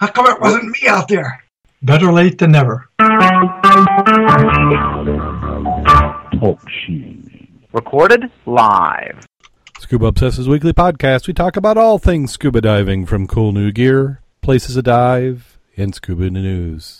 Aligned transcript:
How 0.00 0.06
come 0.06 0.28
it 0.28 0.40
wasn't 0.40 0.70
me 0.70 0.88
out 0.88 1.08
there? 1.08 1.44
Better 1.82 2.10
late 2.10 2.38
than 2.38 2.52
never. 2.52 2.88
Talk 6.40 6.58
Recorded 7.74 8.30
live. 8.46 9.26
Scuba 9.78 10.06
Obsessed's 10.06 10.48
Weekly 10.48 10.72
Podcast. 10.72 11.26
We 11.26 11.34
talk 11.34 11.58
about 11.58 11.76
all 11.76 11.98
things 11.98 12.32
scuba 12.32 12.62
diving 12.62 13.04
from 13.04 13.26
cool 13.26 13.52
new 13.52 13.70
gear, 13.72 14.22
places 14.40 14.76
to 14.76 14.82
dive, 14.82 15.58
and 15.76 15.94
scuba 15.94 16.30
news. 16.30 16.99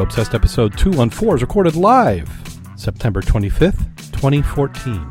Obsessed 0.00 0.34
episode 0.34 0.78
214 0.78 1.36
is 1.36 1.42
recorded 1.42 1.76
live 1.76 2.28
September 2.74 3.20
25th, 3.20 3.84
2014. 4.12 5.10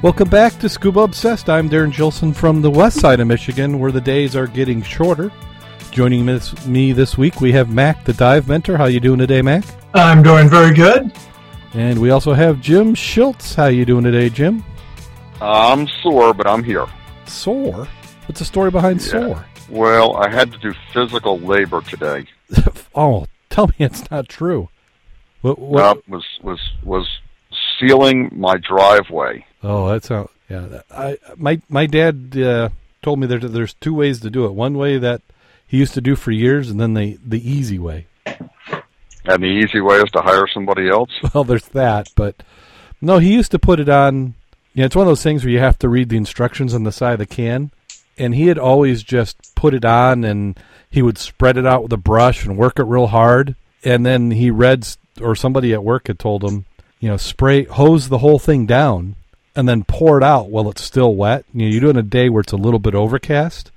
Welcome 0.00 0.28
back 0.28 0.56
to 0.60 0.68
Scuba 0.68 1.00
Obsessed. 1.00 1.50
I'm 1.50 1.68
Darren 1.68 1.92
Gilson 1.92 2.32
from 2.32 2.62
the 2.62 2.70
west 2.70 3.00
side 3.00 3.18
of 3.18 3.26
Michigan, 3.26 3.80
where 3.80 3.90
the 3.90 4.00
days 4.00 4.36
are 4.36 4.46
getting 4.46 4.80
shorter. 4.82 5.32
Joining 5.98 6.26
this, 6.26 6.64
me 6.64 6.92
this 6.92 7.18
week, 7.18 7.40
we 7.40 7.50
have 7.50 7.70
Mac, 7.70 8.04
the 8.04 8.12
dive 8.12 8.46
mentor. 8.46 8.76
How 8.76 8.84
you 8.84 9.00
doing 9.00 9.18
today, 9.18 9.42
Mac? 9.42 9.64
I'm 9.94 10.22
doing 10.22 10.48
very 10.48 10.72
good. 10.72 11.10
And 11.74 12.00
we 12.00 12.10
also 12.10 12.34
have 12.34 12.60
Jim 12.60 12.94
Schultz. 12.94 13.56
How 13.56 13.66
you 13.66 13.84
doing 13.84 14.04
today, 14.04 14.28
Jim? 14.28 14.62
I'm 15.40 15.88
sore, 16.00 16.32
but 16.34 16.46
I'm 16.46 16.62
here. 16.62 16.86
Sore? 17.26 17.88
What's 18.26 18.38
the 18.38 18.44
story 18.44 18.70
behind 18.70 19.00
Yeah. 19.00 19.08
sore? 19.08 19.46
Well, 19.68 20.16
I 20.18 20.30
had 20.30 20.52
to 20.52 20.58
do 20.58 20.72
physical 20.92 21.36
labor 21.40 21.80
today. 21.80 22.26
oh, 22.94 23.26
tell 23.50 23.66
me 23.66 23.74
it's 23.80 24.08
not 24.08 24.28
true. 24.28 24.68
What? 25.40 25.58
what 25.58 25.82
Uh, 25.82 25.94
was 26.06 26.24
was 26.44 26.60
was 26.84 27.08
sealing 27.80 28.30
my 28.36 28.56
driveway. 28.58 29.44
Oh, 29.64 29.88
that's 29.88 30.06
how. 30.06 30.30
Yeah, 30.48 30.82
I 30.92 31.18
my 31.36 31.60
my 31.68 31.86
dad 31.86 32.38
uh, 32.40 32.68
told 33.02 33.18
me 33.18 33.26
that 33.26 33.40
there's 33.52 33.74
two 33.74 33.94
ways 33.94 34.20
to 34.20 34.30
do 34.30 34.44
it. 34.44 34.52
One 34.54 34.78
way 34.78 34.96
that 34.98 35.22
he 35.68 35.76
used 35.76 35.94
to 35.94 36.00
do 36.00 36.16
for 36.16 36.32
years, 36.32 36.70
and 36.70 36.80
then 36.80 36.94
the 36.94 37.18
the 37.24 37.48
easy 37.48 37.78
way. 37.78 38.06
And 38.26 39.42
the 39.42 39.46
easy 39.46 39.80
way 39.80 39.98
is 39.98 40.10
to 40.12 40.22
hire 40.22 40.46
somebody 40.52 40.88
else. 40.88 41.10
Well, 41.34 41.44
there's 41.44 41.68
that, 41.68 42.08
but 42.16 42.42
no, 43.00 43.18
he 43.18 43.34
used 43.34 43.50
to 43.52 43.58
put 43.58 43.78
it 43.78 43.88
on. 43.88 44.34
Yeah, 44.72 44.86
it's 44.86 44.96
one 44.96 45.06
of 45.06 45.10
those 45.10 45.22
things 45.22 45.44
where 45.44 45.52
you 45.52 45.58
have 45.58 45.78
to 45.80 45.88
read 45.88 46.08
the 46.08 46.16
instructions 46.16 46.74
on 46.74 46.84
the 46.84 46.92
side 46.92 47.12
of 47.14 47.18
the 47.18 47.26
can, 47.26 47.70
and 48.16 48.34
he 48.34 48.46
had 48.46 48.58
always 48.58 49.02
just 49.02 49.54
put 49.54 49.74
it 49.74 49.84
on, 49.84 50.24
and 50.24 50.58
he 50.90 51.02
would 51.02 51.18
spread 51.18 51.58
it 51.58 51.66
out 51.66 51.82
with 51.82 51.92
a 51.92 51.98
brush 51.98 52.44
and 52.44 52.56
work 52.56 52.78
it 52.78 52.84
real 52.84 53.08
hard, 53.08 53.54
and 53.84 54.06
then 54.06 54.30
he 54.30 54.50
read 54.50 54.88
or 55.20 55.34
somebody 55.34 55.74
at 55.74 55.84
work 55.84 56.06
had 56.06 56.18
told 56.18 56.42
him, 56.42 56.64
you 56.98 57.08
know, 57.08 57.16
spray 57.16 57.64
hose 57.64 58.08
the 58.08 58.18
whole 58.18 58.38
thing 58.38 58.64
down, 58.64 59.16
and 59.54 59.68
then 59.68 59.84
pour 59.84 60.16
it 60.16 60.24
out 60.24 60.48
while 60.48 60.70
it's 60.70 60.82
still 60.82 61.14
wet. 61.14 61.44
You 61.52 61.66
know, 61.66 61.74
you 61.74 61.80
do 61.80 61.88
it 61.88 61.96
on 61.96 62.00
a 62.00 62.02
day 62.02 62.30
where 62.30 62.40
it's 62.40 62.52
a 62.52 62.56
little 62.56 62.78
bit 62.78 62.94
overcast, 62.94 63.70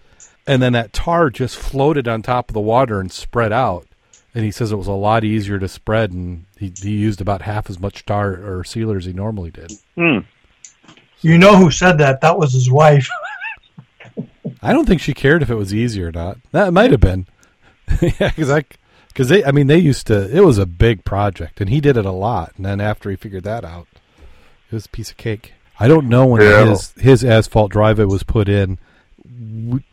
and 0.51 0.61
then 0.61 0.73
that 0.73 0.91
tar 0.93 1.29
just 1.29 1.55
floated 1.55 2.07
on 2.07 2.21
top 2.21 2.49
of 2.49 2.53
the 2.53 2.59
water 2.59 2.99
and 2.99 3.11
spread 3.11 3.51
out. 3.53 3.87
And 4.35 4.43
he 4.45 4.51
says 4.51 4.71
it 4.71 4.77
was 4.77 4.87
a 4.87 4.91
lot 4.93 5.23
easier 5.23 5.59
to 5.59 5.67
spread, 5.67 6.11
and 6.11 6.45
he, 6.57 6.71
he 6.81 6.91
used 6.91 7.19
about 7.21 7.41
half 7.41 7.69
as 7.69 7.79
much 7.79 8.05
tar 8.05 8.31
or 8.33 8.63
sealer 8.63 8.97
as 8.97 9.05
he 9.05 9.13
normally 9.13 9.51
did. 9.51 9.73
Hmm. 9.95 10.19
You 11.21 11.37
know 11.37 11.57
who 11.57 11.69
said 11.69 11.97
that? 11.99 12.21
That 12.21 12.37
was 12.37 12.53
his 12.53 12.69
wife. 12.71 13.07
I 14.61 14.73
don't 14.73 14.85
think 14.87 15.01
she 15.01 15.13
cared 15.13 15.41
if 15.41 15.49
it 15.49 15.55
was 15.55 15.73
easy 15.73 16.01
or 16.03 16.11
not. 16.11 16.37
That 16.51 16.73
might 16.73 16.91
have 16.91 16.99
been, 16.99 17.27
yeah, 18.01 18.29
because 18.29 18.49
I, 18.49 18.63
because 19.07 19.27
they, 19.29 19.43
I 19.43 19.51
mean, 19.51 19.67
they 19.67 19.77
used 19.77 20.07
to. 20.07 20.29
It 20.35 20.41
was 20.45 20.57
a 20.57 20.65
big 20.65 21.03
project, 21.03 21.59
and 21.61 21.69
he 21.69 21.81
did 21.81 21.97
it 21.97 22.05
a 22.05 22.11
lot. 22.11 22.53
And 22.57 22.65
then 22.65 22.79
after 22.79 23.09
he 23.09 23.15
figured 23.15 23.43
that 23.43 23.65
out, 23.65 23.87
it 24.69 24.75
was 24.75 24.85
a 24.85 24.89
piece 24.89 25.11
of 25.11 25.17
cake. 25.17 25.53
I 25.79 25.87
don't 25.87 26.07
know 26.07 26.25
when 26.25 26.41
Yeah. 26.41 26.65
his 26.67 26.91
his 26.93 27.23
asphalt 27.25 27.71
driveway 27.71 28.05
was 28.05 28.23
put 28.23 28.47
in. 28.47 28.77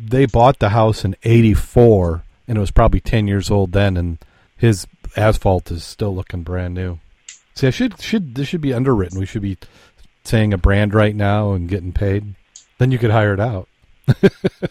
They 0.01 0.27
bought 0.27 0.59
the 0.59 0.71
house 0.71 1.05
in 1.05 1.17
'84, 1.23 2.25
and 2.47 2.59
it 2.59 2.61
was 2.61 2.71
probably 2.71 3.01
ten 3.01 3.29
years 3.29 3.51
old 3.51 3.73
then, 3.73 3.97
and 3.97 4.19
his 4.57 4.87
asphalt 5.17 5.71
is 5.71 5.85
still 5.85 6.15
looking 6.15 6.43
brand 6.43 6.75
new. 6.75 6.99
See, 7.55 7.67
I 7.67 7.71
should 7.71 8.01
should 8.01 8.35
this 8.35 8.49
should 8.49 8.61
be 8.61 8.75
underwritten. 8.75 9.19
We 9.19 9.27
should 9.27 9.43
be 9.43 9.59
saying 10.25 10.53
a 10.53 10.59
brand 10.59 10.95
right 10.95 11.15
now 11.15 11.53
and 11.53 11.69
getting 11.69 11.93
paid. 11.93 12.35
Then 12.79 12.93
you 12.93 12.99
could 12.99 13.11
hire 13.11 13.35
it 13.35 13.41
out. 13.41 13.69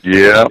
Yeah. 0.03 0.47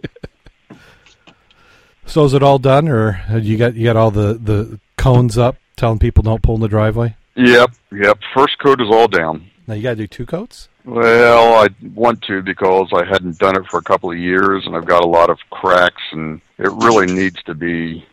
So 2.06 2.25
is 2.25 2.34
it 2.34 2.43
all 2.43 2.59
done, 2.59 2.88
or 2.88 3.21
you 3.38 3.56
got 3.56 3.75
you 3.75 3.84
got 3.84 3.97
all 3.97 4.10
the 4.10 4.34
the 4.34 4.78
cones 4.97 5.37
up, 5.37 5.56
telling 5.77 5.98
people 5.98 6.22
don't 6.22 6.43
pull 6.43 6.54
in 6.54 6.60
the 6.60 6.69
driveway? 6.69 7.16
Yep. 7.34 7.72
Yep. 7.93 8.19
First 8.34 8.59
coat 8.60 8.81
is 8.81 8.88
all 8.91 9.09
down. 9.09 9.50
Now 9.66 9.75
you 9.75 9.83
got 9.83 9.91
to 9.91 9.97
do 9.97 10.06
two 10.06 10.25
coats. 10.25 10.69
Well, 10.86 11.54
I 11.64 11.69
want 11.94 12.22
to 12.22 12.42
because 12.42 12.91
I 12.94 13.04
hadn't 13.04 13.38
done 13.38 13.56
it 13.56 13.66
for 13.69 13.78
a 13.78 13.82
couple 13.82 14.10
of 14.10 14.16
years, 14.19 14.64
and 14.66 14.76
I've 14.76 14.86
got 14.86 15.02
a 15.02 15.08
lot 15.08 15.30
of 15.30 15.38
cracks, 15.50 16.02
and 16.12 16.41
it 16.58 16.69
really 16.69 17.12
needs 17.12 17.42
to 17.44 17.54
be 17.54 18.06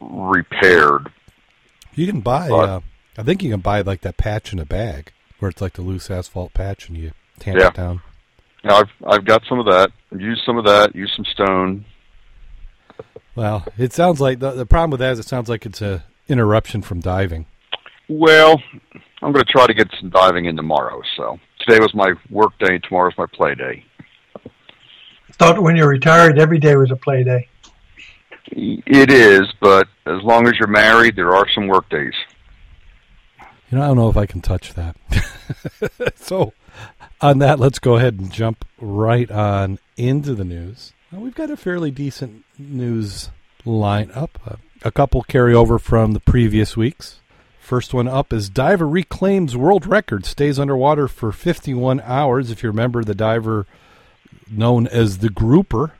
repaired. 0.00 1.12
You 1.94 2.06
can 2.06 2.20
buy. 2.22 2.48
What? 2.48 2.68
Uh, 2.68 2.80
I 3.18 3.22
think 3.22 3.42
you 3.42 3.50
can 3.50 3.60
buy 3.60 3.82
like 3.82 4.00
that 4.00 4.16
patch 4.16 4.52
in 4.54 4.58
a 4.58 4.64
bag, 4.64 5.12
where 5.38 5.50
it's 5.50 5.60
like 5.60 5.74
the 5.74 5.82
loose 5.82 6.10
asphalt 6.10 6.54
patch, 6.54 6.88
and 6.88 6.96
you 6.96 7.12
tamp 7.38 7.58
Yeah. 7.58 7.68
it 7.68 7.74
down. 7.74 8.00
Now, 8.64 8.78
I've 8.80 8.90
I've 9.06 9.24
got 9.26 9.42
some 9.46 9.58
of 9.58 9.66
that. 9.66 9.92
Use 10.16 10.42
some 10.46 10.56
of 10.56 10.64
that. 10.64 10.96
Use 10.96 11.12
some 11.14 11.26
stone. 11.26 11.84
Well, 13.36 13.66
it 13.76 13.92
sounds 13.92 14.20
like 14.20 14.38
the 14.38 14.52
the 14.52 14.64
problem 14.66 14.90
with 14.92 15.00
that 15.00 15.12
is 15.12 15.18
it 15.18 15.26
sounds 15.26 15.50
like 15.50 15.66
it's 15.66 15.82
a 15.82 16.04
interruption 16.26 16.80
from 16.80 17.00
diving. 17.00 17.44
Well, 18.08 18.62
I'm 19.22 19.32
going 19.32 19.44
to 19.44 19.52
try 19.52 19.66
to 19.66 19.74
get 19.74 19.88
some 20.00 20.08
diving 20.10 20.46
in 20.46 20.56
tomorrow. 20.56 21.02
So 21.16 21.38
today 21.66 21.80
was 21.80 21.94
my 21.94 22.12
work 22.30 22.58
day. 22.58 22.78
Tomorrow's 22.78 23.16
my 23.18 23.26
play 23.26 23.54
day. 23.54 23.84
Thought 25.32 25.60
when 25.60 25.76
you're 25.76 25.88
retired, 25.88 26.38
every 26.38 26.58
day 26.58 26.76
was 26.76 26.90
a 26.90 26.96
play 26.96 27.24
day. 27.24 27.48
It 28.46 29.10
is, 29.10 29.52
but 29.60 29.88
as 30.06 30.22
long 30.22 30.46
as 30.46 30.54
you're 30.58 30.68
married, 30.68 31.16
there 31.16 31.34
are 31.34 31.46
some 31.54 31.66
work 31.66 31.88
days. 31.88 32.14
You 33.70 33.78
know, 33.78 33.82
I 33.82 33.86
don't 33.88 33.96
know 33.96 34.10
if 34.10 34.16
I 34.16 34.26
can 34.26 34.42
touch 34.42 34.74
that. 34.74 34.96
so, 36.16 36.52
on 37.20 37.38
that, 37.38 37.58
let's 37.58 37.78
go 37.78 37.96
ahead 37.96 38.20
and 38.20 38.30
jump 38.30 38.64
right 38.80 39.30
on 39.30 39.78
into 39.96 40.34
the 40.34 40.44
news. 40.44 40.92
Well, 41.10 41.22
we've 41.22 41.34
got 41.34 41.50
a 41.50 41.56
fairly 41.56 41.90
decent 41.90 42.44
news 42.58 43.30
lineup. 43.64 44.30
Uh, 44.46 44.56
a 44.84 44.92
couple 44.92 45.22
carry 45.22 45.54
over 45.54 45.78
from 45.78 46.12
the 46.12 46.20
previous 46.20 46.76
weeks. 46.76 47.20
First 47.64 47.94
one 47.94 48.06
up 48.06 48.32
is 48.32 48.48
diver 48.50 48.86
reclaims 48.86 49.56
world 49.56 49.86
record, 49.86 50.26
stays 50.26 50.58
underwater 50.58 51.08
for 51.08 51.32
51 51.32 52.00
hours. 52.02 52.50
If 52.50 52.62
you 52.62 52.68
remember 52.68 53.02
the 53.02 53.14
diver 53.14 53.66
known 54.50 54.86
as 54.86 55.18
the 55.18 55.30
grouper, 55.30 55.94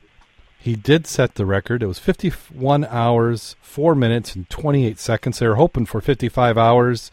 he 0.58 0.76
did 0.76 1.06
set 1.06 1.34
the 1.34 1.46
record. 1.46 1.82
It 1.82 1.86
was 1.86 1.98
51 1.98 2.84
hours, 2.84 3.56
4 3.62 3.94
minutes, 3.94 4.36
and 4.36 4.48
28 4.50 4.98
seconds. 4.98 5.38
They 5.38 5.48
were 5.48 5.54
hoping 5.56 5.86
for 5.86 6.00
55 6.00 6.58
hours 6.58 7.10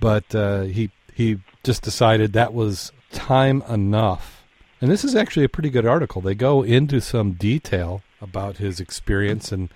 but 0.00 0.34
uh, 0.34 0.62
he 0.62 0.90
he 1.12 1.38
just 1.64 1.82
decided 1.82 2.32
that 2.32 2.52
was 2.52 2.92
time 3.12 3.62
enough. 3.68 4.44
And 4.80 4.90
this 4.90 5.04
is 5.04 5.14
actually 5.14 5.44
a 5.44 5.48
pretty 5.48 5.70
good 5.70 5.86
article. 5.86 6.20
They 6.20 6.34
go 6.34 6.62
into 6.62 7.00
some 7.00 7.32
detail 7.32 8.02
about 8.20 8.58
his 8.58 8.78
experience, 8.78 9.50
and 9.50 9.70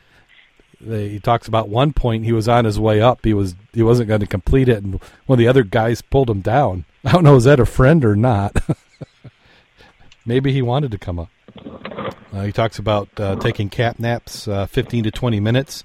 they, 0.80 1.08
he 1.08 1.20
talks 1.20 1.46
about 1.48 1.68
one 1.68 1.92
point 1.92 2.24
he 2.24 2.32
was 2.32 2.48
on 2.48 2.64
his 2.64 2.78
way 2.78 3.00
up. 3.00 3.24
He 3.24 3.34
was 3.34 3.54
he 3.72 3.82
wasn't 3.82 4.08
going 4.08 4.20
to 4.20 4.26
complete 4.26 4.68
it, 4.68 4.82
and 4.82 5.00
one 5.27 5.34
of 5.36 5.38
the 5.38 5.48
other 5.48 5.62
guys 5.62 6.03
pulled 6.03 6.30
him 6.30 6.41
down. 6.41 6.84
I 7.04 7.12
don't 7.12 7.24
know 7.24 7.36
is 7.36 7.44
that 7.44 7.60
a 7.60 7.66
friend 7.66 8.04
or 8.04 8.16
not. 8.16 8.56
Maybe 10.27 10.53
he 10.53 10.62
wanted 10.62 10.91
to 10.91 10.98
come 10.98 11.18
up. 11.18 11.30
Uh, 12.32 12.42
he 12.42 12.53
talks 12.53 12.78
about 12.78 13.09
uh, 13.18 13.36
taking 13.36 13.68
cat 13.68 13.98
naps, 13.98 14.47
uh, 14.47 14.66
15 14.66 15.04
to 15.04 15.10
20 15.10 15.41
minutes. 15.41 15.82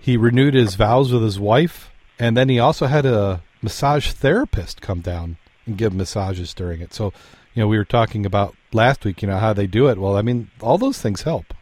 He 0.00 0.16
renewed 0.16 0.54
his 0.54 0.74
vows 0.74 1.12
with 1.12 1.22
his 1.22 1.38
wife, 1.38 1.90
and 2.18 2.36
then 2.36 2.48
he 2.48 2.58
also 2.58 2.86
had 2.86 3.06
a 3.06 3.42
massage 3.62 4.10
therapist 4.12 4.80
come 4.82 5.00
down 5.00 5.36
and 5.66 5.78
give 5.78 5.94
massages 5.94 6.52
during 6.52 6.80
it. 6.80 6.92
So, 6.92 7.12
you 7.54 7.62
know, 7.62 7.68
we 7.68 7.78
were 7.78 7.84
talking 7.84 8.26
about 8.26 8.54
last 8.72 9.04
week, 9.04 9.22
you 9.22 9.28
know, 9.28 9.38
how 9.38 9.52
they 9.52 9.66
do 9.66 9.88
it. 9.88 9.98
Well, 9.98 10.16
I 10.16 10.22
mean, 10.22 10.50
all 10.60 10.78
those 10.78 11.00
things 11.00 11.22
help. 11.22 11.54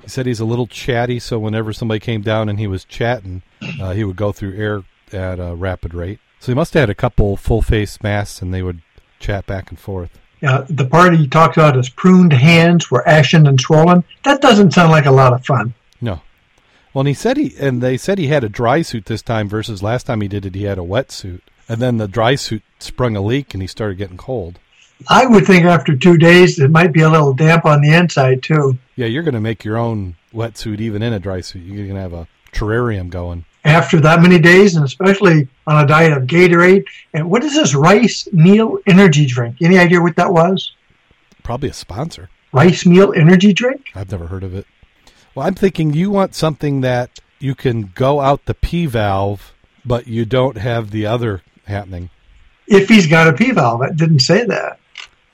He 0.00 0.08
said 0.08 0.26
he's 0.26 0.40
a 0.40 0.44
little 0.44 0.66
chatty, 0.66 1.18
so 1.18 1.38
whenever 1.38 1.72
somebody 1.72 2.00
came 2.00 2.22
down 2.22 2.48
and 2.48 2.58
he 2.58 2.66
was 2.66 2.84
chatting, 2.84 3.42
uh, 3.80 3.92
he 3.92 4.04
would 4.04 4.16
go 4.16 4.32
through 4.32 4.56
air 4.56 4.82
at 5.12 5.38
a 5.38 5.54
rapid 5.54 5.92
rate. 5.94 6.18
So 6.40 6.50
he 6.50 6.56
must 6.56 6.74
have 6.74 6.82
had 6.82 6.90
a 6.90 6.94
couple 6.94 7.36
full 7.36 7.62
face 7.62 8.02
masks, 8.02 8.42
and 8.42 8.52
they 8.52 8.62
would 8.62 8.80
chat 9.20 9.46
back 9.46 9.70
and 9.70 9.78
forth. 9.78 10.18
Yeah, 10.40 10.66
the 10.68 10.84
part 10.84 11.14
he 11.14 11.28
talks 11.28 11.56
about 11.56 11.76
his 11.76 11.88
pruned 11.88 12.32
hands 12.32 12.90
were 12.90 13.06
ashen 13.06 13.46
and 13.46 13.60
swollen. 13.60 14.02
That 14.24 14.40
doesn't 14.40 14.72
sound 14.72 14.90
like 14.90 15.06
a 15.06 15.12
lot 15.12 15.32
of 15.32 15.46
fun. 15.46 15.74
No, 16.00 16.20
Well, 16.92 17.02
and 17.02 17.08
he 17.08 17.14
said 17.14 17.36
he 17.36 17.54
and 17.60 17.80
they 17.80 17.96
said 17.96 18.18
he 18.18 18.26
had 18.26 18.42
a 18.42 18.48
dry 18.48 18.82
suit 18.82 19.04
this 19.06 19.22
time 19.22 19.48
versus 19.48 19.84
last 19.84 20.06
time 20.06 20.20
he 20.20 20.26
did 20.26 20.44
it 20.44 20.56
he 20.56 20.64
had 20.64 20.78
a 20.78 20.82
wet 20.82 21.12
suit. 21.12 21.44
And 21.68 21.80
then 21.80 21.98
the 21.98 22.08
dry 22.08 22.34
suit 22.34 22.64
sprung 22.80 23.14
a 23.14 23.20
leak 23.20 23.54
and 23.54 23.62
he 23.62 23.68
started 23.68 23.98
getting 23.98 24.16
cold. 24.16 24.58
I 25.08 25.26
would 25.26 25.46
think 25.46 25.64
after 25.64 25.96
two 25.96 26.16
days 26.16 26.58
it 26.58 26.70
might 26.70 26.92
be 26.92 27.02
a 27.02 27.10
little 27.10 27.32
damp 27.32 27.64
on 27.64 27.82
the 27.82 27.94
inside 27.94 28.42
too. 28.42 28.78
Yeah, 28.96 29.06
you're 29.06 29.22
going 29.22 29.34
to 29.34 29.40
make 29.40 29.64
your 29.64 29.76
own 29.76 30.16
wetsuit 30.32 30.80
even 30.80 31.02
in 31.02 31.12
a 31.12 31.18
dry 31.18 31.40
suit. 31.40 31.62
You're 31.62 31.86
going 31.86 31.96
to 31.96 32.00
have 32.00 32.12
a 32.12 32.28
terrarium 32.52 33.10
going. 33.10 33.44
After 33.64 34.00
that 34.00 34.20
many 34.20 34.40
days, 34.40 34.74
and 34.74 34.84
especially 34.84 35.46
on 35.66 35.84
a 35.84 35.86
diet 35.86 36.12
of 36.12 36.24
Gatorade, 36.24 36.84
and 37.14 37.30
what 37.30 37.44
is 37.44 37.54
this 37.54 37.74
rice 37.74 38.26
meal 38.32 38.78
energy 38.86 39.24
drink? 39.24 39.56
Any 39.62 39.78
idea 39.78 40.00
what 40.00 40.16
that 40.16 40.32
was? 40.32 40.74
Probably 41.44 41.68
a 41.68 41.72
sponsor. 41.72 42.28
Rice 42.52 42.84
meal 42.84 43.12
energy 43.14 43.52
drink? 43.52 43.90
I've 43.94 44.10
never 44.10 44.26
heard 44.26 44.42
of 44.42 44.54
it. 44.54 44.66
Well, 45.34 45.46
I'm 45.46 45.54
thinking 45.54 45.94
you 45.94 46.10
want 46.10 46.34
something 46.34 46.80
that 46.82 47.20
you 47.38 47.54
can 47.54 47.92
go 47.94 48.20
out 48.20 48.44
the 48.44 48.54
P 48.54 48.86
valve, 48.86 49.54
but 49.84 50.06
you 50.06 50.24
don't 50.24 50.58
have 50.58 50.90
the 50.90 51.06
other 51.06 51.42
happening. 51.66 52.10
If 52.66 52.88
he's 52.88 53.06
got 53.06 53.28
a 53.28 53.32
P 53.32 53.52
valve, 53.52 53.82
it 53.82 53.96
didn't 53.96 54.20
say 54.20 54.44
that, 54.44 54.78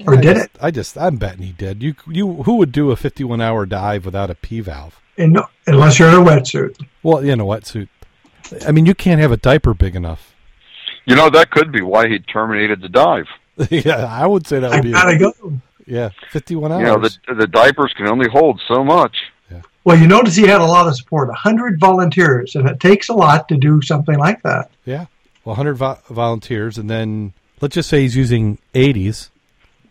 or 0.06 0.14
I 0.14 0.20
did 0.20 0.36
just, 0.36 0.44
it? 0.46 0.50
I 0.60 0.70
just, 0.70 0.98
I'm 0.98 1.16
betting 1.16 1.42
he 1.42 1.52
did. 1.52 1.82
You, 1.82 1.94
you, 2.06 2.42
who 2.44 2.56
would 2.56 2.72
do 2.72 2.90
a 2.90 2.96
51 2.96 3.40
hour 3.40 3.66
dive 3.66 4.04
without 4.04 4.30
a 4.30 4.34
P 4.34 4.60
valve? 4.60 5.00
And 5.16 5.32
no, 5.32 5.46
unless 5.66 5.98
you're 5.98 6.08
in 6.08 6.14
a 6.14 6.18
wetsuit. 6.18 6.80
Well, 7.02 7.18
in 7.18 7.40
a 7.40 7.44
wetsuit. 7.44 7.88
I 8.66 8.72
mean, 8.72 8.86
you 8.86 8.94
can't 8.94 9.20
have 9.20 9.32
a 9.32 9.36
diaper 9.36 9.74
big 9.74 9.96
enough. 9.96 10.34
You 11.04 11.16
know, 11.16 11.30
that 11.30 11.50
could 11.50 11.72
be 11.72 11.82
why 11.82 12.08
he 12.08 12.18
terminated 12.18 12.80
the 12.80 12.88
dive. 12.88 13.26
yeah, 13.70 14.06
I 14.06 14.26
would 14.26 14.46
say 14.46 14.60
that 14.60 14.72
I 14.72 14.76
would 14.76 14.84
be. 14.84 14.92
gotta 14.92 15.18
go. 15.18 15.32
Yeah, 15.86 16.10
51 16.30 16.70
hours. 16.70 16.80
You 16.80 16.86
know, 16.86 16.98
the 16.98 17.34
the 17.34 17.46
diapers 17.46 17.92
can 17.96 18.08
only 18.08 18.28
hold 18.28 18.60
so 18.68 18.84
much. 18.84 19.16
Well, 19.88 19.98
you 19.98 20.06
notice 20.06 20.36
he 20.36 20.46
had 20.46 20.60
a 20.60 20.66
lot 20.66 20.86
of 20.86 20.94
support, 20.96 21.28
100 21.28 21.80
volunteers, 21.80 22.54
and 22.56 22.68
it 22.68 22.78
takes 22.78 23.08
a 23.08 23.14
lot 23.14 23.48
to 23.48 23.56
do 23.56 23.80
something 23.80 24.18
like 24.18 24.42
that. 24.42 24.70
Yeah. 24.84 25.06
Well, 25.46 25.56
100 25.56 25.74
vo- 25.76 25.98
volunteers, 26.10 26.76
and 26.76 26.90
then 26.90 27.32
let's 27.62 27.74
just 27.74 27.88
say 27.88 28.02
he's 28.02 28.14
using 28.14 28.58
80s. 28.74 29.30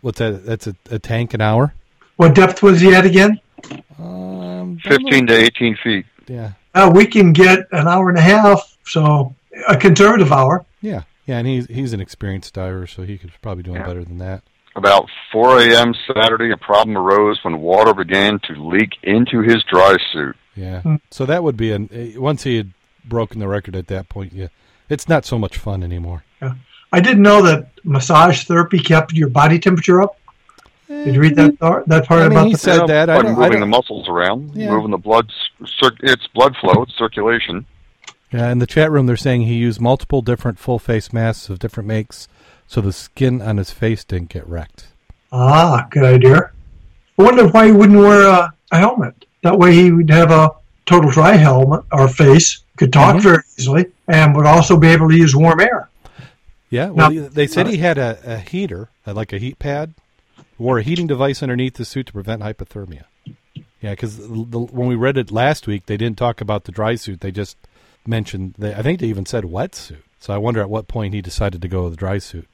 What's 0.07 0.19
that? 0.19 0.45
That's 0.45 0.67
a, 0.67 0.75
a 0.89 0.99
tank 0.99 1.33
an 1.33 1.41
hour. 1.41 1.73
What 2.15 2.33
depth 2.33 2.63
was 2.63 2.79
he 2.79 2.95
at 2.95 3.05
again? 3.05 3.41
Um, 3.99 4.79
Fifteen 4.81 5.27
to 5.27 5.35
eighteen 5.35 5.75
feet. 5.83 6.05
Yeah, 6.29 6.51
Uh, 6.73 6.89
we 6.95 7.05
can 7.05 7.33
get 7.33 7.67
an 7.73 7.89
hour 7.89 8.07
and 8.07 8.17
a 8.17 8.21
half, 8.21 8.77
so 8.85 9.35
a 9.67 9.75
conservative 9.75 10.31
hour. 10.31 10.65
yeah, 10.81 11.01
yeah. 11.25 11.39
And 11.39 11.45
he's 11.45 11.65
he's 11.67 11.91
an 11.91 11.99
experienced 11.99 12.53
diver, 12.53 12.87
so 12.87 13.03
he 13.03 13.17
could 13.17 13.33
probably 13.41 13.63
doing 13.63 13.81
Yeah. 13.81 13.85
better 13.85 14.05
than 14.05 14.17
that. 14.19 14.43
About 14.77 15.09
4 15.33 15.59
a.m. 15.59 15.93
Saturday, 16.13 16.51
a 16.51 16.57
problem 16.57 16.97
arose 16.97 17.43
when 17.43 17.59
water 17.59 17.93
began 17.93 18.39
to 18.47 18.53
leak 18.65 18.91
into 19.03 19.41
his 19.41 19.61
dry 19.69 19.97
suit. 20.13 20.37
Yeah. 20.55 20.83
Hmm. 20.83 20.95
So 21.11 21.25
that 21.25 21.43
would 21.43 21.57
be 21.57 21.73
an 21.73 21.89
eh, 21.91 22.13
once 22.17 22.43
he 22.43 22.55
had 22.55 22.71
broken 23.03 23.39
the 23.41 23.47
record 23.49 23.75
at 23.75 23.87
that 23.87 24.07
point. 24.07 24.31
Yeah, 24.31 24.47
it's 24.87 25.09
not 25.09 25.25
so 25.25 25.37
much 25.37 25.57
fun 25.57 25.83
anymore. 25.83 26.23
I 26.91 26.99
didn't 26.99 27.23
know 27.23 27.41
that 27.43 27.69
massage 27.83 28.43
therapy 28.45 28.79
kept 28.79 29.13
your 29.13 29.29
body 29.29 29.59
temperature 29.59 30.01
up. 30.01 30.17
Did 30.87 31.15
you 31.15 31.19
read 31.21 31.35
that 31.35 31.59
part, 31.59 31.85
that 31.89 32.05
part 32.07 32.21
I 32.21 32.23
mean, 32.29 32.31
about 32.37 32.45
he 32.47 32.53
the 32.53 32.57
said 32.59 32.79
Yeah, 32.81 32.85
that. 32.87 33.09
I 33.09 33.15
by 33.17 33.21
don't, 33.23 33.31
I 33.31 33.35
moving 33.35 33.51
don't- 33.51 33.59
the 33.61 33.65
muscles 33.67 34.07
around, 34.07 34.51
Yeah. 34.55 34.69
moving 34.69 34.91
the 34.91 34.97
blood, 34.97 35.29
cir- 35.65 35.91
it's 36.01 36.25
blood 36.27 36.55
flow, 36.61 36.83
it's 36.83 36.97
circulation. 36.97 37.65
Yeah, 38.31 38.49
in 38.51 38.59
the 38.59 38.65
chat 38.67 38.89
room, 38.91 39.05
they're 39.05 39.17
saying 39.17 39.41
he 39.41 39.55
used 39.55 39.81
multiple 39.81 40.21
different 40.21 40.59
full 40.59 40.79
face 40.79 41.11
masks 41.11 41.49
of 41.49 41.59
different 41.59 41.87
makes, 41.87 42.27
so 42.67 42.79
the 42.79 42.93
skin 42.93 43.41
on 43.41 43.57
his 43.57 43.71
face 43.71 44.03
didn't 44.05 44.29
get 44.29 44.47
wrecked. 44.47 44.87
Ah, 45.31 45.87
good 45.89 46.03
idea. 46.05 46.51
I 47.19 47.23
wonder 47.23 47.47
why 47.47 47.65
he 47.65 47.71
wouldn't 47.73 47.99
wear 47.99 48.25
a, 48.27 48.53
a 48.71 48.77
helmet. 48.77 49.25
That 49.43 49.59
way 49.59 49.73
he 49.73 49.91
would 49.91 50.09
have 50.09 50.31
a 50.31 50.51
total 50.85 51.11
dry 51.11 51.33
helmet 51.35 51.83
or 51.91 52.07
face, 52.07 52.59
could 52.77 52.93
talk 52.93 53.17
Mhm. 53.17 53.21
very 53.23 53.43
easily, 53.57 53.85
and 54.07 54.33
would 54.35 54.45
also 54.45 54.77
be 54.77 54.87
able 54.87 55.09
to 55.09 55.17
use 55.17 55.35
warm 55.35 55.59
air. 55.59 55.89
Yeah, 56.69 56.89
well, 56.89 57.11
Now- 57.11 57.29
they 57.29 57.47
said 57.47 57.67
he 57.67 57.77
had 57.77 57.97
a, 57.97 58.19
a 58.23 58.37
heater, 58.39 58.89
uh, 59.05 59.13
like 59.13 59.31
a 59.33 59.37
heat 59.37 59.59
pad, 59.59 59.93
wore 60.57 60.79
a 60.79 60.83
heating 60.83 61.07
device 61.07 61.41
underneath 61.41 61.75
the 61.75 61.85
suit 61.85 62.07
to 62.07 62.13
prevent 62.13 62.41
hypothermia. 62.41 63.03
Yeah, 63.81 63.91
because 63.91 64.17
when 64.19 64.87
we 64.87 64.95
read 64.95 65.17
it 65.17 65.31
last 65.31 65.67
week, 65.67 65.85
they 65.85 65.97
didn't 65.97 66.17
talk 66.17 66.41
about 66.41 66.63
the 66.63 66.71
dry 66.71 66.95
suit. 66.95 67.21
They 67.21 67.31
just 67.31 67.57
mentioned, 68.05 68.55
they, 68.57 68.73
I 68.73 68.81
think 68.81 68.99
they 68.99 69.07
even 69.07 69.25
said 69.25 69.43
wetsuit. 69.43 70.01
So 70.19 70.33
I 70.33 70.37
wonder 70.37 70.61
at 70.61 70.69
what 70.69 70.87
point 70.87 71.13
he 71.13 71.21
decided 71.21 71.61
to 71.61 71.67
go 71.67 71.83
with 71.83 71.93
the 71.93 71.97
dry 71.97 72.17
suit. 72.17 72.47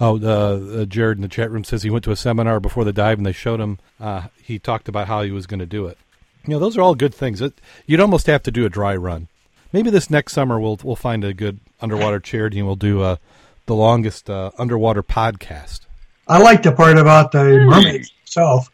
Oh, 0.00 0.18
uh, 0.22 0.82
uh, 0.82 0.84
Jared 0.84 1.18
in 1.18 1.22
the 1.22 1.28
chat 1.28 1.50
room 1.50 1.64
says 1.64 1.82
he 1.82 1.90
went 1.90 2.04
to 2.04 2.12
a 2.12 2.16
seminar 2.16 2.60
before 2.60 2.84
the 2.84 2.92
dive 2.92 3.18
and 3.18 3.26
they 3.26 3.32
showed 3.32 3.60
him, 3.60 3.78
uh, 4.00 4.28
he 4.42 4.58
talked 4.58 4.88
about 4.88 5.08
how 5.08 5.22
he 5.22 5.30
was 5.30 5.46
going 5.46 5.60
to 5.60 5.66
do 5.66 5.86
it. 5.86 5.98
You 6.46 6.54
know, 6.54 6.58
those 6.58 6.76
are 6.76 6.80
all 6.82 6.94
good 6.94 7.14
things. 7.14 7.40
It, 7.40 7.54
you'd 7.86 8.00
almost 8.00 8.26
have 8.26 8.42
to 8.44 8.50
do 8.50 8.64
a 8.64 8.68
dry 8.70 8.96
run. 8.96 9.28
Maybe 9.72 9.90
this 9.90 10.10
next 10.10 10.32
summer 10.32 10.60
we'll 10.60 10.78
we'll 10.82 10.96
find 10.96 11.24
a 11.24 11.32
good 11.32 11.60
underwater 11.80 12.20
charity 12.20 12.58
and 12.58 12.66
we'll 12.66 12.76
do 12.76 13.02
uh, 13.02 13.16
the 13.66 13.74
longest 13.74 14.28
uh, 14.28 14.50
underwater 14.58 15.02
podcast. 15.02 15.80
I 16.28 16.38
like 16.38 16.62
the 16.62 16.72
part 16.72 16.98
about 16.98 17.32
the 17.32 17.64
mermaids 17.66 18.12
itself. 18.22 18.70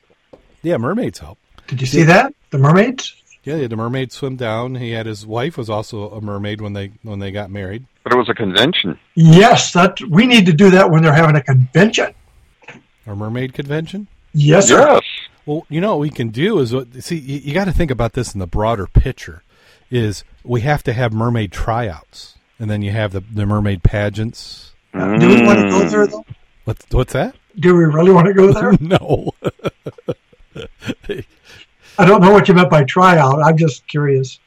Yeah, 0.63 0.77
mermaids 0.77 1.19
help. 1.19 1.39
Did 1.67 1.81
you 1.81 1.87
see 1.87 2.03
that? 2.05 2.35
The 2.51 2.59
mermaids? 2.59 3.15
Yeah, 3.45 3.67
the 3.67 3.77
mermaid 3.77 4.13
swim 4.13 4.37
down. 4.37 4.75
He 4.75 4.91
had 4.91 5.07
his 5.07 5.27
wife 5.27 5.57
was 5.57 5.71
also 5.71 6.11
a 6.11 6.21
mermaid 6.21 6.61
when 6.61 6.75
they 6.75 6.93
when 7.03 7.19
they 7.19 7.31
got 7.31 7.51
married. 7.51 7.87
But 8.05 8.13
it 8.13 8.17
was 8.17 8.29
a 8.29 8.35
convention. 8.35 8.99
Yes, 9.15 9.73
that 9.73 10.01
we 10.11 10.27
need 10.27 10.47
to 10.47 10.53
do 10.53 10.71
that 10.71 10.91
when 10.91 11.03
they're 11.03 11.15
having 11.15 11.37
a 11.37 11.43
convention. 11.43 12.15
A 13.07 13.15
mermaid 13.15 13.55
convention. 13.55 14.07
Yes, 14.35 14.69
sir. 14.69 14.81
Yes. 14.81 15.03
Well, 15.47 15.65
you 15.71 15.81
know 15.81 15.93
what 15.93 16.01
we 16.01 16.11
can 16.11 16.29
do 16.29 16.59
is 16.59 16.75
what 16.75 17.03
see 17.03 17.17
you, 17.17 17.39
you 17.39 17.55
got 17.55 17.65
to 17.65 17.73
think 17.73 17.91
about 17.91 18.13
this 18.13 18.35
in 18.35 18.39
the 18.39 18.47
broader 18.47 18.87
picture. 18.87 19.43
Is 19.91 20.25
we 20.45 20.61
have 20.61 20.83
to 20.83 20.93
have 20.93 21.15
mermaid 21.15 21.51
tryouts, 21.51 22.37
and 22.59 22.71
then 22.71 22.83
you 22.83 22.91
have 22.91 23.13
the 23.13 23.21
the 23.21 23.47
mermaid 23.47 23.83
pageants. 23.83 24.75
Do 25.19 25.29
we 25.29 25.43
want 25.47 25.59
to 25.61 25.69
go 25.71 25.81
Mm. 25.81 25.91
there 25.91 26.07
though? 26.07 26.25
What's 26.65 26.85
what's 26.91 27.13
that? 27.13 27.35
Do 27.59 27.75
we 27.75 27.85
really 27.85 28.13
want 28.13 28.27
to 28.27 28.35
go 28.35 28.53
there? 28.59 28.73
no. 28.81 29.31
I 31.99 32.05
don't 32.05 32.21
know 32.21 32.31
what 32.33 32.47
you 32.49 32.55
meant 32.55 32.71
by 32.71 32.85
tryout. 32.85 33.43
I'm 33.43 33.57
just 33.57 33.87
curious. 33.89 34.39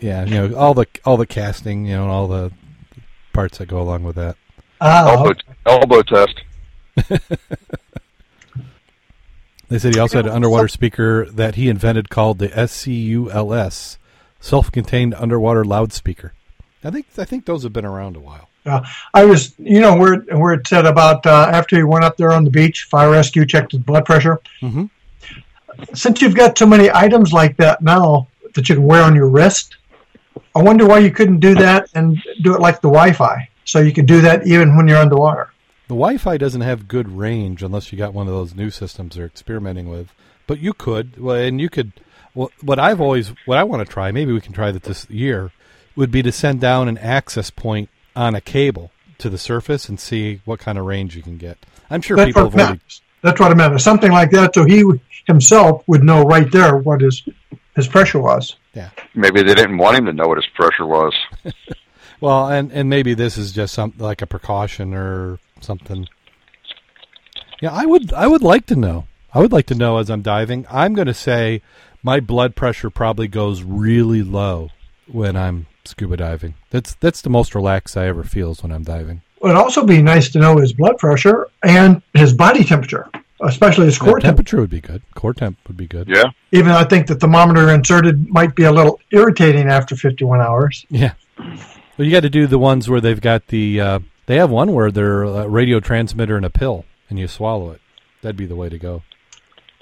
yeah, 0.00 0.24
you 0.24 0.30
know 0.48 0.54
all 0.56 0.74
the 0.74 0.86
all 1.04 1.16
the 1.16 1.26
casting, 1.26 1.84
you 1.86 1.96
know, 1.96 2.02
and 2.02 2.10
all 2.10 2.28
the 2.28 2.52
parts 3.32 3.58
that 3.58 3.66
go 3.68 3.80
along 3.80 4.04
with 4.04 4.16
that. 4.16 4.36
Ah, 4.80 5.08
Elbow, 5.12 5.34
elbow 5.66 6.02
test. 6.02 6.40
They 9.70 9.78
said 9.78 9.94
he 9.94 10.00
also 10.00 10.16
had 10.16 10.24
an 10.26 10.32
underwater 10.32 10.66
speaker 10.68 11.26
that 11.30 11.56
he 11.56 11.68
invented 11.68 12.08
called 12.08 12.38
the 12.38 12.48
SCULS, 12.48 13.98
self-contained 14.40 15.12
underwater 15.12 15.62
loudspeaker. 15.62 16.32
I 16.82 16.90
think 16.90 17.04
I 17.18 17.26
think 17.26 17.44
those 17.44 17.64
have 17.64 17.72
been 17.74 17.84
around 17.84 18.16
a 18.16 18.20
while. 18.20 18.48
I 19.14 19.24
was, 19.24 19.54
you 19.58 19.80
know, 19.80 19.96
where 19.96 20.16
where 20.40 20.54
it 20.54 20.66
said 20.66 20.86
about 20.86 21.26
uh, 21.26 21.50
after 21.52 21.76
he 21.76 21.82
went 21.82 22.04
up 22.04 22.16
there 22.16 22.32
on 22.32 22.44
the 22.44 22.50
beach, 22.50 22.86
fire 22.90 23.10
rescue 23.10 23.46
checked 23.46 23.72
his 23.72 23.80
blood 23.80 24.04
pressure. 24.04 24.40
hmm 24.60 24.86
Since 25.94 26.20
you've 26.22 26.34
got 26.34 26.58
so 26.58 26.66
many 26.66 26.90
items 26.90 27.32
like 27.32 27.56
that 27.58 27.82
now 27.82 28.28
that 28.54 28.68
you 28.68 28.74
can 28.76 28.84
wear 28.84 29.02
on 29.02 29.14
your 29.14 29.28
wrist, 29.28 29.76
I 30.54 30.62
wonder 30.62 30.86
why 30.86 30.98
you 30.98 31.10
couldn't 31.10 31.40
do 31.40 31.54
that 31.56 31.88
and 31.94 32.22
do 32.42 32.54
it 32.54 32.60
like 32.60 32.80
the 32.80 32.88
Wi-Fi, 32.88 33.48
so 33.64 33.80
you 33.80 33.92
could 33.92 34.06
do 34.06 34.20
that 34.22 34.46
even 34.46 34.76
when 34.76 34.88
you're 34.88 34.98
underwater. 34.98 35.52
The 35.88 35.94
Wi-Fi 35.94 36.36
doesn't 36.36 36.60
have 36.60 36.88
good 36.88 37.08
range 37.08 37.62
unless 37.62 37.92
you 37.92 37.98
got 37.98 38.12
one 38.12 38.26
of 38.26 38.34
those 38.34 38.54
new 38.54 38.70
systems 38.70 39.16
they're 39.16 39.26
experimenting 39.26 39.88
with. 39.88 40.12
But 40.46 40.58
you 40.58 40.72
could, 40.72 41.18
well, 41.20 41.36
and 41.36 41.60
you 41.60 41.68
could. 41.68 41.92
Well, 42.34 42.50
what 42.62 42.78
I've 42.78 43.00
always, 43.00 43.32
what 43.46 43.58
I 43.58 43.64
want 43.64 43.86
to 43.86 43.92
try, 43.92 44.10
maybe 44.12 44.32
we 44.32 44.40
can 44.40 44.52
try 44.52 44.70
that 44.70 44.82
this 44.84 45.08
year, 45.10 45.50
would 45.96 46.10
be 46.10 46.22
to 46.22 46.32
send 46.32 46.60
down 46.60 46.88
an 46.88 46.98
access 46.98 47.50
point 47.50 47.88
on 48.18 48.34
a 48.34 48.40
cable 48.40 48.90
to 49.18 49.30
the 49.30 49.38
surface 49.38 49.88
and 49.88 49.98
see 49.98 50.40
what 50.44 50.58
kind 50.60 50.76
of 50.78 50.84
range 50.84 51.16
you 51.16 51.22
can 51.22 51.36
get. 51.38 51.58
I'm 51.90 52.02
sure 52.02 52.16
That's 52.16 52.28
people 52.28 52.44
what 52.44 52.52
have 52.52 52.60
already. 52.60 52.70
meant. 52.80 53.00
That's 53.22 53.40
what 53.40 53.50
I 53.50 53.54
meant. 53.54 53.80
Something 53.80 54.12
like 54.12 54.30
that, 54.32 54.54
so 54.54 54.64
he 54.64 54.84
himself 55.26 55.82
would 55.86 56.02
know 56.02 56.22
right 56.22 56.50
there 56.50 56.76
what 56.76 57.00
his 57.00 57.22
his 57.74 57.86
pressure 57.88 58.18
was. 58.20 58.56
Yeah. 58.74 58.90
Maybe 59.14 59.42
they 59.42 59.54
didn't 59.54 59.78
want 59.78 59.96
him 59.96 60.06
to 60.06 60.12
know 60.12 60.26
what 60.28 60.36
his 60.38 60.46
pressure 60.54 60.86
was. 60.86 61.14
Well, 62.20 62.48
and 62.48 62.72
and 62.72 62.90
maybe 62.90 63.14
this 63.14 63.38
is 63.38 63.52
just 63.52 63.72
something 63.72 64.00
like 64.00 64.22
a 64.22 64.26
precaution 64.26 64.92
or 64.92 65.38
something. 65.60 66.08
Yeah, 67.60 67.70
I 67.72 67.86
would 67.86 68.12
I 68.12 68.26
would 68.26 68.42
like 68.42 68.66
to 68.66 68.74
know. 68.74 69.06
I 69.32 69.38
would 69.38 69.52
like 69.52 69.66
to 69.66 69.76
know 69.76 69.98
as 69.98 70.10
I'm 70.10 70.22
diving. 70.22 70.66
I'm 70.68 70.94
going 70.94 71.06
to 71.06 71.14
say 71.14 71.62
my 72.02 72.18
blood 72.18 72.56
pressure 72.56 72.90
probably 72.90 73.28
goes 73.28 73.62
really 73.62 74.24
low 74.24 74.70
when 75.06 75.36
I'm 75.36 75.67
scuba 75.88 76.16
diving. 76.16 76.54
That's 76.70 76.94
that's 76.94 77.20
the 77.22 77.30
most 77.30 77.54
relaxed 77.54 77.96
I 77.96 78.06
ever 78.06 78.22
feels 78.24 78.62
when 78.62 78.72
I'm 78.72 78.84
diving. 78.84 79.22
It'd 79.42 79.56
also 79.56 79.84
be 79.84 80.02
nice 80.02 80.28
to 80.30 80.38
know 80.38 80.56
his 80.56 80.72
blood 80.72 80.98
pressure 80.98 81.48
and 81.62 82.02
his 82.14 82.32
body 82.34 82.64
temperature, 82.64 83.08
especially 83.42 83.86
his 83.86 83.94
Yeah, 83.96 84.04
core 84.04 84.18
temperature. 84.18 84.26
temperature 84.56 84.60
would 84.60 84.70
be 84.70 84.80
good. 84.80 85.02
Core 85.14 85.34
temp 85.34 85.56
would 85.68 85.76
be 85.76 85.86
good. 85.86 86.08
Yeah. 86.08 86.24
Even 86.52 86.72
I 86.72 86.84
think 86.84 87.06
the 87.06 87.14
thermometer 87.14 87.70
inserted 87.70 88.28
might 88.28 88.54
be 88.56 88.64
a 88.64 88.72
little 88.72 89.00
irritating 89.12 89.68
after 89.68 89.94
51 89.96 90.40
hours. 90.40 90.84
Yeah. 90.90 91.12
Well, 91.38 92.04
you 92.06 92.10
got 92.10 92.20
to 92.20 92.30
do 92.30 92.46
the 92.46 92.58
ones 92.58 92.88
where 92.88 93.00
they've 93.00 93.20
got 93.20 93.46
the. 93.48 93.80
Uh, 93.80 93.98
they 94.26 94.36
have 94.36 94.50
one 94.50 94.72
where 94.72 94.90
they're 94.90 95.22
a 95.22 95.48
radio 95.48 95.80
transmitter 95.80 96.36
and 96.36 96.44
a 96.44 96.50
pill, 96.50 96.84
and 97.08 97.18
you 97.18 97.28
swallow 97.28 97.70
it. 97.70 97.80
That'd 98.22 98.36
be 98.36 98.46
the 98.46 98.56
way 98.56 98.68
to 98.68 98.78
go. 98.78 99.02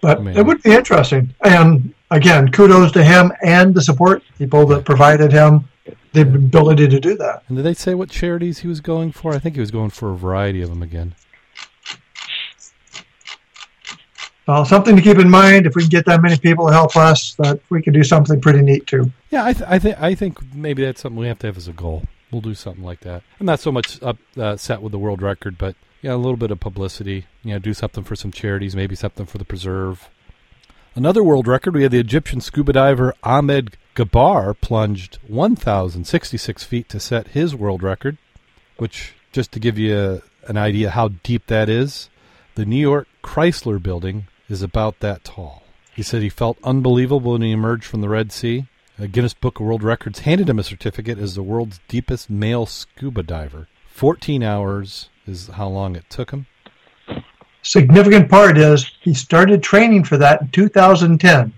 But 0.03 0.23
Man. 0.23 0.37
it 0.37 0.45
would 0.45 0.63
be 0.63 0.73
interesting. 0.73 1.35
And 1.43 1.95
again, 2.11 2.53
kudos 2.53 2.93
to 2.93 3.03
him 3.03 3.33
and 3.43 3.75
the 3.75 3.81
support 3.83 4.23
people 4.39 4.67
that 4.67 4.85
provided 4.85 5.33
him 5.33 5.67
the 6.13 6.23
ability 6.23 6.89
to 6.89 7.01
do 7.01 7.17
that. 7.17 7.43
And 7.49 7.57
did 7.57 7.65
they 7.65 7.75
say 7.75 7.95
what 7.95 8.11
charities 8.11 8.61
he 8.61 8.69
was 8.69 8.81
going 8.81 9.13
for? 9.13 9.35
I 9.35 9.39
think 9.39 9.55
he 9.55 9.61
was 9.61 9.71
going 9.71 9.91
for 9.91 10.13
a 10.13 10.17
variety 10.17 10.63
of 10.63 10.71
them 10.71 10.83
again. 10.83 11.15
Well, 14.47 14.65
something 14.65 14.95
to 14.95 15.03
keep 15.03 15.19
in 15.19 15.29
mind 15.29 15.67
if 15.67 15.75
we 15.75 15.83
can 15.83 15.89
get 15.89 16.07
that 16.07 16.23
many 16.23 16.39
people 16.39 16.69
to 16.69 16.73
help 16.73 16.97
us, 16.97 17.35
that 17.35 17.61
we 17.69 17.83
could 17.83 17.95
do 17.95 18.05
something 18.05 18.41
pretty 18.41 18.63
neat 18.63 18.87
too. 18.87 19.11
Yeah, 19.31 19.45
I, 19.45 19.53
th- 19.53 19.69
I 19.69 19.79
think 19.81 20.01
I 20.01 20.15
think 20.15 20.55
maybe 20.55 20.85
that's 20.85 21.01
something 21.01 21.19
we 21.19 21.27
have 21.27 21.41
to 21.41 21.49
have 21.49 21.57
as 21.57 21.67
a 21.67 21.73
goal. 21.73 22.05
We'll 22.31 22.43
do 22.43 22.55
something 22.55 22.85
like 22.85 23.01
that. 23.01 23.23
I'm 23.41 23.47
not 23.47 23.59
so 23.59 23.73
much 23.73 24.01
up 24.03 24.19
uh, 24.37 24.57
set 24.57 24.83
with 24.83 24.93
the 24.93 24.99
world 24.99 25.21
record, 25.21 25.59
but 25.59 25.75
yeah, 26.01 26.15
a 26.15 26.17
little 26.17 26.37
bit 26.37 26.53
of 26.53 26.61
publicity. 26.61 27.27
You 27.43 27.55
know, 27.55 27.59
do 27.59 27.75
something 27.75 28.05
for 28.05 28.15
some 28.15 28.31
charities, 28.31 28.77
maybe 28.77 28.95
something 28.95 29.27
for 29.27 29.39
the 29.39 29.45
preserve. 29.45 30.09
Another 30.95 31.25
world 31.25 31.49
record. 31.49 31.75
We 31.75 31.83
had 31.83 31.93
the 31.93 31.99
Egyptian 31.99 32.41
scuba 32.41 32.73
diver 32.73 33.15
Ahmed 33.25 33.77
Gabr 33.97 34.55
plunged 34.61 35.19
1,066 35.27 36.65
feet 36.65 36.87
to 36.91 37.01
set 37.01 37.29
his 37.29 37.57
world 37.57 37.83
record. 37.83 38.19
Which, 38.77 39.15
just 39.33 39.53
to 39.53 39.59
give 39.59 39.79
you 39.79 39.99
a, 39.99 40.51
an 40.51 40.59
idea 40.59 40.91
how 40.91 41.09
deep 41.09 41.47
that 41.47 41.71
is, 41.71 42.11
the 42.57 42.67
New 42.67 42.77
York 42.77 43.09
Chrysler 43.25 43.83
Building 43.83 44.27
is 44.51 44.61
about 44.61 45.01
that 45.01 45.25
tall. 45.25 45.63
He 45.95 46.03
said 46.03 46.21
he 46.21 46.29
felt 46.29 46.59
unbelievable 46.63 47.33
when 47.33 47.41
he 47.41 47.53
emerged 47.53 47.87
from 47.87 48.03
the 48.03 48.11
Red 48.11 48.33
Sea. 48.33 48.67
A 48.99 49.09
Guinness 49.09 49.33
Book 49.33 49.61
of 49.61 49.67
World 49.67 49.83
Records 49.83 50.21
handed 50.21 50.51
him 50.51 50.59
a 50.59 50.63
certificate 50.63 51.19
as 51.19 51.35
the 51.35 51.43
world's 51.43 51.81
deepest 51.89 52.29
male 52.29 52.67
scuba 52.67 53.23
diver. 53.23 53.67
14 53.89 54.43
hours 54.43 55.09
is 55.27 55.47
how 55.49 55.69
long 55.69 55.97
it 55.97 56.05
took 56.11 56.33
him. 56.33 56.47
Significant 57.63 58.29
part 58.29 58.59
is 58.59 58.91
he 59.01 59.15
started 59.15 59.63
training 59.63 60.05
for 60.05 60.19
that 60.19 60.43
in 60.43 60.49
2010. 60.49 61.55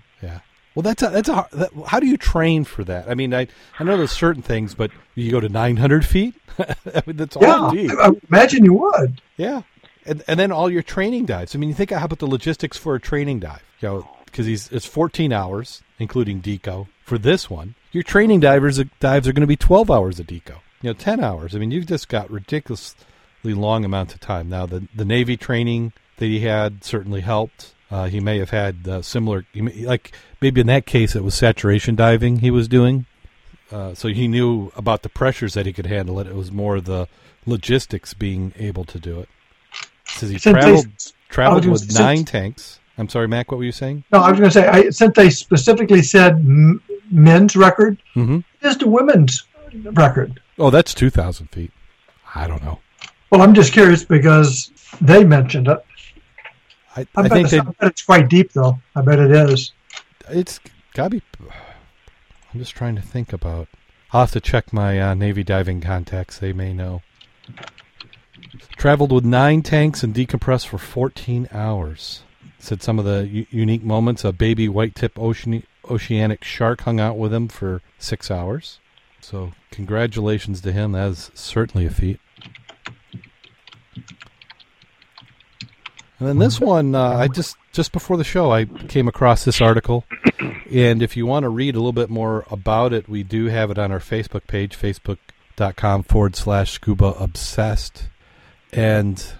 Yeah. 0.75 0.81
Well, 0.83 0.83
that's 0.83 1.03
a, 1.03 1.09
that's 1.09 1.29
a 1.29 1.47
that, 1.53 1.71
how 1.87 1.99
do 1.99 2.07
you 2.07 2.17
train 2.17 2.63
for 2.63 2.83
that? 2.85 3.09
I 3.09 3.15
mean, 3.15 3.33
I 3.33 3.47
I 3.79 3.83
know 3.83 3.97
there's 3.97 4.11
certain 4.11 4.41
things, 4.41 4.75
but 4.75 4.91
you 5.15 5.31
go 5.31 5.39
to 5.39 5.49
900 5.49 6.05
feet. 6.05 6.35
I 6.59 7.03
mean, 7.05 7.17
that's 7.17 7.37
Yeah, 7.39 7.55
all 7.55 7.71
deep. 7.71 7.91
I, 7.91 8.07
I 8.07 8.11
imagine 8.29 8.65
you 8.65 8.73
would. 8.75 9.21
Yeah, 9.37 9.63
and 10.05 10.23
and 10.27 10.39
then 10.39 10.51
all 10.51 10.69
your 10.69 10.83
training 10.83 11.25
dives. 11.25 11.55
I 11.55 11.59
mean, 11.59 11.69
you 11.69 11.75
think 11.75 11.91
how 11.91 12.05
about 12.05 12.19
the 12.19 12.27
logistics 12.27 12.77
for 12.77 12.95
a 12.95 12.99
training 12.99 13.39
dive? 13.39 13.63
You 13.79 13.87
know, 13.89 14.07
because 14.25 14.45
he's 14.45 14.71
it's 14.71 14.85
14 14.85 15.33
hours, 15.33 15.81
including 15.97 16.41
deco. 16.41 16.87
For 17.03 17.17
this 17.17 17.49
one, 17.49 17.75
your 17.91 18.03
training 18.03 18.39
divers 18.41 18.79
dives 18.99 19.27
are 19.27 19.33
going 19.33 19.41
to 19.41 19.47
be 19.47 19.55
12 19.55 19.89
hours 19.89 20.19
of 20.19 20.27
deco. 20.27 20.57
You 20.81 20.91
know, 20.91 20.93
10 20.93 21.19
hours. 21.21 21.55
I 21.55 21.59
mean, 21.59 21.71
you've 21.71 21.87
just 21.87 22.07
got 22.07 22.29
ridiculously 22.29 23.03
long 23.43 23.83
amounts 23.83 24.13
of 24.13 24.19
time. 24.19 24.47
Now, 24.49 24.65
the 24.65 24.87
the 24.95 25.05
Navy 25.05 25.35
training 25.37 25.93
that 26.17 26.27
he 26.27 26.41
had 26.41 26.83
certainly 26.83 27.21
helped. 27.21 27.73
Uh, 27.91 28.05
he 28.07 28.19
may 28.19 28.37
have 28.37 28.51
had 28.51 28.87
uh, 28.87 29.01
similar, 29.01 29.45
may- 29.55 29.85
like 29.85 30.11
maybe 30.41 30.61
in 30.61 30.67
that 30.67 30.85
case, 30.85 31.15
it 31.15 31.23
was 31.23 31.33
saturation 31.35 31.95
diving 31.95 32.39
he 32.39 32.51
was 32.51 32.67
doing. 32.67 33.05
Uh, 33.71 33.93
so 33.93 34.07
he 34.09 34.27
knew 34.27 34.71
about 34.75 35.01
the 35.03 35.09
pressures 35.09 35.53
that 35.55 35.65
he 35.65 35.73
could 35.73 35.85
handle 35.87 36.19
it. 36.19 36.27
It 36.27 36.35
was 36.35 36.51
more 36.51 36.79
the 36.81 37.07
logistics 37.45 38.13
being 38.13 38.53
able 38.57 38.83
to 38.85 38.99
do 38.99 39.19
it. 39.19 39.29
Says 40.05 40.29
he 40.29 40.37
Since 40.39 40.43
they- 40.55 40.61
traveled 40.61 40.87
traveled 41.29 41.65
I 41.65 41.69
was 41.69 41.81
with 41.87 41.93
gonna- 41.95 42.05
nine 42.05 42.25
tanks. 42.25 42.79
I'm 42.97 43.07
sorry, 43.09 43.27
Mac. 43.27 43.49
What 43.51 43.57
were 43.59 43.63
you 43.63 43.71
saying? 43.71 44.03
No, 44.11 44.19
I 44.19 44.29
was 44.31 44.39
going 44.39 44.49
to 44.51 44.53
say, 44.53 44.67
I, 44.67 44.89
since 44.89 45.15
they 45.15 45.29
specifically 45.29 46.01
said 46.01 46.33
m- 46.33 46.81
men's 47.09 47.55
record, 47.55 47.97
Mm-hmm. 48.15 48.39
the 48.77 48.87
women's 48.87 49.45
record. 49.93 50.41
Oh, 50.57 50.69
that's 50.69 50.93
two 50.93 51.09
thousand 51.09 51.47
feet. 51.47 51.71
I 52.35 52.45
don't 52.47 52.61
know. 52.63 52.79
Well, 53.31 53.41
I'm 53.41 53.53
just 53.53 53.71
curious 53.71 54.03
because 54.03 54.71
they 54.99 55.23
mentioned 55.23 55.67
it. 55.69 55.77
I, 56.99 57.19
I, 57.19 57.19
I 57.19 57.21
bet, 57.23 57.31
think 57.31 57.43
it's, 57.45 57.51
they, 57.51 57.59
I 57.59 57.63
bet 57.63 57.91
it's 57.91 58.01
quite 58.03 58.29
deep, 58.29 58.51
though. 58.53 58.79
I 58.95 59.01
bet 59.01 59.19
it 59.19 59.31
is. 59.31 59.71
it's 60.29 60.59
gotta 60.93 61.09
be. 61.11 61.21
I'm 62.53 62.59
just 62.59 62.75
trying 62.75 62.95
to 62.95 63.01
think 63.01 63.31
about. 63.31 63.67
I'll 64.11 64.21
have 64.21 64.31
to 64.31 64.41
check 64.41 64.73
my 64.73 64.99
uh, 64.99 65.13
Navy 65.13 65.43
diving 65.43 65.81
contacts. 65.81 66.39
They 66.39 66.51
may 66.51 66.73
know. 66.73 67.01
Traveled 68.75 69.11
with 69.11 69.23
nine 69.23 69.61
tanks 69.61 70.03
and 70.03 70.13
decompressed 70.13 70.67
for 70.67 70.77
14 70.77 71.47
hours. 71.51 72.23
Said 72.57 72.81
some 72.81 72.97
of 72.99 73.05
the 73.05 73.27
u- 73.27 73.45
unique 73.51 73.83
moments. 73.83 74.23
A 74.23 74.33
baby 74.33 74.67
white 74.67 74.95
tip 74.95 75.17
ocean 75.17 75.63
oceanic 75.89 76.43
shark 76.43 76.81
hung 76.81 76.99
out 76.99 77.17
with 77.17 77.33
him 77.33 77.47
for 77.47 77.81
six 77.97 78.29
hours. 78.31 78.79
So 79.21 79.51
congratulations 79.71 80.61
to 80.61 80.71
him. 80.71 80.93
That 80.93 81.11
is 81.11 81.31
certainly 81.33 81.85
a 81.85 81.91
feat. 81.91 82.19
And 86.19 86.27
then 86.27 86.37
this 86.37 86.59
one, 86.59 86.95
uh, 86.95 87.11
I 87.11 87.27
just 87.27 87.55
just 87.71 87.91
before 87.91 88.17
the 88.17 88.23
show, 88.23 88.51
I 88.51 88.65
came 88.65 89.07
across 89.07 89.45
this 89.45 89.61
article, 89.61 90.03
and 90.69 91.01
if 91.01 91.15
you 91.15 91.25
want 91.25 91.43
to 91.43 91.49
read 91.49 91.75
a 91.75 91.79
little 91.79 91.93
bit 91.93 92.09
more 92.09 92.45
about 92.51 92.91
it, 92.91 93.07
we 93.07 93.23
do 93.23 93.45
have 93.45 93.71
it 93.71 93.77
on 93.77 93.91
our 93.91 93.99
Facebook 93.99 94.45
page, 94.47 94.77
facebook.com 94.77 96.03
forward 96.03 96.35
slash 96.35 96.71
scuba 96.71 97.15
obsessed, 97.19 98.09
and 98.73 99.33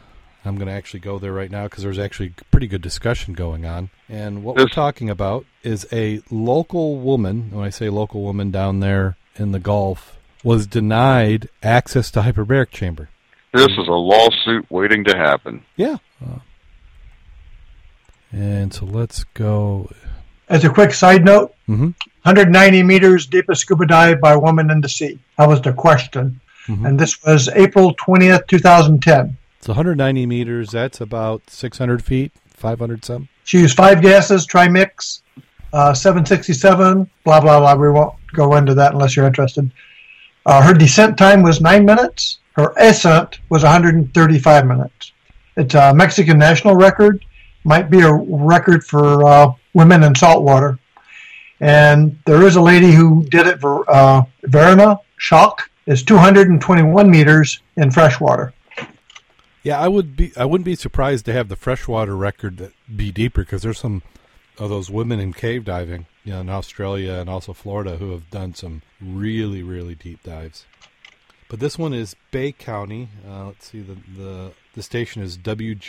I'm 0.45 0.55
going 0.55 0.67
to 0.67 0.73
actually 0.73 1.01
go 1.01 1.19
there 1.19 1.33
right 1.33 1.51
now 1.51 1.65
because 1.65 1.83
there's 1.83 1.99
actually 1.99 2.33
pretty 2.49 2.67
good 2.67 2.81
discussion 2.81 3.33
going 3.33 3.65
on. 3.65 3.89
And 4.07 4.43
what 4.43 4.55
we're 4.55 4.67
talking 4.67 5.09
about 5.09 5.45
is 5.63 5.85
a 5.91 6.21
local 6.31 6.99
woman. 6.99 7.51
When 7.51 7.65
I 7.65 7.69
say 7.69 7.89
local 7.89 8.21
woman 8.23 8.51
down 8.51 8.79
there 8.79 9.17
in 9.35 9.51
the 9.51 9.59
Gulf, 9.59 10.17
was 10.43 10.65
denied 10.65 11.49
access 11.61 12.09
to 12.11 12.21
hyperbaric 12.21 12.69
chamber. 12.69 13.09
This 13.53 13.67
is 13.67 13.87
a 13.87 13.91
lawsuit 13.91 14.65
waiting 14.69 15.03
to 15.05 15.17
happen. 15.17 15.63
Yeah. 15.75 15.97
Uh, 16.25 16.39
and 18.31 18.73
so 18.73 18.85
let's 18.85 19.23
go. 19.33 19.89
As 20.49 20.63
a 20.65 20.69
quick 20.69 20.93
side 20.93 21.23
note, 21.25 21.53
Mhm. 21.69 21.93
190 22.23 22.83
meters 22.83 23.25
deepest 23.25 23.61
scuba 23.61 23.85
dive 23.85 24.19
by 24.19 24.33
a 24.33 24.39
woman 24.39 24.69
in 24.71 24.81
the 24.81 24.89
sea. 24.89 25.19
That 25.37 25.47
was 25.47 25.61
the 25.61 25.73
question. 25.73 26.39
Mhm. 26.67 26.85
And 26.87 26.99
this 26.99 27.21
was 27.23 27.49
April 27.55 27.93
20th, 27.93 28.47
2010. 28.47 29.37
It's 29.59 29.67
190 29.67 30.25
meters. 30.25 30.71
That's 30.71 31.01
about 31.01 31.41
600 31.49 32.03
feet, 32.03 32.31
500 32.55 33.03
some. 33.05 33.27
She 33.43 33.59
used 33.59 33.75
five 33.75 34.01
gases, 34.01 34.45
trimix, 34.47 35.21
uh, 35.73 35.93
767, 35.93 37.09
blah, 37.23 37.39
blah, 37.39 37.59
blah. 37.59 37.75
We 37.75 37.89
won't 37.89 38.13
go 38.33 38.55
into 38.55 38.73
that 38.75 38.93
unless 38.93 39.15
you're 39.15 39.25
interested. 39.27 39.69
Uh, 40.45 40.61
her 40.61 40.73
descent 40.73 41.17
time 41.17 41.41
was 41.43 41.61
nine 41.61 41.85
minutes. 41.85 42.39
Her 42.53 42.73
ascent 42.77 43.39
was 43.49 43.63
135 43.63 44.65
minutes. 44.65 45.11
It's 45.57 45.75
a 45.75 45.93
Mexican 45.93 46.37
national 46.37 46.75
record. 46.75 47.23
Might 47.63 47.89
be 47.89 48.01
a 48.01 48.13
record 48.13 48.83
for 48.83 49.23
uh, 49.23 49.53
women 49.73 50.03
in 50.03 50.15
saltwater. 50.15 50.79
And 51.59 52.17
there 52.25 52.43
is 52.43 52.55
a 52.55 52.61
lady 52.61 52.91
who 52.91 53.25
did 53.25 53.47
it 53.47 53.59
for 53.59 53.89
uh, 53.91 54.23
Verena 54.43 54.99
Schock. 55.19 55.59
is 55.85 56.03
221 56.03 57.11
meters 57.11 57.61
in 57.75 57.91
freshwater. 57.91 58.53
Yeah, 59.61 59.79
I 59.79 59.89
would 59.89 60.15
be. 60.15 60.31
I 60.37 60.45
wouldn't 60.45 60.65
be 60.65 60.75
surprised 60.75 61.25
to 61.25 61.33
have 61.33 61.49
the 61.49 61.57
freshwater 61.57 62.15
record 62.15 62.71
be 62.95 63.11
deeper 63.11 63.41
because 63.41 63.61
there's 63.61 63.79
some 63.79 64.03
of 64.57 64.69
those 64.69 64.89
women 64.89 65.19
in 65.19 65.33
cave 65.33 65.65
diving, 65.65 66.05
you 66.23 66.33
know, 66.33 66.41
in 66.41 66.49
Australia 66.49 67.13
and 67.13 67.29
also 67.29 67.51
Florida 67.53 67.97
who 67.97 68.11
have 68.11 68.29
done 68.29 68.53
some 68.53 68.81
really, 69.01 69.61
really 69.61 69.95
deep 69.95 70.23
dives. 70.23 70.65
But 71.49 71.59
this 71.59 71.77
one 71.77 71.93
is 71.93 72.15
Bay 72.31 72.51
County. 72.51 73.09
Uh, 73.27 73.47
let's 73.47 73.67
see 73.69 73.81
the 73.81 73.97
the 74.15 74.51
the 74.73 74.83
station 74.83 75.21
is 75.21 75.37
wjhg.com. 75.37 75.79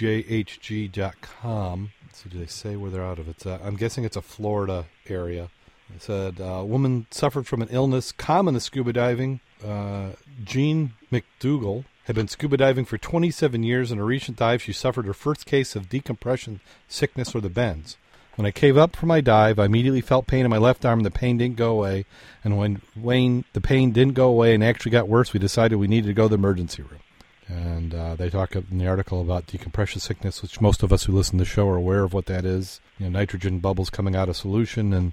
Let's 2.06 2.22
do 2.22 2.38
they 2.38 2.46
say 2.46 2.76
where 2.76 2.90
they're 2.90 3.04
out 3.04 3.18
of? 3.18 3.28
It's 3.28 3.46
uh, 3.46 3.58
I'm 3.62 3.76
guessing 3.76 4.04
it's 4.04 4.16
a 4.16 4.22
Florida 4.22 4.86
area. 5.08 5.48
It 5.94 6.02
said 6.02 6.40
uh, 6.40 6.62
woman 6.64 7.06
suffered 7.10 7.46
from 7.46 7.62
an 7.62 7.68
illness 7.70 8.12
common 8.12 8.54
to 8.54 8.60
scuba 8.60 8.92
diving. 8.92 9.40
Uh, 9.64 10.10
Jean 10.44 10.92
McDougall 11.12 11.84
had 12.04 12.16
been 12.16 12.28
scuba 12.28 12.56
diving 12.56 12.84
for 12.84 12.98
27 12.98 13.62
years. 13.62 13.92
In 13.92 13.98
a 13.98 14.04
recent 14.04 14.36
dive, 14.38 14.62
she 14.62 14.72
suffered 14.72 15.06
her 15.06 15.14
first 15.14 15.46
case 15.46 15.76
of 15.76 15.88
decompression 15.88 16.60
sickness 16.88 17.34
or 17.34 17.40
the 17.40 17.50
bends. 17.50 17.96
When 18.36 18.46
I 18.46 18.52
came 18.52 18.78
up 18.78 18.96
from 18.96 19.08
my 19.08 19.20
dive, 19.20 19.58
I 19.58 19.66
immediately 19.66 20.00
felt 20.00 20.26
pain 20.26 20.44
in 20.44 20.50
my 20.50 20.58
left 20.58 20.84
arm. 20.84 21.00
The 21.00 21.10
pain 21.10 21.36
didn't 21.36 21.56
go 21.56 21.72
away, 21.72 22.06
and 22.42 22.56
when 22.56 22.80
Wayne, 22.96 23.44
the 23.52 23.60
pain 23.60 23.92
didn't 23.92 24.14
go 24.14 24.28
away 24.28 24.54
and 24.54 24.64
actually 24.64 24.92
got 24.92 25.08
worse, 25.08 25.32
we 25.32 25.40
decided 25.40 25.76
we 25.76 25.88
needed 25.88 26.06
to 26.08 26.14
go 26.14 26.24
to 26.24 26.30
the 26.30 26.36
emergency 26.36 26.82
room. 26.82 27.00
And 27.50 27.94
uh, 27.94 28.14
they 28.14 28.30
talk 28.30 28.54
in 28.54 28.78
the 28.78 28.86
article 28.86 29.20
about 29.20 29.46
decompression 29.46 30.00
sickness, 30.00 30.40
which 30.40 30.60
most 30.60 30.82
of 30.84 30.92
us 30.92 31.04
who 31.04 31.12
listen 31.12 31.38
to 31.38 31.44
the 31.44 31.50
show 31.50 31.68
are 31.68 31.76
aware 31.76 32.04
of 32.04 32.14
what 32.14 32.26
that 32.26 32.44
is. 32.44 32.80
You 32.98 33.06
know, 33.06 33.18
nitrogen 33.18 33.58
bubbles 33.58 33.90
coming 33.90 34.14
out 34.14 34.28
of 34.28 34.36
solution 34.36 34.92
and 34.92 35.12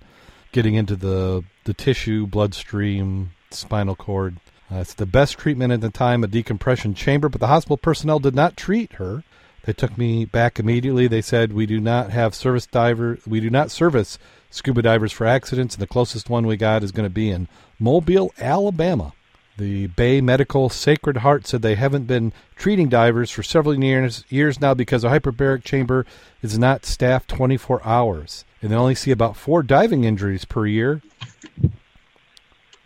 getting 0.51 0.75
into 0.75 0.95
the 0.95 1.43
the 1.63 1.73
tissue, 1.73 2.27
bloodstream, 2.27 3.31
spinal 3.49 3.95
cord. 3.95 4.37
Uh, 4.71 4.77
it's 4.77 4.93
the 4.93 5.05
best 5.05 5.37
treatment 5.37 5.73
at 5.73 5.81
the 5.81 5.89
time, 5.89 6.23
a 6.23 6.27
decompression 6.27 6.93
chamber, 6.93 7.29
but 7.29 7.39
the 7.39 7.47
hospital 7.47 7.77
personnel 7.77 8.19
did 8.19 8.35
not 8.35 8.57
treat 8.57 8.93
her. 8.93 9.23
They 9.63 9.73
took 9.73 9.97
me 9.97 10.25
back 10.25 10.59
immediately. 10.59 11.07
They 11.07 11.21
said 11.21 11.53
we 11.53 11.65
do 11.65 11.79
not 11.79 12.11
have 12.11 12.35
service 12.35 12.67
diver, 12.67 13.17
we 13.25 13.39
do 13.39 13.49
not 13.49 13.71
service 13.71 14.19
scuba 14.49 14.81
divers 14.81 15.11
for 15.11 15.25
accidents, 15.25 15.75
and 15.75 15.81
the 15.81 15.87
closest 15.87 16.29
one 16.29 16.45
we 16.45 16.55
got 16.55 16.83
is 16.83 16.91
going 16.91 17.05
to 17.05 17.13
be 17.13 17.31
in 17.31 17.47
Mobile, 17.79 18.31
Alabama. 18.39 19.13
The 19.57 19.87
Bay 19.87 20.21
Medical 20.21 20.69
Sacred 20.69 21.17
Heart 21.17 21.47
said 21.47 21.63
they 21.63 21.73
haven't 21.73 22.05
been 22.05 22.31
treating 22.55 22.89
divers 22.89 23.31
for 23.31 23.41
several 23.41 23.83
years, 23.83 24.23
years 24.29 24.61
now 24.61 24.75
because 24.75 25.03
a 25.03 25.09
hyperbaric 25.09 25.63
chamber 25.63 26.05
is 26.43 26.59
not 26.59 26.85
staffed 26.85 27.27
24 27.29 27.81
hours. 27.83 28.45
And 28.61 28.71
they 28.71 28.75
only 28.75 28.93
see 28.93 29.09
about 29.09 29.35
four 29.35 29.63
diving 29.63 30.03
injuries 30.03 30.45
per 30.45 30.67
year. 30.67 31.01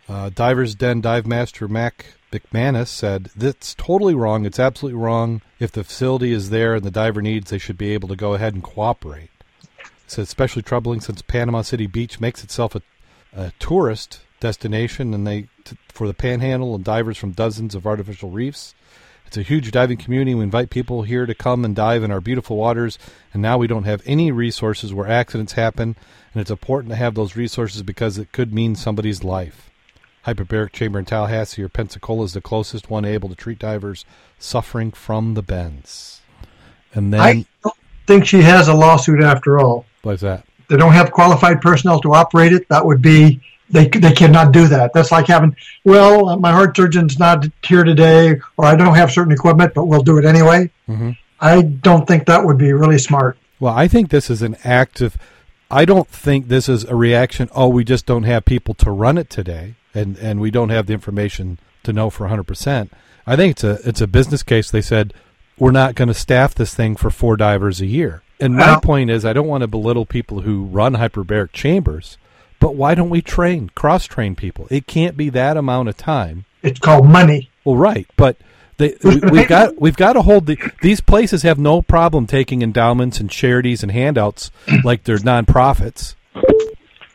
Uh, 0.08 0.30
Divers 0.30 0.74
Den 0.74 1.00
dive 1.00 1.26
master 1.26 1.68
Mac 1.68 2.14
McManus 2.32 2.88
said, 2.88 3.30
That's 3.36 3.74
totally 3.74 4.14
wrong. 4.14 4.44
It's 4.44 4.58
absolutely 4.58 5.00
wrong. 5.00 5.42
If 5.58 5.72
the 5.72 5.84
facility 5.84 6.32
is 6.32 6.50
there 6.50 6.74
and 6.74 6.84
the 6.84 6.90
diver 6.90 7.22
needs, 7.22 7.50
they 7.50 7.58
should 7.58 7.78
be 7.78 7.92
able 7.92 8.08
to 8.08 8.16
go 8.16 8.34
ahead 8.34 8.54
and 8.54 8.62
cooperate. 8.62 9.30
It's 10.04 10.18
especially 10.18 10.62
troubling 10.62 11.00
since 11.00 11.22
Panama 11.22 11.62
City 11.62 11.86
Beach 11.86 12.18
makes 12.18 12.42
itself 12.42 12.74
a, 12.74 12.82
a 13.34 13.52
tourist 13.58 14.20
destination 14.42 15.14
and 15.14 15.26
they 15.26 15.48
t- 15.64 15.76
for 15.88 16.06
the 16.06 16.14
panhandle 16.14 16.74
and 16.74 16.84
divers 16.84 17.16
from 17.16 17.30
dozens 17.32 17.74
of 17.74 17.86
artificial 17.86 18.28
reefs. 18.30 18.74
It's 19.26 19.38
a 19.38 19.42
huge 19.42 19.70
diving 19.70 19.96
community. 19.96 20.34
We 20.34 20.42
invite 20.42 20.68
people 20.68 21.04
here 21.04 21.24
to 21.24 21.34
come 21.34 21.64
and 21.64 21.74
dive 21.74 22.02
in 22.02 22.10
our 22.10 22.20
beautiful 22.20 22.58
waters, 22.58 22.98
and 23.32 23.40
now 23.40 23.56
we 23.56 23.66
don't 23.66 23.84
have 23.84 24.02
any 24.04 24.30
resources 24.30 24.92
where 24.92 25.08
accidents 25.08 25.54
happen, 25.54 25.96
and 26.34 26.42
it's 26.42 26.50
important 26.50 26.90
to 26.90 26.96
have 26.96 27.14
those 27.14 27.34
resources 27.34 27.82
because 27.82 28.18
it 28.18 28.32
could 28.32 28.52
mean 28.52 28.76
somebody's 28.76 29.24
life. 29.24 29.70
Hyperbaric 30.26 30.72
chamber 30.72 30.98
in 30.98 31.06
Tallahassee 31.06 31.62
or 31.62 31.70
Pensacola 31.70 32.24
is 32.24 32.34
the 32.34 32.42
closest 32.42 32.90
one 32.90 33.06
able 33.06 33.30
to 33.30 33.34
treat 33.34 33.58
divers 33.58 34.04
suffering 34.38 34.92
from 34.92 35.32
the 35.32 35.42
bends. 35.42 36.20
And 36.94 37.10
then, 37.10 37.20
I 37.20 37.46
don't 37.64 37.74
think 38.06 38.26
she 38.26 38.42
has 38.42 38.68
a 38.68 38.74
lawsuit 38.74 39.22
after 39.22 39.58
all. 39.58 39.86
what's 40.02 40.20
that? 40.20 40.44
They 40.68 40.76
don't 40.76 40.92
have 40.92 41.10
qualified 41.10 41.62
personnel 41.62 42.00
to 42.00 42.12
operate 42.12 42.52
it. 42.52 42.68
That 42.68 42.84
would 42.84 43.00
be 43.00 43.40
they 43.70 43.88
they 43.88 44.12
cannot 44.12 44.52
do 44.52 44.66
that. 44.68 44.92
That's 44.92 45.10
like 45.12 45.26
having 45.26 45.56
well, 45.84 46.38
my 46.38 46.52
heart 46.52 46.76
surgeon's 46.76 47.18
not 47.18 47.46
here 47.64 47.84
today, 47.84 48.40
or 48.56 48.64
I 48.64 48.74
don't 48.76 48.94
have 48.94 49.10
certain 49.10 49.32
equipment, 49.32 49.74
but 49.74 49.86
we'll 49.86 50.02
do 50.02 50.18
it 50.18 50.24
anyway. 50.24 50.70
Mhm. 50.88 51.16
I 51.40 51.62
don't 51.62 52.06
think 52.06 52.26
that 52.26 52.44
would 52.44 52.58
be 52.58 52.72
really 52.72 52.98
smart. 52.98 53.36
Well, 53.58 53.74
I 53.74 53.88
think 53.88 54.10
this 54.10 54.28
is 54.30 54.42
an 54.42 54.56
active. 54.64 55.16
I 55.70 55.84
don't 55.84 56.08
think 56.08 56.48
this 56.48 56.68
is 56.68 56.84
a 56.84 56.94
reaction. 56.94 57.48
Oh, 57.54 57.68
we 57.68 57.82
just 57.84 58.04
don't 58.06 58.24
have 58.24 58.44
people 58.44 58.74
to 58.74 58.90
run 58.90 59.16
it 59.18 59.30
today, 59.30 59.74
and 59.94 60.16
and 60.18 60.40
we 60.40 60.50
don't 60.50 60.68
have 60.68 60.86
the 60.86 60.92
information 60.92 61.58
to 61.84 61.92
know 61.92 62.10
for 62.10 62.24
100. 62.24 62.44
percent 62.44 62.92
I 63.26 63.36
think 63.36 63.52
it's 63.52 63.64
a 63.64 63.78
it's 63.88 64.00
a 64.00 64.06
business 64.06 64.42
case. 64.42 64.70
They 64.70 64.82
said 64.82 65.14
we're 65.58 65.70
not 65.70 65.94
going 65.94 66.08
to 66.08 66.14
staff 66.14 66.54
this 66.54 66.74
thing 66.74 66.96
for 66.96 67.10
four 67.10 67.36
divers 67.36 67.80
a 67.80 67.86
year. 67.86 68.22
And 68.40 68.56
my 68.56 68.66
Well- 68.72 68.80
point 68.80 69.10
is, 69.10 69.24
I 69.24 69.32
don't 69.32 69.46
want 69.46 69.60
to 69.62 69.68
belittle 69.68 70.04
people 70.06 70.40
who 70.40 70.64
run 70.64 70.94
hyperbaric 70.94 71.52
chambers, 71.52 72.18
but 72.62 72.76
why 72.76 72.94
don't 72.94 73.10
we 73.10 73.20
train 73.20 73.70
cross 73.74 74.06
train 74.06 74.36
people? 74.36 74.68
It 74.70 74.86
can't 74.86 75.16
be 75.16 75.28
that 75.30 75.56
amount 75.56 75.88
of 75.88 75.96
time. 75.96 76.44
It's 76.62 76.78
called 76.78 77.08
money. 77.08 77.50
Well, 77.64 77.74
right, 77.76 78.06
but 78.16 78.36
they, 78.76 78.96
we, 79.02 79.18
gonna 79.18 79.32
we've 79.32 79.48
got 79.48 79.80
we've 79.80 79.96
got 79.96 80.12
to 80.12 80.22
hold 80.22 80.46
the 80.46 80.56
these 80.80 81.00
places 81.00 81.42
have 81.42 81.58
no 81.58 81.82
problem 81.82 82.28
taking 82.28 82.62
endowments 82.62 83.18
and 83.18 83.28
charities 83.28 83.82
and 83.82 83.90
handouts 83.90 84.52
like 84.84 85.02
they're 85.02 85.18
nonprofits. 85.18 86.14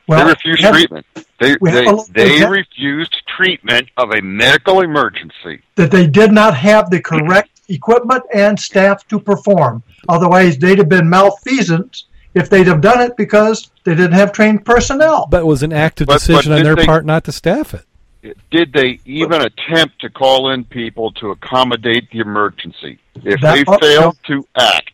Well, 0.05 0.25
they 0.25 0.31
refused 0.31 0.61
have- 0.63 0.73
treatment. 0.73 1.05
They 1.39 1.55
they, 1.61 1.85
a 1.85 1.95
they 2.11 2.39
we 2.39 2.43
refused 2.45 3.15
treatment 3.37 3.89
of 3.95 4.11
a 4.11 4.21
medical 4.21 4.81
emergency. 4.81 5.61
that 5.75 5.91
they 5.91 6.07
did 6.07 6.33
not 6.33 6.57
have 6.57 6.89
the 6.89 6.99
correct 7.01 7.61
equipment 7.69 8.23
and 8.33 8.59
staff 8.59 9.07
to 9.07 9.19
perform. 9.19 9.83
Otherwise, 10.09 10.57
they'd 10.57 10.79
have 10.79 10.89
been 10.89 11.09
malfeasant 11.09 12.03
if 12.37 12.49
they'd 12.49 12.67
have 12.67 12.81
done 12.81 13.01
it 13.01 13.17
because 13.17 13.69
they 13.83 13.95
didn't 13.95 14.13
have 14.13 14.31
trained 14.31 14.65
personnel. 14.65 15.27
But 15.29 15.41
it 15.41 15.45
was 15.45 15.63
an 15.63 15.73
active 15.73 16.07
But- 16.07 16.13
but 16.13 16.19
decision 16.27 16.53
on 16.53 16.63
their 16.63 16.75
they- 16.75 16.85
part 16.85 17.05
not 17.05 17.23
to 17.25 17.31
staff 17.31 17.73
it. 17.73 17.85
Did 18.51 18.73
they 18.73 18.99
even 19.05 19.41
attempt 19.41 20.01
to 20.01 20.09
call 20.09 20.51
in 20.51 20.65
people 20.65 21.11
to 21.13 21.31
accommodate 21.31 22.09
the 22.11 22.19
emergency? 22.19 22.99
If 23.23 23.39
That 23.41 23.55
they 23.55 23.63
part- 23.63 23.81
failed 23.81 24.17
to 24.27 24.45
act, 24.57 24.91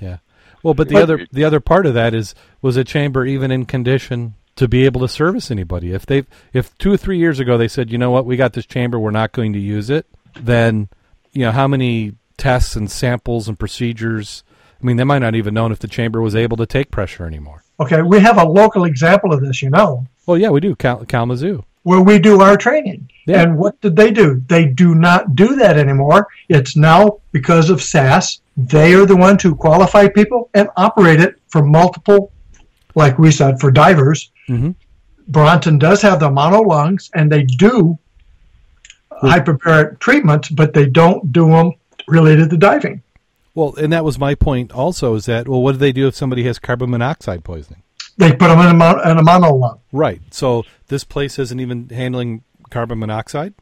Yeah. 0.00 0.18
Well, 0.62 0.74
but 0.74 0.88
the 0.88 0.94
But- 0.94 1.02
other 1.04 1.26
the 1.32 1.44
other 1.44 1.60
part 1.60 1.86
of 1.86 1.94
that 1.94 2.14
is 2.14 2.34
was 2.62 2.76
a 2.76 2.84
chamber 2.84 3.24
even 3.24 3.50
in 3.50 3.64
condition 3.66 4.34
to 4.56 4.68
be 4.68 4.84
able 4.84 5.00
to 5.02 5.08
service 5.08 5.50
anybody? 5.50 5.92
If 5.92 6.04
they 6.06 6.24
if 6.52 6.76
two 6.78 6.92
or 6.92 6.96
three 6.96 7.18
years 7.18 7.40
ago 7.40 7.56
they 7.56 7.68
said, 7.68 7.90
you 7.90 7.96
know 7.98 8.10
what, 8.10 8.26
we 8.26 8.36
got 8.36 8.52
this 8.52 8.66
chamber, 8.66 8.98
we're 8.98 9.10
not 9.10 9.32
going 9.32 9.52
to 9.54 9.58
use 9.58 9.88
it, 9.88 10.06
then 10.38 10.88
you 11.32 11.42
know 11.44 11.52
how 11.52 11.66
many 11.68 12.12
tests 12.36 12.76
and 12.76 12.90
samples 12.90 13.48
and 13.48 13.58
procedures. 13.58 14.42
I 14.82 14.86
mean, 14.86 14.96
they 14.96 15.04
might 15.04 15.18
not 15.18 15.34
even 15.34 15.52
known 15.54 15.72
if 15.72 15.78
the 15.78 15.88
chamber 15.88 16.22
was 16.22 16.34
able 16.34 16.56
to 16.56 16.66
take 16.66 16.90
pressure 16.90 17.26
anymore. 17.26 17.62
Okay, 17.78 18.02
we 18.02 18.18
have 18.20 18.38
a 18.38 18.44
local 18.44 18.84
example 18.84 19.32
of 19.32 19.40
this, 19.40 19.62
you 19.62 19.70
know, 19.70 20.06
Well, 20.26 20.38
yeah, 20.38 20.50
we 20.50 20.60
do. 20.60 20.74
Cal- 20.76 21.04
Kalamazoo. 21.04 21.64
where 21.82 22.00
we 22.00 22.18
do 22.18 22.40
our 22.42 22.56
training. 22.56 23.08
Yeah. 23.26 23.40
And 23.42 23.56
what 23.56 23.80
did 23.80 23.96
they 23.96 24.10
do? 24.10 24.42
They 24.48 24.66
do 24.66 24.94
not 24.94 25.34
do 25.34 25.56
that 25.56 25.78
anymore. 25.78 26.28
It's 26.50 26.76
now 26.76 27.18
because 27.32 27.70
of 27.70 27.80
SAS. 27.82 28.40
They 28.56 28.92
are 28.94 29.06
the 29.06 29.16
ones 29.16 29.42
who 29.42 29.54
qualify 29.54 30.08
people 30.08 30.50
and 30.52 30.68
operate 30.76 31.20
it 31.20 31.36
for 31.48 31.64
multiple, 31.64 32.32
like 32.94 33.18
we 33.18 33.30
said, 33.30 33.58
for 33.60 33.70
divers. 33.70 34.30
Mhm. 34.48 34.74
Bronson 35.28 35.78
does 35.78 36.02
have 36.02 36.20
the 36.20 36.30
mono 36.30 36.60
lungs, 36.60 37.10
and 37.14 37.30
they 37.32 37.44
do 37.44 37.98
hyperbaric 39.22 39.98
treatments, 40.00 40.48
but 40.48 40.72
they 40.74 40.86
don't 40.86 41.32
do 41.32 41.46
them 41.48 41.72
related 42.08 42.50
to 42.50 42.56
diving. 42.56 43.02
Well, 43.54 43.74
and 43.76 43.92
that 43.92 44.04
was 44.04 44.18
my 44.18 44.34
point. 44.34 44.72
Also, 44.72 45.14
is 45.14 45.26
that 45.26 45.48
well, 45.48 45.62
what 45.62 45.72
do 45.72 45.78
they 45.78 45.92
do 45.92 46.06
if 46.06 46.14
somebody 46.14 46.44
has 46.44 46.58
carbon 46.58 46.90
monoxide 46.90 47.44
poisoning? 47.44 47.82
They 48.16 48.30
put 48.32 48.48
them 48.48 48.60
in 48.60 48.66
a, 48.66 48.74
mon- 48.74 49.08
in 49.08 49.18
a 49.18 49.22
mono 49.22 49.54
lung. 49.54 49.80
Right. 49.92 50.20
So 50.30 50.64
this 50.88 51.04
place 51.04 51.38
isn't 51.38 51.58
even 51.58 51.88
handling 51.88 52.44
carbon 52.68 52.98
monoxide. 52.98 53.54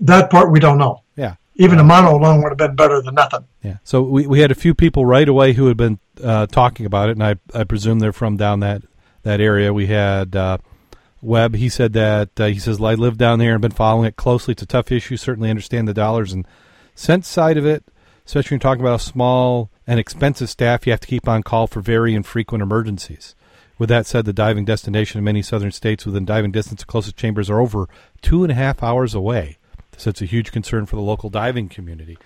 That 0.00 0.30
part 0.30 0.50
we 0.50 0.60
don't 0.60 0.78
know. 0.78 1.02
Yeah. 1.16 1.36
Even 1.56 1.78
a 1.78 1.84
mono 1.84 2.16
lung 2.16 2.42
would 2.42 2.50
have 2.50 2.58
been 2.58 2.74
better 2.74 3.00
than 3.00 3.14
nothing. 3.14 3.44
Yeah. 3.62 3.76
So 3.84 4.02
we, 4.02 4.26
we 4.26 4.40
had 4.40 4.50
a 4.50 4.56
few 4.56 4.74
people 4.74 5.06
right 5.06 5.28
away 5.28 5.52
who 5.52 5.68
had 5.68 5.76
been 5.76 5.98
uh, 6.22 6.46
talking 6.46 6.84
about 6.84 7.10
it, 7.10 7.12
and 7.12 7.22
I, 7.22 7.36
I 7.54 7.64
presume 7.64 8.00
they're 8.00 8.12
from 8.12 8.36
down 8.36 8.60
that, 8.60 8.82
that 9.22 9.40
area. 9.40 9.72
We 9.72 9.86
had 9.86 10.34
uh, 10.34 10.58
Webb. 11.20 11.54
He 11.54 11.68
said 11.68 11.92
that 11.92 12.40
uh, 12.40 12.46
he 12.46 12.58
says 12.58 12.80
I 12.80 12.94
live 12.94 13.16
down 13.16 13.38
there 13.38 13.52
and 13.52 13.62
been 13.62 13.70
following 13.70 14.06
it 14.06 14.16
closely. 14.16 14.52
It's 14.52 14.62
a 14.62 14.66
tough 14.66 14.90
issue. 14.90 15.16
Certainly 15.16 15.50
understand 15.50 15.86
the 15.86 15.94
dollars 15.94 16.32
and 16.32 16.46
cents 16.94 17.28
side 17.28 17.56
of 17.56 17.64
it, 17.64 17.84
especially 18.26 18.54
when 18.54 18.60
you're 18.60 18.70
talking 18.70 18.82
about 18.82 19.00
a 19.00 19.04
small 19.04 19.70
and 19.86 19.98
expensive 19.98 20.50
staff. 20.50 20.86
You 20.86 20.92
have 20.92 21.00
to 21.00 21.06
keep 21.06 21.28
on 21.28 21.42
call 21.42 21.66
for 21.66 21.80
very 21.80 22.14
infrequent 22.14 22.62
emergencies. 22.62 23.34
With 23.78 23.88
that 23.88 24.06
said, 24.06 24.24
the 24.24 24.32
diving 24.32 24.64
destination 24.64 25.18
in 25.18 25.24
many 25.24 25.42
southern 25.42 25.72
states 25.72 26.06
within 26.06 26.24
diving 26.24 26.52
distance 26.52 26.82
of 26.82 26.86
closest 26.86 27.16
chambers 27.16 27.50
are 27.50 27.60
over 27.60 27.88
two 28.20 28.44
and 28.44 28.52
a 28.52 28.54
half 28.54 28.82
hours 28.82 29.14
away. 29.14 29.58
So 29.96 30.10
it's 30.10 30.22
a 30.22 30.26
huge 30.26 30.52
concern 30.52 30.86
for 30.86 30.96
the 30.96 31.02
local 31.02 31.30
diving 31.30 31.68
community. 31.68 32.18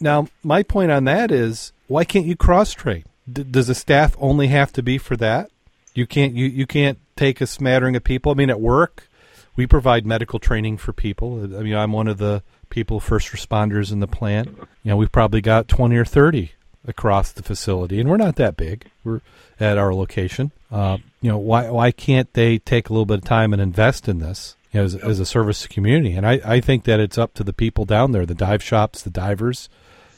Now, 0.00 0.28
my 0.42 0.62
point 0.62 0.90
on 0.90 1.04
that 1.04 1.30
is, 1.30 1.72
why 1.86 2.04
can't 2.04 2.26
you 2.26 2.36
cross 2.36 2.72
train? 2.72 3.04
D- 3.30 3.44
does 3.44 3.68
the 3.68 3.74
staff 3.74 4.16
only 4.18 4.48
have 4.48 4.72
to 4.72 4.82
be 4.82 4.98
for 4.98 5.16
that? 5.18 5.50
You 5.94 6.06
can't 6.06 6.34
you, 6.34 6.46
you 6.46 6.66
can't 6.66 6.98
take 7.16 7.40
a 7.40 7.46
smattering 7.46 7.96
of 7.96 8.04
people. 8.04 8.32
I 8.32 8.34
mean, 8.34 8.50
at 8.50 8.60
work, 8.60 9.08
we 9.56 9.66
provide 9.66 10.06
medical 10.06 10.38
training 10.38 10.76
for 10.76 10.92
people. 10.92 11.42
I 11.56 11.62
mean, 11.62 11.74
I'm 11.74 11.92
one 11.92 12.08
of 12.08 12.18
the 12.18 12.42
people, 12.68 13.00
first 13.00 13.28
responders 13.28 13.90
in 13.90 14.00
the 14.00 14.06
plant. 14.06 14.48
You 14.82 14.90
know, 14.90 14.96
we've 14.96 15.10
probably 15.10 15.40
got 15.40 15.66
20 15.66 15.96
or 15.96 16.04
30 16.04 16.52
across 16.86 17.32
the 17.32 17.42
facility, 17.42 17.98
and 17.98 18.08
we're 18.08 18.16
not 18.16 18.36
that 18.36 18.56
big. 18.56 18.86
We're 19.02 19.20
at 19.58 19.78
our 19.78 19.94
location. 19.94 20.52
Uh, 20.70 20.98
you 21.20 21.30
know, 21.30 21.38
why 21.38 21.70
why 21.70 21.90
can't 21.90 22.32
they 22.34 22.58
take 22.58 22.88
a 22.88 22.92
little 22.92 23.06
bit 23.06 23.18
of 23.18 23.24
time 23.24 23.52
and 23.52 23.60
invest 23.60 24.08
in 24.08 24.18
this? 24.18 24.56
You 24.72 24.80
know, 24.80 24.84
as, 24.84 24.94
as 24.96 25.20
a 25.20 25.26
service 25.26 25.62
to 25.62 25.68
community, 25.68 26.14
and 26.14 26.26
I, 26.26 26.40
I 26.44 26.60
think 26.60 26.84
that 26.84 27.00
it's 27.00 27.18
up 27.18 27.34
to 27.34 27.44
the 27.44 27.52
people 27.52 27.84
down 27.84 28.12
there, 28.12 28.26
the 28.26 28.34
dive 28.34 28.62
shops, 28.62 29.02
the 29.02 29.10
divers. 29.10 29.68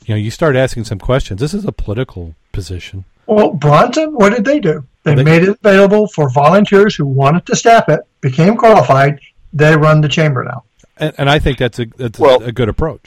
You 0.04 0.14
know, 0.14 0.18
you 0.18 0.30
start 0.30 0.56
asking 0.56 0.84
some 0.84 0.98
questions. 0.98 1.40
This 1.40 1.54
is 1.54 1.64
a 1.64 1.72
political 1.72 2.34
position. 2.52 3.04
Well, 3.28 3.50
Bronson, 3.52 4.12
what 4.14 4.30
did 4.30 4.44
they 4.44 4.58
do? 4.58 4.84
They, 5.04 5.14
They- 5.14 5.22
made 5.22 5.42
it 5.44 5.58
available 5.62 6.08
for 6.08 6.28
volunteers 6.30 6.96
who 6.96 7.06
wanted 7.06 7.46
to 7.46 7.54
staff 7.56 7.88
it, 7.88 8.00
became 8.20 8.56
qualified. 8.56 9.20
They 9.52 9.76
run 9.76 10.00
the 10.00 10.08
chamber 10.08 10.44
now. 10.44 10.64
And, 10.96 11.14
and 11.18 11.30
I 11.30 11.38
think 11.38 11.58
that's 11.58 11.78
a 11.78 11.86
that's 11.96 12.18
Well- 12.18 12.42
a 12.42 12.52
good 12.52 12.68
approach. 12.68 13.00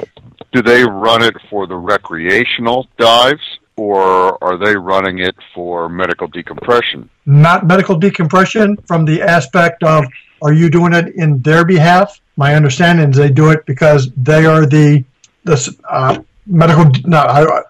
do 0.53 0.61
they 0.61 0.83
run 0.83 1.21
it 1.23 1.35
for 1.49 1.65
the 1.67 1.75
recreational 1.75 2.87
dives, 2.97 3.41
or 3.77 4.37
are 4.43 4.57
they 4.57 4.75
running 4.75 5.19
it 5.19 5.35
for 5.55 5.89
medical 5.89 6.27
decompression? 6.27 7.09
Not 7.25 7.65
medical 7.65 7.95
decompression 7.97 8.77
from 8.87 9.05
the 9.05 9.21
aspect 9.21 9.83
of 9.83 10.05
are 10.41 10.53
you 10.53 10.69
doing 10.69 10.93
it 10.93 11.15
in 11.15 11.41
their 11.41 11.63
behalf? 11.65 12.19
My 12.37 12.55
understanding 12.55 13.09
is 13.11 13.17
they 13.17 13.29
do 13.29 13.49
it 13.51 13.65
because 13.65 14.09
they 14.17 14.45
are 14.45 14.65
the 14.65 15.03
the 15.43 15.57
uh, 15.89 16.19
medical. 16.45 16.85
No, 17.05 17.17
I, 17.17 17.61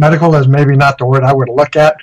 medical 0.00 0.34
is 0.34 0.48
maybe 0.48 0.76
not 0.76 0.96
the 0.98 1.04
word 1.04 1.22
I 1.22 1.32
would 1.32 1.50
look 1.50 1.76
at, 1.76 1.96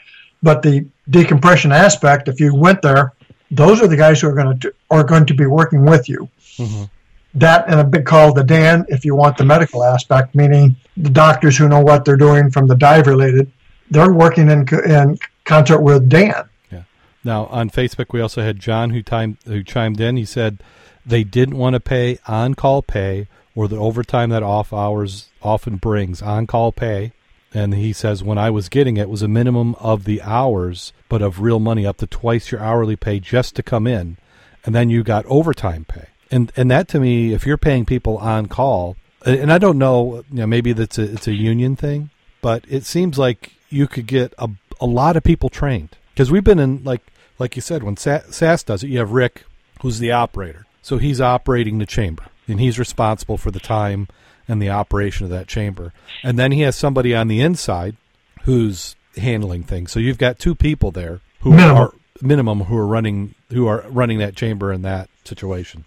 but 0.44 0.62
the 0.62 0.86
decompression 1.10 1.72
aspect. 1.72 2.28
If 2.28 2.40
you 2.40 2.56
went 2.56 2.82
there, 2.84 3.14
those 3.50 3.82
are 3.82 3.88
the 3.88 3.98
guys 3.98 4.22
who 4.22 4.30
are 4.30 4.36
going 4.36 4.60
to 4.60 4.74
are 4.92 5.04
going 5.04 5.26
to 5.26 5.34
be 5.34 5.48
working 5.48 5.84
with 5.84 6.08
you. 6.08 6.30
Mhm. 6.58 6.90
That 7.34 7.66
and 7.68 7.80
a 7.80 7.84
big 7.84 8.06
call 8.06 8.34
to 8.34 8.44
DAN 8.44 8.86
if 8.88 9.04
you 9.04 9.16
want 9.16 9.38
the 9.38 9.46
medical 9.46 9.84
aspect, 9.84 10.36
meaning 10.36 10.76
the 10.96 11.10
doctors 11.10 11.58
who 11.58 11.68
know 11.68 11.82
what 11.82 12.06
they're 12.06 12.18
doing 12.18 12.52
from 12.52 12.68
the 12.68 12.76
dive 12.76 13.08
related. 13.08 13.52
They're 13.90 14.14
working 14.14 14.50
in 14.50 14.68
in 14.86 15.18
concert 15.44 15.82
with 15.82 16.08
DAN. 16.08 16.44
Yeah. 16.72 16.84
Now 17.24 17.46
on 17.48 17.70
Facebook, 17.70 18.08
we 18.12 18.22
also 18.22 18.42
had 18.44 18.60
John 18.60 18.92
who 18.92 19.02
timed 19.02 19.38
who 19.46 19.64
chimed 19.64 20.00
in. 20.00 20.18
He 20.18 20.26
said 20.26 20.60
they 21.06 21.24
didn't 21.24 21.58
want 21.58 21.74
to 21.74 21.80
pay 21.80 22.20
on 22.28 22.54
call 22.54 22.82
pay 22.82 23.28
or 23.56 23.68
the 23.68 23.78
overtime 23.78 24.30
that 24.30 24.44
off 24.44 24.72
hours 24.72 25.30
often 25.42 25.78
brings 25.78 26.22
on 26.22 26.46
call 26.46 26.72
pay. 26.72 27.12
And 27.54 27.74
he 27.74 27.94
says 27.94 28.24
when 28.24 28.38
I 28.38 28.50
was 28.50 28.70
getting 28.70 28.98
it 28.98 29.10
was 29.10 29.22
a 29.22 29.28
minimum 29.28 29.76
of 29.76 30.04
the 30.04 30.22
hours, 30.22 30.94
but 31.10 31.22
of 31.22 31.42
real 31.42 31.60
money 31.60 31.86
up 31.86 31.98
to 31.98 32.08
twice 32.08 32.52
your 32.52 32.62
hourly 32.62 32.96
pay 32.96 33.20
just 33.20 33.56
to 33.56 33.64
come 33.64 33.88
in, 33.88 34.18
and 34.66 34.76
then 34.76 34.90
you 34.90 35.04
got 35.04 35.26
overtime 35.28 35.86
pay. 35.86 36.08
And 36.30 36.52
and 36.58 36.70
that 36.72 36.88
to 36.90 37.00
me, 37.00 37.34
if 37.34 37.46
you're 37.46 37.58
paying 37.58 37.86
people 37.86 38.18
on 38.18 38.48
call, 38.48 38.98
and 39.26 39.52
I 39.52 39.58
don't 39.58 39.78
know, 39.78 40.24
you 40.30 40.40
know, 40.40 40.48
maybe 40.48 40.74
that's 40.74 40.98
a 40.98 41.04
it's 41.04 41.28
a 41.28 41.34
union 41.34 41.76
thing, 41.76 42.10
but 42.42 42.66
it 42.68 42.84
seems 42.84 43.18
like 43.18 43.54
you 43.70 43.88
could 43.88 44.08
get 44.08 44.34
a 44.38 44.50
a 44.80 44.86
lot 44.86 45.16
of 45.16 45.24
people 45.24 45.50
trained. 45.50 45.96
Because 46.14 46.32
we've 46.32 46.44
been 46.44 46.60
in 46.60 46.84
like 46.84 47.02
like 47.40 47.56
you 47.56 47.62
said 47.62 47.84
when 47.84 47.98
SAS 47.98 48.64
does 48.64 48.84
it, 48.84 48.90
you 48.90 49.00
have 49.00 49.12
Rick 49.12 49.46
who's 49.82 50.00
the 50.00 50.12
operator, 50.12 50.66
so 50.82 50.98
he's 50.98 51.22
operating 51.22 51.78
the 51.78 51.86
chamber 51.86 52.26
and 52.48 52.60
he's 52.60 52.80
responsible 52.80 53.38
for 53.38 53.52
the 53.52 53.60
time 53.60 54.08
and 54.48 54.62
the 54.62 54.70
operation 54.70 55.26
of 55.26 55.30
that 55.32 55.48
chamber, 55.48 55.94
and 56.24 56.38
then 56.38 56.52
he 56.52 56.62
has 56.62 56.76
somebody 56.76 57.16
on 57.16 57.28
the 57.28 57.42
inside 57.42 57.96
who's 58.44 58.96
handling 59.18 59.64
things. 59.64 59.92
So 59.92 60.00
you've 60.00 60.18
got 60.18 60.40
two 60.40 60.56
people 60.56 60.92
there 60.92 61.22
who 61.42 61.54
are 61.54 61.94
minimum 62.22 62.62
who 62.62 62.78
are 62.78 62.88
running 62.88 63.36
who 63.50 63.68
are 63.68 63.84
running 63.90 64.20
that 64.20 64.36
chamber 64.36 64.72
in 64.72 64.82
that 64.84 65.10
situation. 65.24 65.86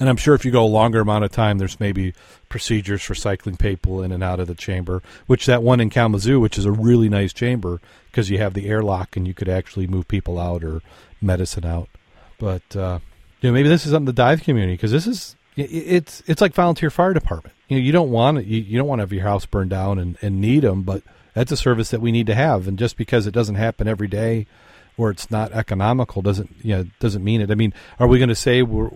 And 0.00 0.08
I'm 0.08 0.16
sure 0.16 0.34
if 0.34 0.44
you 0.44 0.50
go 0.50 0.64
a 0.64 0.66
longer 0.66 1.00
amount 1.00 1.24
of 1.24 1.30
time, 1.30 1.58
there's 1.58 1.78
maybe 1.78 2.14
procedures 2.48 3.02
for 3.02 3.14
cycling 3.14 3.56
people 3.56 4.02
in 4.02 4.10
and 4.10 4.24
out 4.24 4.40
of 4.40 4.48
the 4.48 4.54
chamber. 4.54 5.02
Which 5.26 5.46
that 5.46 5.62
one 5.62 5.80
in 5.80 5.88
Kalamazoo, 5.88 6.40
which 6.40 6.58
is 6.58 6.64
a 6.64 6.72
really 6.72 7.08
nice 7.08 7.32
chamber 7.32 7.80
because 8.10 8.28
you 8.28 8.38
have 8.38 8.54
the 8.54 8.68
airlock 8.68 9.16
and 9.16 9.26
you 9.26 9.34
could 9.34 9.48
actually 9.48 9.86
move 9.86 10.08
people 10.08 10.38
out 10.38 10.64
or 10.64 10.82
medicine 11.20 11.64
out. 11.64 11.88
But 12.38 12.74
uh, 12.74 12.98
you 13.40 13.48
know, 13.48 13.54
maybe 13.54 13.68
this 13.68 13.86
is 13.86 13.92
something 13.92 14.06
the 14.06 14.12
dive 14.12 14.42
community 14.42 14.74
because 14.74 14.90
this 14.90 15.06
is 15.06 15.36
it's 15.56 16.22
it's 16.26 16.40
like 16.40 16.54
volunteer 16.54 16.90
fire 16.90 17.14
department. 17.14 17.54
You 17.68 17.78
know, 17.78 17.82
you 17.82 17.92
don't 17.92 18.10
want 18.10 18.44
you, 18.44 18.60
you 18.60 18.78
don't 18.78 18.88
want 18.88 18.98
to 19.00 19.02
have 19.02 19.12
your 19.12 19.22
house 19.22 19.46
burned 19.46 19.70
down 19.70 19.98
and, 19.98 20.16
and 20.20 20.40
need 20.40 20.60
them, 20.60 20.82
but 20.82 21.02
that's 21.32 21.52
a 21.52 21.56
service 21.56 21.90
that 21.90 22.00
we 22.00 22.12
need 22.12 22.26
to 22.26 22.34
have. 22.34 22.68
And 22.68 22.78
just 22.78 22.96
because 22.96 23.26
it 23.26 23.32
doesn't 23.32 23.54
happen 23.56 23.88
every 23.88 24.08
day 24.08 24.46
or 24.96 25.10
it's 25.10 25.30
not 25.30 25.52
economical 25.52 26.22
doesn't 26.22 26.50
you 26.62 26.76
know 26.76 26.84
doesn't 27.00 27.24
mean 27.24 27.40
it. 27.40 27.50
I 27.50 27.54
mean, 27.54 27.72
are 27.98 28.06
we 28.06 28.18
going 28.18 28.28
to 28.28 28.34
say 28.34 28.62
we're 28.62 28.90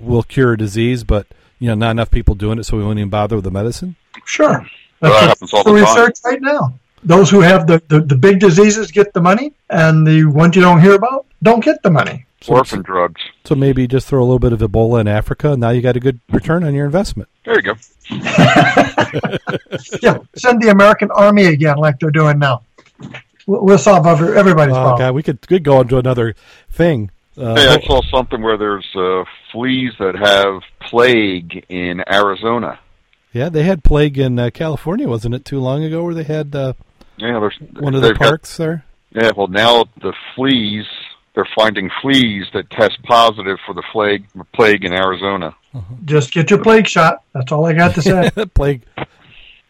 will 0.00 0.22
cure 0.22 0.54
a 0.54 0.58
disease, 0.58 1.04
but 1.04 1.26
you 1.58 1.68
know, 1.68 1.74
not 1.74 1.90
enough 1.92 2.10
people 2.10 2.34
doing 2.34 2.58
it, 2.58 2.64
so 2.64 2.76
we 2.76 2.84
won't 2.84 2.98
even 2.98 3.10
bother 3.10 3.36
with 3.36 3.44
the 3.44 3.50
medicine. 3.50 3.96
Sure. 4.24 4.66
Well, 5.00 5.12
that 5.12 5.28
happens 5.28 5.52
all 5.54 5.64
the 5.64 5.72
the 5.72 5.84
time. 5.84 5.96
research 5.96 6.18
right 6.24 6.40
now. 6.40 6.74
Those 7.02 7.30
who 7.30 7.40
have 7.40 7.66
the, 7.66 7.82
the, 7.88 8.00
the 8.00 8.16
big 8.16 8.40
diseases 8.40 8.90
get 8.90 9.12
the 9.14 9.20
money, 9.20 9.52
and 9.70 10.06
the 10.06 10.24
ones 10.24 10.56
you 10.56 10.62
don't 10.62 10.80
hear 10.80 10.94
about 10.94 11.26
don't 11.42 11.64
get 11.64 11.82
the 11.82 11.90
money. 11.90 12.26
So, 12.42 12.54
Orphan 12.54 12.82
drugs. 12.82 13.20
so 13.44 13.54
maybe 13.54 13.86
just 13.86 14.06
throw 14.06 14.20
a 14.20 14.24
little 14.24 14.38
bit 14.38 14.52
of 14.52 14.60
Ebola 14.60 15.00
in 15.00 15.08
Africa, 15.08 15.52
and 15.52 15.60
now 15.60 15.70
you 15.70 15.82
got 15.82 15.96
a 15.96 16.00
good 16.00 16.20
return 16.30 16.64
on 16.64 16.74
your 16.74 16.86
investment. 16.86 17.28
There 17.44 17.54
you 17.56 17.62
go. 17.62 17.74
Yeah, 20.02 20.18
send 20.36 20.60
the 20.62 20.68
American 20.70 21.10
Army 21.10 21.46
again, 21.46 21.76
like 21.78 21.98
they're 21.98 22.10
doing 22.10 22.38
now. 22.38 22.62
We'll, 23.46 23.64
we'll 23.64 23.78
solve 23.78 24.06
every, 24.06 24.36
everybody's 24.36 24.74
Oh 24.74 24.80
problem. 24.80 24.98
God, 24.98 25.14
we 25.14 25.22
could 25.22 25.46
could 25.46 25.64
go 25.64 25.80
into 25.80 25.98
another 25.98 26.34
thing. 26.70 27.10
Uh, 27.36 27.54
Hey, 27.54 27.68
I 27.68 27.80
saw 27.86 28.02
something 28.10 28.42
where 28.42 28.56
there's 28.58 28.86
uh, 28.94 29.24
fleas 29.52 29.92
that 29.98 30.16
have 30.16 30.62
plague 30.80 31.64
in 31.68 32.02
Arizona. 32.12 32.78
yeah, 33.32 33.48
they 33.48 33.62
had 33.62 33.82
plague 33.84 34.18
in 34.18 34.38
uh, 34.38 34.50
California, 34.52 35.08
wasn't 35.08 35.34
it? 35.34 35.44
Too 35.44 35.60
long 35.60 35.82
ago, 35.84 36.04
where 36.04 36.14
they 36.14 36.24
had 36.24 36.54
uh, 36.54 36.74
Yeah, 37.16 37.38
there's 37.40 37.56
one 37.78 37.94
of 37.94 38.02
the 38.02 38.08
they've 38.08 38.18
got- 38.18 38.28
parks 38.28 38.56
there. 38.56 38.84
yeah, 39.12 39.30
well, 39.36 39.48
now 39.48 39.84
the 40.02 40.12
fleas 40.34 40.86
they're 41.34 41.48
finding 41.56 41.90
fleas 42.02 42.46
that 42.54 42.68
test 42.70 43.02
positive 43.04 43.58
for 43.64 43.72
the 43.74 43.82
plague 43.92 44.26
plague 44.54 44.84
in 44.84 44.92
Arizona. 44.92 45.54
Just 46.04 46.32
get 46.32 46.50
your 46.50 46.62
plague 46.62 46.86
shot. 46.86 47.22
That's 47.32 47.52
all 47.52 47.66
I 47.66 47.72
got 47.72 47.94
to 47.94 48.02
say. 48.02 48.30
plague. 48.54 48.82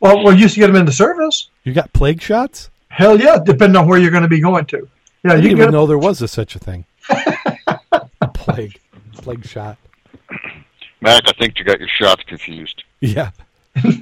well, 0.01 0.25
we 0.25 0.37
used 0.37 0.55
to 0.55 0.61
get 0.61 0.69
them 0.69 0.77
into 0.77 0.93
service. 0.93 1.49
You 1.65 1.75
got 1.75 1.93
plague 1.93 2.23
shots? 2.23 2.71
Hell 2.89 3.21
yeah, 3.21 3.39
depending 3.43 3.77
on 3.77 3.87
where 3.87 3.99
you're 3.99 4.11
going 4.11 4.23
to 4.23 4.29
be 4.29 4.41
going 4.41 4.67
to. 4.67 4.89
Yeah, 5.25 5.33
I 5.33 5.37
you 5.37 5.43
didn't 5.43 5.57
get 5.59 5.63
even 5.63 5.73
know 5.73 5.87
there 5.87 5.99
was 5.99 6.23
a, 6.23 6.29
such 6.29 6.57
a 6.57 6.59
thing. 6.59 6.87
plague, 8.35 8.79
plague 9.15 9.47
shot. 9.47 9.77
Mac, 11.01 11.23
I 11.27 11.33
think 11.33 11.59
you 11.59 11.65
got 11.65 11.79
your 11.79 11.89
shots 11.89 12.23
confused. 12.25 12.83
Yeah, 13.01 13.31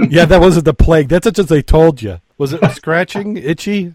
yeah, 0.08 0.24
that 0.24 0.40
wasn't 0.40 0.64
the 0.64 0.74
plague. 0.74 1.08
That's 1.08 1.24
just 1.24 1.38
as 1.38 1.46
they 1.46 1.62
told 1.62 2.02
you. 2.02 2.20
Was 2.38 2.52
it 2.52 2.60
scratching, 2.74 3.36
itchy? 3.36 3.94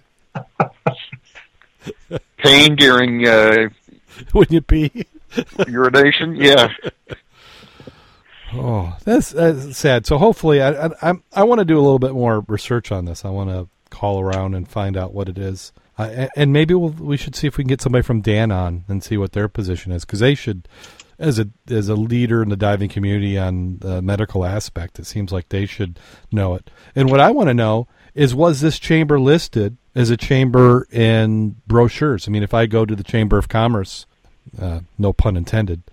Pain 2.37 2.75
during 2.75 3.27
uh, 3.27 3.69
when 4.31 4.47
you 4.49 4.61
pee? 4.61 5.05
urination? 5.67 6.35
Yeah. 6.35 6.71
Oh, 8.55 8.95
that's, 9.03 9.31
that's 9.31 9.77
sad. 9.77 10.05
So 10.05 10.17
hopefully, 10.17 10.61
I 10.61 10.69
I, 10.71 10.89
I'm- 11.01 11.23
want 11.35 11.59
to 11.59 11.65
do 11.65 11.77
a 11.77 11.81
little 11.81 11.99
bit 11.99 12.13
more 12.13 12.43
research 12.47 12.91
on 12.91 13.05
this. 13.05 13.25
I 13.25 13.29
want 13.29 13.49
to 13.49 13.67
call 13.89 14.19
around 14.19 14.55
and 14.55 14.67
find 14.67 14.97
out 14.97 15.13
what 15.13 15.29
it 15.29 15.37
is, 15.37 15.71
uh, 15.97 16.09
and, 16.11 16.29
and 16.35 16.53
maybe 16.53 16.73
we'll, 16.73 16.89
we 16.89 17.17
should 17.17 17.35
see 17.35 17.47
if 17.47 17.57
we 17.57 17.63
can 17.63 17.69
get 17.69 17.81
somebody 17.81 18.01
from 18.03 18.21
DAN 18.21 18.51
on 18.51 18.85
and 18.87 19.03
see 19.03 19.17
what 19.17 19.33
their 19.33 19.47
position 19.47 19.91
is 19.91 20.03
because 20.05 20.19
they 20.19 20.35
should, 20.35 20.67
as 21.19 21.39
a 21.39 21.47
as 21.69 21.89
a 21.89 21.95
leader 21.95 22.41
in 22.41 22.49
the 22.49 22.55
diving 22.57 22.89
community 22.89 23.37
on 23.37 23.77
the 23.79 24.01
medical 24.01 24.45
aspect, 24.45 24.99
it 24.99 25.05
seems 25.05 25.31
like 25.31 25.49
they 25.49 25.65
should 25.65 25.99
know 26.31 26.55
it. 26.55 26.69
And 26.95 27.09
what 27.09 27.19
I 27.19 27.31
want 27.31 27.49
to 27.49 27.53
know 27.53 27.87
is, 28.15 28.33
was 28.35 28.61
this 28.61 28.79
chamber 28.79 29.19
listed 29.19 29.77
as 29.95 30.09
a 30.09 30.17
chamber 30.17 30.87
in 30.91 31.55
brochures? 31.67 32.27
I 32.27 32.31
mean, 32.31 32.43
if 32.43 32.53
I 32.53 32.65
go 32.65 32.85
to 32.85 32.95
the 32.95 33.03
Chamber 33.03 33.37
of 33.37 33.47
Commerce, 33.47 34.05
uh, 34.59 34.81
no 34.97 35.13
pun 35.13 35.35
intended, 35.37 35.83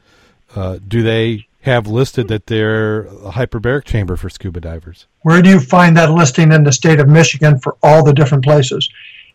uh, 0.55 0.79
do 0.87 1.03
they 1.03 1.47
have 1.63 1.87
listed 1.87 2.29
that 2.29 2.47
they're 2.47 3.03
a 3.03 3.33
hyperbaric 3.33 3.85
chamber 3.85 4.17
for 4.17 4.31
scuba 4.31 4.61
divers? 4.61 5.07
Where 5.23 5.43
do 5.43 5.51
you 5.51 5.61
find 5.61 5.97
that 5.97 6.11
listing 6.11 6.53
in 6.53 6.65
the 6.65 6.73
state 6.73 7.01
of 7.01 7.09
Michigan 7.09 7.59
for 7.59 7.77
all 7.83 8.03
the 8.05 8.13
different 8.15 8.45
places? 8.45 8.89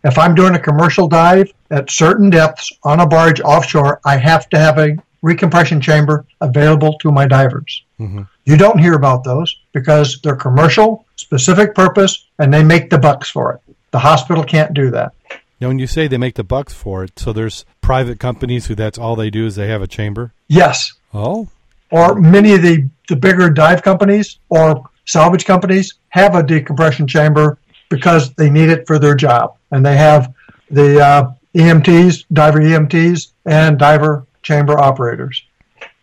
If 0.03 0.17
I'm 0.17 0.35
doing 0.35 0.55
a 0.55 0.59
commercial 0.59 1.07
dive 1.07 1.51
at 1.71 1.89
certain 1.89 2.29
depths 2.29 2.71
on 2.83 2.99
a 2.99 3.07
barge 3.07 3.41
offshore, 3.41 3.99
I 4.05 4.17
have 4.17 4.49
to 4.49 4.57
have 4.59 4.77
a 4.77 4.97
recompression 5.23 5.81
chamber 5.81 6.25
available 6.41 6.97
to 6.99 7.11
my 7.11 7.27
divers. 7.27 7.83
Mhm. 7.99 8.27
You 8.45 8.57
don't 8.57 8.77
hear 8.79 8.93
about 8.93 9.23
those 9.23 9.55
because 9.73 10.19
they're 10.23 10.35
commercial, 10.35 11.05
specific 11.15 11.73
purpose, 11.73 12.25
and 12.37 12.53
they 12.53 12.63
make 12.63 12.89
the 12.91 12.99
bucks 12.99 13.29
for 13.29 13.53
it. 13.53 13.61
The 13.91 13.99
hospital 13.99 14.43
can't 14.43 14.73
do 14.73 14.91
that. 14.91 15.13
Now, 15.59 15.69
when 15.69 15.79
you 15.79 15.87
say 15.87 16.07
they 16.07 16.17
make 16.17 16.35
the 16.35 16.43
bucks 16.43 16.73
for 16.73 17.03
it, 17.03 17.17
so 17.17 17.31
there's 17.33 17.65
private 17.81 18.19
companies 18.19 18.67
who 18.67 18.75
that's 18.75 18.97
all 18.99 19.15
they 19.15 19.29
do 19.29 19.45
is 19.47 19.55
they 19.55 19.67
have 19.69 19.81
a 19.81 19.87
chamber. 19.87 20.33
Yes, 20.47 20.91
Oh, 21.17 21.47
or 21.95 22.13
many 22.13 22.53
of 22.53 22.61
the, 22.61 22.89
the 23.07 23.15
bigger 23.15 23.49
dive 23.49 23.81
companies 23.81 24.39
or 24.49 24.83
salvage 25.05 25.45
companies 25.45 25.93
have 26.09 26.35
a 26.35 26.43
decompression 26.43 27.07
chamber 27.07 27.57
because 27.87 28.33
they 28.33 28.49
need 28.49 28.67
it 28.67 28.85
for 28.85 28.99
their 28.99 29.15
job. 29.15 29.55
And 29.71 29.85
they 29.85 29.95
have 29.95 30.33
the 30.69 31.01
uh, 31.01 31.31
EMTs, 31.55 32.25
diver 32.33 32.59
EMTs, 32.59 33.31
and 33.45 33.79
diver 33.79 34.27
chamber 34.43 34.77
operators. 34.77 35.41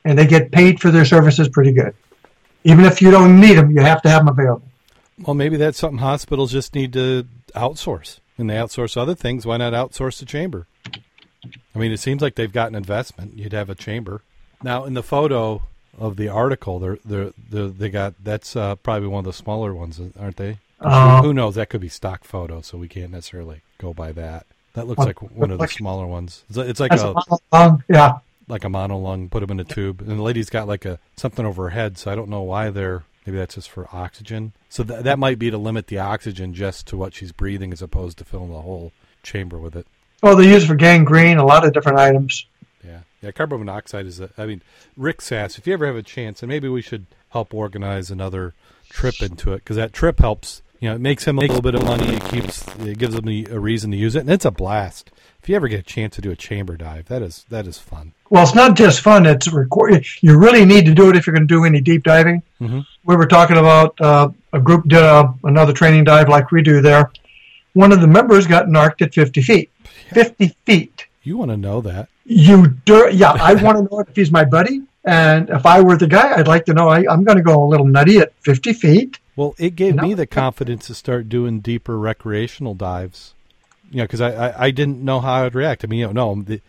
And 0.07 0.19
they 0.19 0.27
get 0.27 0.51
paid 0.51 0.81
for 0.81 0.91
their 0.91 1.05
services 1.05 1.51
pretty 1.51 1.73
good. 1.73 1.95
Even 2.65 2.87
if 2.87 3.03
you 3.03 3.11
don't 3.11 3.39
need 3.39 3.59
them, 3.59 3.71
you 3.71 3.83
have 3.83 4.01
to 4.03 4.09
have 4.09 4.25
them 4.25 4.29
available. 4.29 4.67
well, 5.21 5.35
maybe 5.35 5.59
that's 5.59 5.79
something 5.79 5.99
hospitals 5.99 6.53
just 6.53 6.75
need 6.75 6.95
to 6.95 7.27
outsource. 7.55 8.19
And 8.39 8.49
they 8.49 8.55
outsource 8.55 8.97
other 8.97 9.15
things. 9.15 9.45
Why 9.45 9.59
not 9.59 9.75
outsource 9.75 10.19
the 10.21 10.25
chamber? 10.25 10.67
I 11.75 11.79
mean, 11.79 11.93
it 11.93 12.01
seems 12.01 12.23
like 12.23 12.37
they've 12.37 12.51
got 12.51 12.69
an 12.69 12.77
investment. 12.77 13.37
You'd 13.37 13.53
have 13.53 13.69
a 13.69 13.75
chamber. 13.75 14.23
Now, 14.63 14.85
in 14.85 14.95
the 14.95 15.03
photo 15.03 15.63
of 15.99 16.17
the 16.17 16.29
article, 16.29 16.79
they're, 16.79 16.99
they're, 17.05 17.33
they're, 17.51 17.69
they 17.69 17.91
got 17.91 18.15
that's 18.23 18.57
uh, 18.57 18.77
probably 18.77 19.09
one 19.09 19.21
of 19.21 19.25
the 19.25 19.33
smaller 19.33 19.75
ones, 19.75 20.01
aren't 20.19 20.37
they? 20.37 20.59
Uh, 20.81 21.23
Who 21.23 21.33
knows? 21.33 21.55
That 21.55 21.69
could 21.69 21.81
be 21.81 21.89
stock 21.89 22.25
photo, 22.25 22.61
so 22.61 22.77
we 22.79 22.89
can't 22.89 23.13
necessarily 23.13 23.63
go 23.79 23.93
by 23.93 24.13
that. 24.13 24.47
That 24.75 24.87
looks 24.87 25.05
like 25.05 25.21
one 25.21 25.51
of 25.51 25.59
the 25.59 25.67
smaller 25.67 26.07
ones. 26.07 26.45
It's, 26.49 26.81
like 26.81 26.93
a 26.93 27.15
a 27.53 27.79
yeah. 27.89 28.19
like 28.49 28.65
a 28.65 28.69
monolong, 28.69 29.29
put 29.31 29.41
them 29.41 29.51
in 29.51 29.61
a 29.61 29.65
tube, 29.65 30.01
and 30.01 30.19
the 30.19 30.23
lady's 30.23 30.49
got 30.49 30.67
like 30.67 30.85
a 30.85 30.99
something 31.17 31.45
over 31.45 31.65
her 31.65 31.71
head. 31.71 31.99
So 31.99 32.11
I 32.11 32.15
don't 32.15 32.31
know 32.31 32.43
why 32.43 32.71
they're 32.71 33.05
maybe 33.27 33.39
that's 33.39 33.55
just 33.55 33.69
for 33.69 33.87
oxygen. 33.93 34.53
So 34.71 34.83
th- 34.83 35.03
that 35.03 35.19
might 35.19 35.39
be 35.39 35.51
to 35.51 35.59
limit 35.59 35.89
the 35.89 35.99
oxygen 35.99 36.55
just 36.55 36.87
to 36.89 36.97
what 36.97 37.15
she's 37.15 37.33
breathing, 37.33 37.73
as 37.73 37.83
opposed 37.83 38.19
to 38.19 38.25
filling 38.25 38.51
the 38.51 38.63
whole 38.63 38.93
chamber 39.23 39.59
with 39.59 39.77
it. 39.77 39.87
Oh, 40.23 40.35
they 40.35 40.49
use 40.49 40.65
for 40.65 40.75
gangrene, 40.75 41.37
a 41.37 41.45
lot 41.45 41.67
of 41.67 41.73
different 41.73 41.99
items. 41.99 42.47
Yeah. 43.23 43.31
Carbon 43.31 43.59
monoxide 43.61 44.07
is. 44.07 44.21
A, 44.21 44.31
I 44.37 44.47
mean, 44.47 44.63
Rick 44.97 45.21
Sass. 45.23 45.59
If 45.59 45.67
you 45.67 45.73
ever 45.73 45.87
have 45.87 45.97
a 45.97 46.03
chance, 46.03 46.43
and 46.43 46.49
maybe 46.51 46.69
we 46.69 46.83
should 46.83 47.07
help 47.31 47.55
organize 47.55 48.11
another 48.11 48.53
trip 48.91 49.23
into 49.23 49.53
it 49.53 49.59
because 49.59 49.77
that 49.77 49.93
trip 49.93 50.19
helps. 50.19 50.63
You 50.81 50.89
know, 50.89 50.97
it 50.97 51.01
makes 51.01 51.25
him 51.25 51.39
a 51.39 51.43
little 51.43 51.63
bit 51.63 51.77
of 51.77 51.85
money. 51.85 52.17
It 52.17 52.25
keeps. 52.25 52.67
It 52.81 52.99
gives 52.99 53.15
him 53.15 53.29
a 53.29 53.59
reason 53.61 53.93
to 53.93 53.97
use 53.97 54.17
it, 54.17 54.21
and 54.21 54.31
it's 54.31 54.45
a 54.45 54.51
blast. 54.51 55.13
If 55.41 55.49
you 55.49 55.55
ever 55.57 55.69
get 55.69 55.81
a 55.81 55.85
chance 55.85 56.17
to 56.17 56.21
do 56.21 56.31
a 56.33 56.37
chamber 56.37 56.77
dive, 56.77 57.07
that 57.07 57.23
is 57.23 57.45
that 57.51 57.67
is 57.69 57.79
fun. 57.79 58.13
Well, 58.31 58.43
it's 58.43 58.55
not 58.55 58.75
just 58.77 59.01
fun; 59.01 59.25
it's 59.27 59.47
record. 59.53 60.05
You 60.23 60.37
really 60.39 60.65
need 60.65 60.87
to 60.87 60.95
do 60.95 61.09
it 61.09 61.15
if 61.17 61.27
you're 61.27 61.35
going 61.35 61.47
to 61.47 61.55
do 61.55 61.65
any 61.65 61.81
deep 61.81 62.03
diving. 62.03 62.43
Mhm. 62.61 62.85
We 63.05 63.15
were 63.15 63.27
talking 63.27 63.57
about 63.59 64.01
uh, 64.01 64.31
a 64.53 64.59
group 64.61 64.89
did 64.89 65.03
a, 65.03 65.33
another 65.45 65.73
training 65.73 66.03
dive 66.05 66.29
like 66.29 66.51
we 66.51 66.63
do 66.63 66.81
there. 66.81 67.13
One 67.75 67.93
of 67.93 68.01
the 68.01 68.07
members 68.09 68.47
got 68.49 68.69
narked 68.69 69.03
at 69.03 69.15
50 69.15 69.41
feet. 69.43 69.71
50 70.13 70.57
feet. 70.67 71.07
You 71.23 71.37
want 71.37 71.51
to 71.51 71.57
know 71.57 71.81
that? 71.83 72.09
You 72.25 72.69
do, 72.85 73.09
yeah. 73.13 73.33
I 73.33 73.55
want 73.55 73.79
to 73.79 73.85
know 73.85 74.01
if 74.01 74.15
he's 74.15 74.31
my 74.33 74.45
buddy 74.45 74.83
And 75.05 75.51
if 75.51 75.67
I 75.67 75.81
were 75.81 75.97
the 75.97 76.07
guy, 76.07 76.35
I'd 76.37 76.47
like 76.49 76.65
to 76.67 76.75
know 76.75 76.89
I, 76.89 77.05
I'm 77.11 77.25
going 77.25 77.37
to 77.37 77.43
go 77.43 77.63
a 77.63 77.67
little 77.67 77.87
nutty 77.87 78.19
at 78.19 78.33
50 78.43 78.73
feet. 78.73 79.19
Well, 79.35 79.55
it 79.59 79.75
gave 79.75 79.97
me 79.97 80.15
the 80.15 80.27
confidence 80.27 80.87
to 80.87 80.95
start 80.95 81.29
doing 81.29 81.61
deeper 81.61 81.99
recreational 81.99 82.75
dives. 82.75 83.35
You 83.91 83.99
know, 83.99 84.05
because 84.05 84.21
I, 84.21 84.31
I, 84.31 84.65
I 84.67 84.71
didn't 84.71 85.05
know 85.05 85.21
how 85.21 85.45
I'd 85.45 85.55
react. 85.55 85.85
I 85.85 85.89
mean, 85.89 86.01
you 86.01 86.07
know, 86.13 86.35
no, 86.35 86.43
the, 86.43 86.61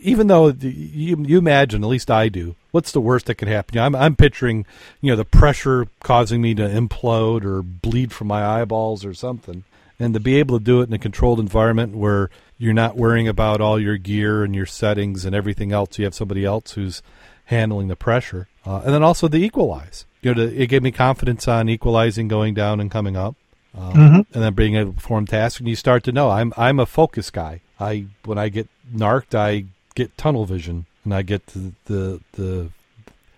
even 0.00 0.28
though 0.28 0.52
the, 0.52 0.70
you 0.70 1.22
you 1.24 1.38
imagine, 1.38 1.82
at 1.82 1.90
least 1.90 2.10
I 2.10 2.28
do, 2.28 2.54
what's 2.70 2.92
the 2.92 3.00
worst 3.00 3.26
that 3.26 3.34
could 3.34 3.48
happen? 3.48 3.74
You 3.74 3.80
know, 3.80 3.86
I'm 3.86 3.96
I'm 3.96 4.16
picturing, 4.16 4.64
you 5.00 5.10
know, 5.10 5.16
the 5.16 5.24
pressure 5.24 5.88
causing 6.02 6.40
me 6.40 6.54
to 6.54 6.62
implode 6.62 7.44
or 7.44 7.62
bleed 7.62 8.12
from 8.12 8.28
my 8.28 8.44
eyeballs 8.44 9.04
or 9.04 9.12
something, 9.12 9.64
and 9.98 10.14
to 10.14 10.20
be 10.20 10.36
able 10.36 10.58
to 10.58 10.64
do 10.64 10.80
it 10.80 10.88
in 10.88 10.94
a 10.94 10.98
controlled 10.98 11.40
environment 11.40 11.94
where 11.94 12.30
you're 12.60 12.72
not 12.74 12.94
worrying 12.96 13.26
about 13.26 13.60
all 13.60 13.80
your 13.80 13.96
gear 13.96 14.44
and 14.44 14.54
your 14.54 14.66
settings 14.66 15.24
and 15.24 15.34
everything 15.34 15.72
else. 15.72 15.98
You 15.98 16.04
have 16.04 16.14
somebody 16.14 16.44
else 16.44 16.72
who's 16.72 17.02
handling 17.46 17.88
the 17.88 17.96
pressure, 17.96 18.46
uh, 18.64 18.82
and 18.84 18.94
then 18.94 19.02
also 19.02 19.26
the 19.26 19.38
equalize. 19.42 20.04
You 20.22 20.34
know, 20.34 20.46
to, 20.46 20.62
it 20.62 20.66
gave 20.68 20.82
me 20.82 20.92
confidence 20.92 21.48
on 21.48 21.68
equalizing, 21.70 22.28
going 22.28 22.52
down 22.54 22.78
and 22.78 22.90
coming 22.90 23.16
up, 23.16 23.34
um, 23.76 23.92
Mhm. 23.94 24.26
and 24.34 24.42
then 24.44 24.52
being 24.54 24.76
able 24.76 24.90
to 24.92 24.96
perform 24.96 25.26
tasks. 25.26 25.58
And 25.58 25.68
you 25.68 25.74
start 25.74 26.04
to 26.04 26.12
know 26.12 26.30
I'm 26.30 26.52
I'm 26.56 26.78
a 26.78 26.86
focus 26.86 27.30
guy. 27.30 27.62
I 27.80 28.04
when 28.26 28.36
I 28.38 28.50
get 28.50 28.68
narked, 28.92 29.34
I 29.34 29.64
get 29.94 30.16
tunnel 30.18 30.44
vision, 30.44 30.84
and 31.04 31.14
I 31.14 31.22
get 31.22 31.46
the 31.46 31.72
the, 31.86 32.20
the 32.32 32.68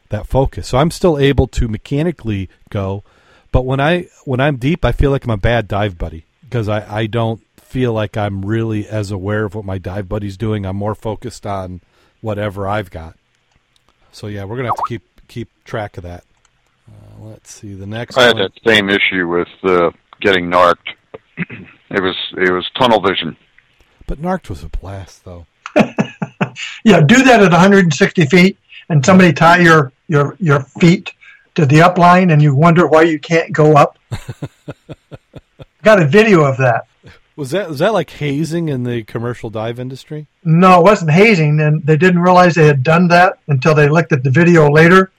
that 0.09 0.27
focus. 0.27 0.67
So 0.69 0.79
I'm 0.79 0.91
still 0.91 1.17
able 1.17 1.47
to 1.47 1.69
mechanically 1.69 2.49
go, 2.71 3.05
but 3.53 3.65
when 3.65 3.79
I 3.81 4.09
when 4.25 4.41
I'm 4.41 4.57
deep, 4.57 4.85
I 4.85 4.91
feel 4.93 5.11
like 5.13 5.25
I'm 5.25 5.31
a 5.31 5.37
bad 5.37 5.69
dive 5.69 5.97
buddy 5.97 6.25
because 6.43 6.69
I 6.69 6.85
I 7.03 7.07
don't 7.07 7.41
feel 7.73 7.95
like 7.95 8.19
I'm 8.19 8.45
really 8.45 8.87
as 8.87 9.11
aware 9.11 9.47
of 9.47 9.55
what 9.55 9.65
my 9.65 9.79
dive 9.79 10.07
buddy's 10.07 10.37
doing. 10.37 10.67
I'm 10.67 10.77
more 10.77 10.95
focused 10.95 11.47
on 11.47 11.81
whatever 12.21 12.69
I've 12.69 12.91
got. 12.91 13.17
So 14.13 14.27
yeah, 14.27 14.45
we're 14.45 14.57
gonna 14.57 14.69
have 14.69 14.77
to 14.77 14.83
keep 14.87 15.03
keep 15.27 15.49
track 15.65 15.97
of 15.97 16.03
that. 16.03 16.25
Uh, 16.87 17.25
let's 17.25 17.51
see 17.51 17.73
the 17.73 17.87
next. 17.87 18.19
I 18.19 18.25
had 18.25 18.35
one. 18.37 18.43
that 18.43 18.71
same 18.71 18.91
issue 18.91 19.27
with 19.27 19.49
uh, 19.65 19.91
getting 20.21 20.51
narked. 20.51 20.91
it 21.39 22.03
was 22.03 22.17
it 22.37 22.53
was 22.53 22.69
tunnel 22.79 23.01
vision. 23.01 23.37
But 24.07 24.19
Narked 24.19 24.51
was 24.51 24.63
a 24.63 24.69
blast, 24.69 25.25
though. 25.25 25.47
Yeah, 26.85 27.01
do 27.01 27.23
that 27.23 27.43
at 27.43 27.51
160 27.51 28.27
feet, 28.27 28.59
and 28.91 29.03
somebody 29.05 29.33
tie 29.33 29.61
your 29.61 29.91
your 30.09 30.37
your 30.39 30.61
feet 30.61 31.11
to 31.55 31.65
the 31.65 31.81
up 31.81 31.97
line, 31.97 32.31
and 32.31 32.43
you 32.43 32.55
wonder 32.55 32.87
why 32.87 33.03
you 33.03 33.19
can't 33.19 33.53
go 33.53 33.75
up. 33.75 33.99
Got 35.83 36.03
a 36.03 36.07
video 36.07 36.45
of 36.45 36.59
that. 36.59 36.87
Was 37.37 37.51
that 37.53 37.69
was 37.71 37.79
that 37.79 37.93
like 37.95 38.11
hazing 38.11 38.69
in 38.69 38.83
the 38.85 39.03
commercial 39.05 39.49
dive 39.49 39.81
industry? 39.81 40.27
No, 40.45 40.81
it 40.81 40.85
wasn't 40.85 41.13
hazing, 41.13 41.61
and 41.61 41.83
they 41.87 41.97
didn't 41.97 42.21
realize 42.21 42.55
they 42.55 42.67
had 42.67 42.83
done 42.83 43.09
that 43.09 43.39
until 43.49 43.75
they 43.75 43.89
looked 43.89 44.13
at 44.13 44.23
the 44.23 44.31
video 44.31 44.71
later, 44.71 45.11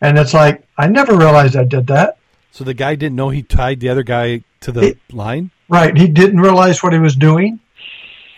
and 0.00 0.18
it's 0.18 0.34
like 0.34 0.64
I 0.76 0.88
never 0.88 1.16
realized 1.16 1.54
I 1.56 1.64
did 1.64 1.86
that. 1.86 2.16
So 2.50 2.64
the 2.64 2.74
guy 2.74 2.96
didn't 2.96 3.14
know 3.16 3.28
he 3.28 3.42
tied 3.44 3.78
the 3.78 3.88
other 3.88 4.02
guy 4.02 4.42
to 4.62 4.72
the 4.72 4.80
It- 4.80 4.98
line. 5.12 5.50
Right, 5.68 5.96
he 5.96 6.08
didn't 6.08 6.40
realize 6.40 6.82
what 6.82 6.92
he 6.92 6.98
was 6.98 7.14
doing. 7.14 7.60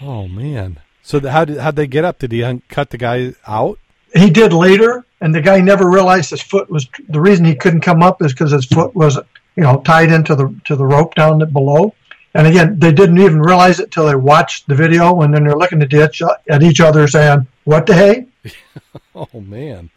Oh 0.02 0.28
man! 0.28 0.80
So 1.02 1.18
the, 1.18 1.32
how 1.32 1.46
did 1.46 1.56
how'd 1.58 1.76
they 1.76 1.86
get 1.86 2.04
up? 2.04 2.18
Did 2.18 2.32
he 2.32 2.44
un- 2.44 2.60
cut 2.68 2.90
the 2.90 2.98
guy 2.98 3.32
out? 3.46 3.78
He 4.14 4.28
did 4.28 4.52
later, 4.52 5.06
and 5.22 5.34
the 5.34 5.40
guy 5.40 5.60
never 5.60 5.88
realized 5.88 6.28
his 6.28 6.42
foot 6.42 6.68
was 6.68 6.86
the 7.08 7.20
reason 7.22 7.46
he 7.46 7.54
couldn't 7.54 7.80
come 7.80 8.02
up 8.02 8.20
is 8.20 8.32
because 8.34 8.50
his 8.52 8.66
foot 8.66 8.94
was, 8.94 9.16
you 9.56 9.62
know, 9.62 9.80
tied 9.86 10.12
into 10.12 10.34
the 10.34 10.54
to 10.66 10.76
the 10.76 10.84
rope 10.84 11.14
down 11.14 11.38
below. 11.50 11.94
And 12.34 12.46
again, 12.46 12.78
they 12.78 12.92
didn't 12.92 13.18
even 13.18 13.40
realize 13.40 13.78
it 13.78 13.90
till 13.90 14.06
they 14.06 14.14
watched 14.14 14.66
the 14.66 14.74
video, 14.74 15.20
and 15.20 15.34
then 15.34 15.44
they're 15.44 15.56
looking 15.56 15.82
at 15.82 15.92
each 15.92 16.22
at 16.48 16.62
each 16.62 16.80
other 16.80 17.06
saying, 17.06 17.46
"What 17.64 17.86
the 17.86 17.94
hey?" 17.94 18.26
Oh 19.14 19.40
man! 19.40 19.90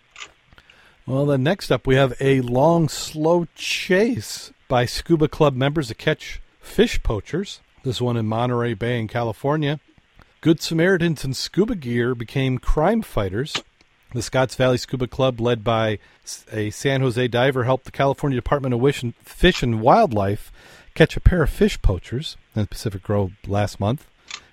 Well, 1.05 1.25
then 1.25 1.43
next 1.43 1.71
up 1.71 1.87
we 1.87 1.95
have 1.95 2.13
a 2.19 2.41
long, 2.41 2.89
slow 2.89 3.47
chase 3.55 4.51
by 4.67 4.85
scuba 4.85 5.27
club 5.27 5.55
members 5.55 5.87
to 5.87 5.95
catch 5.95 6.41
fish 6.59 7.01
poachers. 7.03 7.61
This 7.83 8.01
one 8.01 8.17
in 8.17 8.25
Monterey 8.25 8.73
Bay 8.73 8.99
in 8.99 9.07
California. 9.07 9.79
Good 10.41 10.61
Samaritans 10.61 11.23
in 11.23 11.33
scuba 11.33 11.75
gear 11.75 12.15
became 12.15 12.57
crime 12.57 13.01
fighters. 13.01 13.55
The 14.13 14.21
Scotts 14.21 14.55
Valley 14.55 14.77
Scuba 14.77 15.07
Club, 15.07 15.41
led 15.41 15.63
by 15.63 15.99
a 16.51 16.69
San 16.69 17.01
Jose 17.01 17.27
diver, 17.27 17.65
helped 17.65 17.85
the 17.85 17.91
California 17.91 18.37
Department 18.37 18.73
of 18.73 19.13
Fish 19.23 19.61
and 19.61 19.81
Wildlife 19.81 20.51
catch 20.95 21.17
a 21.17 21.21
pair 21.21 21.43
of 21.43 21.49
fish 21.49 21.81
poachers 21.81 22.37
in 22.55 22.61
the 22.61 22.67
Pacific 22.67 23.03
Grove 23.03 23.33
last 23.45 23.79
month. 23.79 24.07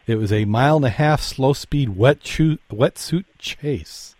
It 0.07 0.17
was 0.17 0.33
a 0.33 0.45
mile 0.45 0.77
and 0.77 0.85
a 0.85 0.91
half 0.91 1.23
slow 1.23 1.53
speed 1.53 1.91
wetsuit, 1.91 2.59
wetsuit 2.71 3.25
chase. 3.39 4.15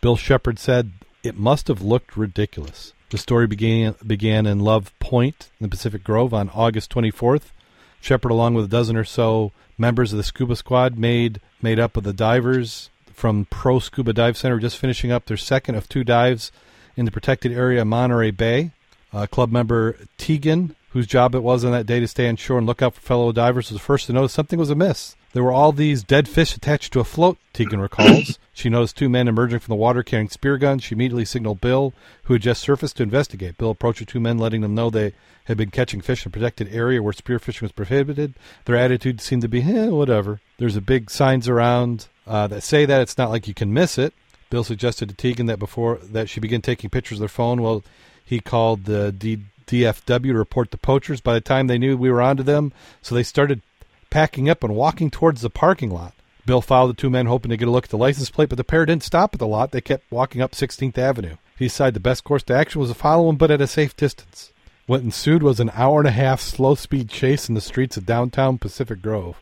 Bill 0.00 0.16
Shepard 0.16 0.58
said 0.58 0.92
it 1.22 1.36
must 1.36 1.68
have 1.68 1.82
looked 1.82 2.16
ridiculous. 2.16 2.94
The 3.10 3.18
story 3.18 3.46
began 3.46 3.94
began 4.04 4.46
in 4.46 4.60
Love 4.60 4.98
Point 4.98 5.50
in 5.60 5.64
the 5.64 5.70
Pacific 5.70 6.02
Grove 6.02 6.34
on 6.34 6.50
August 6.50 6.90
24th. 6.90 7.52
Shepard, 8.00 8.32
along 8.32 8.54
with 8.54 8.64
a 8.64 8.68
dozen 8.68 8.96
or 8.96 9.04
so 9.04 9.52
members 9.78 10.12
of 10.12 10.16
the 10.16 10.24
scuba 10.24 10.56
squad, 10.56 10.98
made 10.98 11.40
made 11.60 11.78
up 11.78 11.96
of 11.96 12.04
the 12.04 12.12
divers 12.12 12.90
from 13.12 13.46
Pro 13.46 13.78
Scuba 13.78 14.12
Dive 14.12 14.36
Center, 14.36 14.58
just 14.58 14.78
finishing 14.78 15.12
up 15.12 15.26
their 15.26 15.36
second 15.36 15.74
of 15.74 15.88
two 15.88 16.04
dives 16.04 16.50
in 16.96 17.04
the 17.04 17.10
protected 17.10 17.52
area 17.52 17.82
of 17.82 17.86
Monterey 17.86 18.30
Bay. 18.30 18.72
Uh, 19.12 19.26
club 19.26 19.50
member 19.50 19.96
Tegan, 20.18 20.74
whose 20.96 21.06
job 21.06 21.34
it 21.34 21.42
was 21.42 21.62
on 21.62 21.72
that 21.72 21.84
day 21.84 22.00
to 22.00 22.08
stay 22.08 22.26
on 22.26 22.36
shore 22.36 22.56
and 22.56 22.66
look 22.66 22.80
out 22.80 22.94
for 22.94 23.02
fellow 23.02 23.30
divers, 23.30 23.68
was 23.68 23.78
the 23.78 23.84
first 23.84 24.06
to 24.06 24.14
notice 24.14 24.32
something 24.32 24.58
was 24.58 24.70
amiss. 24.70 25.14
There 25.34 25.42
were 25.42 25.52
all 25.52 25.70
these 25.70 26.02
dead 26.02 26.26
fish 26.26 26.56
attached 26.56 26.90
to 26.94 27.00
a 27.00 27.04
float, 27.04 27.36
Tegan 27.52 27.82
recalls. 27.82 28.38
she 28.54 28.70
noticed 28.70 28.96
two 28.96 29.10
men 29.10 29.28
emerging 29.28 29.58
from 29.58 29.72
the 29.72 29.76
water 29.76 30.02
carrying 30.02 30.30
spear 30.30 30.56
guns. 30.56 30.84
She 30.84 30.94
immediately 30.94 31.26
signaled 31.26 31.60
Bill, 31.60 31.92
who 32.22 32.32
had 32.32 32.40
just 32.40 32.62
surfaced, 32.62 32.96
to 32.96 33.02
investigate. 33.02 33.58
Bill 33.58 33.72
approached 33.72 33.98
the 33.98 34.06
two 34.06 34.20
men, 34.20 34.38
letting 34.38 34.62
them 34.62 34.74
know 34.74 34.88
they 34.88 35.12
had 35.44 35.58
been 35.58 35.70
catching 35.70 36.00
fish 36.00 36.24
in 36.24 36.30
a 36.30 36.32
protected 36.32 36.74
area 36.74 37.02
where 37.02 37.12
spearfishing 37.12 37.60
was 37.60 37.72
prohibited. 37.72 38.32
Their 38.64 38.76
attitude 38.76 39.20
seemed 39.20 39.42
to 39.42 39.48
be, 39.48 39.60
eh, 39.60 39.88
whatever. 39.88 40.40
There's 40.56 40.76
a 40.76 40.80
big 40.80 41.10
signs 41.10 41.46
around 41.46 42.06
uh, 42.26 42.46
that 42.46 42.62
say 42.62 42.86
that 42.86 43.02
it's 43.02 43.18
not 43.18 43.28
like 43.28 43.46
you 43.46 43.52
can 43.52 43.70
miss 43.70 43.98
it. 43.98 44.14
Bill 44.48 44.64
suggested 44.64 45.10
to 45.10 45.14
Tegan 45.14 45.44
that 45.44 45.58
before 45.58 45.96
that 45.96 46.30
she 46.30 46.40
begin 46.40 46.62
taking 46.62 46.88
pictures 46.88 47.18
of 47.18 47.20
their 47.20 47.28
phone. 47.28 47.60
Well, 47.60 47.84
he 48.24 48.40
called 48.40 48.86
the 48.86 49.12
D- 49.12 49.44
DFW 49.66 50.22
to 50.22 50.34
report 50.34 50.70
the 50.70 50.78
poachers. 50.78 51.20
By 51.20 51.34
the 51.34 51.40
time 51.40 51.66
they 51.66 51.78
knew 51.78 51.96
we 51.96 52.10
were 52.10 52.22
onto 52.22 52.42
them, 52.42 52.72
so 53.02 53.14
they 53.14 53.22
started 53.22 53.62
packing 54.10 54.48
up 54.48 54.62
and 54.62 54.74
walking 54.74 55.10
towards 55.10 55.42
the 55.42 55.50
parking 55.50 55.90
lot. 55.90 56.14
Bill 56.46 56.60
followed 56.60 56.88
the 56.88 57.00
two 57.00 57.10
men, 57.10 57.26
hoping 57.26 57.50
to 57.50 57.56
get 57.56 57.66
a 57.66 57.70
look 57.72 57.84
at 57.84 57.90
the 57.90 57.98
license 57.98 58.30
plate, 58.30 58.48
but 58.48 58.56
the 58.56 58.64
pair 58.64 58.86
didn't 58.86 59.02
stop 59.02 59.34
at 59.34 59.40
the 59.40 59.46
lot. 59.46 59.72
They 59.72 59.80
kept 59.80 60.10
walking 60.12 60.40
up 60.40 60.52
16th 60.52 60.96
Avenue. 60.96 61.36
He 61.58 61.66
decided 61.66 61.94
the 61.94 62.00
best 62.00 62.22
course 62.22 62.44
to 62.44 62.54
action 62.54 62.80
was 62.80 62.90
to 62.90 62.94
follow 62.94 63.26
them, 63.26 63.36
but 63.36 63.50
at 63.50 63.60
a 63.60 63.66
safe 63.66 63.96
distance. 63.96 64.52
What 64.86 65.00
ensued 65.00 65.42
was 65.42 65.58
an 65.58 65.72
hour 65.74 65.98
and 65.98 66.06
a 66.06 66.12
half 66.12 66.40
slow 66.40 66.76
speed 66.76 67.08
chase 67.08 67.48
in 67.48 67.56
the 67.56 67.60
streets 67.60 67.96
of 67.96 68.06
downtown 68.06 68.58
Pacific 68.58 69.02
Grove. 69.02 69.40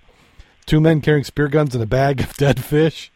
Two 0.64 0.80
men 0.80 1.02
carrying 1.02 1.24
spear 1.24 1.48
guns 1.48 1.74
and 1.74 1.84
a 1.84 1.86
bag 1.86 2.20
of 2.20 2.34
dead 2.38 2.64
fish. 2.64 3.12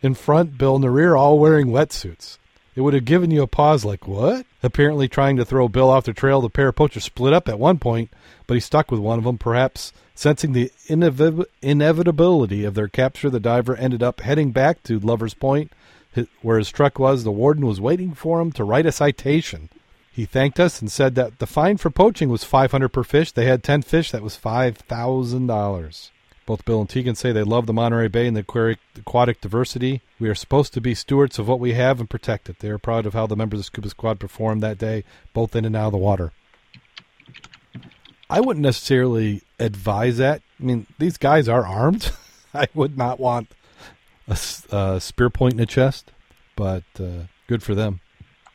In 0.00 0.14
front, 0.14 0.56
Bill 0.56 0.76
in 0.76 0.80
the 0.80 0.90
rear, 0.90 1.14
all 1.14 1.38
wearing 1.38 1.66
wetsuits. 1.68 2.38
It 2.78 2.82
would 2.82 2.94
have 2.94 3.06
given 3.06 3.32
you 3.32 3.42
a 3.42 3.48
pause 3.48 3.84
like, 3.84 4.06
what? 4.06 4.46
Apparently, 4.62 5.08
trying 5.08 5.36
to 5.36 5.44
throw 5.44 5.66
Bill 5.66 5.90
off 5.90 6.04
the 6.04 6.12
trail, 6.12 6.40
the 6.40 6.48
pair 6.48 6.68
of 6.68 6.76
poachers 6.76 7.02
split 7.02 7.32
up 7.32 7.48
at 7.48 7.58
one 7.58 7.78
point, 7.78 8.08
but 8.46 8.54
he 8.54 8.60
stuck 8.60 8.92
with 8.92 9.00
one 9.00 9.18
of 9.18 9.24
them, 9.24 9.36
perhaps 9.36 9.92
sensing 10.14 10.52
the 10.52 10.70
inevi- 10.86 11.46
inevitability 11.60 12.64
of 12.64 12.74
their 12.74 12.86
capture. 12.86 13.30
The 13.30 13.40
diver 13.40 13.74
ended 13.74 14.00
up 14.00 14.20
heading 14.20 14.52
back 14.52 14.84
to 14.84 15.00
Lover's 15.00 15.34
Point, 15.34 15.72
where 16.40 16.58
his 16.58 16.70
truck 16.70 17.00
was. 17.00 17.24
The 17.24 17.32
warden 17.32 17.66
was 17.66 17.80
waiting 17.80 18.14
for 18.14 18.40
him 18.40 18.52
to 18.52 18.62
write 18.62 18.86
a 18.86 18.92
citation. 18.92 19.70
He 20.12 20.24
thanked 20.24 20.60
us 20.60 20.80
and 20.80 20.88
said 20.88 21.16
that 21.16 21.40
the 21.40 21.48
fine 21.48 21.78
for 21.78 21.90
poaching 21.90 22.28
was 22.28 22.44
500 22.44 22.90
per 22.90 23.02
fish. 23.02 23.32
They 23.32 23.46
had 23.46 23.64
10 23.64 23.82
fish. 23.82 24.12
That 24.12 24.22
was 24.22 24.38
$5,000. 24.38 26.10
Both 26.48 26.64
Bill 26.64 26.80
and 26.80 26.88
Tegan 26.88 27.14
say 27.14 27.30
they 27.30 27.42
love 27.42 27.66
the 27.66 27.74
Monterey 27.74 28.08
Bay 28.08 28.26
and 28.26 28.34
the 28.34 28.40
aquatic, 28.40 28.78
aquatic 28.96 29.42
diversity. 29.42 30.00
We 30.18 30.30
are 30.30 30.34
supposed 30.34 30.72
to 30.72 30.80
be 30.80 30.94
stewards 30.94 31.38
of 31.38 31.46
what 31.46 31.60
we 31.60 31.74
have 31.74 32.00
and 32.00 32.08
protect 32.08 32.48
it. 32.48 32.60
They 32.60 32.70
are 32.70 32.78
proud 32.78 33.04
of 33.04 33.12
how 33.12 33.26
the 33.26 33.36
members 33.36 33.58
of 33.58 33.64
the 33.64 33.66
Scuba 33.66 33.90
Squad 33.90 34.18
performed 34.18 34.62
that 34.62 34.78
day, 34.78 35.04
both 35.34 35.54
in 35.54 35.66
and 35.66 35.76
out 35.76 35.88
of 35.88 35.92
the 35.92 35.98
water. 35.98 36.32
I 38.30 38.40
wouldn't 38.40 38.62
necessarily 38.62 39.42
advise 39.58 40.16
that. 40.16 40.40
I 40.58 40.64
mean, 40.64 40.86
these 40.98 41.18
guys 41.18 41.50
are 41.50 41.66
armed. 41.66 42.12
I 42.54 42.66
would 42.72 42.96
not 42.96 43.20
want 43.20 43.48
a 44.26 45.00
spear 45.02 45.28
point 45.28 45.52
in 45.52 45.58
the 45.58 45.66
chest, 45.66 46.12
but 46.56 46.84
uh, 46.98 47.24
good 47.46 47.62
for 47.62 47.74
them. 47.74 48.00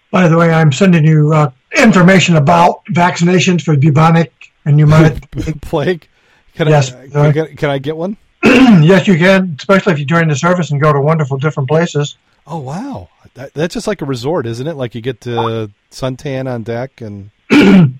By 0.09 0.27
the 0.29 0.37
way, 0.37 0.51
I'm 0.51 0.71
sending 0.71 1.05
you 1.05 1.31
uh, 1.31 1.51
information 1.77 2.37
about 2.37 2.85
vaccinations 2.85 3.61
for 3.61 3.77
bubonic 3.77 4.51
and 4.65 4.79
pneumonic. 4.79 5.61
Plague? 5.61 6.07
Can 6.55 6.67
Yes, 6.67 6.93
I, 6.93 7.07
can. 7.07 7.17
I 7.17 7.31
get, 7.31 7.57
can 7.57 7.69
I 7.69 7.77
get 7.79 7.97
one? 7.97 8.17
yes, 8.43 9.07
you 9.07 9.17
can, 9.17 9.55
especially 9.57 9.93
if 9.93 9.99
you 9.99 10.05
join 10.05 10.27
the 10.27 10.35
service 10.35 10.71
and 10.71 10.81
go 10.81 10.93
to 10.93 10.99
wonderful 11.01 11.37
different 11.37 11.69
places. 11.69 12.17
Oh 12.45 12.59
wow, 12.59 13.09
that, 13.35 13.53
that's 13.53 13.73
just 13.73 13.87
like 13.87 14.01
a 14.01 14.05
resort, 14.05 14.45
isn't 14.45 14.67
it? 14.67 14.75
Like 14.75 14.93
you 14.95 15.01
get 15.01 15.21
to 15.21 15.71
suntan 15.91 16.51
on 16.51 16.63
deck, 16.63 17.01
and 17.01 17.31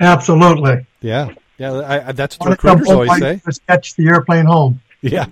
Absolutely. 0.00 0.86
yeah, 1.00 1.34
yeah. 1.58 1.72
I, 1.72 2.08
I, 2.08 2.12
that's 2.12 2.38
what 2.38 2.50
recruiters 2.50 2.88
always 2.88 3.18
say. 3.18 3.42
this, 3.44 3.58
catch 3.66 3.96
the 3.96 4.06
airplane 4.08 4.46
home. 4.46 4.80
Yeah, 5.02 5.26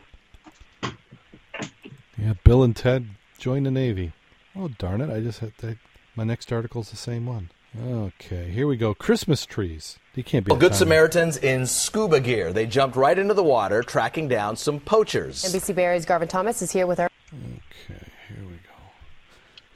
yeah. 2.19 2.35
Bill 2.43 2.65
and 2.65 2.75
Ted 2.75 3.07
join 3.39 3.63
the 3.63 3.71
Navy. 3.71 4.13
Oh 4.57 4.69
darn 4.69 5.01
it! 5.01 5.09
I 5.09 5.21
just 5.21 5.39
had 5.39 5.57
to, 5.59 5.77
my 6.17 6.25
next 6.25 6.53
article 6.53 6.81
is 6.83 6.91
the 6.91 6.97
same 6.97 7.27
one. 7.27 7.51
Okay, 7.77 8.51
here 8.51 8.67
we 8.67 8.77
go. 8.77 8.95
Christmas 8.95 9.45
trees. 9.45 9.99
You 10.15 10.25
can't 10.25 10.45
be. 10.45 10.51
Well, 10.51 10.59
Good 10.59 10.75
Samaritans 10.75 11.37
in 11.37 11.67
scuba 11.67 12.19
gear. 12.21 12.53
They 12.53 12.67
jumped 12.67 12.97
right 12.97 13.17
into 13.17 13.35
the 13.35 13.43
water, 13.43 13.83
tracking 13.83 14.27
down 14.27 14.57
some 14.57 14.81
poachers. 14.81 15.45
NBC 15.45 15.75
Bay 15.75 15.85
Area's 15.85 16.05
Garvin 16.05 16.29
Thomas 16.29 16.63
is 16.63 16.73
here 16.73 16.87
with 16.87 16.99
our. 16.99 17.11
Okay, 17.33 18.11
here 18.29 18.45
we 18.45 18.55
go. 18.55 18.73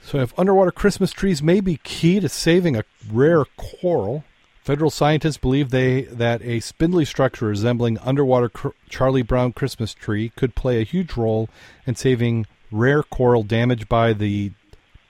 So, 0.02 0.18
if 0.18 0.36
underwater 0.38 0.72
Christmas 0.72 1.12
trees 1.12 1.42
may 1.42 1.60
be 1.60 1.76
key 1.84 2.18
to 2.18 2.28
saving 2.28 2.76
a 2.76 2.84
rare 3.12 3.44
coral, 3.56 4.24
federal 4.62 4.90
scientists 4.90 5.36
believe 5.36 5.70
they 5.70 6.02
that 6.02 6.42
a 6.42 6.60
spindly 6.60 7.04
structure 7.04 7.46
resembling 7.46 7.98
underwater 7.98 8.48
cr- 8.48 8.68
Charlie 8.88 9.22
Brown 9.22 9.52
Christmas 9.52 9.94
tree 9.94 10.30
could 10.34 10.54
play 10.54 10.80
a 10.80 10.84
huge 10.84 11.16
role 11.16 11.48
in 11.86 11.94
saving 11.94 12.46
rare 12.72 13.02
coral 13.02 13.42
damaged 13.42 13.88
by 13.88 14.12
the 14.12 14.50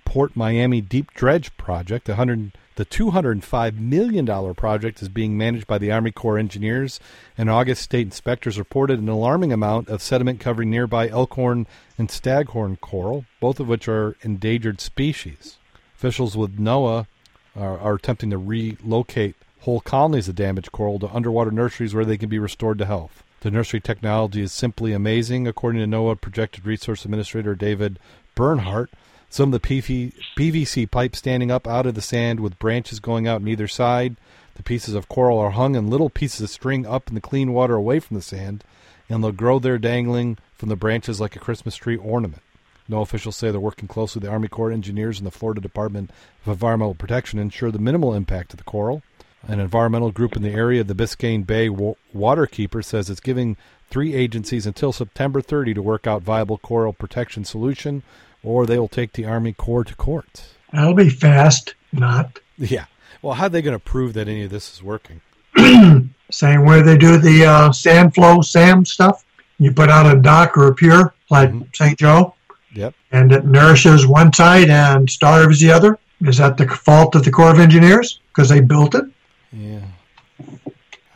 Port 0.05 0.37
Miami 0.37 0.83
Deep 0.83 1.15
Dredge 1.15 1.57
project. 1.57 2.09
100 2.09 2.53
the 2.77 2.87
$205 2.87 3.79
million 3.79 4.55
project 4.55 5.03
is 5.03 5.09
being 5.09 5.37
managed 5.37 5.67
by 5.67 5.79
the 5.79 5.93
Army 5.93 6.11
Corps 6.11 6.39
engineers. 6.39 7.01
In 7.37 7.49
August, 7.49 7.83
state 7.83 8.07
inspectors 8.07 8.59
reported 8.59 8.99
an 8.99 9.09
alarming 9.09 9.53
amount 9.53 9.89
of 9.89 10.03
sediment 10.03 10.41
covering 10.41 10.71
nearby 10.71 11.09
elkhorn 11.09 11.67
and 11.99 12.11
staghorn 12.11 12.77
coral, 12.77 13.27
both 13.41 13.61
of 13.61 13.69
which 13.69 13.89
are 13.89 14.17
endangered 14.23 14.81
species. 14.81 15.59
Officials 15.97 16.37
with 16.37 16.59
NOAA 16.59 17.07
are, 17.55 17.79
are 17.79 17.95
attempting 17.95 18.31
to 18.31 18.39
relocate 18.39 19.37
whole 19.61 19.81
colonies 19.81 20.29
of 20.29 20.35
damaged 20.35 20.73
coral 20.73 20.99
to 20.99 21.15
underwater 21.15 21.51
nurseries 21.51 21.95
where 21.95 22.05
they 22.05 22.17
can 22.17 22.29
be 22.29 22.39
restored 22.39 22.79
to 22.79 22.87
health. 22.87 23.23
The 23.41 23.51
nursery 23.51 23.81
technology 23.81 24.41
is 24.41 24.53
simply 24.53 24.93
amazing, 24.93 25.47
according 25.47 25.81
to 25.81 25.87
NOAA 25.97 26.21
Projected 26.21 26.65
Resource 26.65 27.05
Administrator 27.05 27.55
David 27.55 27.99
Bernhardt. 28.35 28.91
Some 29.33 29.55
of 29.55 29.63
the 29.63 29.67
PV, 29.67 30.13
PVC 30.37 30.91
pipe 30.91 31.17
standing 31.17 31.51
up 31.51 31.67
out 31.67 31.87
of 31.87 31.95
the 31.95 32.03
sand 32.03 32.39
with 32.39 32.59
branches 32.59 33.01
going 33.01 33.27
out 33.27 33.41
on 33.41 33.49
either 33.49 33.67
side. 33.67 34.17
The 34.57 34.63
pieces 34.63 34.95
of 34.95 35.09
coral 35.09 35.39
are 35.39 35.53
hung 35.53 35.75
in 35.75 35.89
little 35.89 36.11
pieces 36.11 36.43
of 36.43 36.51
string 36.51 36.85
up 36.85 37.09
in 37.09 37.15
the 37.15 37.21
clean 37.23 37.55
water 37.55 37.75
away 37.75 37.99
from 37.99 38.15
the 38.17 38.23
sand, 38.23 38.63
and 39.09 39.25
they'll 39.25 39.33
grow 39.33 39.59
there 39.59 39.79
dangling 39.79 40.37
from 40.55 40.69
the 40.69 40.77
branches 40.77 41.19
like 41.19 41.35
a 41.35 41.39
Christmas 41.39 41.77
tree 41.77 41.97
ornament. 41.97 42.43
NOAA 42.91 43.01
officials 43.01 43.37
say 43.37 43.51
they're 43.51 43.59
working 43.59 43.89
closely 43.89 44.21
with 44.21 44.27
the 44.27 44.31
Army 44.31 44.49
Corps 44.49 44.69
of 44.69 44.75
engineers 44.75 45.17
and 45.17 45.27
the 45.27 45.31
Florida 45.31 45.63
Department 45.63 46.11
of 46.45 46.53
Environmental 46.53 46.95
Protection 46.95 47.39
to 47.39 47.43
ensure 47.43 47.71
the 47.71 47.79
minimal 47.79 48.13
impact 48.13 48.53
of 48.53 48.59
the 48.59 48.65
coral. 48.65 49.03
An 49.49 49.61
environmental 49.61 50.13
group 50.13 50.37
in 50.37 50.43
the 50.43 50.51
area, 50.51 50.85
the 50.85 50.95
Biscayne 50.95 51.47
Bay 51.47 51.71
Waterkeeper, 51.71 52.85
says 52.85 53.09
it's 53.09 53.19
giving 53.19 53.57
three 53.89 54.13
agencies 54.13 54.67
until 54.67 54.93
September 54.93 55.41
30 55.41 55.73
to 55.73 55.81
work 55.81 56.07
out 56.07 56.23
viable 56.23 56.59
coral 56.59 56.93
protection 56.93 57.47
solution 57.47 58.03
or 58.43 58.67
they 58.67 58.79
will 58.79 58.89
take 58.89 59.13
the 59.13 59.25
Army 59.25 59.53
Corps 59.53 59.85
to 59.85 59.95
court. 59.95 60.45
That'll 60.73 60.95
be 60.95 61.11
fast, 61.11 61.75
not. 61.93 62.39
Yeah. 62.59 62.85
Well, 63.23 63.35
how 63.35 63.47
are 63.47 63.49
they 63.49 63.63
going 63.63 63.77
to 63.77 63.83
prove 63.83 64.13
that 64.15 64.29
any 64.29 64.45
of 64.45 64.51
this 64.51 64.73
is 64.75 64.83
working? 64.83 65.21
Same 66.31 66.65
way 66.65 66.83
they 66.83 66.97
do 66.97 67.17
the 67.17 67.45
uh, 67.45 67.73
sand 67.73 68.15
flow, 68.15 68.41
SAM 68.41 68.85
stuff. 68.85 69.25
You 69.59 69.73
put 69.73 69.89
out 69.89 70.15
a 70.15 70.21
dock 70.21 70.57
or 70.57 70.69
a 70.69 70.75
pier 70.75 71.15
like 71.31 71.49
mm-hmm. 71.49 71.63
St. 71.73 71.99
Joe. 71.99 72.35
Yep. 72.75 72.95
And 73.11 73.33
it 73.33 73.47
nourishes 73.47 74.07
one 74.07 74.33
side 74.33 74.71
and 74.71 75.09
starves 75.09 75.61
the 75.61 75.73
other. 75.73 75.99
Is 76.21 76.39
that 76.39 76.57
the 76.57 76.69
fault 76.69 77.15
of 77.15 77.25
the 77.25 77.31
Corps 77.31 77.51
of 77.51 77.59
Engineers 77.59 78.21
because 78.29 78.49
they 78.49 78.61
built 78.61 78.95
it? 78.95 79.05
Yeah. 79.53 79.81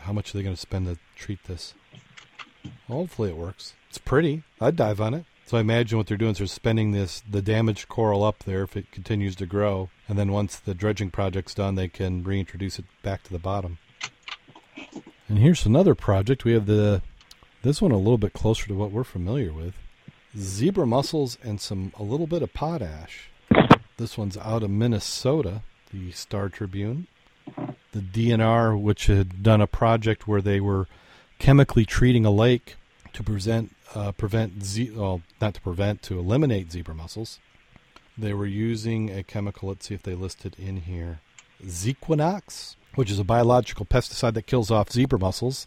How 0.01 0.13
much 0.13 0.35
are 0.35 0.39
they 0.39 0.45
going 0.45 0.55
to 0.55 0.61
spend 0.61 0.87
to 0.87 0.99
treat 1.17 1.45
this? 1.45 1.75
Hopefully 2.89 3.31
it 3.31 3.37
works. 3.37 3.75
It's 3.89 3.99
pretty. 3.99 4.43
I'd 4.61 4.77
dive 4.77 5.01
on 5.01 5.15
it. 5.15 5.25
So 5.47 5.57
I 5.57 5.61
imagine 5.61 5.97
what 5.97 6.09
they're 6.09 6.17
doing 6.17 6.33
is 6.33 6.39
they're 6.39 6.49
spending 6.49 6.91
this 6.91 7.23
the 7.31 7.41
damaged 7.41 7.89
coral 7.89 8.25
up 8.25 8.41
there 8.41 8.65
if 8.65 8.77
it 8.77 8.91
continues 8.91 9.37
to 9.37 9.47
grow, 9.47 9.91
and 10.09 10.19
then 10.19 10.33
once 10.33 10.57
the 10.57 10.75
dredging 10.75 11.13
project's 11.13 11.55
done, 11.55 11.77
they 11.77 11.87
can 11.87 12.25
reintroduce 12.25 12.81
it 12.81 12.85
back 13.05 13.23
to 13.23 13.33
the 13.33 13.39
bottom. 13.39 13.79
And 15.29 15.39
here's 15.39 15.65
another 15.65 15.95
project. 15.95 16.45
We 16.45 16.53
have 16.53 16.67
the 16.67 17.01
this 17.63 17.81
one 17.81 17.93
a 17.93 17.97
little 17.97 18.19
bit 18.19 18.33
closer 18.33 18.67
to 18.67 18.75
what 18.75 18.91
we're 18.91 19.05
familiar 19.05 19.53
with. 19.53 19.75
Zebra 20.37 20.85
mussels 20.85 21.39
and 21.45 21.61
some 21.61 21.93
a 21.97 22.03
little 22.03 22.27
bit 22.27 22.43
of 22.43 22.53
potash. 22.53 23.31
This 23.99 24.19
one's 24.19 24.37
out 24.37 24.65
of 24.65 24.71
Minnesota, 24.71 25.63
the 25.93 26.11
Star 26.11 26.49
Tribune. 26.49 27.07
The 27.93 28.01
DNR, 28.01 28.81
which 28.81 29.07
had 29.07 29.45
done 29.45 29.61
a 29.61 29.69
project 29.69 30.27
where 30.27 30.43
they 30.43 30.61
were 30.61 30.89
chemically 31.39 31.85
treating 31.85 32.27
a 32.27 32.33
lake 32.33 32.75
to 33.13 33.23
present 33.23 33.76
uh, 33.97 34.13
prevent 34.13 34.63
ze- 34.63 34.91
well, 34.91 35.23
not 35.41 35.55
to 35.55 35.61
prevent 35.61 36.03
to 36.03 36.19
eliminate 36.19 36.71
zebra 36.71 36.95
mussels. 36.95 37.39
They 38.19 38.35
were 38.35 38.47
using 38.47 39.11
a 39.11 39.23
chemical. 39.23 39.71
Let's 39.71 39.89
see 39.89 39.95
if 39.95 40.03
they 40.03 40.15
listed 40.15 40.55
in 40.59 40.83
here, 40.83 41.21
Zequanox, 41.65 42.77
which 42.95 43.11
is 43.11 43.19
a 43.19 43.25
biological 43.25 43.87
pesticide 43.87 44.35
that 44.35 44.47
kills 44.47 44.71
off 44.71 44.93
zebra 44.93 45.19
mussels. 45.19 45.67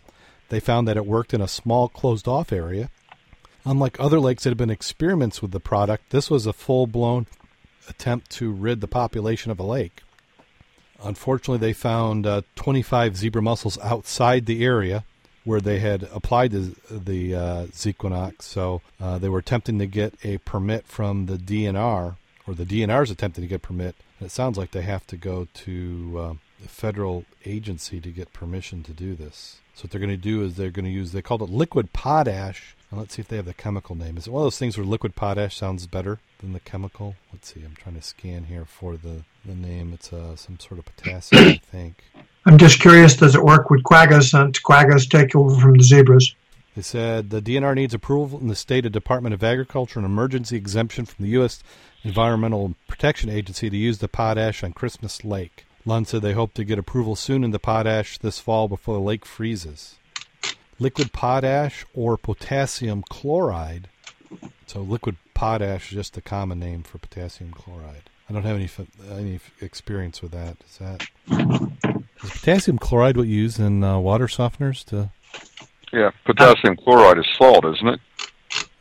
They 0.49 0.59
found 0.59 0.87
that 0.87 0.97
it 0.97 1.05
worked 1.05 1.33
in 1.33 1.41
a 1.41 1.47
small 1.47 1.89
closed-off 1.89 2.51
area. 2.53 2.89
Unlike 3.65 3.99
other 3.99 4.19
lakes 4.19 4.43
that 4.43 4.51
have 4.51 4.57
been 4.57 4.69
experiments 4.69 5.41
with 5.41 5.51
the 5.51 5.59
product, 5.59 6.11
this 6.11 6.29
was 6.29 6.45
a 6.45 6.53
full-blown 6.53 7.27
attempt 7.87 8.29
to 8.31 8.51
rid 8.51 8.81
the 8.81 8.87
population 8.87 9.51
of 9.51 9.59
a 9.59 9.63
lake. 9.63 10.01
Unfortunately, 11.03 11.59
they 11.59 11.73
found 11.73 12.25
uh, 12.25 12.41
25 12.55 13.17
zebra 13.17 13.41
mussels 13.41 13.77
outside 13.79 14.45
the 14.45 14.63
area 14.63 15.03
where 15.43 15.61
they 15.61 15.79
had 15.79 16.03
applied 16.13 16.51
the, 16.51 16.75
the 16.89 17.35
uh, 17.35 17.65
Zequanox. 17.67 18.43
So 18.43 18.81
uh, 18.99 19.17
they 19.17 19.29
were 19.29 19.39
attempting 19.39 19.79
to 19.79 19.87
get 19.87 20.13
a 20.23 20.37
permit 20.39 20.85
from 20.85 21.25
the 21.25 21.37
DNR, 21.37 22.15
or 22.47 22.53
the 22.53 22.65
DNR 22.65 23.03
is 23.03 23.11
attempting 23.11 23.43
to 23.43 23.47
get 23.47 23.61
permit. 23.61 23.95
And 24.19 24.27
it 24.27 24.31
sounds 24.31 24.57
like 24.57 24.71
they 24.71 24.81
have 24.81 25.07
to 25.07 25.17
go 25.17 25.47
to 25.53 26.15
uh, 26.19 26.33
the 26.61 26.69
federal 26.69 27.25
agency 27.45 27.99
to 28.01 28.09
get 28.11 28.33
permission 28.33 28.83
to 28.83 28.91
do 28.91 29.15
this. 29.15 29.57
So 29.75 29.83
what 29.83 29.91
they're 29.91 30.01
going 30.01 30.09
to 30.09 30.17
do 30.17 30.43
is 30.43 30.55
they're 30.55 30.71
going 30.71 30.85
to 30.85 30.91
use, 30.91 31.13
they 31.13 31.21
called 31.21 31.41
it 31.41 31.49
liquid 31.49 31.93
potash. 31.93 32.75
And 32.91 32.99
let's 32.99 33.15
see 33.15 33.21
if 33.21 33.27
they 33.27 33.37
have 33.37 33.45
the 33.45 33.53
chemical 33.53 33.95
name. 33.95 34.17
Is 34.17 34.27
it 34.27 34.31
one 34.31 34.41
of 34.41 34.45
those 34.45 34.57
things 34.57 34.77
where 34.77 34.85
liquid 34.85 35.15
potash 35.15 35.55
sounds 35.55 35.87
better 35.87 36.19
than 36.39 36.53
the 36.53 36.59
chemical? 36.59 37.15
Let's 37.31 37.53
see. 37.53 37.61
I'm 37.63 37.75
trying 37.75 37.95
to 37.95 38.01
scan 38.01 38.45
here 38.45 38.65
for 38.65 38.97
the, 38.97 39.23
the 39.45 39.55
name. 39.55 39.93
It's 39.93 40.11
uh, 40.11 40.35
some 40.35 40.59
sort 40.59 40.79
of 40.79 40.85
potassium, 40.85 41.43
I 41.45 41.57
think. 41.57 42.03
I'm 42.49 42.57
just 42.57 42.79
curious, 42.79 43.15
does 43.15 43.35
it 43.35 43.43
work 43.43 43.69
with 43.69 43.83
quaggas 43.83 44.31
since 44.31 44.59
quaggas 44.59 45.07
take 45.07 45.35
over 45.35 45.61
from 45.61 45.75
the 45.75 45.83
zebras? 45.83 46.33
They 46.75 46.81
said 46.81 47.29
the 47.29 47.43
DNR 47.43 47.75
needs 47.75 47.93
approval 47.93 48.39
in 48.39 48.47
the 48.47 48.55
state 48.55 48.87
of 48.87 48.91
Department 48.91 49.35
of 49.35 49.43
Agriculture 49.43 49.99
and 49.99 50.05
emergency 50.07 50.57
exemption 50.57 51.05
from 51.05 51.25
the 51.25 51.31
U.S. 51.33 51.61
Environmental 52.03 52.73
Protection 52.87 53.29
Agency 53.29 53.69
to 53.69 53.77
use 53.77 53.99
the 53.99 54.07
potash 54.07 54.63
on 54.63 54.73
Christmas 54.73 55.23
Lake. 55.23 55.67
Lund 55.85 56.07
said 56.07 56.23
they 56.23 56.33
hope 56.33 56.55
to 56.55 56.63
get 56.63 56.79
approval 56.79 57.15
soon 57.15 57.43
in 57.43 57.51
the 57.51 57.59
potash 57.59 58.17
this 58.17 58.39
fall 58.39 58.67
before 58.67 58.95
the 58.95 58.99
lake 58.99 59.27
freezes. 59.27 59.97
Liquid 60.79 61.13
potash 61.13 61.85
or 61.93 62.17
potassium 62.17 63.03
chloride. 63.07 63.89
So 64.65 64.79
liquid 64.79 65.17
potash 65.35 65.91
is 65.91 65.97
just 65.97 66.15
the 66.15 66.21
common 66.21 66.57
name 66.57 66.81
for 66.81 66.97
potassium 66.97 67.51
chloride. 67.51 68.09
I 68.27 68.33
don't 68.33 68.43
have 68.43 68.55
any 68.55 68.69
any 69.11 69.39
experience 69.61 70.23
with 70.23 70.31
that. 70.31 70.57
Is 70.67 70.77
that 70.79 71.88
is 72.23 72.29
potassium 72.29 72.77
chloride 72.77 73.17
what 73.17 73.27
you 73.27 73.35
use 73.35 73.59
in 73.59 73.83
uh, 73.83 73.99
water 73.99 74.27
softeners 74.27 74.83
to? 74.85 75.09
Yeah, 75.91 76.11
potassium 76.25 76.75
chloride 76.75 77.17
is 77.17 77.27
salt, 77.37 77.65
isn't 77.65 77.87
it? 77.87 77.99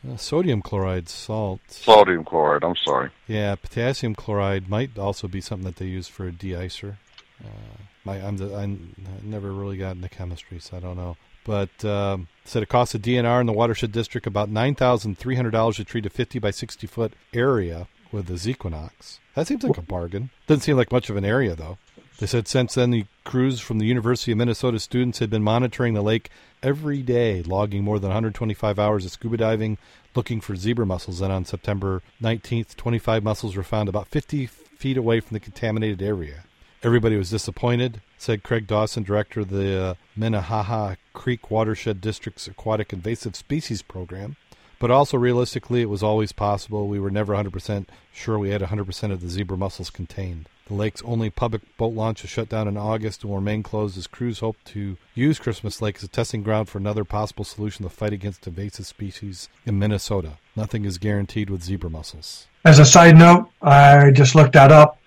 Uh, 0.09 0.16
sodium 0.16 0.62
chloride, 0.62 1.09
salt. 1.09 1.61
Sodium 1.68 2.24
chloride. 2.24 2.62
I'm 2.62 2.77
sorry. 2.77 3.11
Yeah, 3.27 3.55
potassium 3.57 4.14
chloride 4.14 4.68
might 4.68 4.96
also 4.98 5.27
be 5.27 5.40
something 5.40 5.64
that 5.64 5.77
they 5.77 5.87
use 5.87 6.07
for 6.07 6.27
a 6.29 6.33
deicer. 6.33 6.96
Uh, 7.44 7.83
my, 8.05 8.16
I'm 8.16 8.37
the, 8.37 8.55
I 8.55 8.77
never 9.22 9.53
really 9.53 9.77
got 9.77 9.96
into 9.96 10.09
chemistry, 10.09 10.59
so 10.61 10.77
I 10.77 10.81
don't 10.81 10.96
know. 10.96 11.16
But 11.44 11.85
um, 11.85 12.29
said 12.44 12.62
it 12.62 12.68
costs 12.68 12.94
a 12.94 12.98
DNR 12.98 13.40
in 13.40 13.46
the 13.46 13.53
watershed 13.53 13.90
district 13.90 14.27
about 14.27 14.51
nine 14.51 14.74
thousand 14.74 15.18
three 15.18 15.35
hundred 15.35 15.53
dollars 15.53 15.77
to 15.77 15.85
treat 15.85 16.07
a 16.07 16.11
fifty 16.11 16.38
by 16.38 16.51
sixty 16.51 16.87
foot 16.87 17.14
area 17.33 17.88
with 18.12 18.27
the 18.27 18.35
Zequanox. 18.35 19.18
That 19.35 19.46
seems 19.46 19.64
like 19.64 19.79
a 19.79 19.83
bargain. 19.83 20.31
Doesn't 20.46 20.62
seem 20.62 20.77
like 20.77 20.92
much 20.92 21.11
of 21.11 21.16
an 21.16 21.24
area 21.24 21.55
though. 21.55 21.79
They 22.19 22.27
said 22.27 22.49
since 22.49 22.75
then 22.75 22.91
the 22.91 23.07
crews 23.25 23.61
from 23.61 23.79
the 23.79 23.87
University 23.87 24.33
of 24.33 24.39
Minnesota 24.39 24.81
students 24.81 25.21
had 25.21 25.31
been 25.31 25.43
monitoring 25.43 25.95
the 25.95 26.03
lake 26.03 26.31
every 26.63 27.01
day, 27.01 27.43
logging 27.43 27.85
more 27.85 28.01
than 28.01 28.09
125 28.09 28.79
hours 28.79 29.05
of 29.05 29.13
scuba 29.13 29.37
diving 29.37 29.79
looking 30.19 30.41
for 30.41 30.57
zebra 30.57 30.85
mussels. 30.85 31.21
And 31.21 31.33
on 31.33 31.45
September 31.45 32.03
19th, 32.21 32.75
25 32.75 33.23
mussels 33.23 33.55
were 33.55 33.62
found 33.62 33.89
about 33.89 34.09
50 34.09 34.47
feet 34.47 34.97
away 34.97 35.21
from 35.21 35.37
the 35.37 35.41
contaminated 35.41 36.03
area. 36.03 36.43
Everybody 36.83 37.16
was 37.16 37.31
disappointed, 37.31 38.01
said 38.16 38.43
Craig 38.43 38.66
Dawson, 38.66 39.05
director 39.05 39.41
of 39.41 39.51
the 39.51 39.81
uh, 39.81 39.95
Minnehaha 40.16 40.97
Creek 41.12 41.53
Watershed 41.53 42.01
District's 42.01 42.49
Aquatic 42.49 42.93
Invasive 42.93 43.37
Species 43.37 43.83
Program. 43.83 44.35
But 44.81 44.91
also, 44.91 45.16
realistically, 45.16 45.83
it 45.83 45.91
was 45.91 46.05
always 46.05 46.31
possible. 46.31 46.87
We 46.87 47.01
were 47.01 47.11
never 47.11 47.35
100% 47.35 47.87
sure 48.12 48.39
we 48.39 48.51
had 48.51 48.62
100% 48.62 49.12
of 49.12 49.21
the 49.21 49.29
zebra 49.29 49.57
mussels 49.57 49.91
contained. 49.91 50.49
The 50.69 50.75
lake's 50.75 51.03
only 51.03 51.31
public 51.31 51.62
boat 51.79 51.95
launch 51.95 52.23
is 52.25 52.31
shut 52.31 52.51
down 52.51 52.69
in 52.69 52.77
August 52.77 53.23
and 53.23 53.31
will 53.31 53.39
remain 53.39 53.62
closed 53.62 53.97
as 53.97 54.07
crews 54.07 54.41
hope 54.41 54.59
to 54.66 54.99
use 55.14 55.39
Christmas 55.39 55.81
Lake 55.81 55.97
as 55.97 56.03
a 56.03 56.09
testing 56.09 56.43
ground 56.43 56.69
for 56.69 56.77
another 56.77 57.05
possible 57.05 57.45
solution 57.45 57.79
to 57.79 57.83
the 57.85 57.95
fight 57.95 58.12
against 58.12 58.47
invasive 58.47 58.85
species 58.85 59.49
in 59.64 59.79
Minnesota. 59.79 60.33
Nothing 60.55 60.85
is 60.85 60.99
guaranteed 60.99 61.49
with 61.49 61.62
zebra 61.62 61.89
mussels. 61.89 62.49
As 62.66 62.79
a 62.79 62.85
side 62.85 63.16
note, 63.16 63.49
I 63.62 64.11
just 64.11 64.35
looked 64.35 64.53
that 64.53 64.71
up. 64.71 65.01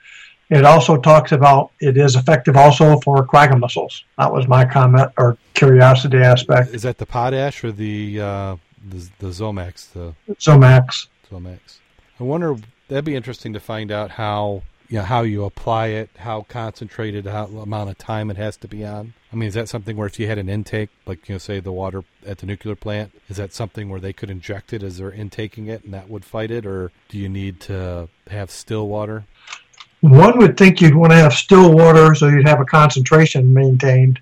It 0.50 0.66
also 0.66 0.98
talks 0.98 1.32
about 1.32 1.72
it 1.80 1.96
is 1.96 2.16
effective 2.16 2.58
also 2.58 3.00
for 3.02 3.24
quagga 3.26 3.56
mussels. 3.56 4.04
That 4.18 4.34
was 4.34 4.48
my 4.48 4.66
comment 4.66 5.12
or 5.16 5.38
curiosity 5.54 6.18
aspect. 6.18 6.74
Is 6.74 6.82
that 6.82 6.98
the 6.98 7.06
potash 7.06 7.64
or 7.64 7.72
the 7.72 8.20
uh, 8.20 8.56
the, 8.90 9.10
the 9.20 9.28
Zomax? 9.28 9.92
The 9.94 10.16
So 10.40 10.58
Max. 10.58 11.08
Zomax. 11.30 11.78
I 12.20 12.24
wonder. 12.24 12.58
That'd 12.88 13.06
be 13.06 13.16
interesting 13.16 13.54
to 13.54 13.62
find 13.62 13.90
out 13.90 14.12
how 14.12 14.64
you 14.92 14.98
know, 14.98 15.06
how 15.06 15.22
you 15.22 15.46
apply 15.46 15.88
it, 15.88 16.10
how 16.18 16.42
concentrated, 16.50 17.26
how 17.26 17.46
amount 17.46 17.90
of 17.90 17.98
time 17.98 18.30
it 18.30 18.36
has 18.36 18.58
to 18.58 18.68
be 18.68 18.86
on. 18.86 19.14
I 19.32 19.38
mean, 19.38 19.48
is 19.48 19.54
that 19.54 19.70
something 19.70 19.96
where 19.96 20.06
if 20.06 20.20
you 20.20 20.28
had 20.28 20.38
an 20.38 20.50
intake, 20.50 20.90
like 21.06 21.30
you 21.30 21.36
know, 21.36 21.40
say 21.40 21.62
the 21.62 21.72
water 21.72 22.04
at 22.28 22.40
the 22.40 22.46
nuclear 22.46 22.76
plant, 22.76 23.14
is 23.30 23.38
that 23.38 23.54
something 23.54 23.88
where 23.88 24.02
they 24.02 24.12
could 24.12 24.30
inject 24.30 24.74
it 24.74 24.84
as 24.84 24.98
they're 24.98 25.10
intaking 25.10 25.68
it 25.68 25.86
and 25.86 25.94
that 25.94 26.10
would 26.10 26.26
fight 26.26 26.52
it, 26.52 26.66
or 26.66 26.92
do 27.08 27.18
you 27.18 27.30
need 27.30 27.62
to 27.62 28.10
have 28.30 28.52
still 28.52 28.90
water? 28.90 29.24
One 30.02 30.38
would 30.40 30.58
think 30.58 30.82
you'd 30.82 30.96
want 30.96 31.14
to 31.14 31.18
have 31.18 31.34
still 31.34 31.74
water 31.74 32.14
so 32.14 32.28
you'd 32.28 32.48
have 32.48 32.60
a 32.60 32.66
concentration 32.66 33.54
maintained. 33.54 34.20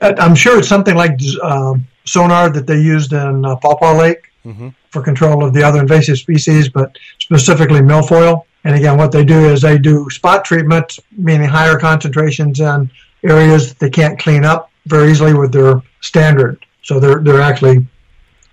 Uh, 0.00 0.14
I'm 0.18 0.36
sure 0.36 0.60
it's 0.60 0.68
something 0.68 0.94
like 0.94 1.18
um, 1.42 1.84
sonar 2.04 2.48
that 2.50 2.68
they 2.68 2.78
used 2.78 3.12
in 3.12 3.44
uh, 3.44 3.56
Pawpaw 3.56 3.98
Lake 3.98 4.22
Mm-hmm. 4.46 4.68
for 4.90 5.02
control 5.02 5.44
of 5.44 5.54
the 5.54 5.64
other 5.64 5.80
invasive 5.80 6.18
species, 6.18 6.68
but 6.68 6.96
specifically 7.18 7.80
milfoil. 7.80 8.44
And 8.66 8.74
again, 8.74 8.98
what 8.98 9.12
they 9.12 9.24
do 9.24 9.48
is 9.48 9.62
they 9.62 9.78
do 9.78 10.10
spot 10.10 10.44
treatment, 10.44 10.98
meaning 11.12 11.48
higher 11.48 11.78
concentrations 11.78 12.58
in 12.58 12.90
areas 13.22 13.68
that 13.68 13.78
they 13.78 13.88
can't 13.88 14.18
clean 14.18 14.44
up 14.44 14.72
very 14.86 15.08
easily 15.08 15.34
with 15.34 15.52
their 15.52 15.80
standard. 16.00 16.66
So 16.82 16.98
they're 16.98 17.20
they're 17.20 17.40
actually 17.40 17.86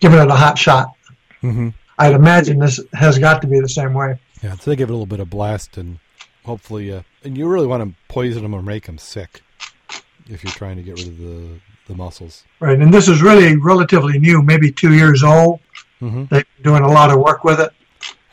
giving 0.02 0.20
it 0.20 0.28
a 0.28 0.36
hot 0.36 0.56
shot. 0.56 0.94
Mm-hmm. 1.42 1.70
I'd 1.98 2.14
imagine 2.14 2.60
this 2.60 2.80
has 2.94 3.18
got 3.18 3.42
to 3.42 3.48
be 3.48 3.60
the 3.60 3.68
same 3.68 3.96
way. 3.96 4.20
Yeah, 4.44 4.54
so 4.54 4.70
they 4.70 4.76
give 4.76 4.90
it 4.90 4.92
a 4.92 4.94
little 4.94 5.08
bit 5.08 5.20
of 5.20 5.32
blast 5.32 5.78
and 5.78 5.98
hopefully, 6.46 6.94
uh, 6.94 7.02
and 7.24 7.36
you 7.36 7.48
really 7.48 7.66
want 7.66 7.84
to 7.84 7.96
poison 8.08 8.44
them 8.44 8.54
or 8.54 8.62
make 8.62 8.86
them 8.86 9.00
sick 9.00 9.42
if 10.28 10.44
you're 10.44 10.54
trying 10.54 10.76
to 10.76 10.84
get 10.84 11.00
rid 11.00 11.08
of 11.08 11.18
the 11.18 11.60
the 11.88 11.96
mussels. 11.96 12.44
Right, 12.60 12.80
and 12.80 12.94
this 12.94 13.08
is 13.08 13.24
really 13.24 13.58
relatively 13.58 14.20
new, 14.20 14.44
maybe 14.44 14.72
two 14.72 14.94
years 14.94 15.24
old. 15.24 15.60
Mm-hmm. 16.04 16.26
They've 16.30 16.46
been 16.56 16.64
doing 16.64 16.84
a 16.84 16.92
lot 16.92 17.10
of 17.10 17.20
work 17.20 17.44
with 17.44 17.60
it. 17.60 17.72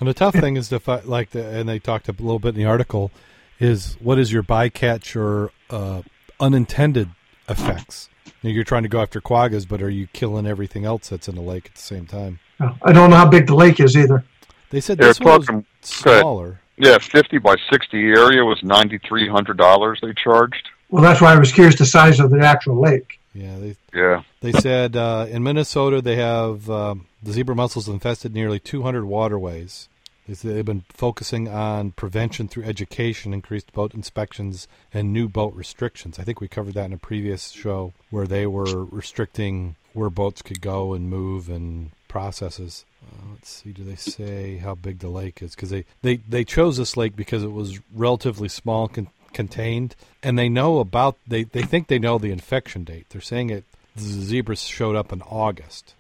And 0.01 0.09
the 0.09 0.15
tough 0.15 0.35
thing 0.35 0.57
is 0.57 0.69
to 0.71 0.81
fi- 0.81 1.03
like, 1.05 1.31
the, 1.31 1.47
and 1.47 1.69
they 1.69 1.79
talked 1.79 2.09
a 2.09 2.13
little 2.13 2.39
bit 2.39 2.51
in 2.51 2.55
the 2.57 2.65
article, 2.65 3.11
is 3.59 3.97
what 4.01 4.19
is 4.19 4.33
your 4.33 4.43
bycatch 4.43 5.15
or 5.15 5.53
uh, 5.69 6.03
unintended 6.41 7.11
effects? 7.49 8.09
You 8.27 8.33
know, 8.45 8.51
you're 8.55 8.65
trying 8.65 8.85
to 8.85 8.89
go 8.89 9.01
after 9.03 9.21
quaggas, 9.21 9.69
but 9.69 9.83
are 9.83 9.91
you 9.91 10.07
killing 10.15 10.47
everything 10.47 10.87
else 10.87 11.11
that's 11.11 11.29
in 11.29 11.35
the 11.35 11.43
lake 11.43 11.67
at 11.67 11.75
the 11.75 11.81
same 11.83 12.07
time? 12.07 12.39
I 12.83 12.93
don't 12.93 13.11
know 13.11 13.17
how 13.17 13.29
big 13.29 13.47
the 13.47 13.55
lake 13.55 13.79
is 13.81 13.97
either. 13.97 14.25
They 14.71 14.81
said 14.81 14.99
They're 14.99 15.09
this 15.09 15.21
one 15.21 15.39
was 15.39 15.47
talking- 15.47 15.67
smaller. 15.83 16.61
Yeah, 16.79 16.97
50 16.97 17.37
by 17.39 17.57
60 17.71 17.99
area 17.99 18.43
was 18.43 18.59
$9,300 18.63 20.01
they 20.01 20.15
charged. 20.15 20.71
Well, 20.89 21.03
that's 21.03 21.21
why 21.21 21.35
I 21.35 21.39
was 21.39 21.53
curious 21.53 21.77
the 21.77 21.85
size 21.85 22.21
of 22.21 22.31
the 22.31 22.41
actual 22.41 22.81
lake. 22.81 23.20
Yeah, 23.33 23.59
they 23.59 23.77
Yeah. 23.95 24.23
they 24.41 24.53
said 24.53 24.97
uh, 24.97 25.27
in 25.31 25.43
Minnesota 25.43 26.01
they 26.03 26.17
have 26.17 26.69
um, 26.69 27.07
the 27.23 27.33
zebra 27.33 27.55
mussels 27.55 27.89
infested 27.89 28.35
nearly 28.35 28.59
200 28.59 29.05
waterways. 29.05 29.89
They 30.27 30.35
said 30.35 30.55
they've 30.55 30.65
been 30.65 30.85
focusing 30.93 31.49
on 31.49 31.93
prevention 31.93 32.47
through 32.49 32.65
education, 32.65 33.35
increased 33.35 33.73
boat 33.73 33.95
inspections, 33.95 34.69
and 34.95 35.13
new 35.13 35.29
boat 35.29 35.55
restrictions. 35.55 36.19
I 36.19 36.23
think 36.25 36.41
we 36.41 36.47
covered 36.49 36.75
that 36.75 36.87
in 36.87 36.93
a 36.93 36.99
previous 36.99 37.51
show 37.51 37.93
where 38.11 38.27
they 38.27 38.47
were 38.47 38.85
restricting 38.85 39.75
where 39.93 40.11
boats 40.11 40.41
could 40.43 40.61
go 40.61 40.93
and 40.93 41.11
move 41.11 41.49
and 41.49 41.91
processes. 42.07 42.85
Uh, 43.03 43.31
let's 43.33 43.49
see, 43.51 43.73
do 43.73 43.83
they 43.83 43.97
say 43.97 44.59
how 44.59 44.75
big 44.75 45.01
the 45.01 45.09
lake 45.09 45.43
is? 45.43 45.55
Because 45.55 45.71
they, 45.71 45.85
they, 46.03 46.17
they 46.17 46.45
chose 46.45 46.77
this 46.77 46.97
lake 46.97 47.17
because 47.17 47.43
it 47.43 47.51
was 47.53 47.81
relatively 47.93 48.49
small, 48.49 48.87
con- 48.89 49.09
contained, 49.33 49.97
and 50.23 50.39
they 50.39 50.49
know 50.49 50.79
about 50.79 51.17
they, 51.27 51.45
they 51.45 51.63
think 51.63 51.89
they 51.89 51.99
know 51.99 52.19
the 52.19 52.33
infection 52.33 52.85
date. 52.85 53.07
They're 53.11 53.21
saying 53.21 53.51
it 53.51 53.65
the 53.97 54.03
zebra 54.03 54.57
showed 54.57 54.97
up 54.97 55.13
in 55.13 55.23
August, 55.23 55.95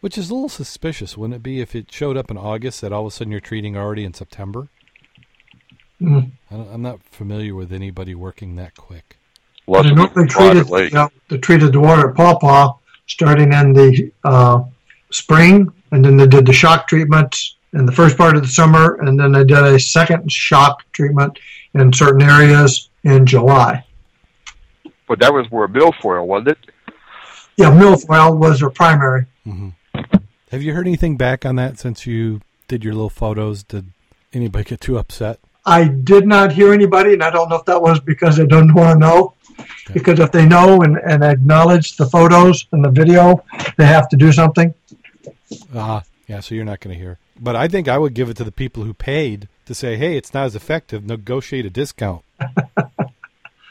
which 0.00 0.16
is 0.16 0.30
a 0.30 0.34
little 0.34 0.48
suspicious, 0.48 1.16
wouldn't 1.16 1.36
it 1.36 1.42
be? 1.42 1.60
If 1.60 1.74
it 1.74 1.90
showed 1.92 2.16
up 2.16 2.30
in 2.30 2.38
August, 2.38 2.80
that 2.80 2.92
all 2.92 3.06
of 3.06 3.12
a 3.12 3.16
sudden 3.16 3.30
you're 3.30 3.40
treating 3.40 3.76
already 3.76 4.04
in 4.04 4.14
September. 4.14 4.68
Mm-hmm. 6.00 6.54
I 6.54 6.74
am 6.74 6.82
not 6.82 7.02
familiar 7.02 7.54
with 7.54 7.72
anybody 7.72 8.14
working 8.14 8.56
that 8.56 8.76
quick. 8.76 9.18
Less 9.66 9.84
They 9.84 9.92
normally 9.92 10.28
treated, 10.28 10.70
lake. 10.70 10.92
you 10.92 10.98
know, 10.98 11.10
they 11.28 11.38
treated 11.38 11.72
the 11.72 11.80
water 11.80 12.10
at 12.10 12.16
Pawpaw 12.16 12.74
starting 13.06 13.52
in 13.52 13.72
the 13.72 14.12
uh, 14.24 14.62
spring, 15.10 15.72
and 15.90 16.04
then 16.04 16.16
they 16.16 16.26
did 16.26 16.46
the 16.46 16.52
shock 16.52 16.88
treatments 16.88 17.56
in 17.72 17.84
the 17.84 17.92
first 17.92 18.16
part 18.16 18.36
of 18.36 18.42
the 18.42 18.48
summer, 18.48 18.94
and 19.00 19.18
then 19.18 19.32
they 19.32 19.44
did 19.44 19.58
a 19.58 19.78
second 19.78 20.30
shock 20.30 20.84
treatment 20.92 21.38
in 21.74 21.92
certain 21.92 22.22
areas 22.22 22.88
in 23.04 23.26
July. 23.26 23.84
But 25.06 25.20
that 25.20 25.32
was 25.32 25.50
where 25.50 25.68
milfoil, 25.68 26.26
wasn't 26.26 26.48
it? 26.48 26.58
Yeah, 27.56 27.70
milfoil 27.70 28.36
was 28.38 28.60
their 28.60 28.70
primary. 28.70 29.26
hmm 29.44 29.70
Have 30.50 30.62
you 30.62 30.74
heard 30.74 30.86
anything 30.86 31.16
back 31.16 31.44
on 31.46 31.56
that 31.56 31.78
since 31.78 32.06
you 32.06 32.40
did 32.68 32.84
your 32.84 32.94
little 32.94 33.10
photos? 33.10 33.62
Did 33.62 33.92
anybody 34.32 34.64
get 34.64 34.80
too 34.80 34.98
upset? 34.98 35.40
I 35.66 35.84
did 35.88 36.26
not 36.26 36.52
hear 36.52 36.72
anybody, 36.72 37.12
and 37.14 37.22
I 37.22 37.30
don't 37.30 37.48
know 37.48 37.56
if 37.56 37.64
that 37.66 37.82
was 37.82 38.00
because 38.00 38.36
they 38.36 38.46
don't 38.46 38.72
want 38.74 38.94
to 38.94 38.98
know. 38.98 39.34
Because 39.92 40.20
if 40.20 40.30
they 40.30 40.46
know 40.46 40.82
and, 40.82 40.96
and 40.98 41.24
acknowledge 41.24 41.96
the 41.96 42.06
photos 42.06 42.66
and 42.72 42.84
the 42.84 42.90
video, 42.90 43.42
they 43.76 43.86
have 43.86 44.08
to 44.10 44.16
do 44.16 44.30
something. 44.32 44.72
Ah, 45.74 46.04
yeah. 46.28 46.40
So 46.40 46.54
you're 46.54 46.64
not 46.64 46.80
going 46.80 46.94
to 46.96 47.00
hear. 47.02 47.18
But 47.40 47.56
I 47.56 47.66
think 47.68 47.88
I 47.88 47.98
would 47.98 48.14
give 48.14 48.28
it 48.30 48.36
to 48.36 48.44
the 48.44 48.52
people 48.52 48.84
who 48.84 48.94
paid 48.94 49.48
to 49.68 49.74
say, 49.74 49.96
"Hey, 49.96 50.16
it's 50.16 50.34
not 50.34 50.46
as 50.46 50.56
effective. 50.56 51.04
Negotiate 51.04 51.66
a 51.66 51.70
discount." 51.70 52.22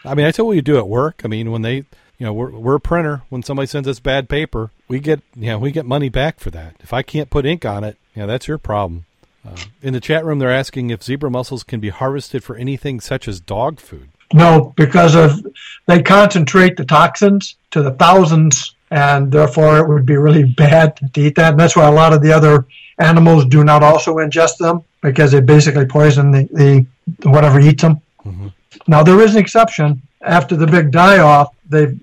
I 0.06 0.16
mean, 0.16 0.26
I 0.26 0.32
tell 0.32 0.48
what 0.48 0.56
you 0.56 0.62
do 0.62 0.78
at 0.78 0.88
work. 0.88 1.22
I 1.26 1.28
mean, 1.28 1.52
when 1.52 1.64
they, 1.64 1.76
you 2.18 2.26
know, 2.26 2.34
we're 2.34 2.52
we're 2.52 2.76
a 2.76 2.80
printer. 2.80 3.24
When 3.30 3.44
somebody 3.44 3.68
sends 3.68 3.88
us 3.88 4.00
bad 4.00 4.30
paper, 4.30 4.72
we 4.88 5.00
get, 5.00 5.22
you 5.36 5.48
know, 5.48 5.60
we 5.60 5.72
get 5.72 5.86
money 5.86 6.10
back 6.10 6.40
for 6.40 6.50
that. 6.52 6.76
If 6.80 6.94
I 6.94 7.02
can't 7.02 7.30
put 7.30 7.46
ink 7.46 7.66
on 7.66 7.84
it, 7.84 7.98
you 8.16 8.22
know, 8.22 8.28
that's 8.28 8.48
your 8.48 8.58
problem. 8.58 9.06
Uh, 9.46 9.56
in 9.82 9.94
the 9.94 10.00
chat 10.00 10.26
room, 10.26 10.40
they're 10.40 10.52
asking 10.52 10.90
if 10.90 11.04
zebra 11.04 11.30
mussels 11.30 11.64
can 11.64 11.80
be 11.80 11.90
harvested 11.90 12.44
for 12.44 12.56
anything 12.56 13.00
such 13.00 13.28
as 13.28 13.40
dog 13.40 13.80
food. 13.80 14.10
No, 14.34 14.74
because 14.76 15.16
of 15.16 15.46
they 15.86 16.02
concentrate 16.02 16.78
the 16.78 16.86
toxins 16.86 17.56
to 17.72 17.82
the 17.82 17.92
thousands, 17.92 18.76
and 18.92 19.32
therefore 19.32 19.80
it 19.80 19.88
would 19.88 20.06
be 20.06 20.18
really 20.18 20.44
bad 20.58 20.98
to 21.14 21.22
eat 21.22 21.36
that. 21.36 21.52
And 21.52 21.60
that's 21.60 21.76
why 21.76 21.88
a 21.88 21.92
lot 21.92 22.14
of 22.14 22.22
the 22.22 22.32
other 22.32 22.66
animals 23.00 23.46
do 23.46 23.64
not 23.64 23.84
also 23.84 24.16
ingest 24.16 24.58
them 24.58 24.84
because 25.02 25.32
they 25.32 25.42
basically 25.42 25.86
poison 25.86 26.32
the, 26.32 26.88
the 27.22 27.30
whatever 27.30 27.60
eats 27.60 27.82
them. 27.82 28.02
Mhm. 28.26 28.52
Now 28.88 29.04
there 29.04 29.20
is 29.22 29.36
an 29.36 29.42
exception. 29.42 30.02
After 30.22 30.56
the 30.56 30.68
big 30.68 30.92
die 30.92 31.20
off, 31.20 31.54
they, 31.70 31.96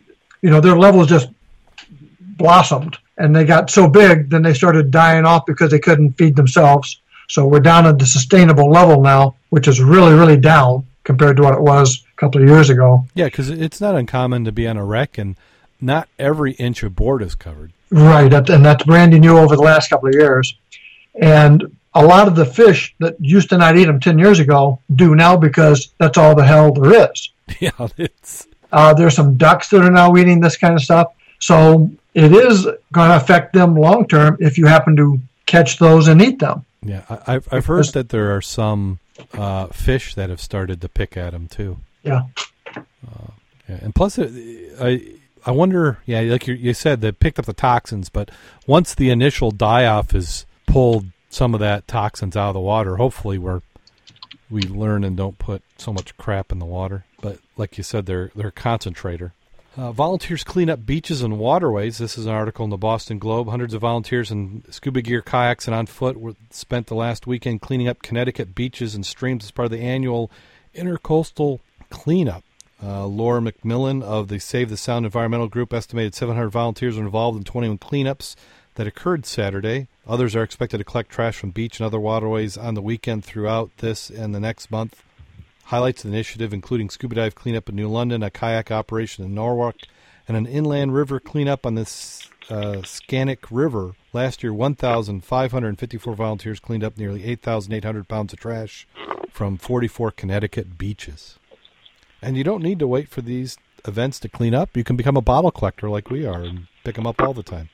you 0.43 0.51
know, 0.51 0.61
their 0.61 0.77
levels 0.77 1.09
just 1.09 1.29
blossomed, 2.21 2.99
and 3.19 3.35
they 3.35 3.45
got 3.45 3.71
so 3.71 3.89
big, 3.89 4.31
then 4.31 4.43
they 4.43 4.55
started 4.55 4.91
dying 4.91 5.25
off 5.25 5.47
because 5.47 5.71
they 5.71 5.79
couldn't 5.79 6.13
feed 6.15 6.37
themselves. 6.37 7.01
So 7.29 7.47
we're 7.47 7.61
down 7.61 7.87
at 7.87 7.99
the 7.99 8.07
sustainable 8.07 8.71
level 8.71 9.01
now, 9.03 9.37
which 9.51 9.69
is 9.69 9.81
really, 9.81 10.15
really 10.15 10.37
down 10.37 10.87
compared 11.05 11.37
to 11.37 11.43
what 11.43 11.55
it 11.55 11.61
was 11.61 12.05
a 12.13 12.21
couple 12.21 12.43
of 12.43 12.49
years 12.49 12.71
ago. 12.71 13.07
Yeah, 13.15 13.27
because 13.27 13.51
it's 13.51 13.81
not 13.81 13.95
uncommon 13.95 14.45
to 14.45 14.53
be 14.53 14.67
on 14.67 14.77
a 14.77 14.85
wreck 14.85 15.19
and 15.19 15.37
not 15.81 16.09
every 16.19 16.53
inch 16.53 16.83
of 16.83 16.95
board 16.97 17.23
is 17.23 17.35
covered. 17.35 17.73
Right, 17.91 18.33
and 18.33 18.65
that's 18.65 18.85
brand 18.85 19.19
new 19.19 19.39
over 19.39 19.57
the 19.57 19.63
last 19.63 19.89
couple 19.89 20.09
of 20.09 20.15
years. 20.15 20.57
And 21.21 21.77
a 21.95 22.05
lot 22.05 22.27
of 22.27 22.35
the 22.35 22.45
fish 22.45 22.95
that 22.99 23.17
used 23.21 23.51
to 23.51 23.59
not 23.59 23.77
eat 23.77 23.85
them 23.85 24.01
10 24.01 24.19
years 24.19 24.41
ago 24.41 24.81
do 24.95 25.15
now 25.15 25.37
because 25.37 25.93
that's 25.99 26.19
all 26.19 26.35
the 26.35 26.45
hell 26.45 26.73
there 26.73 27.11
is. 27.11 27.31
yeah, 27.61 27.71
it's 27.97 28.47
Uh, 28.73 28.93
there's 28.95 29.15
some 29.15 29.37
ducks 29.37 29.69
that 29.71 29.83
are 29.83 29.91
now 29.91 30.17
eating 30.17 30.41
this 30.41 30.57
kind 30.57 30.75
of 30.75 30.83
stuff. 30.83 31.13
So 31.39 31.91
it 32.15 32.33
is 32.33 32.65
going 32.93 33.11
to 33.11 33.17
affect 33.17 33.53
them 33.53 33.77
long 33.77 34.07
term 34.07 34.37
if 34.41 34.59
you 34.59 34.67
happen 34.67 34.97
to 34.97 35.21
catch 35.47 35.79
those 35.79 36.09
and 36.09 36.21
eat 36.23 36.39
them. 36.39 36.65
yeah. 36.83 37.03
I, 37.09 37.35
I've 37.35 37.49
I've 37.53 37.67
heard 37.67 37.87
that 37.93 38.09
there 38.09 38.35
are 38.35 38.43
some 38.43 38.99
uh, 39.35 39.67
fish 39.67 40.15
that 40.15 40.31
have 40.31 40.41
started 40.41 40.81
to 40.81 40.89
pick 40.89 41.17
at 41.17 41.33
them 41.33 41.47
too. 41.49 41.77
Yeah. 42.03 42.23
Uh, 42.77 43.31
yeah, 43.69 43.79
and 43.83 43.95
plus, 43.95 44.19
I 44.19 45.01
I 45.47 45.51
wonder. 45.51 45.99
Yeah, 46.07 46.21
like 46.23 46.47
you, 46.47 46.55
you 46.55 46.75
said, 46.75 47.01
they 47.01 47.13
picked 47.13 47.39
up 47.39 47.45
the 47.45 47.53
toxins, 47.53 48.09
but 48.09 48.31
once 48.67 48.95
the 48.95 49.11
initial 49.11 49.51
die 49.51 49.87
off 49.87 50.15
is 50.15 50.47
pulled 50.67 51.07
some 51.35 51.53
of 51.53 51.59
that 51.59 51.89
toxins 51.89 52.37
out 52.37 52.49
of 52.49 52.55
the 52.55 52.61
water, 52.61 52.97
hopefully 52.97 53.39
we're 53.39 53.61
we 54.51 54.63
learn 54.63 55.03
and 55.03 55.17
don't 55.17 55.39
put 55.39 55.63
so 55.79 55.93
much 55.93 56.17
crap 56.17 56.53
in 56.53 56.61
the 56.61 56.65
water. 56.65 57.05
But 57.21 57.39
like 57.57 57.77
you 57.77 57.83
said, 57.83 58.07
they're 58.07 58.31
they're 58.37 58.49
a 58.49 58.53
concentrator. 58.53 59.35
Uh, 59.77 59.91
volunteers 59.91 60.45
clean 60.45 60.71
up 60.71 60.87
beaches 60.87 61.23
and 61.23 61.37
waterways. 61.37 61.99
This 61.99 62.17
is 62.17 62.27
an 62.27 62.33
article 62.33 62.63
in 62.63 62.71
the 62.71 62.77
Boston 62.77 63.19
Globe. 63.19 63.49
Hundreds 63.49 63.75
of 63.75 63.81
volunteers 63.81 64.31
in 64.31 64.63
scuba 64.71 65.03
gear, 65.03 65.21
kayaks, 65.21 65.67
and 65.67 65.75
on 65.75 65.87
foot 65.87 66.17
were 66.17 66.37
spent 66.51 66.87
the 66.87 66.95
last 66.95 67.27
weekend 67.27 67.61
cleaning 67.61 67.89
up 67.89 68.01
Connecticut 68.01 68.55
beaches 68.55 68.95
and 68.95 69.05
streams 69.05 69.45
as 69.45 69.51
part 69.51 69.67
of 69.67 69.73
the 69.73 69.81
annual 69.81 70.31
intercoastal 70.73 71.59
cleanup. 71.91 72.45
Uh, 72.81 73.07
Laura 73.07 73.41
McMillan 73.41 74.05
of 74.05 74.29
the 74.29 74.39
Save 74.39 74.71
the 74.71 74.77
Sound 74.77 75.05
Environmental 75.05 75.49
Group 75.49 75.73
estimated 75.73 76.15
700 76.15 76.51
volunteers 76.51 76.97
were 76.97 77.05
involved 77.05 77.39
in 77.39 77.43
21 77.43 77.79
cleanups 77.79 78.37
that 78.77 78.87
occurred 78.87 79.27
Saturday. 79.27 79.89
Others 80.07 80.37
are 80.37 80.43
expected 80.43 80.79
to 80.79 80.85
collect 80.85 81.11
trash 81.11 81.37
from 81.37 81.51
beach 81.51 81.81
and 81.81 81.87
other 81.87 82.01
waterways 82.01 82.59
on 82.59 82.75
the 82.75 82.83
weekend 82.83 83.25
throughout 83.25 83.71
this 83.79 84.11
and 84.11 84.35
the 84.35 84.41
next 84.41 84.71
month. 84.71 85.03
Highlights 85.65 86.05
of 86.05 86.11
the 86.11 86.17
initiative 86.17 86.53
including 86.53 86.91
scuba 86.91 87.15
dive 87.15 87.35
cleanup 87.35 87.71
in 87.71 87.77
New 87.77 87.89
London, 87.89 88.23
a 88.23 88.31
kayak 88.31 88.71
operation 88.71 89.25
in 89.25 89.35
Norwalk, 89.35 89.77
and 90.29 90.37
an 90.37 90.47
inland 90.47 90.95
river 90.95 91.19
cleanup 91.21 91.65
on 91.65 91.75
the 91.75 91.83
uh, 92.51 92.83
Scantic 92.83 93.47
River. 93.51 93.95
Last 94.13 94.43
year, 94.43 94.53
1,554 94.53 96.15
volunteers 96.15 96.61
cleaned 96.61 96.85
up 96.85 96.99
nearly 96.99 97.25
8,800 97.25 98.07
pounds 98.07 98.33
of 98.33 98.39
trash 98.39 98.87
from 99.31 99.57
44 99.57 100.11
Connecticut 100.11 100.77
beaches. 100.77 101.39
And 102.21 102.37
you 102.37 102.45
don't 102.45 102.63
need 102.63 102.79
to 102.79 102.87
wait 102.87 103.09
for 103.09 103.23
these 103.23 103.57
events 103.87 104.19
to 104.21 104.29
clean 104.29 104.55
up. 104.55 104.77
You 104.77 104.85
can 104.85 104.97
become 104.97 105.17
a 105.17 105.23
bottle 105.23 105.51
collector 105.51 105.89
like 105.89 106.11
we 106.11 106.27
are 106.27 106.43
and 106.43 106.67
pick 106.85 106.95
them 106.95 107.07
up 107.07 107.21
all 107.21 107.35
the 107.35 107.43
time. 107.43 107.69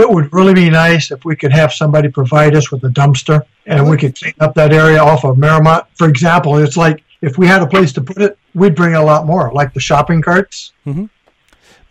It 0.00 0.10
would 0.10 0.32
really 0.32 0.54
be 0.54 0.70
nice 0.70 1.10
if 1.10 1.24
we 1.24 1.36
could 1.36 1.52
have 1.52 1.72
somebody 1.72 2.08
provide 2.08 2.54
us 2.54 2.70
with 2.70 2.82
a 2.84 2.88
dumpster 2.88 3.44
and 3.66 3.88
we 3.88 3.96
could 3.96 4.18
clean 4.18 4.34
up 4.40 4.54
that 4.54 4.72
area 4.72 4.98
off 4.98 5.24
of 5.24 5.36
Merrimont. 5.36 5.86
For 5.94 6.08
example, 6.08 6.56
it's 6.58 6.76
like 6.76 7.04
if 7.20 7.38
we 7.38 7.46
had 7.46 7.62
a 7.62 7.66
place 7.66 7.92
to 7.94 8.00
put 8.00 8.18
it, 8.18 8.38
we'd 8.54 8.74
bring 8.74 8.94
a 8.94 9.04
lot 9.04 9.26
more, 9.26 9.52
like 9.52 9.74
the 9.74 9.80
shopping 9.80 10.22
carts. 10.22 10.72
Mm-hmm. 10.86 11.06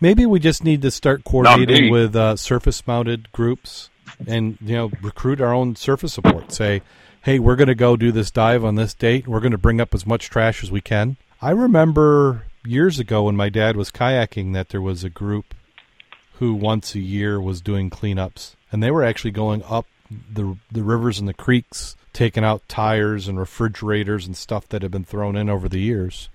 Maybe 0.00 0.26
we 0.26 0.40
just 0.40 0.64
need 0.64 0.82
to 0.82 0.90
start 0.90 1.24
coordinating 1.24 1.90
with 1.90 2.16
uh, 2.16 2.36
surface-mounted 2.36 3.30
groups 3.32 3.90
and 4.26 4.56
you 4.60 4.74
know 4.74 4.90
recruit 5.02 5.40
our 5.40 5.52
own 5.52 5.76
surface 5.76 6.14
support. 6.14 6.52
Say, 6.52 6.82
hey, 7.22 7.38
we're 7.38 7.56
going 7.56 7.68
to 7.68 7.74
go 7.74 7.96
do 7.96 8.10
this 8.10 8.30
dive 8.30 8.64
on 8.64 8.76
this 8.76 8.94
date. 8.94 9.28
We're 9.28 9.40
going 9.40 9.52
to 9.52 9.58
bring 9.58 9.80
up 9.80 9.94
as 9.94 10.06
much 10.06 10.30
trash 10.30 10.64
as 10.64 10.70
we 10.70 10.80
can. 10.80 11.16
I 11.42 11.50
remember 11.50 12.46
years 12.64 12.98
ago 12.98 13.24
when 13.24 13.36
my 13.36 13.48
dad 13.48 13.76
was 13.76 13.90
kayaking 13.90 14.52
that 14.54 14.70
there 14.70 14.82
was 14.82 15.04
a 15.04 15.10
group 15.10 15.54
who 16.40 16.54
once 16.54 16.94
a 16.94 17.00
year 17.00 17.38
was 17.38 17.60
doing 17.60 17.90
cleanups, 17.90 18.54
and 18.72 18.82
they 18.82 18.90
were 18.90 19.04
actually 19.04 19.30
going 19.30 19.62
up 19.64 19.86
the 20.10 20.56
the 20.72 20.82
rivers 20.82 21.18
and 21.18 21.28
the 21.28 21.34
creeks, 21.34 21.96
taking 22.14 22.42
out 22.42 22.66
tires 22.66 23.28
and 23.28 23.38
refrigerators 23.38 24.26
and 24.26 24.34
stuff 24.34 24.66
that 24.70 24.80
had 24.80 24.90
been 24.90 25.04
thrown 25.04 25.36
in 25.36 25.50
over 25.50 25.68
the 25.68 25.78
years. 25.78 26.30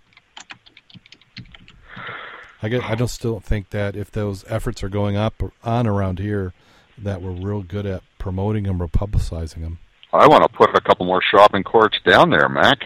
I 2.62 2.68
I 2.68 2.93
don't 2.93 3.08
still 3.08 3.39
think 3.39 3.72
that 3.72 3.95
if 3.95 4.12
those 4.12 4.45
efforts 4.47 4.84
are 4.84 4.89
going 4.89 5.18
up 5.18 5.41
on 5.64 5.88
around 5.88 6.20
here, 6.20 6.53
that 6.99 7.24
we're 7.24 7.32
real 7.32 7.64
good 7.64 7.88
at 7.88 8.03
promoting 8.20 8.66
them 8.66 8.82
or 8.82 8.88
publicizing 8.88 9.62
them. 9.62 9.80
I 10.14 10.28
want 10.28 10.43
to 10.43 10.49
put 10.49 10.70
a 10.76 10.82
couple 10.82 11.08
more 11.08 11.22
shopping 11.22 11.64
courts 11.64 11.97
down 12.06 12.30
there, 12.30 12.47
Mac. 12.47 12.78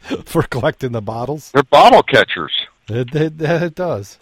For 0.24 0.42
collecting 0.42 0.92
the 0.92 1.02
bottles? 1.02 1.52
They're 1.52 1.62
bottle 1.62 2.02
catchers. 2.02 2.52
It, 2.88 3.14
it, 3.14 3.40
it 3.40 3.74
does. 3.74 4.18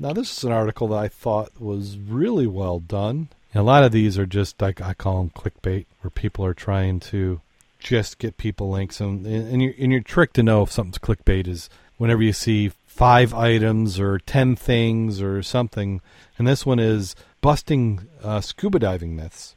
Now, 0.00 0.12
this 0.12 0.36
is 0.36 0.44
an 0.44 0.52
article 0.52 0.88
that 0.88 0.98
I 0.98 1.08
thought 1.08 1.60
was 1.60 1.98
really 1.98 2.46
well 2.46 2.78
done. 2.78 3.28
a 3.52 3.62
lot 3.62 3.82
of 3.82 3.90
these 3.90 4.16
are 4.16 4.26
just, 4.26 4.62
I, 4.62 4.72
I 4.80 4.94
call 4.94 5.18
them 5.18 5.30
clickbait, 5.30 5.86
where 6.00 6.10
people 6.10 6.44
are 6.44 6.54
trying 6.54 7.00
to 7.00 7.40
just 7.80 8.18
get 8.18 8.36
people 8.36 8.70
links. 8.70 9.00
And, 9.00 9.26
and, 9.26 9.60
your, 9.60 9.72
and 9.78 9.92
to 10.34 10.42
know 10.42 10.62
if 10.62 10.70
something's 10.70 10.98
clickbait 10.98 11.48
is 11.48 11.68
whenever 11.96 12.22
you 12.22 12.32
see 12.32 12.72
five 12.86 13.34
items 13.34 13.98
or 13.98 14.18
ten 14.18 14.54
things 14.54 15.20
or 15.20 15.42
something. 15.42 16.00
And 16.38 16.46
this 16.46 16.64
one 16.64 16.78
is 16.78 17.16
busting 17.40 18.06
uh, 18.22 18.40
scuba 18.40 18.78
diving 18.78 19.16
myths. 19.16 19.56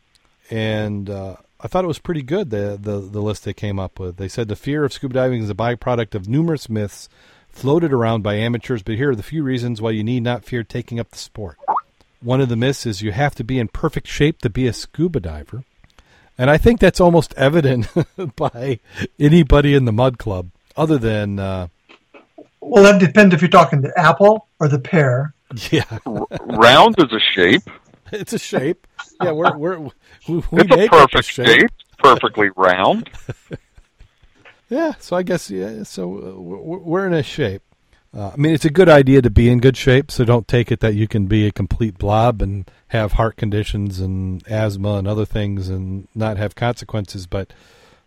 And 0.50 1.10
uh, 1.10 1.36
I 1.60 1.68
thought 1.68 1.84
it 1.84 1.88
was 1.88 2.00
pretty 2.00 2.24
good, 2.24 2.50
the, 2.50 2.80
the, 2.82 3.00
the 3.00 3.22
list 3.22 3.46
they 3.46 3.54
came 3.54 3.80
up 3.80 4.00
with. 4.00 4.18
They 4.18 4.28
said 4.28 4.48
the 4.48 4.56
fear 4.56 4.84
of 4.84 4.94
scuba 4.94 5.14
diving 5.14 5.44
is 5.44 5.50
a 5.50 5.56
byproduct 5.56 6.16
of 6.16 6.28
numerous 6.28 6.68
myths 6.68 7.10
floated 7.52 7.94
around 7.94 8.24
by 8.24 8.36
amateurs, 8.36 8.82
but 8.84 8.96
here 8.96 9.12
are 9.12 9.16
the 9.16 9.24
few 9.24 9.44
reasons 9.44 9.82
why 9.82 9.92
you 9.92 10.04
need 10.04 10.24
not 10.24 10.46
fear 10.46 10.64
taking 10.64 11.00
up 11.00 11.12
the 11.12 11.18
sport. 11.18 11.58
One 12.22 12.42
of 12.42 12.50
the 12.50 12.56
myths 12.56 12.86
is 12.86 13.02
you 13.02 13.12
have 13.12 13.36
to 13.36 13.44
be 13.44 13.60
in 13.60 13.68
perfect 13.68 14.08
shape 14.08 14.40
to 14.42 14.50
be 14.50 14.68
a 14.68 14.74
scuba 14.74 15.20
diver. 15.20 15.64
And 16.38 16.50
I 16.50 16.58
think 16.58 16.80
that's 16.80 17.00
almost 17.00 17.34
evident 17.36 17.88
by 18.36 18.80
anybody 19.20 19.76
in 19.76 19.86
the 19.86 19.92
Mud 19.92 20.18
Club, 20.18 20.50
other 20.76 20.98
than. 20.98 21.40
Uh, 21.40 21.68
well, 22.60 22.84
that 22.84 23.00
depends 23.00 23.34
if 23.34 23.42
you're 23.42 23.50
talking 23.50 23.82
the 23.82 23.98
apple 24.00 24.48
or 24.60 24.68
the 24.68 24.80
pear. 24.80 25.34
Yeah, 25.70 25.84
round 26.46 26.96
is 27.00 27.12
a 27.12 27.20
shape. 27.20 27.64
It's 28.14 28.34
a 28.34 28.40
shape. 28.40 28.88
Yeah, 29.24 29.32
we're 29.32 29.56
we're 29.56 29.80
we, 29.80 29.92
we 30.28 30.44
it's 30.52 30.76
a 30.76 30.88
perfect 30.90 31.30
shape. 31.30 31.48
shape. 31.48 31.70
Perfectly 31.98 32.50
round. 32.58 33.10
yeah, 34.72 34.94
so 35.00 35.18
I 35.18 35.24
guess 35.24 35.52
yeah. 35.52 35.84
So 35.84 36.18
uh, 36.18 36.40
we're 36.40 37.06
in 37.06 37.14
a 37.14 37.22
shape. 37.22 37.62
Uh, 38.16 38.32
I 38.34 38.38
mean, 38.38 38.54
it's 38.54 38.66
a 38.66 38.70
good 38.70 38.88
idea 38.88 39.22
to 39.22 39.30
be 39.30 39.50
in 39.50 39.60
good 39.60 39.76
shape, 39.76 40.10
so 40.10 40.24
don't 40.24 40.48
take 40.48 40.72
it 40.72 40.80
that 40.80 40.96
you 40.96 41.10
can 41.10 41.28
be 41.28 41.46
a 41.46 41.52
complete 41.52 41.98
blob 41.98 42.42
and 42.42 42.70
have 42.88 43.14
heart 43.14 43.36
conditions 43.36 44.00
and 44.00 44.46
asthma 44.48 44.96
and 44.96 45.08
other 45.10 45.26
things 45.26 45.68
and 45.68 46.08
not 46.16 46.38
have 46.38 46.56
consequences. 46.56 47.28
But 47.28 47.52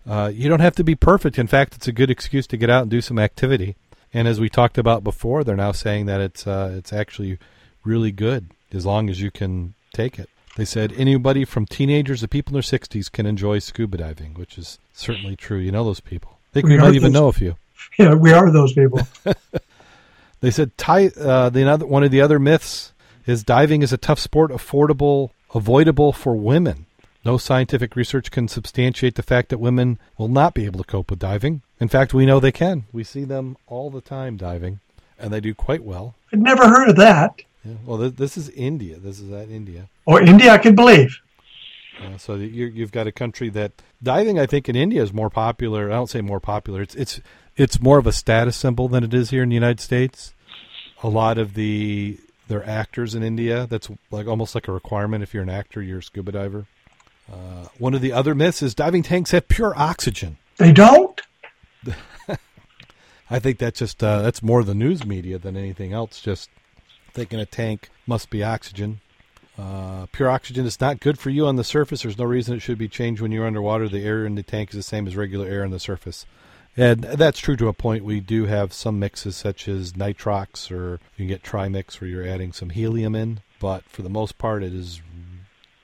uh, 0.07 0.33
you 0.35 0.49
don't 0.49 0.61
have 0.61 0.75
to 0.77 0.85
be 0.85 0.95
perfect. 0.95 1.39
In 1.39 1.47
fact, 1.47 1.75
it's 1.75 1.89
a 1.89 1.93
good 1.93 2.11
excuse 2.11 2.47
to 2.47 2.57
get 2.57 2.71
out 2.71 2.83
and 2.83 2.91
do 2.91 3.03
some 3.03 3.19
activity. 3.19 3.77
And 4.15 4.27
as 4.27 4.41
we 4.41 4.49
talked 4.49 4.79
about 4.79 5.05
before, 5.05 5.45
they're 5.45 5.57
now 5.57 5.73
saying 5.73 6.07
that 6.07 6.23
it's 6.23 6.47
uh, 6.47 6.75
it's 6.79 6.95
actually 6.95 7.39
really 7.85 8.13
good 8.13 8.51
as 8.73 8.87
long 8.87 9.11
as 9.11 9.21
you 9.21 9.31
can 9.31 9.75
take 9.93 10.19
it. 10.19 10.31
They 10.57 10.65
said 10.65 10.95
anybody 10.97 11.45
from 11.45 11.67
teenagers 11.67 12.21
to 12.21 12.29
people 12.29 12.53
in 12.53 12.55
their 12.55 12.63
60s 12.63 13.13
can 13.13 13.27
enjoy 13.27 13.59
scuba 13.59 13.99
diving, 13.99 14.35
which 14.35 14.57
is 14.57 14.79
certainly 14.95 15.37
true. 15.37 15.59
You 15.59 15.73
know 15.73 15.85
those 15.85 16.01
people. 16.01 16.34
Think 16.55 16.67
we, 16.67 16.77
we 16.77 16.79
might 16.79 16.95
even 16.95 17.13
know 17.13 17.29
a 17.29 17.33
few. 17.43 17.57
Yeah, 17.99 18.15
we 18.15 18.33
are 18.33 18.51
those 18.51 18.73
people. 18.73 19.01
They 20.45 20.51
said 20.51 20.77
ty- 20.77 21.07
uh, 21.07 21.49
the 21.49 21.63
another, 21.63 21.87
one 21.87 22.05
of 22.05 22.11
the 22.11 22.21
other 22.21 22.39
myths 22.39 22.93
is 23.27 23.43
diving 23.43 23.81
is 23.81 23.95
a 23.95 23.97
tough 23.97 24.19
sport, 24.19 24.51
affordable, 24.51 25.31
avoidable 25.55 26.13
for 26.13 26.37
women. 26.37 26.85
No 27.25 27.39
scientific 27.39 27.97
research 27.97 28.31
can 28.31 28.49
substantiate 28.49 29.15
the 29.15 29.23
fact 29.23 29.49
that 29.49 29.57
women 29.57 29.99
will 30.19 30.29
not 30.29 30.53
be 30.53 30.67
able 30.67 30.81
to 30.81 30.85
cope 30.85 31.09
with 31.09 31.19
diving. 31.19 31.63
In 31.81 31.89
fact, 31.89 32.13
we 32.13 32.27
know 32.27 32.41
they 32.41 32.53
can. 32.53 32.85
We 32.93 33.05
see 33.05 33.25
them 33.25 33.57
all 33.67 33.89
the 33.89 34.03
time 34.03 34.37
diving, 34.37 34.81
and 35.19 35.33
they 35.33 35.41
do 35.41 35.55
quite 35.55 35.83
well. 35.83 36.15
I've 36.31 36.41
never 36.41 36.69
heard 36.69 36.91
of 36.91 36.97
that. 36.97 37.41
Yeah, 37.65 37.77
well, 37.87 37.99
th- 38.01 38.17
this 38.17 38.37
is 38.37 38.51
India. 38.51 38.99
This 38.99 39.21
is 39.21 39.33
at 39.33 39.49
India. 39.49 39.89
Or 40.05 40.21
oh, 40.21 40.27
India, 40.27 40.51
I 40.51 40.59
can 40.59 40.75
believe. 40.75 41.19
Uh, 42.03 42.17
so 42.19 42.35
you 42.35 42.81
have 42.83 42.93
got 42.93 43.07
a 43.07 43.13
country 43.13 43.49
that 43.51 43.73
diving, 44.03 44.39
I 44.39 44.47
think, 44.47 44.69
in 44.69 44.77
India 44.77 45.03
is 45.03 45.13
more 45.13 45.31
popular. 45.31 45.91
I 45.91 45.95
don't 45.95 46.11
say 46.11 46.21
more 46.21 46.41
popular. 46.41 46.83
It's 46.83 46.95
it's 46.95 47.21
it's 47.57 47.81
more 47.81 47.99
of 47.99 48.07
a 48.07 48.13
status 48.13 48.57
symbol 48.57 48.89
than 48.89 49.05
it 49.05 49.15
is 49.15 49.31
here 49.31 49.43
in 49.43 49.49
the 49.49 49.55
United 49.55 49.81
States 49.81 50.35
a 51.05 51.09
lot 51.09 51.39
of 51.39 51.55
the 51.55 52.19
their 52.49 52.67
actors 52.69 53.15
in 53.15 53.23
India. 53.23 53.67
That's 53.69 53.89
like 54.11 54.27
almost 54.27 54.55
like 54.55 54.67
a 54.67 54.73
requirement 54.73 55.23
if 55.23 55.33
you're 55.33 55.43
an 55.43 55.51
actor, 55.51 55.81
you're 55.81 55.99
a 55.99 56.03
scuba 56.03 56.33
diver. 56.33 56.67
Uh, 57.31 57.69
one 57.79 57.95
of 57.95 58.01
the 58.01 58.13
other 58.13 58.35
myths 58.35 58.63
is 58.63 58.75
diving 58.75 59.03
tanks 59.03 59.31
have 59.31 59.49
pure 59.49 59.73
oxygen. 59.77 60.39
They 60.57 60.73
don't. 60.73 61.21
I 63.31 63.39
think 63.39 63.59
that's 63.59 63.79
just 63.79 64.03
uh, 64.03 64.23
that's 64.23 64.43
more 64.43 64.65
the 64.65 64.75
news 64.75 65.07
media 65.07 65.39
than 65.39 65.57
anything 65.57 65.93
else. 65.93 66.21
Just 66.21 66.51
thinking 67.13 67.39
a 67.39 67.47
tank 67.47 67.91
must 68.07 68.31
be 68.31 68.43
oxygen. 68.43 69.01
Uh, 69.57 70.07
pure 70.13 70.29
oxygen 70.29 70.67
is 70.67 70.81
not 70.81 71.01
good 71.01 71.19
for 71.19 71.31
you 71.31 71.47
on 71.47 71.57
the 71.57 71.65
surface. 71.65 72.03
There's 72.03 72.19
no 72.19 72.25
reason 72.25 72.57
it 72.57 72.61
should 72.61 72.79
be 72.79 72.89
changed 72.89 73.23
when 73.23 73.31
you're 73.31 73.47
underwater. 73.47 73.89
The 73.89 74.05
air 74.05 74.27
in 74.27 74.35
the 74.35 74.43
tank 74.43 74.71
is 74.71 74.77
the 74.77 74.83
same 74.83 75.07
as 75.07 75.17
regular 75.17 75.47
air 75.47 75.65
on 75.65 75.71
the 75.71 75.79
surface. 75.79 76.27
And 76.77 77.03
that's 77.03 77.39
true 77.39 77.57
to 77.57 77.69
a 77.69 77.73
point. 77.73 78.05
We 78.05 78.19
do 78.19 78.47
have 78.47 78.73
some 78.73 78.99
mixes 78.99 79.37
such 79.37 79.69
as 79.69 79.93
nitrox, 79.93 80.73
or 80.73 80.99
you 81.17 81.19
can 81.19 81.29
get 81.29 81.45
trimix 81.45 82.01
where 82.01 82.11
you're 82.11 82.27
adding 82.27 82.53
some 82.53 82.71
helium 82.71 83.15
in. 83.15 83.41
But 83.61 83.85
for 83.85 84.03
the 84.03 84.09
most 84.09 84.39
part, 84.39 84.65
it 84.65 84.75
is 84.75 85.01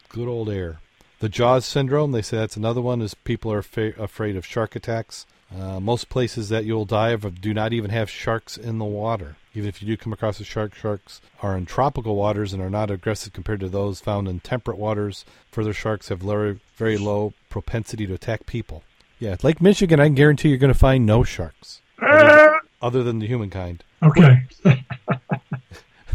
good 0.09 0.27
old 0.27 0.51
air. 0.51 0.81
The 1.21 1.29
Jaws 1.29 1.65
syndrome, 1.65 2.13
they 2.13 2.23
say 2.23 2.39
that's 2.39 2.57
another 2.57 2.81
one, 2.81 3.03
is 3.03 3.15
people 3.15 3.53
are 3.53 3.63
fa- 3.63 3.95
afraid 3.99 4.37
of 4.37 4.45
shark 4.45 4.75
attacks. 4.75 5.27
Uh, 5.57 5.79
most 5.79 6.09
places 6.09 6.49
that 6.49 6.65
you'll 6.65 6.85
dive 6.85 7.41
do 7.41 7.55
not 7.55 7.73
even 7.73 7.91
have 7.91 8.11
sharks 8.11 8.57
in 8.57 8.79
the 8.79 8.85
water. 8.85 9.37
Even 9.55 9.69
if 9.69 9.83
you 9.83 9.89
do 9.89 9.97
come 9.97 10.13
across 10.13 10.39
a 10.39 10.45
shark, 10.45 10.75
sharks 10.75 11.21
are 11.43 11.57
in 11.57 11.67
tropical 11.67 12.15
waters 12.15 12.53
and 12.53 12.63
are 12.63 12.71
not 12.71 12.91
aggressive 12.91 13.33
compared 13.33 13.61
to 13.61 13.69
those 13.69 14.01
found 14.01 14.29
in 14.29 14.41
temperate 14.41 14.79
waters. 14.79 15.25
Further, 15.51 15.73
sharks 15.73 16.09
have 16.09 16.21
very, 16.21 16.61
very 16.77 16.97
low 16.97 17.33
propensity 17.49 18.07
to 18.07 18.15
attack 18.15 18.47
people. 18.47 18.85
Yeah, 19.19 19.37
Lake 19.43 19.61
Michigan, 19.61 20.01
I 20.01 20.07
can 20.07 20.15
guarantee 20.15 20.49
you're 20.49 20.59
going 20.59 20.73
to 20.73 20.79
find 20.79 21.05
no 21.05 21.25
sharks 21.25 21.81
other, 22.01 22.61
other 22.81 23.03
than 23.03 23.19
the 23.19 23.27
humankind. 23.27 23.85
Okay. 24.03 24.45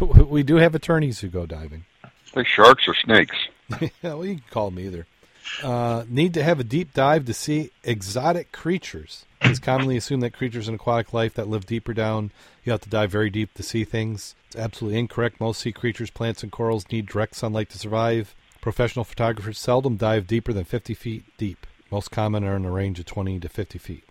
we 0.00 0.42
do 0.42 0.56
have 0.56 0.74
attorneys 0.74 1.20
who 1.20 1.28
go 1.28 1.46
diving. 1.46 1.84
The 2.34 2.44
sharks 2.44 2.88
or 2.88 2.94
snakes? 2.94 3.36
yeah, 3.80 3.88
well, 4.02 4.24
you 4.24 4.36
can 4.36 4.44
call 4.50 4.70
them 4.70 4.80
either. 4.80 5.06
Uh, 5.62 6.04
need 6.08 6.34
to 6.34 6.42
have 6.42 6.60
a 6.60 6.64
deep 6.64 6.92
dive 6.92 7.24
to 7.24 7.34
see 7.34 7.70
exotic 7.84 8.52
creatures. 8.52 9.24
It's 9.40 9.58
commonly 9.58 9.96
assumed 9.96 10.22
that 10.22 10.32
creatures 10.32 10.68
in 10.68 10.74
aquatic 10.74 11.12
life 11.12 11.34
that 11.34 11.48
live 11.48 11.66
deeper 11.66 11.94
down, 11.94 12.32
you 12.64 12.72
have 12.72 12.80
to 12.82 12.90
dive 12.90 13.10
very 13.10 13.30
deep 13.30 13.54
to 13.54 13.62
see 13.62 13.84
things. 13.84 14.34
It's 14.48 14.56
absolutely 14.56 14.98
incorrect. 14.98 15.40
Most 15.40 15.60
sea 15.60 15.72
creatures, 15.72 16.10
plants, 16.10 16.42
and 16.42 16.50
corals 16.50 16.90
need 16.90 17.06
direct 17.06 17.36
sunlight 17.36 17.70
to 17.70 17.78
survive. 17.78 18.34
Professional 18.60 19.04
photographers 19.04 19.58
seldom 19.58 19.96
dive 19.96 20.26
deeper 20.26 20.52
than 20.52 20.64
50 20.64 20.94
feet 20.94 21.24
deep. 21.38 21.66
Most 21.90 22.10
common 22.10 22.44
are 22.44 22.56
in 22.56 22.64
a 22.64 22.70
range 22.70 22.98
of 22.98 23.06
20 23.06 23.38
to 23.40 23.48
50 23.48 23.78
feet. 23.78 24.04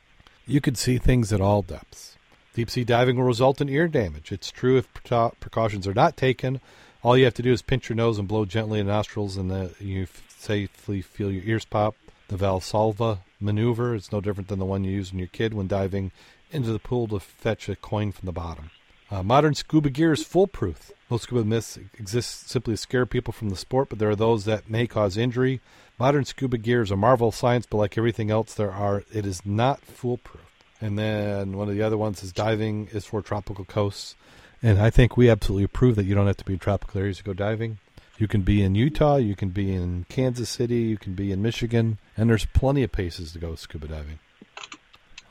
You 0.48 0.62
can 0.62 0.76
see 0.76 0.98
things 0.98 1.34
at 1.34 1.42
all 1.42 1.62
depths. 1.62 2.18
Deep 2.54 2.70
sea 2.70 2.86
diving 2.86 3.18
will 3.18 3.26
result 3.26 3.60
in 3.60 3.68
ear 3.68 3.88
damage. 3.90 4.32
It's 4.32 4.52
true 4.52 4.78
if 4.78 4.88
precautions 4.94 5.88
are 5.88 5.94
not 5.94 6.16
taken. 6.16 6.62
All 7.04 7.18
you 7.18 7.26
have 7.26 7.34
to 7.36 7.44
do 7.44 7.52
is 7.52 7.62
pinch 7.62 7.90
your 7.90 7.98
nose 7.98 8.18
and 8.18 8.28
blow 8.28 8.46
gently 8.46 8.80
in 8.80 8.88
the 8.88 8.94
nostrils, 8.94 9.36
and 9.36 9.52
the, 9.52 9.76
you 9.80 10.08
safely 10.46 11.02
feel 11.02 11.32
your 11.32 11.44
ears 11.44 11.66
pop. 11.66 11.96
The 12.28 12.38
Valsalva 12.38 13.20
maneuver 13.40 13.96
is 13.96 14.12
no 14.12 14.22
different 14.22 14.48
than 14.48 14.60
the 14.60 14.66
one 14.66 14.84
you 14.84 14.92
use 14.92 15.12
when 15.12 15.20
you're 15.20 15.26
a 15.26 15.30
kid 15.30 15.54
when 15.54 15.68
diving 15.68 16.12
into 16.52 16.72
the 16.72 16.80
pool 16.80 17.08
to 17.08 17.20
fetch 17.20 17.68
a 17.68 17.76
coin 17.76 18.12
from 18.12 18.28
the 18.28 18.32
bottom. 18.32 18.70
Uh, 19.12 19.24
modern 19.24 19.54
scuba 19.54 19.90
gear 19.90 20.14
is 20.14 20.24
foolproof. 20.24 20.92
Most 21.10 21.24
scuba 21.24 21.44
myths 21.44 21.78
exist 21.98 22.50
simply 22.50 22.74
to 22.74 22.78
scare 22.78 23.06
people 23.06 23.34
from 23.34 23.50
the 23.50 23.56
sport, 23.56 23.90
but 23.90 24.00
there 24.00 24.10
are 24.10 24.16
those 24.16 24.46
that 24.46 24.70
may 24.70 24.88
cause 24.88 25.18
injury. 25.18 25.62
Modern 26.00 26.26
scuba 26.26 26.58
gear 26.58 26.82
is 26.82 26.92
a 26.92 26.96
marvel 26.96 27.30
of 27.30 27.36
science, 27.36 27.68
but 27.70 27.78
like 27.78 27.98
everything 27.98 28.32
else 28.32 28.54
there 28.54 28.72
are, 28.72 29.04
it 29.14 29.26
is 29.26 29.46
not 29.46 29.82
foolproof. 29.82 30.42
And 30.82 30.98
then 30.98 31.58
one 31.58 31.70
of 31.70 31.76
the 31.76 31.84
other 31.84 31.98
ones 31.98 32.24
is 32.24 32.32
diving 32.32 32.90
is 32.92 33.06
for 33.06 33.22
tropical 33.22 33.66
coasts. 33.66 34.16
And 34.62 34.80
I 34.80 34.90
think 34.90 35.16
we 35.16 35.30
absolutely 35.30 35.68
prove 35.68 35.96
that 35.96 36.06
you 36.06 36.16
don't 36.16 36.28
have 36.28 36.38
to 36.38 36.46
be 36.46 36.54
in 36.54 36.60
tropical 36.60 37.00
areas 37.00 37.18
to 37.18 37.24
go 37.24 37.34
diving. 37.34 37.78
You 38.18 38.28
can 38.28 38.42
be 38.42 38.64
in 38.64 38.76
Utah, 38.76 39.18
you 39.18 39.36
can 39.36 39.50
be 39.50 39.74
in 39.74 40.06
Kansas 40.08 40.50
City, 40.50 40.84
you 40.84 40.98
can 40.98 41.16
be 41.16 41.32
in 41.32 41.42
Michigan, 41.42 41.98
and 42.16 42.30
there's 42.30 42.46
plenty 42.46 42.84
of 42.84 42.92
places 42.92 43.34
to 43.34 43.40
go 43.40 43.56
scuba 43.56 43.88
diving. 43.88 44.20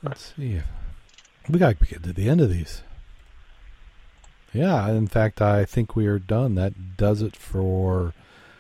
Let's 0.03 0.35
see. 0.37 0.61
We 1.49 1.59
got 1.59 1.79
to 1.79 1.87
get 1.87 2.03
to 2.03 2.13
the 2.13 2.29
end 2.29 2.43
of 2.43 2.51
these. 2.51 2.83
Yeah, 4.53 4.89
in 4.91 5.07
fact, 5.07 5.41
I 5.41 5.65
think 5.65 5.97
we 5.97 6.07
are 6.07 6.19
done. 6.19 6.55
That 6.57 6.97
does 6.97 7.23
it 7.23 7.35
for 7.35 8.13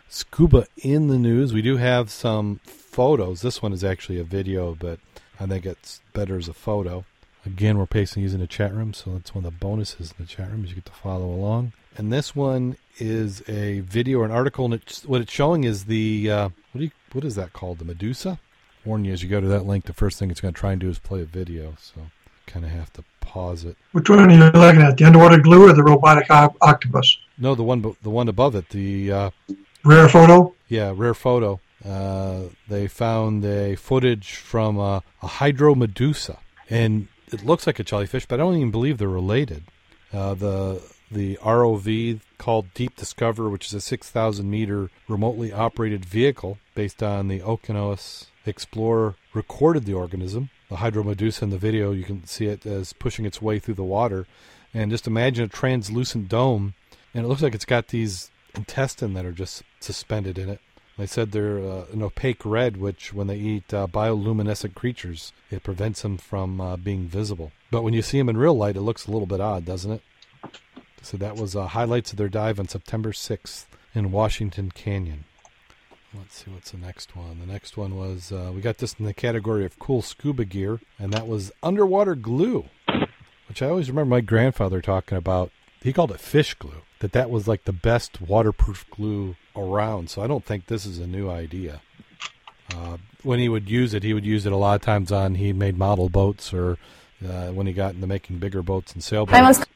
scuba 0.08 0.66
in 0.78 1.08
the 1.08 1.18
news. 1.18 1.52
We 1.52 1.62
do 1.62 1.76
have 1.76 2.10
some 2.10 2.60
photos. 2.64 3.42
This 3.42 3.62
one 3.62 3.72
is 3.72 3.84
actually 3.84 4.18
a 4.18 4.24
video, 4.24 4.74
but 4.74 5.00
I 5.38 5.46
think 5.46 5.66
it's 5.66 6.00
better 6.14 6.38
as 6.38 6.48
a 6.48 6.54
photo. 6.54 7.04
Again, 7.46 7.78
we're 7.78 7.86
pasting 7.86 8.22
using 8.22 8.40
the 8.40 8.46
chat 8.46 8.72
room, 8.72 8.94
so 8.94 9.12
that's 9.12 9.34
one 9.34 9.44
of 9.44 9.52
the 9.52 9.58
bonuses 9.58 10.12
in 10.16 10.24
the 10.24 10.28
chat 10.28 10.50
room 10.50 10.64
is 10.64 10.70
you 10.70 10.76
get 10.76 10.86
to 10.86 10.92
follow 10.92 11.26
along. 11.26 11.72
And 11.96 12.12
this 12.12 12.34
one 12.34 12.76
is 12.98 13.42
a 13.48 13.80
video 13.80 14.20
or 14.20 14.24
an 14.24 14.30
article, 14.30 14.64
and 14.64 14.74
it's, 14.74 15.04
what 15.04 15.20
it's 15.20 15.32
showing 15.32 15.64
is 15.64 15.84
the 15.84 16.30
uh, 16.30 16.48
what 16.72 16.78
do 16.78 16.84
you 16.84 16.90
what 17.12 17.24
is 17.24 17.34
that 17.36 17.52
called? 17.52 17.78
The 17.78 17.84
Medusa. 17.84 18.38
Warn 18.84 19.04
you 19.04 19.12
as 19.12 19.22
you 19.22 19.28
go 19.28 19.40
to 19.40 19.46
that 19.48 19.64
link, 19.64 19.84
the 19.84 19.92
first 19.92 20.18
thing 20.18 20.30
it's 20.30 20.40
going 20.40 20.52
to 20.52 20.60
try 20.60 20.72
and 20.72 20.80
do 20.80 20.88
is 20.88 20.98
play 20.98 21.22
a 21.22 21.24
video, 21.24 21.74
so 21.80 22.02
kind 22.46 22.64
of 22.64 22.70
have 22.70 22.92
to 22.94 23.04
pause 23.20 23.64
it. 23.64 23.76
Which 23.92 24.10
one 24.10 24.18
are 24.18 24.30
you 24.30 24.38
looking 24.38 24.82
at? 24.82 24.96
The 24.98 25.04
underwater 25.04 25.38
glue 25.38 25.68
or 25.68 25.72
the 25.72 25.82
robotic 25.82 26.26
o- 26.30 26.54
octopus? 26.60 27.16
No, 27.38 27.54
the 27.54 27.62
one 27.62 27.94
the 28.02 28.10
one 28.10 28.28
above 28.28 28.54
it, 28.54 28.68
the 28.70 29.12
uh, 29.12 29.30
Rare 29.84 30.08
photo? 30.08 30.54
Yeah, 30.68 30.92
rare 30.96 31.14
photo. 31.14 31.60
Uh, 31.86 32.44
they 32.68 32.88
found 32.88 33.44
a 33.44 33.76
footage 33.76 34.36
from 34.36 34.78
a, 34.78 35.02
a 35.22 35.26
hydromedusa, 35.26 36.38
and 36.70 37.08
it 37.34 37.44
looks 37.44 37.66
like 37.66 37.78
a 37.78 37.84
jellyfish, 37.84 38.26
but 38.26 38.40
I 38.40 38.44
don't 38.44 38.56
even 38.56 38.70
believe 38.70 38.98
they're 38.98 39.08
related. 39.08 39.64
Uh, 40.12 40.34
the 40.34 40.82
the 41.10 41.36
ROV 41.42 42.20
called 42.38 42.72
Deep 42.74 42.96
Discover, 42.96 43.48
which 43.48 43.66
is 43.66 43.74
a 43.74 43.80
6,000 43.80 44.50
meter 44.50 44.90
remotely 45.06 45.52
operated 45.52 46.04
vehicle 46.04 46.58
based 46.74 47.02
on 47.02 47.28
the 47.28 47.40
Okeanos 47.40 48.26
Explorer, 48.46 49.14
recorded 49.32 49.84
the 49.84 49.94
organism. 49.94 50.50
The 50.70 50.76
hydromedusa 50.76 51.42
in 51.42 51.50
the 51.50 51.58
video, 51.58 51.92
you 51.92 52.04
can 52.04 52.26
see 52.26 52.46
it 52.46 52.66
as 52.66 52.92
pushing 52.94 53.26
its 53.26 53.40
way 53.40 53.58
through 53.58 53.74
the 53.74 53.84
water, 53.84 54.26
and 54.72 54.90
just 54.90 55.06
imagine 55.06 55.44
a 55.44 55.48
translucent 55.48 56.28
dome, 56.28 56.74
and 57.12 57.24
it 57.24 57.28
looks 57.28 57.42
like 57.42 57.54
it's 57.54 57.64
got 57.64 57.88
these 57.88 58.30
intestine 58.54 59.14
that 59.14 59.26
are 59.26 59.32
just 59.32 59.62
suspended 59.80 60.38
in 60.38 60.48
it. 60.48 60.60
They 60.96 61.06
said 61.06 61.32
they're 61.32 61.58
uh, 61.58 61.86
an 61.92 62.02
opaque 62.02 62.44
red, 62.44 62.76
which 62.76 63.12
when 63.12 63.26
they 63.26 63.36
eat 63.36 63.74
uh, 63.74 63.88
bioluminescent 63.88 64.74
creatures, 64.74 65.32
it 65.50 65.64
prevents 65.64 66.02
them 66.02 66.18
from 66.18 66.60
uh, 66.60 66.76
being 66.76 67.08
visible. 67.08 67.50
But 67.70 67.82
when 67.82 67.94
you 67.94 68.02
see 68.02 68.18
them 68.18 68.28
in 68.28 68.36
real 68.36 68.56
light, 68.56 68.76
it 68.76 68.82
looks 68.82 69.06
a 69.06 69.10
little 69.10 69.26
bit 69.26 69.40
odd, 69.40 69.64
doesn't 69.64 69.90
it? 69.90 70.02
So 71.02 71.16
that 71.16 71.36
was 71.36 71.56
uh, 71.56 71.66
highlights 71.66 72.12
of 72.12 72.18
their 72.18 72.28
dive 72.28 72.60
on 72.60 72.68
September 72.68 73.10
6th 73.10 73.66
in 73.94 74.12
Washington 74.12 74.70
Canyon. 74.70 75.24
Let's 76.16 76.44
see 76.44 76.50
what's 76.50 76.70
the 76.70 76.78
next 76.78 77.16
one. 77.16 77.40
The 77.40 77.46
next 77.46 77.76
one 77.76 77.96
was 77.96 78.30
uh, 78.30 78.52
we 78.54 78.60
got 78.60 78.78
this 78.78 78.94
in 78.98 79.04
the 79.04 79.12
category 79.12 79.64
of 79.64 79.80
cool 79.80 80.00
scuba 80.00 80.44
gear, 80.44 80.80
and 80.98 81.12
that 81.12 81.26
was 81.26 81.50
underwater 81.60 82.14
glue, 82.14 82.66
which 83.48 83.62
I 83.62 83.68
always 83.68 83.90
remember 83.90 84.10
my 84.10 84.20
grandfather 84.20 84.80
talking 84.80 85.18
about. 85.18 85.50
He 85.82 85.92
called 85.92 86.12
it 86.12 86.20
fish 86.20 86.54
glue. 86.54 86.82
That 87.04 87.12
that 87.12 87.28
was 87.28 87.46
like 87.46 87.64
the 87.64 87.72
best 87.74 88.22
waterproof 88.22 88.86
glue 88.88 89.36
around. 89.54 90.08
So 90.08 90.22
I 90.22 90.26
don't 90.26 90.42
think 90.42 90.68
this 90.68 90.86
is 90.86 90.98
a 90.98 91.06
new 91.06 91.28
idea. 91.28 91.82
Uh, 92.74 92.96
when 93.22 93.38
he 93.38 93.46
would 93.46 93.68
use 93.68 93.92
it, 93.92 94.02
he 94.02 94.14
would 94.14 94.24
use 94.24 94.46
it 94.46 94.54
a 94.54 94.56
lot 94.56 94.76
of 94.76 94.80
times 94.80 95.12
on 95.12 95.34
he 95.34 95.52
made 95.52 95.76
model 95.76 96.08
boats 96.08 96.54
or 96.54 96.78
uh, 97.22 97.48
when 97.48 97.66
he 97.66 97.74
got 97.74 97.94
into 97.94 98.06
making 98.06 98.38
bigger 98.38 98.62
boats 98.62 98.94
and 98.94 99.04
sailboats. 99.04 99.66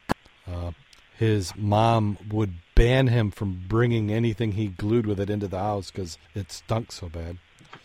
Uh, 0.51 0.71
his 1.19 1.55
mom 1.55 2.17
would 2.31 2.55
ban 2.75 3.09
him 3.09 3.31
from 3.31 3.63
bringing 3.69 4.11
anything 4.11 4.53
he 4.53 4.69
glued 4.69 5.05
with 5.05 5.21
it 5.21 5.29
into 5.29 5.49
the 5.49 5.59
house 5.59 5.91
because 5.91 6.17
it 6.35 6.51
stunk 6.51 6.93
so 6.93 7.11
bad. 7.11 7.37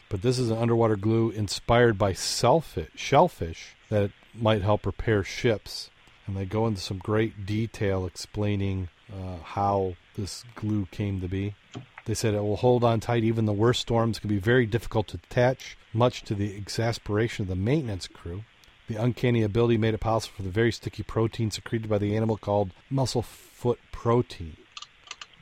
But 0.07 0.21
this 0.21 0.39
is 0.39 0.51
an 0.51 0.57
underwater 0.57 0.95
glue 0.95 1.31
inspired 1.31 1.97
by 1.97 2.13
shellfish, 2.13 2.91
shellfish 2.95 3.75
that 3.89 4.11
might 4.33 4.61
help 4.61 4.85
repair 4.85 5.21
ships. 5.21 5.89
And 6.25 6.37
they 6.37 6.45
go 6.45 6.65
into 6.65 6.79
some 6.79 6.99
great 6.99 7.45
detail 7.45 8.05
explaining 8.05 8.87
uh, 9.13 9.37
how 9.43 9.95
this 10.15 10.43
glue 10.55 10.87
came 10.91 11.21
to 11.21 11.27
be. 11.27 11.55
They 12.05 12.13
said 12.13 12.33
it 12.33 12.41
will 12.41 12.57
hold 12.57 12.83
on 12.83 12.99
tight 12.99 13.23
even 13.23 13.45
the 13.45 13.53
worst 13.53 13.81
storms 13.81 14.19
can 14.19 14.29
be 14.29 14.37
very 14.37 14.65
difficult 14.65 15.07
to 15.09 15.17
detach, 15.17 15.77
much 15.93 16.23
to 16.23 16.35
the 16.35 16.55
exasperation 16.55 17.43
of 17.43 17.49
the 17.49 17.55
maintenance 17.55 18.07
crew. 18.07 18.43
The 18.87 19.01
uncanny 19.01 19.43
ability 19.43 19.77
made 19.77 19.93
it 19.93 19.99
possible 19.99 20.35
for 20.35 20.43
the 20.43 20.49
very 20.49 20.71
sticky 20.71 21.03
protein 21.03 21.51
secreted 21.51 21.89
by 21.89 21.99
the 21.99 22.15
animal 22.15 22.37
called 22.37 22.71
mussel 22.89 23.21
foot 23.21 23.79
protein. 23.91 24.57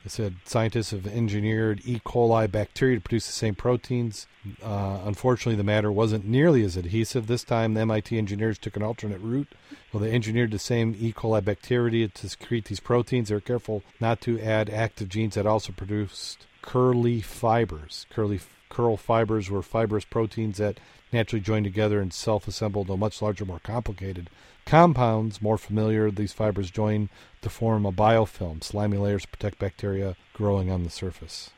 They 0.04 0.08
said 0.08 0.36
scientists 0.44 0.90
have 0.90 1.06
engineered 1.06 1.80
E. 1.84 2.00
coli 2.04 2.50
bacteria 2.50 2.96
to 2.96 3.00
produce 3.00 3.26
the 3.26 3.32
same 3.32 3.54
proteins. 3.54 4.26
Uh, 4.62 5.00
unfortunately, 5.04 5.54
the 5.54 5.62
matter 5.62 5.92
wasn't 5.92 6.26
nearly 6.26 6.64
as 6.64 6.76
adhesive. 6.76 7.28
This 7.28 7.44
time, 7.44 7.74
the 7.74 7.82
MIT 7.82 8.18
engineers 8.18 8.58
took 8.58 8.76
an 8.76 8.82
alternate 8.82 9.20
route. 9.20 9.52
Well, 9.92 10.02
they 10.02 10.12
engineered 10.12 10.50
the 10.50 10.58
same 10.58 10.96
E. 10.98 11.12
coli 11.12 11.44
bacteria 11.44 12.08
to 12.08 12.28
secrete 12.28 12.64
these 12.64 12.80
proteins. 12.80 13.28
They 13.28 13.36
were 13.36 13.40
careful 13.40 13.82
not 14.00 14.20
to 14.22 14.40
add 14.40 14.68
active 14.70 15.08
genes 15.08 15.34
that 15.34 15.46
also 15.46 15.72
produced 15.72 16.46
curli 16.62 17.20
fibers. 17.20 18.06
Curli 18.10 18.40
curl 18.72 18.96
fibers 18.96 19.50
were 19.50 19.62
fibrous 19.62 20.06
proteins 20.06 20.56
that 20.56 20.80
naturally 21.12 21.42
joined 21.42 21.64
together 21.64 22.00
and 22.00 22.10
self-assembled 22.10 22.88
into 22.88 22.96
much 22.96 23.20
larger, 23.20 23.44
more 23.44 23.60
complicated 23.62 24.30
compounds. 24.64 25.42
More 25.42 25.58
familiar, 25.58 26.10
these 26.10 26.32
fibers 26.32 26.70
join 26.70 27.10
to 27.42 27.50
form 27.50 27.84
a 27.84 27.92
biofilm, 27.92 28.64
slimy 28.64 28.96
layers 28.96 29.22
to 29.22 29.28
protect 29.28 29.58
bacteria 29.58 30.16
growing 30.32 30.70
on 30.70 30.84
the 30.84 30.90
surface. 30.90 31.50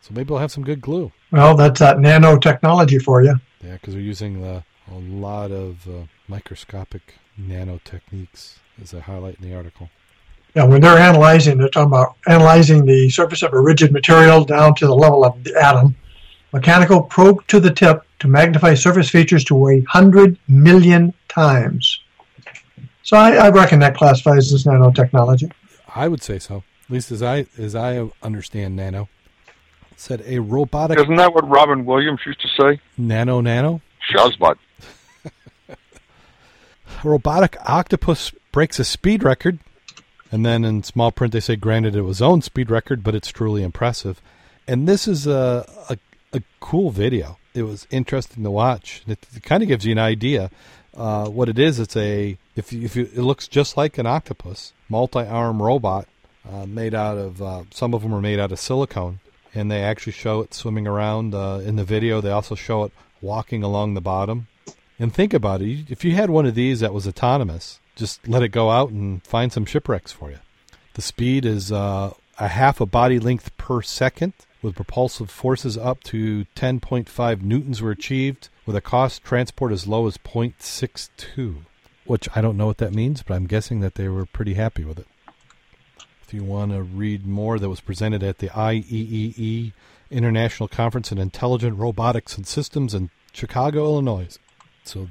So 0.00 0.10
maybe 0.10 0.30
we'll 0.30 0.40
have 0.40 0.50
some 0.50 0.64
good 0.64 0.80
glue. 0.80 1.12
Well, 1.30 1.54
that's 1.54 1.78
that 1.78 1.98
nanotechnology 1.98 3.00
for 3.00 3.22
you. 3.22 3.36
Yeah, 3.64 3.74
because 3.74 3.94
they're 3.94 4.02
using 4.02 4.42
the, 4.42 4.64
a 4.90 4.98
lot 4.98 5.52
of 5.52 5.86
uh, 5.86 6.06
microscopic 6.26 7.14
nanotechniques, 7.40 8.56
as 8.82 8.92
I 8.92 8.98
highlight 8.98 9.38
in 9.40 9.48
the 9.48 9.54
article. 9.54 9.88
Yeah, 10.56 10.64
when 10.64 10.80
they're 10.80 10.98
analyzing, 10.98 11.58
they're 11.58 11.68
talking 11.68 11.92
about 11.92 12.16
analyzing 12.26 12.86
the 12.86 13.08
surface 13.10 13.44
of 13.44 13.52
a 13.52 13.60
rigid 13.60 13.92
material 13.92 14.44
down 14.44 14.74
to 14.76 14.86
the 14.88 14.96
level 14.96 15.24
of 15.24 15.44
the 15.44 15.54
atom. 15.54 15.94
Mechanical 16.52 17.02
probe 17.02 17.46
to 17.46 17.60
the 17.60 17.70
tip 17.70 18.02
to 18.18 18.28
magnify 18.28 18.74
surface 18.74 19.08
features 19.08 19.44
to 19.44 19.68
a 19.68 19.80
hundred 19.82 20.36
million 20.48 21.14
times. 21.28 22.00
So 23.02 23.16
I, 23.16 23.32
I 23.32 23.48
reckon 23.50 23.78
that 23.80 23.96
classifies 23.96 24.52
as 24.52 24.64
nanotechnology. 24.64 25.52
I 25.94 26.08
would 26.08 26.22
say 26.22 26.38
so, 26.38 26.64
at 26.84 26.90
least 26.90 27.10
as 27.12 27.22
I 27.22 27.46
as 27.58 27.74
I 27.74 28.08
understand 28.22 28.76
nano. 28.76 29.08
It 29.92 30.00
said 30.00 30.22
a 30.26 30.38
robotic 30.40 30.98
Isn't 30.98 31.16
that 31.16 31.34
what 31.34 31.48
Robin 31.48 31.84
Williams 31.84 32.20
used 32.26 32.40
to 32.40 32.48
say? 32.48 32.80
nanu 32.98 33.42
nanu 33.42 33.80
Shazbot. 34.10 34.56
A 37.04 37.08
robotic 37.08 37.56
octopus 37.64 38.32
breaks 38.52 38.78
a 38.78 38.84
speed 38.84 39.22
record. 39.22 39.58
And 40.32 40.44
then 40.44 40.64
in 40.64 40.82
small 40.82 41.10
print, 41.10 41.32
they 41.32 41.40
say, 41.40 41.56
granted, 41.56 41.96
it 41.96 42.02
was 42.02 42.22
own 42.22 42.42
speed 42.42 42.70
record, 42.70 43.02
but 43.02 43.14
it's 43.14 43.28
truly 43.28 43.62
impressive. 43.62 44.20
And 44.68 44.86
this 44.86 45.08
is 45.08 45.26
a, 45.26 45.66
a, 45.88 45.96
a 46.32 46.42
cool 46.60 46.90
video. 46.90 47.38
It 47.54 47.62
was 47.64 47.86
interesting 47.90 48.42
to 48.44 48.50
watch. 48.50 49.02
It, 49.06 49.26
it 49.34 49.42
kind 49.42 49.62
of 49.62 49.68
gives 49.68 49.84
you 49.84 49.92
an 49.92 49.98
idea. 49.98 50.50
Uh, 50.96 51.28
what 51.28 51.48
it 51.48 51.58
is, 51.58 51.78
it's 51.78 51.96
a, 51.96 52.36
if 52.56 52.72
you, 52.72 52.82
if 52.82 52.96
you, 52.96 53.04
it 53.04 53.22
looks 53.22 53.48
just 53.48 53.76
like 53.76 53.98
an 53.98 54.06
octopus, 54.06 54.72
multi 54.88 55.20
arm 55.20 55.62
robot 55.62 56.06
uh, 56.48 56.66
made 56.66 56.94
out 56.94 57.18
of, 57.18 57.42
uh, 57.42 57.62
some 57.70 57.94
of 57.94 58.02
them 58.02 58.14
are 58.14 58.20
made 58.20 58.38
out 58.38 58.52
of 58.52 58.58
silicone. 58.58 59.20
And 59.52 59.70
they 59.70 59.82
actually 59.82 60.12
show 60.12 60.40
it 60.42 60.54
swimming 60.54 60.86
around 60.86 61.34
uh, 61.34 61.60
in 61.64 61.74
the 61.74 61.84
video. 61.84 62.20
They 62.20 62.30
also 62.30 62.54
show 62.54 62.84
it 62.84 62.92
walking 63.20 63.64
along 63.64 63.94
the 63.94 64.00
bottom. 64.00 64.46
And 64.98 65.12
think 65.12 65.34
about 65.34 65.60
it. 65.60 65.90
If 65.90 66.04
you 66.04 66.14
had 66.14 66.30
one 66.30 66.46
of 66.46 66.54
these 66.54 66.80
that 66.80 66.94
was 66.94 67.08
autonomous, 67.08 67.80
just 67.96 68.28
let 68.28 68.42
it 68.42 68.50
go 68.50 68.70
out 68.70 68.90
and 68.90 69.24
find 69.24 69.52
some 69.52 69.64
shipwrecks 69.64 70.12
for 70.12 70.30
you. 70.30 70.38
The 70.94 71.02
speed 71.02 71.44
is 71.44 71.72
uh, 71.72 72.12
a 72.38 72.48
half 72.48 72.80
a 72.80 72.86
body 72.86 73.18
length 73.18 73.56
per 73.56 73.82
second, 73.82 74.34
with 74.62 74.76
propulsive 74.76 75.30
forces 75.30 75.76
up 75.76 76.02
to 76.04 76.46
10.5 76.56 77.42
newtons 77.42 77.80
were 77.80 77.90
achieved, 77.90 78.48
with 78.66 78.76
a 78.76 78.80
cost 78.80 79.22
transport 79.24 79.72
as 79.72 79.86
low 79.86 80.06
as 80.06 80.16
0.62. 80.18 81.56
Which 82.04 82.28
I 82.34 82.40
don't 82.40 82.56
know 82.56 82.66
what 82.66 82.78
that 82.78 82.94
means, 82.94 83.22
but 83.22 83.34
I'm 83.34 83.46
guessing 83.46 83.80
that 83.80 83.94
they 83.94 84.08
were 84.08 84.26
pretty 84.26 84.54
happy 84.54 84.84
with 84.84 84.98
it. 84.98 85.06
If 86.22 86.34
you 86.34 86.44
want 86.44 86.72
to 86.72 86.82
read 86.82 87.26
more, 87.26 87.58
that 87.58 87.68
was 87.68 87.80
presented 87.80 88.22
at 88.22 88.38
the 88.38 88.48
IEEE 88.48 89.72
International 90.10 90.68
Conference 90.68 91.12
in 91.12 91.18
Intelligent 91.18 91.78
Robotics 91.78 92.36
and 92.36 92.46
Systems 92.46 92.94
in 92.94 93.10
Chicago, 93.32 93.84
Illinois. 93.84 94.38
So 94.84 95.08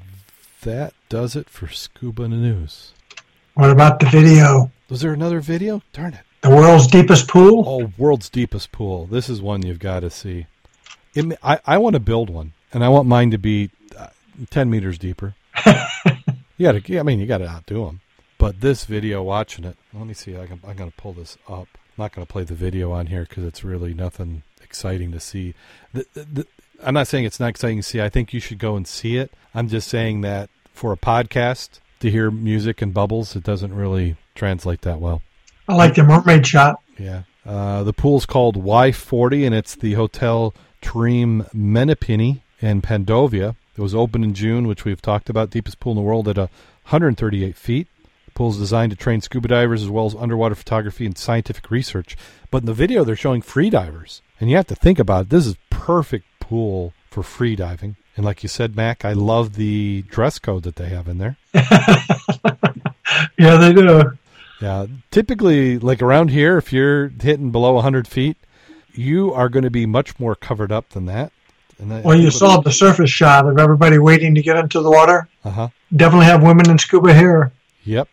that 0.62 0.94
does 1.08 1.36
it 1.36 1.48
for 1.48 1.68
Scuba 1.68 2.28
News. 2.28 2.92
What 3.54 3.70
about 3.70 4.00
the 4.00 4.06
video? 4.06 4.70
Was 4.88 5.00
there 5.00 5.12
another 5.12 5.40
video? 5.40 5.82
Darn 5.92 6.14
it. 6.14 6.20
The 6.42 6.48
world's 6.48 6.86
deepest 6.86 7.28
pool? 7.28 7.64
Oh, 7.66 7.92
world's 7.98 8.30
deepest 8.30 8.72
pool. 8.72 9.06
This 9.06 9.28
is 9.28 9.42
one 9.42 9.60
you've 9.62 9.78
got 9.78 10.00
to 10.00 10.10
see. 10.10 10.46
It, 11.14 11.38
I, 11.42 11.60
I 11.66 11.76
want 11.76 11.94
to 11.94 12.00
build 12.00 12.30
one, 12.30 12.52
and 12.72 12.82
I 12.82 12.88
want 12.88 13.06
mine 13.06 13.30
to 13.32 13.38
be 13.38 13.70
uh, 13.98 14.08
10 14.48 14.70
meters 14.70 14.96
deeper. 14.96 15.34
you 15.66 16.62
got 16.62 16.82
to, 16.82 16.98
I 16.98 17.02
mean, 17.02 17.20
you 17.20 17.26
got 17.26 17.38
to 17.38 17.48
outdo 17.48 17.84
them. 17.84 18.00
But 18.38 18.62
this 18.62 18.86
video, 18.86 19.22
watching 19.22 19.66
it, 19.66 19.76
let 19.92 20.06
me 20.06 20.14
see. 20.14 20.34
I 20.38 20.46
can, 20.46 20.60
I'm 20.66 20.76
going 20.76 20.90
to 20.90 20.96
pull 20.96 21.12
this 21.12 21.36
up. 21.46 21.68
I'm 21.74 22.04
not 22.04 22.12
going 22.12 22.26
to 22.26 22.32
play 22.32 22.44
the 22.44 22.54
video 22.54 22.90
on 22.92 23.08
here 23.08 23.26
because 23.28 23.44
it's 23.44 23.62
really 23.62 23.92
nothing 23.92 24.42
exciting 24.62 25.12
to 25.12 25.20
see. 25.20 25.54
The, 25.92 26.06
the, 26.14 26.24
the, 26.24 26.46
I'm 26.82 26.94
not 26.94 27.06
saying 27.06 27.26
it's 27.26 27.40
not 27.40 27.50
exciting 27.50 27.76
to 27.78 27.82
see. 27.82 28.00
I 28.00 28.08
think 28.08 28.32
you 28.32 28.40
should 28.40 28.58
go 28.58 28.76
and 28.76 28.88
see 28.88 29.18
it. 29.18 29.30
I'm 29.54 29.68
just 29.68 29.88
saying 29.88 30.22
that 30.22 30.48
for 30.72 30.90
a 30.90 30.96
podcast, 30.96 31.80
to 31.98 32.10
hear 32.10 32.30
music 32.30 32.80
and 32.80 32.94
bubbles, 32.94 33.36
it 33.36 33.44
doesn't 33.44 33.74
really 33.74 34.16
translate 34.34 34.80
that 34.82 35.00
well. 35.00 35.20
I 35.70 35.74
like 35.74 35.94
the 35.94 36.02
mermaid 36.02 36.46
shot. 36.46 36.82
Yeah. 36.98 37.22
Uh, 37.46 37.84
the 37.84 37.92
pool's 37.92 38.26
called 38.26 38.56
Y40, 38.56 39.46
and 39.46 39.54
it's 39.54 39.76
the 39.76 39.94
Hotel 39.94 40.52
Terme 40.80 41.46
Millepini 41.54 42.40
in 42.60 42.82
Pandovia. 42.82 43.54
It 43.76 43.80
was 43.80 43.94
opened 43.94 44.24
in 44.24 44.34
June, 44.34 44.66
which 44.66 44.84
we've 44.84 45.00
talked 45.00 45.30
about. 45.30 45.50
Deepest 45.50 45.78
pool 45.78 45.92
in 45.92 45.96
the 45.96 46.02
world 46.02 46.28
at 46.28 46.38
uh, 46.38 46.48
138 46.88 47.56
feet. 47.56 47.86
The 48.26 48.30
pool 48.32 48.50
is 48.50 48.58
designed 48.58 48.90
to 48.90 48.96
train 48.96 49.20
scuba 49.20 49.46
divers 49.48 49.82
as 49.82 49.88
well 49.88 50.06
as 50.06 50.14
underwater 50.16 50.56
photography 50.56 51.06
and 51.06 51.16
scientific 51.16 51.70
research. 51.70 52.16
But 52.50 52.62
in 52.62 52.66
the 52.66 52.74
video, 52.74 53.04
they're 53.04 53.16
showing 53.16 53.40
free 53.40 53.70
divers. 53.70 54.22
And 54.40 54.50
you 54.50 54.56
have 54.56 54.66
to 54.66 54.74
think 54.74 54.98
about 54.98 55.26
it. 55.26 55.30
This 55.30 55.46
is 55.46 55.56
perfect 55.70 56.26
pool 56.40 56.92
for 57.10 57.22
free 57.22 57.54
diving. 57.54 57.96
And 58.16 58.24
like 58.24 58.42
you 58.42 58.48
said, 58.48 58.74
Mac, 58.74 59.04
I 59.04 59.12
love 59.12 59.54
the 59.54 60.02
dress 60.08 60.38
code 60.40 60.64
that 60.64 60.76
they 60.76 60.88
have 60.88 61.08
in 61.08 61.18
there. 61.18 61.36
Yeah, 63.38 63.56
they 63.56 63.72
do. 63.72 64.18
Yeah, 64.60 64.86
typically, 65.10 65.78
like 65.78 66.02
around 66.02 66.28
here, 66.28 66.58
if 66.58 66.72
you're 66.72 67.08
hitting 67.08 67.50
below 67.50 67.72
100 67.74 68.06
feet, 68.06 68.36
you 68.92 69.32
are 69.32 69.48
going 69.48 69.62
to 69.62 69.70
be 69.70 69.86
much 69.86 70.18
more 70.20 70.34
covered 70.34 70.70
up 70.70 70.90
than 70.90 71.06
that. 71.06 71.32
And 71.78 71.90
that, 71.90 72.04
Well, 72.04 72.18
you 72.18 72.30
saw 72.30 72.60
the 72.60 72.72
surface 72.72 73.10
shot 73.10 73.46
of 73.46 73.58
everybody 73.58 73.98
waiting 73.98 74.34
to 74.34 74.42
get 74.42 74.56
into 74.56 74.82
the 74.82 74.90
water. 74.90 75.28
Uh 75.44 75.50
huh. 75.50 75.68
Definitely 75.94 76.26
have 76.26 76.42
women 76.42 76.68
in 76.68 76.78
scuba 76.78 77.14
here. 77.14 77.52
Yep. 77.84 78.08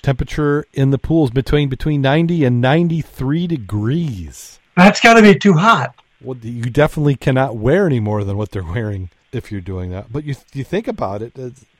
Temperature 0.00 0.64
in 0.72 0.90
the 0.90 0.98
pool 0.98 1.24
is 1.24 1.30
between 1.30 1.68
between 1.68 2.00
90 2.00 2.44
and 2.44 2.60
93 2.60 3.46
degrees. 3.48 4.60
That's 4.76 5.00
got 5.00 5.14
to 5.14 5.22
be 5.22 5.34
too 5.34 5.54
hot. 5.54 5.94
Well, 6.22 6.38
you 6.38 6.70
definitely 6.70 7.16
cannot 7.16 7.56
wear 7.56 7.86
any 7.86 8.00
more 8.00 8.24
than 8.24 8.36
what 8.36 8.50
they're 8.50 8.62
wearing 8.62 9.10
if 9.32 9.50
you're 9.50 9.60
doing 9.60 9.90
that. 9.90 10.12
But 10.12 10.24
you 10.24 10.36
you 10.52 10.64
think 10.64 10.86
about 10.86 11.20
it, 11.22 11.34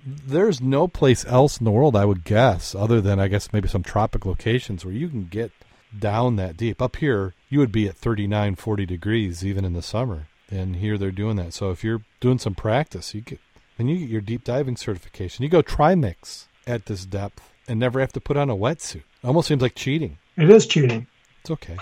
there's 0.04 0.60
no 0.60 0.88
place 0.88 1.24
else 1.26 1.58
in 1.58 1.64
the 1.64 1.70
world 1.70 1.96
I 1.96 2.04
would 2.04 2.24
guess, 2.24 2.74
other 2.74 3.00
than 3.00 3.20
I 3.20 3.28
guess 3.28 3.52
maybe 3.52 3.68
some 3.68 3.82
tropic 3.82 4.24
locations 4.24 4.84
where 4.84 4.94
you 4.94 5.08
can 5.08 5.26
get 5.26 5.52
down 5.96 6.36
that 6.36 6.56
deep. 6.56 6.80
Up 6.80 6.96
here, 6.96 7.34
you 7.48 7.58
would 7.58 7.72
be 7.72 7.88
at 7.88 7.96
39, 7.96 8.54
40 8.56 8.86
degrees 8.86 9.44
even 9.44 9.64
in 9.64 9.72
the 9.72 9.82
summer, 9.82 10.28
and 10.50 10.76
here 10.76 10.96
they're 10.96 11.10
doing 11.10 11.36
that. 11.36 11.52
So 11.52 11.70
if 11.70 11.84
you're 11.84 12.02
doing 12.20 12.38
some 12.38 12.54
practice, 12.54 13.14
you 13.14 13.20
get 13.20 13.40
and 13.78 13.90
you 13.90 13.98
get 13.98 14.08
your 14.10 14.20
deep 14.20 14.44
diving 14.44 14.76
certification. 14.76 15.42
You 15.42 15.48
go 15.48 15.62
trimix 15.62 16.46
at 16.66 16.86
this 16.86 17.06
depth 17.06 17.50
and 17.66 17.80
never 17.80 18.00
have 18.00 18.12
to 18.12 18.20
put 18.20 18.36
on 18.36 18.50
a 18.50 18.56
wetsuit. 18.56 19.02
Almost 19.24 19.48
seems 19.48 19.62
like 19.62 19.74
cheating. 19.74 20.18
It 20.36 20.50
is 20.50 20.66
cheating. 20.66 21.06
It's 21.40 21.50
okay. 21.50 21.78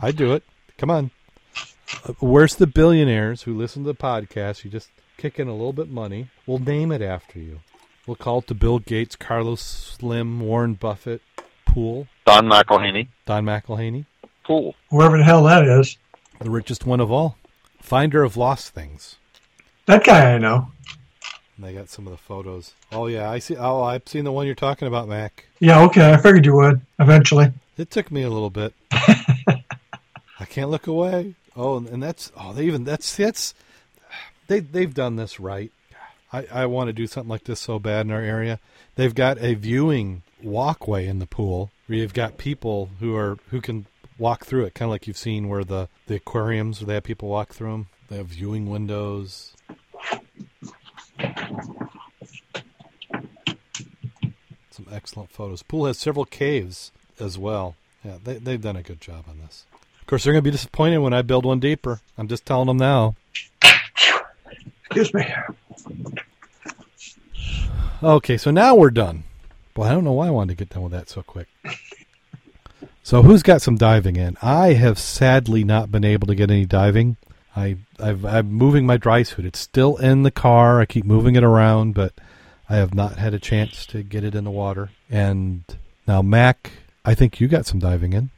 I 0.00 0.10
do 0.10 0.32
it. 0.32 0.42
Come 0.78 0.90
on. 0.90 1.10
Uh, 2.04 2.14
Where's 2.20 2.56
the 2.56 2.66
billionaires 2.66 3.42
who 3.42 3.54
listen 3.56 3.84
to 3.84 3.92
the 3.92 3.98
podcast? 3.98 4.64
You 4.64 4.70
just 4.70 4.88
kick 5.16 5.38
in 5.38 5.48
a 5.48 5.52
little 5.52 5.72
bit 5.72 5.88
money. 5.88 6.28
We'll 6.46 6.58
name 6.58 6.92
it 6.92 7.02
after 7.02 7.38
you. 7.38 7.60
We'll 8.06 8.16
call 8.16 8.38
it 8.38 8.46
the 8.46 8.54
Bill 8.54 8.78
Gates, 8.78 9.16
Carlos 9.16 9.60
Slim, 9.60 10.40
Warren 10.40 10.74
Buffett 10.74 11.22
pool. 11.64 12.06
Don 12.24 12.46
McElhaney. 12.46 13.08
Don 13.24 13.44
McElhaney, 13.44 14.06
Cool. 14.46 14.76
Whoever 14.90 15.18
the 15.18 15.24
hell 15.24 15.42
that 15.44 15.64
is. 15.66 15.96
the 16.40 16.50
richest 16.50 16.86
one 16.86 17.00
of 17.00 17.10
all. 17.10 17.36
Finder 17.80 18.22
of 18.22 18.36
lost 18.36 18.72
things. 18.74 19.16
That 19.86 20.04
guy 20.04 20.34
I 20.34 20.38
know. 20.38 20.70
And 21.56 21.64
they 21.66 21.72
got 21.72 21.88
some 21.88 22.06
of 22.06 22.10
the 22.12 22.16
photos. 22.18 22.74
Oh 22.92 23.06
yeah, 23.06 23.28
I 23.30 23.38
see. 23.40 23.56
Oh, 23.56 23.82
I've 23.82 24.06
seen 24.06 24.24
the 24.24 24.32
one 24.32 24.46
you're 24.46 24.54
talking 24.54 24.86
about, 24.86 25.08
Mac. 25.08 25.46
Yeah, 25.58 25.82
okay. 25.84 26.12
I 26.12 26.16
figured 26.18 26.44
you 26.44 26.54
would 26.54 26.80
eventually. 27.00 27.52
It 27.76 27.90
took 27.90 28.10
me 28.12 28.22
a 28.22 28.30
little 28.30 28.50
bit. 28.50 28.72
I 28.92 30.44
can't 30.48 30.70
look 30.70 30.86
away. 30.86 31.34
Oh, 31.56 31.76
and 31.78 32.02
that's 32.02 32.30
oh, 32.36 32.52
they 32.52 32.66
even 32.66 32.84
that's 32.84 33.16
that's 33.16 33.54
they 34.46 34.60
they've 34.60 34.94
done 34.94 35.16
this 35.16 35.38
right. 35.40 35.72
I 36.32 36.46
I 36.52 36.66
want 36.66 36.88
to 36.88 36.92
do 36.92 37.06
something 37.06 37.30
like 37.30 37.44
this 37.44 37.60
so 37.60 37.78
bad 37.78 38.06
in 38.06 38.12
our 38.12 38.20
area. 38.20 38.60
They've 38.94 39.14
got 39.14 39.38
a 39.38 39.54
viewing 39.54 40.22
walkway 40.42 41.06
in 41.06 41.18
the 41.18 41.26
pool 41.26 41.70
where 41.86 41.98
you've 41.98 42.14
got 42.14 42.38
people 42.38 42.90
who 43.00 43.16
are 43.16 43.38
who 43.50 43.60
can 43.60 43.86
walk 44.18 44.44
through 44.44 44.64
it, 44.64 44.74
kind 44.74 44.88
of 44.88 44.90
like 44.90 45.06
you've 45.06 45.18
seen 45.18 45.48
where 45.48 45.64
the 45.64 45.88
the 46.06 46.16
aquariums 46.16 46.80
where 46.80 46.86
they 46.86 46.94
have 46.94 47.04
people 47.04 47.28
walk 47.28 47.52
through 47.52 47.72
them. 47.72 47.86
They 48.08 48.16
have 48.16 48.26
viewing 48.26 48.70
windows. 48.70 49.52
Some 54.70 54.86
excellent 54.92 55.30
photos. 55.30 55.62
Pool 55.62 55.86
has 55.86 55.98
several 55.98 56.24
caves 56.24 56.92
as 57.18 57.38
well. 57.38 57.76
Yeah, 58.04 58.18
they, 58.22 58.34
they've 58.34 58.60
done 58.60 58.76
a 58.76 58.82
good 58.82 59.00
job 59.00 59.24
on 59.28 59.38
this. 59.38 59.64
Of 60.00 60.06
course, 60.06 60.22
they're 60.22 60.32
going 60.32 60.44
to 60.44 60.48
be 60.48 60.52
disappointed 60.52 60.98
when 60.98 61.12
I 61.12 61.22
build 61.22 61.44
one 61.44 61.58
deeper. 61.58 62.00
I'm 62.16 62.28
just 62.28 62.46
telling 62.46 62.68
them 62.68 62.76
now. 62.76 63.16
Excuse 64.90 65.14
me. 65.14 65.26
Okay, 68.02 68.36
so 68.36 68.50
now 68.50 68.74
we're 68.74 68.90
done. 68.90 69.24
Well, 69.74 69.88
I 69.88 69.92
don't 69.92 70.04
know 70.04 70.12
why 70.12 70.28
I 70.28 70.30
wanted 70.30 70.56
to 70.56 70.64
get 70.64 70.72
done 70.72 70.82
with 70.82 70.92
that 70.92 71.08
so 71.08 71.22
quick. 71.22 71.48
So, 73.02 73.22
who's 73.22 73.42
got 73.42 73.62
some 73.62 73.76
diving 73.76 74.16
in? 74.16 74.36
I 74.42 74.72
have 74.72 74.98
sadly 74.98 75.64
not 75.64 75.92
been 75.92 76.04
able 76.04 76.26
to 76.26 76.34
get 76.34 76.50
any 76.50 76.66
diving. 76.66 77.16
I, 77.54 77.76
I've, 78.00 78.24
I'm 78.24 78.52
moving 78.52 78.84
my 78.84 78.96
dry 78.96 79.22
suit. 79.22 79.44
It's 79.44 79.60
still 79.60 79.96
in 79.96 80.24
the 80.24 80.30
car. 80.30 80.80
I 80.80 80.86
keep 80.86 81.04
moving 81.04 81.36
it 81.36 81.44
around, 81.44 81.94
but 81.94 82.12
I 82.68 82.76
have 82.76 82.94
not 82.94 83.16
had 83.16 83.32
a 83.32 83.38
chance 83.38 83.86
to 83.86 84.02
get 84.02 84.24
it 84.24 84.34
in 84.34 84.44
the 84.44 84.50
water. 84.50 84.90
And 85.08 85.62
now, 86.06 86.20
Mac, 86.20 86.72
I 87.04 87.14
think 87.14 87.40
you 87.40 87.48
got 87.48 87.64
some 87.64 87.78
diving 87.78 88.12
in. 88.12 88.30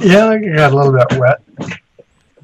Yeah, 0.00 0.28
I 0.28 0.38
got 0.38 0.72
a 0.72 0.76
little 0.76 0.92
bit 0.92 1.18
wet. 1.18 1.78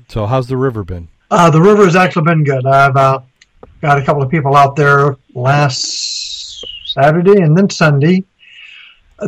So, 0.09 0.27
how's 0.27 0.49
the 0.49 0.57
river 0.57 0.85
been? 0.85 1.09
Uh, 1.33 1.49
the 1.49 1.61
river 1.61 1.87
has 1.87 1.97
actually 1.97 2.25
been 2.25 2.45
good. 2.45 2.67
I've 2.67 2.95
uh, 2.95 3.21
got 3.81 3.97
a 3.97 4.05
couple 4.05 4.23
of 4.23 4.29
people 4.29 4.55
out 4.55 4.77
there 4.77 5.17
last 5.35 6.63
Saturday 6.85 7.41
and 7.41 7.57
then 7.57 7.71
Sunday. 7.71 8.25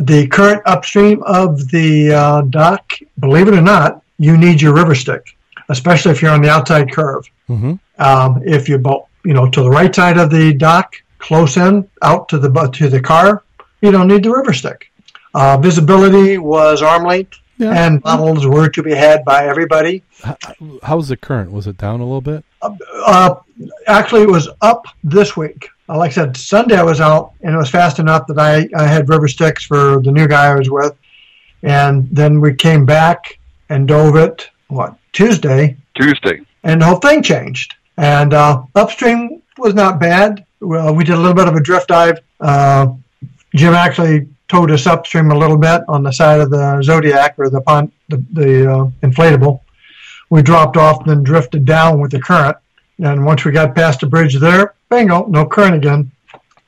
The 0.01 0.27
current 0.27 0.61
upstream 0.67 1.23
of 1.23 1.71
the 1.71 2.13
uh, 2.13 2.41
dock, 2.41 2.93
believe 3.19 3.47
it 3.47 3.55
or 3.55 3.61
not, 3.61 4.03
you 4.19 4.37
need 4.37 4.61
your 4.61 4.75
river 4.75 4.93
stick, 4.93 5.35
especially 5.69 6.11
if 6.11 6.21
you're 6.21 6.29
on 6.29 6.43
the 6.43 6.49
outside 6.49 6.93
curve. 6.93 7.27
Mm-hmm. 7.49 7.73
Um, 7.97 8.43
if 8.45 8.69
you're 8.69 8.83
you 9.23 9.33
know 9.33 9.49
to 9.49 9.63
the 9.63 9.69
right 9.69 9.93
side 9.95 10.19
of 10.19 10.29
the 10.29 10.53
dock, 10.53 10.93
close 11.17 11.57
in, 11.57 11.89
out 12.03 12.29
to 12.29 12.37
the 12.37 12.51
to 12.73 12.87
the 12.87 13.01
car, 13.01 13.43
you 13.81 13.89
don't 13.89 14.07
need 14.07 14.21
the 14.21 14.29
river 14.29 14.53
stick. 14.53 14.91
Uh, 15.33 15.57
visibility 15.57 16.37
was 16.37 16.83
arm 16.83 17.03
length, 17.03 17.39
Yeah. 17.57 17.85
and 17.85 18.01
bottles 18.03 18.45
were 18.45 18.67
to 18.69 18.83
be 18.83 18.93
had 18.93 19.23
by 19.23 19.47
everybody. 19.47 20.03
How 20.83 20.97
was 20.97 21.07
the 21.07 21.15
current? 21.15 21.51
Was 21.51 21.67
it 21.67 21.77
down 21.77 22.01
a 22.01 22.03
little 22.03 22.19
bit? 22.21 22.43
Uh, 22.61 23.35
actually, 23.87 24.23
it 24.23 24.29
was 24.29 24.49
up 24.61 24.85
this 25.03 25.37
week. 25.37 25.69
Uh, 25.87 25.97
like 25.97 26.11
I 26.11 26.13
said, 26.13 26.35
Sunday 26.35 26.75
I 26.75 26.83
was 26.83 26.99
out, 26.99 27.31
and 27.41 27.53
it 27.55 27.57
was 27.57 27.69
fast 27.69 27.99
enough 27.99 28.27
that 28.27 28.39
I, 28.39 28.67
I 28.75 28.87
had 28.87 29.07
river 29.07 29.27
sticks 29.29 29.63
for 29.63 30.01
the 30.01 30.11
new 30.11 30.27
guy 30.27 30.47
I 30.47 30.55
was 30.55 30.69
with. 30.69 30.93
And 31.63 32.09
then 32.11 32.41
we 32.41 32.53
came 32.53 32.85
back 32.85 33.39
and 33.69 33.87
dove 33.87 34.15
it, 34.17 34.49
what, 34.67 34.95
Tuesday, 35.13 35.77
Tuesday. 35.95 36.41
and 36.63 36.81
the 36.81 36.85
whole 36.85 36.99
thing 36.99 37.23
changed. 37.23 37.73
And 37.97 38.33
uh, 38.33 38.63
upstream 38.75 39.41
was 39.57 39.73
not 39.73 39.99
bad. 39.99 40.45
Well, 40.59 40.93
we 40.93 41.03
did 41.05 41.15
a 41.15 41.19
little 41.19 41.33
bit 41.33 41.47
of 41.47 41.55
a 41.55 41.61
drift 41.61 41.87
dive. 41.87 42.19
Uh, 42.41 42.87
Jim 43.55 43.73
actually 43.73 44.27
towed 44.47 44.71
us 44.71 44.87
upstream 44.87 45.31
a 45.31 45.37
little 45.37 45.57
bit 45.57 45.81
on 45.87 46.03
the 46.03 46.11
side 46.11 46.39
of 46.39 46.49
the 46.49 46.81
Zodiac 46.83 47.35
or 47.37 47.49
the 47.49 47.61
pond, 47.61 47.91
the, 48.09 48.23
the 48.33 48.71
uh, 48.71 48.89
inflatable. 49.01 49.61
We 50.29 50.41
dropped 50.41 50.77
off, 50.77 51.05
then 51.05 51.23
drifted 51.23 51.65
down 51.65 51.99
with 51.99 52.11
the 52.11 52.19
current. 52.21 52.57
And 53.03 53.25
once 53.25 53.43
we 53.45 53.51
got 53.51 53.75
past 53.75 53.99
the 53.99 54.07
bridge 54.07 54.35
there, 54.39 54.73
bingo, 54.89 55.25
no 55.25 55.45
current 55.45 55.75
again. 55.75 56.11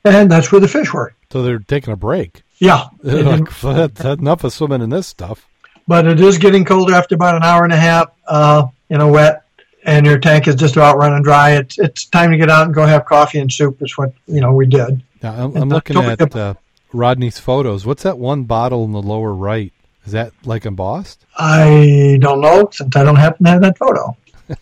And 0.04 0.30
that's 0.30 0.52
where 0.52 0.60
the 0.60 0.68
fish 0.68 0.92
were. 0.92 1.14
So 1.32 1.42
they're 1.42 1.58
taking 1.58 1.92
a 1.92 1.96
break. 1.96 2.42
Yeah. 2.58 2.84
Like, 3.02 3.60
"That's 3.60 4.04
enough 4.04 4.44
of 4.44 4.52
swimming 4.52 4.82
in 4.82 4.90
this 4.90 5.06
stuff. 5.06 5.46
but 5.86 6.06
it 6.06 6.20
is 6.20 6.38
getting 6.38 6.64
colder 6.64 6.94
after 6.94 7.14
about 7.14 7.36
an 7.36 7.42
hour 7.42 7.64
and 7.64 7.72
a 7.72 7.76
half 7.76 8.10
uh, 8.26 8.66
in 8.90 9.00
a 9.00 9.08
wet, 9.08 9.42
and 9.84 10.04
your 10.04 10.18
tank 10.18 10.48
is 10.48 10.54
just 10.54 10.76
about 10.76 10.98
running 10.98 11.22
dry. 11.22 11.52
It's 11.52 11.78
it's 11.78 12.04
time 12.06 12.30
to 12.30 12.36
get 12.36 12.50
out 12.50 12.66
and 12.66 12.74
go 12.74 12.84
have 12.86 13.04
coffee 13.06 13.38
and 13.38 13.50
soup. 13.52 13.80
Is 13.82 13.96
what 13.96 14.12
you 14.26 14.40
know 14.40 14.52
we 14.52 14.66
did. 14.66 15.02
Now, 15.22 15.32
I'm, 15.44 15.56
I'm 15.56 15.68
looking 15.68 15.96
at 15.96 16.36
uh, 16.36 16.54
Rodney's 16.92 17.38
photos. 17.38 17.84
What's 17.86 18.02
that 18.02 18.18
one 18.18 18.44
bottle 18.44 18.84
in 18.84 18.92
the 18.92 19.02
lower 19.02 19.32
right? 19.34 19.72
Is 20.06 20.12
that 20.12 20.32
like 20.44 20.64
embossed? 20.64 21.24
I 21.36 22.18
don't 22.20 22.40
know 22.40 22.68
since 22.72 22.96
I 22.96 23.04
don't 23.04 23.16
happen 23.16 23.44
to 23.44 23.50
have 23.50 23.60
that 23.62 23.76
photo. 23.78 24.16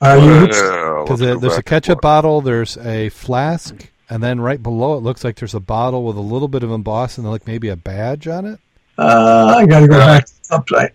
Are 0.00 0.18
you? 0.18 0.46
Because 0.46 1.20
let's 1.20 1.40
there's 1.40 1.56
a 1.58 1.62
ketchup 1.62 2.00
bottle, 2.00 2.40
there's 2.40 2.76
a 2.78 3.08
flask, 3.10 3.90
and 4.10 4.22
then 4.22 4.40
right 4.40 4.62
below 4.62 4.96
it 4.96 5.02
looks 5.02 5.22
like 5.24 5.36
there's 5.36 5.54
a 5.54 5.60
bottle 5.60 6.04
with 6.04 6.16
a 6.16 6.20
little 6.20 6.48
bit 6.48 6.62
of 6.62 6.70
embossed 6.70 7.18
and 7.18 7.30
like 7.30 7.46
maybe 7.46 7.68
a 7.68 7.76
badge 7.76 8.26
on 8.28 8.44
it. 8.44 8.60
Uh, 8.98 9.54
I 9.58 9.66
got 9.66 9.80
to 9.80 9.88
go 9.88 9.98
Yeah. 9.98 10.06
back 10.06 10.26
to 10.26 10.32
the 10.48 10.54
upside. 10.56 10.92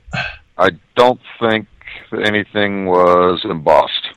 I 0.58 0.72
don't 0.96 1.20
think 1.40 1.68
anything 2.26 2.86
was 2.86 3.42
embossed. 3.46 4.10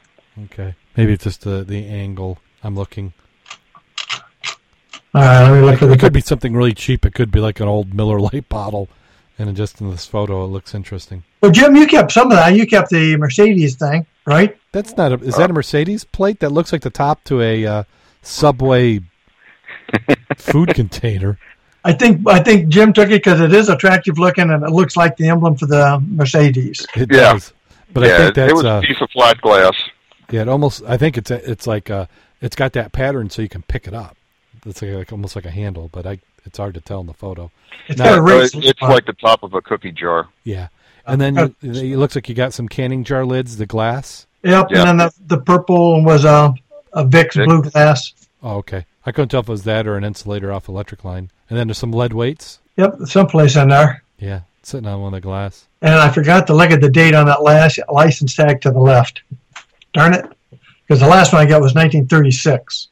Okay, 0.45 0.75
maybe 0.97 1.13
it's 1.13 1.25
just 1.25 1.43
the 1.43 1.63
the 1.65 1.87
angle. 1.87 2.39
I'm 2.65 2.75
looking. 2.75 3.13
All 5.15 5.21
right, 5.21 5.43
let 5.51 5.53
me 5.53 5.61
look 5.61 5.75
It, 5.75 5.85
at 5.85 5.89
the 5.91 5.97
could 5.99 6.13
be 6.13 6.21
something 6.23 6.55
really 6.55 6.73
cheap. 6.75 7.05
It 7.05 7.15
could 7.15 7.31
be 7.31 7.41
like 7.41 7.61
an 7.61 7.69
old 7.69 7.93
Miller 7.95 8.19
Lite 8.21 8.49
bottle, 8.49 8.89
and 9.39 9.49
it 9.51 9.53
just 9.55 9.81
in 9.81 9.91
this 9.91 10.07
photo, 10.07 10.45
it 10.45 10.49
looks 10.49 10.75
interesting. 10.75 11.23
Well, 11.43 11.51
Jim, 11.53 11.77
you 11.77 11.87
kept 11.87 12.13
some 12.13 12.31
of 12.31 12.37
that. 12.39 12.55
You 12.55 12.67
kept 12.67 12.91
the 12.91 13.17
Mercedes 13.17 13.77
thing, 13.77 14.07
right? 14.27 14.57
That's 14.73 14.97
not 14.97 15.13
a. 15.13 15.17
Is 15.17 15.37
that 15.37 15.51
a 15.51 15.53
Mercedes 15.53 16.05
plate? 16.05 16.41
That 16.41 16.51
looks 16.51 16.73
like 16.73 16.81
the 16.83 16.91
top 16.91 17.25
to 17.25 17.41
a 17.43 17.67
uh, 17.67 17.85
Subway 18.23 19.01
food 20.37 20.75
container. 20.75 21.39
I 21.85 21.93
think 21.93 22.27
I 22.29 22.39
think 22.41 22.69
Jim 22.69 22.93
took 22.93 23.07
it 23.09 23.23
because 23.25 23.41
it 23.41 23.53
is 23.53 23.69
attractive 23.69 24.19
looking 24.19 24.51
and 24.51 24.63
it 24.63 24.71
looks 24.71 24.97
like 24.97 25.17
the 25.17 25.29
emblem 25.29 25.57
for 25.57 25.67
the 25.67 26.01
Mercedes. 26.07 26.87
It 26.95 27.13
Yeah. 27.13 27.33
does. 27.35 27.53
But 27.93 28.05
yeah, 28.05 28.15
I 28.15 28.17
think 28.19 28.29
it, 28.31 28.35
that's 28.37 28.53
it 28.53 28.55
was 28.55 28.65
uh, 28.65 28.81
a 28.83 28.87
piece 28.87 29.01
of 29.01 29.11
flat 29.11 29.41
glass. 29.41 29.75
yeah. 30.31 30.43
It 30.43 30.49
almost. 30.49 30.83
I 30.87 30.97
think 30.97 31.19
it's 31.19 31.31
a, 31.31 31.51
it's 31.51 31.67
like 31.67 31.91
uh 31.91 32.07
it's 32.41 32.55
got 32.57 32.73
that 32.75 32.93
pattern 32.93 33.29
so 33.31 33.43
you 33.43 33.49
can 33.49 33.63
pick 33.63 33.87
it 33.89 33.95
up. 33.95 34.17
It's 34.67 34.81
like, 34.83 34.93
like 34.93 35.13
almost 35.13 35.35
like 35.37 35.45
a 35.45 35.51
handle, 35.51 35.89
but 35.93 36.07
I 36.07 36.19
it's 36.45 36.59
hard 36.59 36.75
to 36.75 36.81
tell 36.81 37.01
in 37.01 37.07
the 37.07 37.15
photo. 37.15 37.51
It's 37.89 37.99
No, 37.99 38.21
got 38.21 38.43
a 38.43 38.49
So 38.49 38.59
it's 38.63 38.81
like 38.83 39.07
the 39.07 39.13
top 39.13 39.43
of 39.43 39.55
a 39.55 39.61
cookie 39.61 39.93
jar. 39.93 40.29
Yeah, 40.45 40.69
and 41.07 41.21
then 41.21 41.39
Uh, 41.39 41.49
you, 41.61 41.95
it 41.95 41.99
looks 41.99 42.15
like 42.15 42.29
you 42.29 42.35
got 42.35 42.53
some 42.53 42.69
canning 42.69 43.05
jar 43.05 43.25
lids, 43.25 43.57
the 43.57 43.67
glass. 43.67 44.27
Yep, 44.43 44.67
Yeah. 44.71 44.79
and 44.81 44.89
then 44.89 44.97
the, 44.99 45.37
the 45.37 45.39
purple 45.43 46.03
was 46.05 46.25
a, 46.25 46.53
a 46.93 47.05
Vicks 47.05 47.33
Vicks. 47.35 47.45
blue 47.47 47.63
glass. 47.63 48.13
Oh, 48.43 48.57
okay. 48.57 48.87
I 49.07 49.13
couldn't 49.13 49.29
tell 49.31 49.41
if 49.41 49.49
it 49.49 49.53
was 49.53 49.63
that 49.65 49.87
or 49.87 49.97
an 49.97 50.05
insulator 50.05 50.53
off 50.53 50.69
electric 50.69 51.05
line. 51.05 51.31
And 51.49 51.59
then 51.59 51.69
there's 51.69 51.79
some 51.79 51.93
lead 51.93 52.13
weights. 52.13 52.59
Yep, 52.77 53.03
someplace 53.07 53.55
in 53.57 53.69
there. 53.69 54.03
Yeah, 54.19 54.41
sitting 54.63 54.87
on 54.89 55.01
one 55.01 55.13
of 55.15 55.19
the 55.19 55.21
glass. 55.21 55.67
And 55.81 55.95
I 55.95 56.09
forgot 56.11 56.47
to 56.49 56.55
look 56.55 56.71
at 56.71 56.81
the 56.81 56.89
date 56.91 57.15
on 57.15 57.27
that 57.27 57.43
last 57.43 57.79
license 57.91 58.35
tag 58.35 58.61
to 58.63 58.71
the 58.71 58.79
left. 58.81 59.23
Darn 59.93 60.15
it. 60.15 60.25
Because 60.87 61.01
the 61.01 61.09
last 61.09 61.33
one 61.33 61.43
I 61.43 61.47
got 61.47 61.61
was 61.61 61.75
1936. 61.75 62.89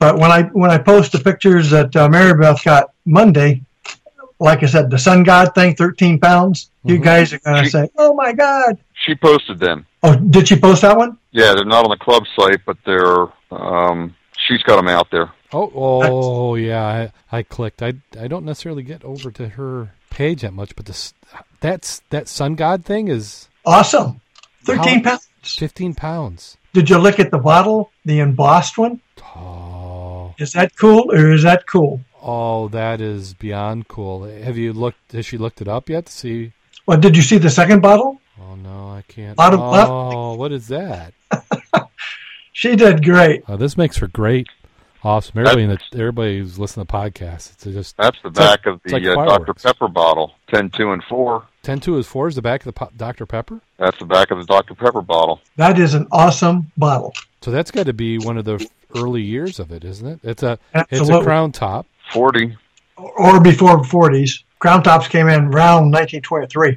But 0.00 0.18
when 0.18 0.32
I 0.32 0.42
when 0.44 0.70
I 0.70 0.78
post 0.78 1.12
the 1.12 1.18
pictures 1.20 1.70
that 1.70 1.94
uh, 1.94 2.08
Mary 2.08 2.34
Beth 2.36 2.64
got 2.64 2.90
Monday, 3.04 3.62
like 4.40 4.62
I 4.62 4.66
said, 4.66 4.90
the 4.90 4.98
Sun 4.98 5.22
God 5.24 5.54
thing, 5.54 5.76
13 5.76 6.18
pounds, 6.18 6.70
you 6.84 6.98
Mhm. 6.98 7.04
guys 7.04 7.32
are 7.32 7.38
going 7.40 7.58
to 7.58 7.64
She- 7.64 7.70
say, 7.70 7.88
oh 7.98 8.14
my 8.14 8.32
God. 8.32 8.78
She 8.94 9.14
posted 9.14 9.58
them. 9.60 9.86
Oh, 10.02 10.16
did 10.16 10.48
she 10.48 10.56
post 10.58 10.82
that 10.82 10.96
one? 10.96 11.16
Yeah, 11.32 11.52
they're 11.54 11.64
not 11.64 11.84
on 11.84 11.90
the 11.90 11.96
club 12.02 12.24
site, 12.38 12.60
but 12.66 12.76
they're. 12.84 13.28
Um, 13.50 14.14
she's 14.48 14.62
got 14.62 14.76
them 14.76 14.88
out 14.88 15.08
there. 15.10 15.30
Oh, 15.52 15.70
oh 15.74 16.54
yeah. 16.54 17.10
I, 17.30 17.38
I 17.38 17.42
clicked. 17.42 17.82
I, 17.82 17.94
I 18.18 18.26
don't 18.28 18.44
necessarily 18.46 18.82
get 18.82 19.04
over 19.04 19.30
to 19.32 19.48
her 19.50 19.92
page 20.08 20.40
that 20.42 20.52
much, 20.54 20.74
but 20.76 20.86
this 20.86 21.12
that's 21.60 22.00
that 22.10 22.26
sun 22.28 22.54
god 22.54 22.84
thing 22.84 23.08
is 23.08 23.48
Awesome. 23.66 24.20
13 24.64 25.02
How- 25.04 25.10
pounds. 25.10 25.28
15 25.42 25.94
pounds. 25.94 26.56
Did 26.72 26.88
you 26.88 26.98
look 26.98 27.18
at 27.18 27.30
the 27.30 27.38
bottle, 27.38 27.90
the 28.04 28.20
embossed 28.20 28.78
one? 28.78 29.00
Is 30.40 30.52
that 30.54 30.76
cool 30.76 31.10
or 31.12 31.32
is 31.32 31.42
that 31.44 31.66
cool? 31.66 32.00
oh, 32.22 32.68
that 32.68 33.00
is 33.00 33.32
beyond 33.34 33.88
cool. 33.88 34.24
Have 34.24 34.56
you 34.58 34.72
looked? 34.72 35.12
Has 35.12 35.24
she 35.26 35.38
looked 35.38 35.60
it 35.62 35.68
up 35.68 35.88
yet 35.88 36.06
to 36.06 36.12
see? 36.12 36.52
Well, 36.86 36.98
did 36.98 37.16
you 37.16 37.22
see 37.22 37.38
the 37.38 37.48
second 37.50 37.80
bottle? 37.80 38.20
Oh 38.40 38.54
no, 38.56 38.90
I 38.90 39.02
can't. 39.08 39.36
Bottom 39.36 39.60
left. 39.60 39.90
oh, 39.90 40.34
what 40.34 40.52
is 40.52 40.68
that? 40.68 41.14
She 42.52 42.76
did 42.76 43.04
great. 43.04 43.42
Uh, 43.48 43.56
this 43.56 43.76
makes 43.78 43.96
her 43.98 44.06
great 44.08 44.46
awesome. 45.02 45.38
Everybody, 45.38 45.62
in 45.62 45.70
the, 45.70 45.78
everybody 45.94 46.38
who's 46.40 46.58
listening 46.58 46.84
to 46.84 46.92
podcasts, 46.92 47.52
it's 47.52 47.64
just 47.64 47.96
That's 47.96 48.18
the 48.22 48.28
It's 48.28 48.38
like- 48.38 48.62
back 48.62 48.66
of 48.66 48.80
the 48.84 48.92
like 48.98 49.06
uh, 49.06 49.38
Dr. 49.38 49.54
Pepper 49.54 49.88
bottle. 49.88 50.34
10, 50.52 50.68
2, 50.70 50.92
and 50.92 51.02
4. 51.04 51.42
10 51.62 51.80
2 51.80 51.98
is 51.98 52.06
4 52.06 52.28
is 52.28 52.34
the 52.34 52.42
back 52.42 52.60
of 52.60 52.64
the 52.66 52.72
po- 52.72 52.90
Dr. 52.96 53.24
Pepper. 53.24 53.60
That's 53.78 53.98
the 53.98 54.04
back 54.04 54.30
of 54.30 54.38
the 54.38 54.44
Dr. 54.44 54.74
Pepper 54.74 55.00
bottle. 55.00 55.40
That 55.56 55.78
is 55.78 55.94
an 55.94 56.06
awesome 56.12 56.70
bottle. 56.76 57.14
So 57.40 57.50
that's 57.50 57.70
got 57.70 57.86
to 57.86 57.94
be 57.94 58.18
one 58.18 58.36
of 58.36 58.44
the 58.44 58.68
early 58.96 59.22
years 59.22 59.58
of 59.58 59.72
it, 59.72 59.84
isn't 59.84 60.06
it? 60.06 60.20
It's 60.22 60.42
a 60.42 60.58
it's 60.90 61.08
a 61.08 61.22
crown 61.22 61.52
top. 61.52 61.86
40. 62.12 62.56
Or 62.96 63.40
before 63.40 63.82
40s. 63.82 64.42
Crown 64.58 64.82
tops 64.82 65.08
came 65.08 65.28
in 65.28 65.44
around 65.44 65.90
1923. 65.90 66.76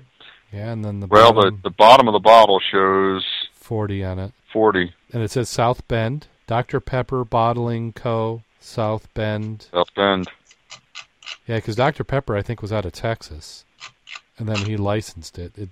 Yeah, 0.53 0.71
and 0.71 0.85
then 0.85 0.99
the 0.99 1.07
Well, 1.07 1.33
the, 1.33 1.41
bottom, 1.41 1.59
the 1.63 1.69
bottom 1.71 2.07
of 2.07 2.13
the 2.13 2.19
bottle 2.19 2.59
shows 2.71 3.25
40 3.53 4.03
on 4.05 4.19
it. 4.19 4.31
40. 4.51 4.93
And 5.11 5.23
it 5.23 5.31
says 5.31 5.49
South 5.49 5.85
Bend, 5.87 6.27
Dr. 6.47 6.79
Pepper 6.79 7.25
Bottling 7.25 7.91
Co., 7.93 8.43
South 8.59 9.11
Bend. 9.13 9.67
South 9.73 9.89
Bend. 9.95 10.27
Yeah, 11.47 11.57
because 11.57 11.75
Dr. 11.75 12.03
Pepper, 12.03 12.37
I 12.37 12.41
think, 12.41 12.61
was 12.61 12.71
out 12.71 12.85
of 12.85 12.93
Texas. 12.93 13.65
And 14.37 14.47
then 14.47 14.57
he 14.57 14.77
licensed 14.77 15.37
it. 15.37 15.57
it 15.57 15.69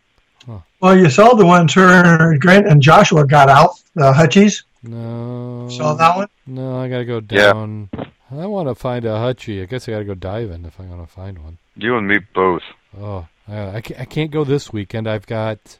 Well, 0.81 0.97
you 0.97 1.09
saw 1.09 1.33
the 1.33 1.45
ones 1.45 1.73
her 1.75 2.37
Grant 2.37 2.67
and 2.67 2.81
Joshua 2.81 3.25
got 3.25 3.49
out, 3.49 3.71
the 3.95 4.11
Hutchies. 4.11 4.63
No. 4.83 5.67
Saw 5.69 5.93
that 5.93 6.15
one? 6.15 6.27
No, 6.47 6.79
I 6.79 6.89
got 6.89 6.99
to 6.99 7.05
go 7.05 7.19
down. 7.19 7.89
Yeah. 7.93 7.99
down. 7.99 8.11
I 8.31 8.45
want 8.45 8.69
to 8.69 8.75
find 8.75 9.03
a 9.05 9.09
Hutchie. 9.09 9.61
I 9.61 9.65
guess 9.65 9.87
I 9.87 9.91
got 9.91 9.99
to 9.99 10.05
go 10.05 10.15
diving 10.15 10.65
if 10.65 10.79
I'm 10.79 10.87
going 10.87 11.05
to 11.05 11.11
find 11.11 11.39
one. 11.43 11.57
You 11.75 11.97
and 11.97 12.07
me 12.07 12.19
both. 12.33 12.63
Oh, 12.97 13.27
I, 13.47 13.75
I, 13.77 13.81
can't, 13.81 13.99
I 13.99 14.05
can't 14.05 14.31
go 14.31 14.43
this 14.43 14.71
weekend. 14.71 15.07
I've 15.07 15.27
got. 15.27 15.77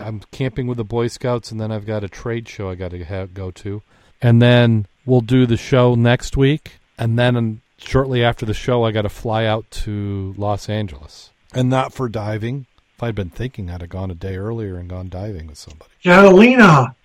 I'm 0.00 0.20
camping 0.30 0.66
with 0.66 0.78
the 0.78 0.84
Boy 0.84 1.08
Scouts, 1.08 1.50
and 1.52 1.60
then 1.60 1.70
I've 1.70 1.84
got 1.84 2.02
a 2.02 2.08
trade 2.08 2.48
show 2.48 2.70
I 2.70 2.76
got 2.76 2.92
to 2.92 3.04
have, 3.04 3.34
go 3.34 3.50
to, 3.50 3.82
and 4.22 4.40
then 4.40 4.86
we'll 5.04 5.20
do 5.20 5.44
the 5.44 5.58
show 5.58 5.94
next 5.94 6.34
week, 6.34 6.78
and 6.96 7.18
then 7.18 7.36
um, 7.36 7.60
shortly 7.76 8.24
after 8.24 8.46
the 8.46 8.54
show, 8.54 8.84
I 8.84 8.90
got 8.90 9.02
to 9.02 9.10
fly 9.10 9.44
out 9.44 9.70
to 9.82 10.34
Los 10.38 10.70
Angeles, 10.70 11.30
and 11.52 11.68
not 11.68 11.92
for 11.92 12.08
diving. 12.08 12.64
If 12.96 13.02
I'd 13.02 13.14
been 13.14 13.28
thinking, 13.28 13.70
I'd 13.70 13.82
have 13.82 13.90
gone 13.90 14.10
a 14.10 14.14
day 14.14 14.36
earlier 14.36 14.76
and 14.76 14.88
gone 14.88 15.10
diving 15.10 15.48
with 15.48 15.58
somebody. 15.58 15.90
Catalina. 16.02 16.96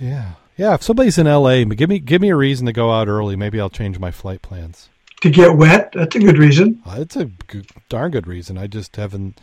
Yeah, 0.00 0.32
yeah. 0.56 0.74
If 0.74 0.82
somebody's 0.82 1.18
in 1.18 1.26
L.A., 1.26 1.64
give 1.64 1.88
me 1.88 1.98
give 1.98 2.20
me 2.22 2.30
a 2.30 2.36
reason 2.36 2.66
to 2.66 2.72
go 2.72 2.92
out 2.92 3.08
early. 3.08 3.36
Maybe 3.36 3.60
I'll 3.60 3.70
change 3.70 3.98
my 3.98 4.10
flight 4.10 4.42
plans. 4.42 4.88
To 5.22 5.30
get 5.30 5.56
wet. 5.56 5.90
That's 5.94 6.14
a 6.14 6.20
good 6.20 6.38
reason. 6.38 6.80
Uh, 6.86 6.96
it's 7.00 7.16
a 7.16 7.24
g- 7.50 7.66
darn 7.88 8.12
good 8.12 8.26
reason. 8.28 8.56
I 8.56 8.68
just 8.68 8.94
haven't. 8.96 9.40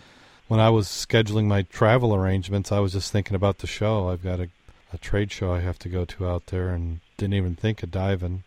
When 0.48 0.60
I 0.60 0.70
was 0.70 0.88
scheduling 0.88 1.46
my 1.46 1.64
travel 1.64 2.16
arrangements, 2.16 2.72
I 2.72 2.80
was 2.80 2.94
just 2.94 3.12
thinking 3.12 3.36
about 3.36 3.58
the 3.58 3.68
show. 3.68 4.10
I've 4.10 4.24
got 4.24 4.40
a, 4.40 4.50
a 4.94 4.98
trade 4.98 5.32
show 5.32 5.52
I 5.52 5.60
have 5.60 5.80
to 5.80 5.90
go 5.90 6.06
to 6.06 6.28
out 6.28 6.48
there, 6.48 6.70
and 6.70 7.00
didn't 7.18 7.34
even 7.34 7.56
think 7.56 7.84
of 7.84 7.92
diving. 7.92 8.44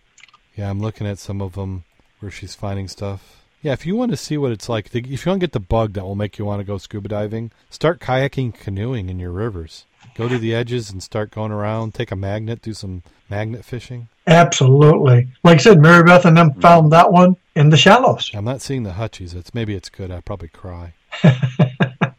Yeah, 0.56 0.70
I'm 0.70 0.80
looking 0.80 1.06
at 1.06 1.18
some 1.18 1.40
of 1.42 1.54
them 1.54 1.84
where 2.20 2.30
she's 2.30 2.54
finding 2.54 2.88
stuff. 2.88 3.44
Yeah, 3.62 3.72
if 3.72 3.84
you 3.84 3.96
want 3.96 4.12
to 4.12 4.16
see 4.16 4.38
what 4.38 4.52
it's 4.52 4.68
like, 4.68 4.94
if 4.94 5.26
you 5.26 5.30
want 5.30 5.40
to 5.40 5.46
get 5.46 5.52
the 5.52 5.60
bug 5.60 5.94
that 5.94 6.04
will 6.04 6.14
make 6.14 6.38
you 6.38 6.44
want 6.44 6.60
to 6.60 6.64
go 6.64 6.78
scuba 6.78 7.08
diving, 7.08 7.50
start 7.70 8.00
kayaking, 8.00 8.54
canoeing 8.54 9.08
in 9.08 9.18
your 9.18 9.32
rivers. 9.32 9.84
Go 10.18 10.28
to 10.28 10.36
the 10.36 10.54
edges 10.54 10.90
and 10.90 11.02
start 11.02 11.30
going 11.30 11.52
around. 11.52 11.94
Take 11.94 12.10
a 12.10 12.16
magnet, 12.16 12.60
do 12.60 12.74
some 12.74 13.02
magnet 13.30 13.64
fishing. 13.64 14.08
Absolutely. 14.26 15.28
Like 15.42 15.54
I 15.54 15.62
said, 15.62 15.80
Mary 15.80 16.02
Beth 16.02 16.26
and 16.26 16.36
them 16.36 16.50
mm. 16.50 16.60
found 16.60 16.92
that 16.92 17.10
one 17.10 17.36
in 17.54 17.70
the 17.70 17.76
shallows. 17.76 18.30
I'm 18.34 18.44
not 18.44 18.60
seeing 18.60 18.82
the 18.82 18.90
hutchies. 18.90 19.34
It's 19.34 19.54
maybe 19.54 19.74
it's 19.74 19.88
good. 19.88 20.10
I'll 20.10 20.20
probably 20.20 20.48
cry. 20.48 20.92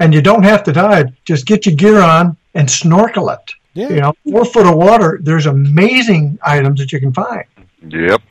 And 0.00 0.14
you 0.14 0.22
don't 0.22 0.44
have 0.44 0.62
to 0.64 0.72
dive. 0.72 1.08
Just 1.24 1.46
get 1.46 1.66
your 1.66 1.74
gear 1.74 2.00
on 2.00 2.36
and 2.54 2.70
snorkel 2.70 3.30
it. 3.30 3.52
Yeah. 3.74 3.88
You 3.88 4.00
know, 4.00 4.12
four 4.30 4.44
foot 4.44 4.66
of 4.66 4.76
water, 4.76 5.18
there's 5.22 5.46
amazing 5.46 6.38
items 6.42 6.80
that 6.80 6.92
you 6.92 7.00
can 7.00 7.12
find. 7.12 7.44
Yep. 7.88 8.22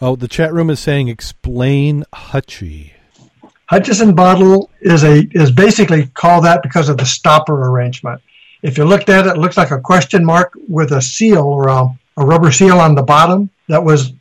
Oh, 0.00 0.16
the 0.16 0.28
chat 0.28 0.52
room 0.52 0.70
is 0.70 0.80
saying 0.80 1.08
explain 1.08 2.04
Hutchie. 2.12 2.92
Hutchinson 3.68 4.14
bottle 4.14 4.70
is 4.80 5.02
a 5.02 5.26
is 5.32 5.50
basically 5.50 6.06
called 6.06 6.44
that 6.44 6.62
because 6.62 6.88
of 6.88 6.98
the 6.98 7.06
stopper 7.06 7.68
arrangement. 7.68 8.20
If 8.62 8.78
you 8.78 8.84
looked 8.84 9.08
at 9.08 9.26
it, 9.26 9.30
it 9.30 9.38
looks 9.38 9.56
like 9.56 9.72
a 9.72 9.80
question 9.80 10.24
mark 10.24 10.52
with 10.68 10.92
a 10.92 11.02
seal 11.02 11.42
or 11.42 11.68
a, 11.68 11.88
a 12.16 12.24
rubber 12.24 12.52
seal 12.52 12.78
on 12.78 12.94
the 12.94 13.02
bottom 13.02 13.50
that 13.68 13.82
was 13.82 14.12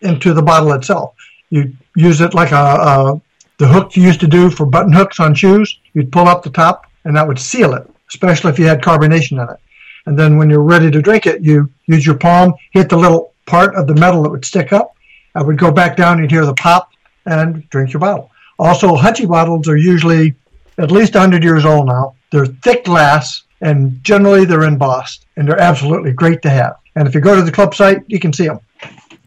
into 0.00 0.32
the 0.32 0.42
bottle 0.42 0.72
itself. 0.72 1.14
You 1.50 1.74
use 1.94 2.20
it 2.20 2.34
like 2.34 2.52
a, 2.52 2.56
a 2.56 3.20
the 3.58 3.68
hook 3.68 3.96
you 3.96 4.02
used 4.02 4.20
to 4.20 4.26
do 4.26 4.50
for 4.50 4.66
button 4.66 4.92
hooks 4.92 5.20
on 5.20 5.34
shoes. 5.34 5.78
You'd 5.94 6.12
pull 6.12 6.28
up 6.28 6.42
the 6.42 6.50
top, 6.50 6.86
and 7.04 7.16
that 7.16 7.26
would 7.26 7.38
seal 7.38 7.74
it, 7.74 7.88
especially 8.08 8.50
if 8.50 8.58
you 8.58 8.66
had 8.66 8.82
carbonation 8.82 9.42
in 9.42 9.48
it. 9.50 9.60
And 10.06 10.18
then 10.18 10.36
when 10.36 10.48
you're 10.48 10.62
ready 10.62 10.90
to 10.90 11.02
drink 11.02 11.26
it, 11.26 11.42
you 11.42 11.70
use 11.86 12.06
your 12.06 12.16
palm, 12.16 12.54
hit 12.72 12.88
the 12.88 12.96
little 12.96 13.32
part 13.46 13.74
of 13.74 13.86
the 13.86 13.94
metal 13.94 14.22
that 14.22 14.30
would 14.30 14.44
stick 14.44 14.72
up. 14.72 14.94
I 15.34 15.42
would 15.42 15.58
go 15.58 15.70
back 15.70 15.96
down, 15.96 16.18
you'd 16.18 16.30
hear 16.30 16.46
the 16.46 16.54
pop, 16.54 16.90
and 17.26 17.68
drink 17.70 17.92
your 17.92 18.00
bottle. 18.00 18.30
Also, 18.58 18.96
Hutchie 18.96 19.28
bottles 19.28 19.68
are 19.68 19.76
usually 19.76 20.34
at 20.78 20.90
least 20.90 21.14
100 21.14 21.44
years 21.44 21.64
old 21.64 21.86
now. 21.86 22.16
They're 22.30 22.46
thick 22.46 22.84
glass, 22.84 23.44
and 23.60 24.02
generally 24.02 24.44
they're 24.44 24.64
embossed, 24.64 25.26
and 25.36 25.46
they're 25.46 25.60
absolutely 25.60 26.12
great 26.12 26.42
to 26.42 26.50
have. 26.50 26.76
And 26.94 27.06
if 27.06 27.14
you 27.14 27.20
go 27.20 27.36
to 27.36 27.42
the 27.42 27.52
club 27.52 27.74
site, 27.74 28.02
you 28.06 28.18
can 28.18 28.32
see 28.32 28.46
them. 28.46 28.60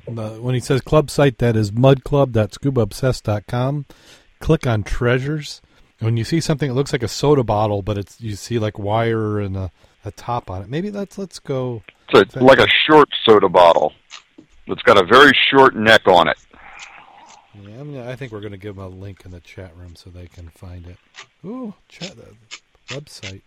Uh, 0.07 0.31
when 0.37 0.55
he 0.55 0.59
says 0.59 0.81
club 0.81 1.11
site, 1.11 1.37
that 1.37 1.55
is 1.55 1.69
mudclub.scubaobsessed.com. 1.71 3.85
Click 4.39 4.65
on 4.65 4.81
treasures. 4.83 5.61
When 5.99 6.17
you 6.17 6.23
see 6.23 6.39
something 6.39 6.69
that 6.69 6.75
looks 6.75 6.91
like 6.93 7.03
a 7.03 7.07
soda 7.07 7.43
bottle, 7.43 7.83
but 7.83 7.97
it's 7.97 8.21
you 8.21 8.35
see 8.35 8.57
like 8.57 8.79
wire 8.79 9.39
and 9.39 9.57
a, 9.57 9.69
a 10.05 10.11
top 10.11 10.49
on 10.49 10.61
it. 10.61 10.69
Maybe 10.69 10.91
let's 10.91 11.17
let's 11.17 11.39
go. 11.39 11.83
It's 12.13 12.35
a, 12.35 12.43
like 12.43 12.59
a 12.59 12.67
short 12.87 13.09
soda 13.25 13.49
bottle. 13.49 13.91
It's 14.67 14.81
got 14.83 14.97
a 14.97 15.05
very 15.05 15.33
short 15.51 15.75
neck 15.75 16.07
on 16.07 16.29
it. 16.29 16.37
Yeah, 17.63 17.79
I'm 17.79 17.93
gonna, 17.93 18.09
I 18.09 18.15
think 18.15 18.31
we're 18.31 18.39
going 18.41 18.51
to 18.51 18.57
give 18.57 18.75
them 18.75 18.85
a 18.85 18.89
link 18.89 19.23
in 19.25 19.31
the 19.31 19.39
chat 19.39 19.75
room 19.77 19.95
so 19.95 20.09
they 20.09 20.25
can 20.27 20.49
find 20.49 20.87
it. 20.87 20.97
Ooh, 21.45 21.73
chat 21.87 22.15
the 22.15 22.33
website. 22.93 23.41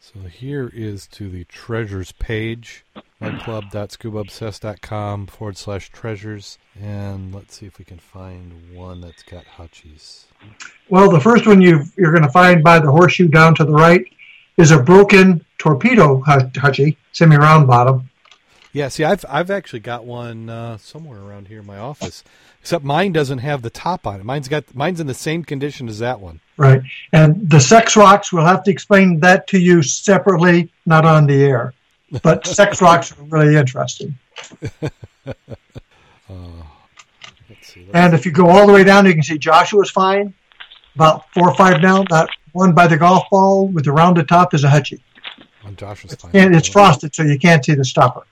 So 0.00 0.20
here 0.28 0.70
is 0.72 1.06
to 1.08 1.28
the 1.30 1.44
treasures 1.44 2.12
page, 2.12 2.84
mudclub.scubaobsessed.com 3.22 5.26
forward 5.28 5.56
slash 5.56 5.90
treasures. 5.90 6.58
And 6.78 7.34
let's 7.34 7.58
see 7.58 7.64
if 7.66 7.78
we 7.78 7.86
can 7.86 7.98
find 7.98 8.74
one 8.74 9.00
that's 9.00 9.22
got 9.22 9.44
hutchies. 9.56 10.24
Well, 10.90 11.10
the 11.10 11.20
first 11.20 11.46
one 11.46 11.62
you 11.62 11.84
you're 11.96 12.12
going 12.12 12.22
to 12.22 12.30
find 12.30 12.62
by 12.62 12.80
the 12.80 12.90
horseshoe 12.90 13.28
down 13.28 13.54
to 13.54 13.64
the 13.64 13.72
right 13.72 14.04
is 14.58 14.72
a 14.72 14.78
broken 14.78 15.42
torpedo 15.58 16.20
hut- 16.20 16.52
hutchie, 16.52 16.96
semi-round 17.12 17.66
bottom. 17.66 18.10
Yeah, 18.74 18.88
see, 18.88 19.04
I've 19.04 19.24
I've 19.28 19.52
actually 19.52 19.80
got 19.80 20.04
one 20.04 20.50
uh, 20.50 20.78
somewhere 20.78 21.20
around 21.20 21.46
here 21.46 21.60
in 21.60 21.66
my 21.66 21.78
office. 21.78 22.24
Except 22.60 22.84
mine 22.84 23.12
doesn't 23.12 23.38
have 23.38 23.62
the 23.62 23.70
top 23.70 24.04
on 24.04 24.18
it. 24.20 24.24
Mine's 24.24 24.48
got 24.48 24.74
mine's 24.74 24.98
in 24.98 25.06
the 25.06 25.14
same 25.14 25.44
condition 25.44 25.88
as 25.88 26.00
that 26.00 26.18
one. 26.18 26.40
Right. 26.56 26.82
And 27.12 27.48
the 27.48 27.60
sex 27.60 27.96
rocks, 27.96 28.32
we'll 28.32 28.44
have 28.44 28.64
to 28.64 28.72
explain 28.72 29.20
that 29.20 29.46
to 29.48 29.58
you 29.60 29.80
separately, 29.82 30.72
not 30.86 31.04
on 31.04 31.26
the 31.26 31.40
air. 31.44 31.72
But 32.22 32.46
sex 32.48 32.82
rocks 32.82 33.12
are 33.12 33.22
really 33.24 33.54
interesting. 33.54 34.18
Let's 34.82 34.88
see. 37.62 37.86
And 37.94 38.12
if 38.12 38.26
you 38.26 38.32
go 38.32 38.48
all 38.48 38.66
the 38.66 38.72
way 38.72 38.82
down, 38.82 39.06
you 39.06 39.12
can 39.12 39.22
see 39.22 39.38
Joshua's 39.38 39.90
fine. 39.90 40.34
About 40.96 41.30
four 41.32 41.50
or 41.50 41.54
five 41.54 41.80
down. 41.80 42.06
That 42.10 42.28
one 42.52 42.72
by 42.72 42.88
the 42.88 42.96
golf 42.96 43.30
ball 43.30 43.68
with 43.68 43.84
the 43.84 43.92
rounded 43.92 44.26
top 44.26 44.52
is 44.52 44.64
a 44.64 44.68
hutchie. 44.68 45.00
on 45.64 45.76
Josh's 45.76 46.16
fine. 46.16 46.32
And 46.34 46.56
it's 46.56 46.68
frosted, 46.68 47.14
so 47.14 47.22
you 47.22 47.38
can't 47.38 47.64
see 47.64 47.74
the 47.74 47.84
stopper. 47.84 48.22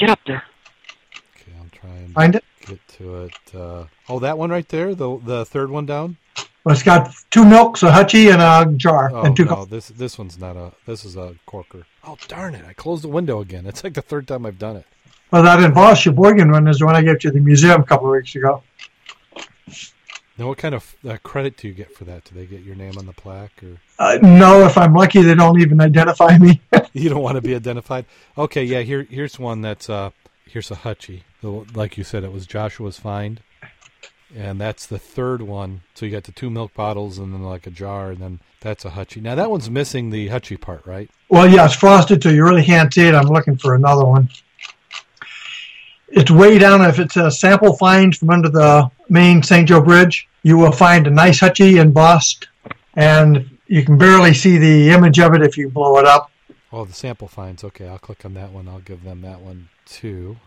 Get 0.00 0.10
up 0.10 0.18
there. 0.26 0.42
Okay, 1.36 1.52
I'm 1.60 1.70
trying. 1.70 2.08
Find 2.08 2.34
it? 2.34 2.44
get 2.66 2.80
to 2.98 3.24
it. 3.24 3.32
Uh, 3.54 3.84
oh, 4.08 4.18
that 4.18 4.36
one 4.38 4.50
right 4.50 4.68
there, 4.68 4.94
the 4.94 5.18
the 5.18 5.44
third 5.44 5.70
one 5.70 5.84
down. 5.86 6.16
Well, 6.64 6.74
it's 6.74 6.82
got 6.82 7.14
two 7.30 7.44
milks, 7.44 7.82
a 7.82 7.90
hutchie, 7.90 8.32
and 8.32 8.40
a 8.42 8.76
jar, 8.76 9.10
Oh 9.14 9.22
and 9.22 9.36
two. 9.36 9.44
no, 9.44 9.64
this 9.64 9.88
this 9.88 10.18
one's 10.18 10.38
not 10.38 10.56
a. 10.56 10.72
This 10.86 11.04
is 11.04 11.16
a 11.16 11.34
corker. 11.46 11.84
Oh 12.04 12.16
darn 12.28 12.54
it! 12.54 12.64
I 12.66 12.72
closed 12.72 13.04
the 13.04 13.08
window 13.08 13.40
again. 13.40 13.66
It's 13.66 13.84
like 13.84 13.94
the 13.94 14.02
third 14.02 14.26
time 14.26 14.46
I've 14.46 14.58
done 14.58 14.76
it. 14.76 14.86
Well, 15.30 15.42
that 15.42 15.62
involves 15.62 16.00
Sheboygan 16.00 16.50
one 16.50 16.66
is 16.66 16.78
the 16.78 16.86
one 16.86 16.96
I 16.96 17.02
gave 17.02 17.18
to 17.20 17.30
the 17.30 17.40
museum 17.40 17.82
a 17.82 17.84
couple 17.84 18.06
of 18.08 18.12
weeks 18.12 18.34
ago. 18.34 18.62
Now, 20.40 20.48
what 20.48 20.56
kind 20.56 20.74
of 20.74 20.96
uh, 21.06 21.18
credit 21.22 21.58
do 21.58 21.68
you 21.68 21.74
get 21.74 21.94
for 21.94 22.04
that? 22.04 22.24
Do 22.24 22.34
they 22.34 22.46
get 22.46 22.62
your 22.62 22.74
name 22.74 22.96
on 22.96 23.04
the 23.04 23.12
plaque, 23.12 23.62
or 23.62 23.76
Uh, 23.98 24.18
no, 24.22 24.64
if 24.64 24.78
I'm 24.78 24.94
lucky, 24.94 25.20
they 25.20 25.34
don't 25.34 25.60
even 25.60 25.82
identify 25.82 26.38
me. 26.38 26.62
you 26.94 27.10
don't 27.10 27.20
want 27.20 27.34
to 27.34 27.42
be 27.42 27.54
identified? 27.54 28.06
Okay, 28.38 28.64
yeah. 28.64 28.80
Here, 28.80 29.02
here's 29.02 29.38
one 29.38 29.60
that's 29.60 29.90
uh, 29.90 30.12
here's 30.46 30.70
a 30.70 30.76
hutchie. 30.76 31.24
Like 31.42 31.98
you 31.98 32.04
said, 32.04 32.24
it 32.24 32.32
was 32.32 32.46
Joshua's 32.46 32.98
find, 32.98 33.42
and 34.34 34.58
that's 34.58 34.86
the 34.86 34.98
third 34.98 35.42
one. 35.42 35.82
So 35.94 36.06
you 36.06 36.12
got 36.12 36.24
the 36.24 36.32
two 36.32 36.48
milk 36.48 36.72
bottles, 36.72 37.18
and 37.18 37.34
then 37.34 37.42
like 37.42 37.66
a 37.66 37.70
jar, 37.70 38.10
and 38.10 38.20
then 38.20 38.40
that's 38.60 38.86
a 38.86 38.90
hutchie. 38.92 39.20
Now 39.20 39.34
that 39.34 39.50
one's 39.50 39.68
missing 39.68 40.08
the 40.08 40.30
hutchie 40.30 40.58
part, 40.58 40.86
right? 40.86 41.10
well, 41.28 41.46
yeah, 41.46 41.66
it's 41.66 41.74
frosted, 41.74 42.22
so 42.22 42.30
you 42.30 42.44
really 42.44 42.64
can't 42.64 42.94
see 42.94 43.06
it. 43.06 43.14
I'm 43.14 43.26
looking 43.26 43.58
for 43.58 43.74
another 43.74 44.06
one. 44.06 44.30
It's 46.08 46.30
way 46.30 46.58
down. 46.58 46.80
If 46.80 46.98
it's 46.98 47.18
a 47.18 47.30
sample 47.30 47.76
find 47.76 48.16
from 48.16 48.30
under 48.30 48.48
the 48.48 48.90
main 49.10 49.42
St. 49.42 49.68
Joe 49.68 49.82
Bridge, 49.82 50.28
you 50.42 50.56
will 50.56 50.72
find 50.72 51.06
a 51.06 51.10
nice 51.10 51.40
hutchie 51.40 51.80
embossed, 51.80 52.48
and 52.94 53.58
you 53.66 53.84
can 53.84 53.98
barely 53.98 54.34
see 54.34 54.58
the 54.58 54.90
image 54.90 55.18
of 55.18 55.34
it 55.34 55.42
if 55.42 55.56
you 55.56 55.68
blow 55.68 55.98
it 55.98 56.06
up. 56.06 56.30
Oh, 56.72 56.84
the 56.84 56.92
sample 56.92 57.28
finds. 57.28 57.64
Okay, 57.64 57.88
I'll 57.88 57.98
click 57.98 58.24
on 58.24 58.34
that 58.34 58.52
one. 58.52 58.68
I'll 58.68 58.80
give 58.80 59.04
them 59.04 59.22
that 59.22 59.40
one 59.40 59.68
too. 59.86 60.38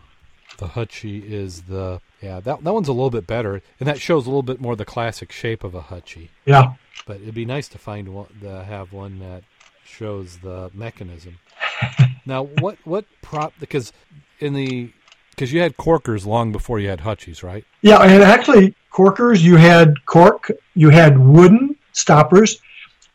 The 0.58 0.66
hutchie 0.68 1.24
is 1.24 1.62
the 1.62 2.00
yeah 2.22 2.40
that 2.40 2.62
that 2.62 2.74
one's 2.74 2.88
a 2.88 2.92
little 2.92 3.10
bit 3.10 3.26
better, 3.26 3.60
and 3.80 3.88
that 3.88 4.00
shows 4.00 4.26
a 4.26 4.30
little 4.30 4.42
bit 4.42 4.60
more 4.60 4.76
the 4.76 4.84
classic 4.84 5.32
shape 5.32 5.64
of 5.64 5.74
a 5.74 5.82
hutchie. 5.82 6.28
Yeah. 6.46 6.74
But 7.06 7.20
it'd 7.20 7.34
be 7.34 7.44
nice 7.44 7.68
to 7.68 7.78
find 7.78 8.08
one 8.14 8.28
to 8.40 8.64
have 8.64 8.92
one 8.92 9.18
that 9.18 9.42
shows 9.84 10.38
the 10.38 10.70
mechanism. 10.72 11.38
now, 12.26 12.44
what 12.44 12.78
what 12.84 13.04
prop? 13.20 13.52
Because 13.58 13.92
in 14.40 14.54
the 14.54 14.90
because 15.30 15.52
you 15.52 15.60
had 15.60 15.76
corkers 15.76 16.24
long 16.24 16.52
before 16.52 16.78
you 16.78 16.88
had 16.88 17.00
hutchies, 17.00 17.42
right? 17.42 17.64
Yeah, 17.82 17.98
and 17.98 18.22
actually, 18.22 18.74
corkers, 18.94 19.42
you 19.42 19.56
had 19.56 20.06
cork, 20.06 20.50
you 20.74 20.88
had 20.88 21.18
wooden 21.18 21.76
stoppers, 21.92 22.60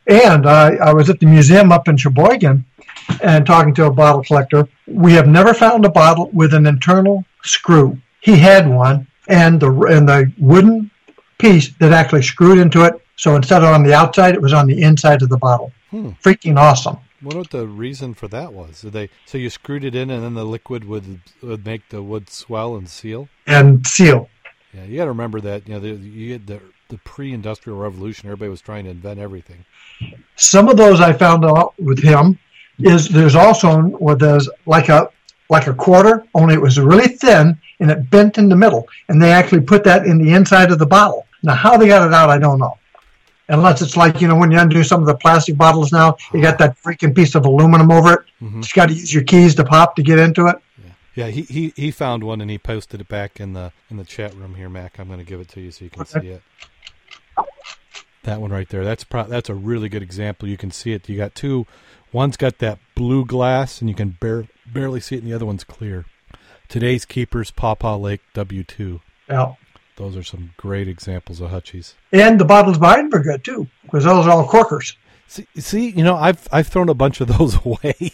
and 0.06 0.46
I, 0.46 0.74
I 0.76 0.92
was 0.92 1.08
at 1.08 1.18
the 1.20 1.26
museum 1.26 1.72
up 1.72 1.88
in 1.88 1.96
Sheboygan 1.96 2.64
and 3.22 3.46
talking 3.46 3.74
to 3.74 3.86
a 3.86 3.90
bottle 3.90 4.22
collector. 4.22 4.68
We 4.86 5.14
have 5.14 5.26
never 5.26 5.54
found 5.54 5.84
a 5.84 5.90
bottle 5.90 6.30
with 6.32 6.52
an 6.52 6.66
internal 6.66 7.24
screw. 7.42 7.98
He 8.20 8.36
had 8.36 8.68
one, 8.68 9.06
and 9.28 9.58
the 9.58 9.72
and 9.84 10.06
the 10.06 10.30
wooden 10.38 10.90
piece 11.38 11.72
that 11.78 11.92
actually 11.92 12.22
screwed 12.22 12.58
into 12.58 12.84
it. 12.84 12.94
So 13.16 13.36
instead 13.36 13.62
of 13.62 13.68
on 13.68 13.82
the 13.82 13.94
outside, 13.94 14.34
it 14.34 14.42
was 14.42 14.52
on 14.52 14.66
the 14.66 14.82
inside 14.82 15.22
of 15.22 15.30
the 15.30 15.38
bottle. 15.38 15.72
Hmm. 15.90 16.10
Freaking 16.22 16.58
awesome! 16.58 16.98
Wonder 17.22 17.38
what 17.38 17.50
the 17.50 17.66
reason 17.66 18.12
for 18.14 18.28
that 18.28 18.52
was. 18.52 18.82
Did 18.82 18.92
they 18.92 19.10
so 19.24 19.38
you 19.38 19.48
screwed 19.48 19.84
it 19.84 19.94
in, 19.94 20.10
and 20.10 20.22
then 20.22 20.34
the 20.34 20.44
liquid 20.44 20.84
would 20.84 21.20
would 21.42 21.64
make 21.64 21.88
the 21.88 22.02
wood 22.02 22.28
swell 22.28 22.76
and 22.76 22.88
seal? 22.88 23.28
And 23.46 23.86
seal. 23.86 24.28
Yeah, 24.74 24.84
you 24.84 24.96
got 24.96 25.04
to 25.04 25.10
remember 25.10 25.40
that. 25.40 25.66
You 25.66 25.74
know, 25.74 25.80
the, 25.80 25.88
you 25.90 26.32
had 26.32 26.46
the 26.46 26.60
the 26.88 26.98
pre-industrial 26.98 27.78
revolution. 27.78 28.26
Everybody 28.28 28.48
was 28.50 28.60
trying 28.60 28.84
to 28.84 28.90
invent 28.90 29.20
everything. 29.20 29.64
some 30.36 30.68
of 30.68 30.76
those 30.76 31.00
I 31.00 31.12
found 31.12 31.44
out 31.44 31.74
with 31.78 32.02
him 32.02 32.38
is 32.80 33.08
there's 33.08 33.36
also 33.36 33.80
where 33.82 34.16
there's 34.16 34.48
like 34.66 34.88
a 34.88 35.08
like 35.50 35.66
a 35.66 35.74
quarter, 35.74 36.24
only 36.34 36.54
it 36.54 36.60
was 36.60 36.78
really 36.78 37.08
thin 37.08 37.58
and 37.80 37.90
it 37.90 38.08
bent 38.10 38.38
in 38.38 38.48
the 38.48 38.56
middle, 38.56 38.86
and 39.08 39.20
they 39.20 39.32
actually 39.32 39.60
put 39.60 39.82
that 39.84 40.06
in 40.06 40.22
the 40.22 40.32
inside 40.32 40.70
of 40.70 40.78
the 40.78 40.86
bottle. 40.86 41.26
Now, 41.42 41.54
how 41.54 41.76
they 41.76 41.88
got 41.88 42.06
it 42.06 42.14
out, 42.14 42.30
I 42.30 42.38
don't 42.38 42.58
know. 42.58 42.76
Unless 43.48 43.82
it's 43.82 43.96
like 43.96 44.20
you 44.20 44.28
know 44.28 44.36
when 44.36 44.52
you 44.52 44.58
undo 44.60 44.84
some 44.84 45.00
of 45.00 45.06
the 45.06 45.14
plastic 45.16 45.56
bottles 45.56 45.90
now, 45.92 46.16
you 46.32 46.40
got 46.40 46.56
that 46.58 46.76
freaking 46.80 47.14
piece 47.14 47.34
of 47.34 47.44
aluminum 47.46 47.90
over 47.90 48.12
it. 48.12 48.20
Mhm. 48.40 48.64
You 48.64 48.72
got 48.74 48.88
to 48.90 48.94
use 48.94 49.12
your 49.12 49.24
keys 49.24 49.56
to 49.56 49.64
pop 49.64 49.96
to 49.96 50.02
get 50.02 50.20
into 50.20 50.46
it. 50.46 50.56
Yeah, 51.14 51.26
he, 51.28 51.42
he 51.42 51.72
he 51.76 51.90
found 51.90 52.22
one 52.24 52.40
and 52.40 52.50
he 52.50 52.58
posted 52.58 53.00
it 53.00 53.08
back 53.08 53.40
in 53.40 53.52
the 53.52 53.72
in 53.90 53.96
the 53.96 54.04
chat 54.04 54.34
room 54.34 54.54
here, 54.54 54.68
Mac. 54.68 54.98
I'm 54.98 55.08
going 55.08 55.18
to 55.18 55.24
give 55.24 55.40
it 55.40 55.48
to 55.50 55.60
you 55.60 55.70
so 55.70 55.84
you 55.84 55.90
can 55.90 56.02
Okay. 56.02 56.20
see 56.20 56.26
it. 56.28 56.42
That 58.22 58.40
one 58.40 58.50
right 58.50 58.68
there. 58.68 58.84
That's 58.84 59.02
pro- 59.04 59.24
that's 59.24 59.48
a 59.48 59.54
really 59.54 59.88
good 59.88 60.02
example. 60.02 60.48
You 60.48 60.56
can 60.56 60.70
see 60.70 60.92
it. 60.92 61.08
You 61.08 61.16
got 61.16 61.34
two. 61.34 61.66
One's 62.12 62.36
got 62.36 62.58
that 62.58 62.78
blue 62.94 63.24
glass, 63.24 63.80
and 63.80 63.88
you 63.88 63.94
can 63.96 64.16
bar- 64.20 64.46
barely 64.66 65.00
see 65.00 65.16
it, 65.16 65.22
and 65.22 65.30
the 65.30 65.34
other 65.34 65.46
one's 65.46 65.64
clear. 65.64 66.04
Today's 66.68 67.04
keepers, 67.04 67.50
Pawpaw 67.50 67.96
Lake 67.96 68.20
W2. 68.34 69.00
Yeah. 69.28 69.54
Those 69.96 70.16
are 70.16 70.22
some 70.22 70.50
great 70.56 70.86
examples 70.88 71.40
of 71.40 71.50
hutchies. 71.50 71.94
And 72.12 72.38
the 72.40 72.44
bottles 72.44 72.78
behind 72.78 73.12
were 73.12 73.20
good 73.22 73.42
too, 73.44 73.68
because 73.82 74.04
those 74.04 74.26
are 74.26 74.30
all 74.30 74.46
corkers. 74.46 74.96
See, 75.26 75.46
see, 75.56 75.90
you 75.90 76.02
know, 76.04 76.16
I've 76.16 76.46
I've 76.52 76.68
thrown 76.68 76.88
a 76.88 76.94
bunch 76.94 77.20
of 77.20 77.28
those 77.28 77.56
away. 77.64 78.12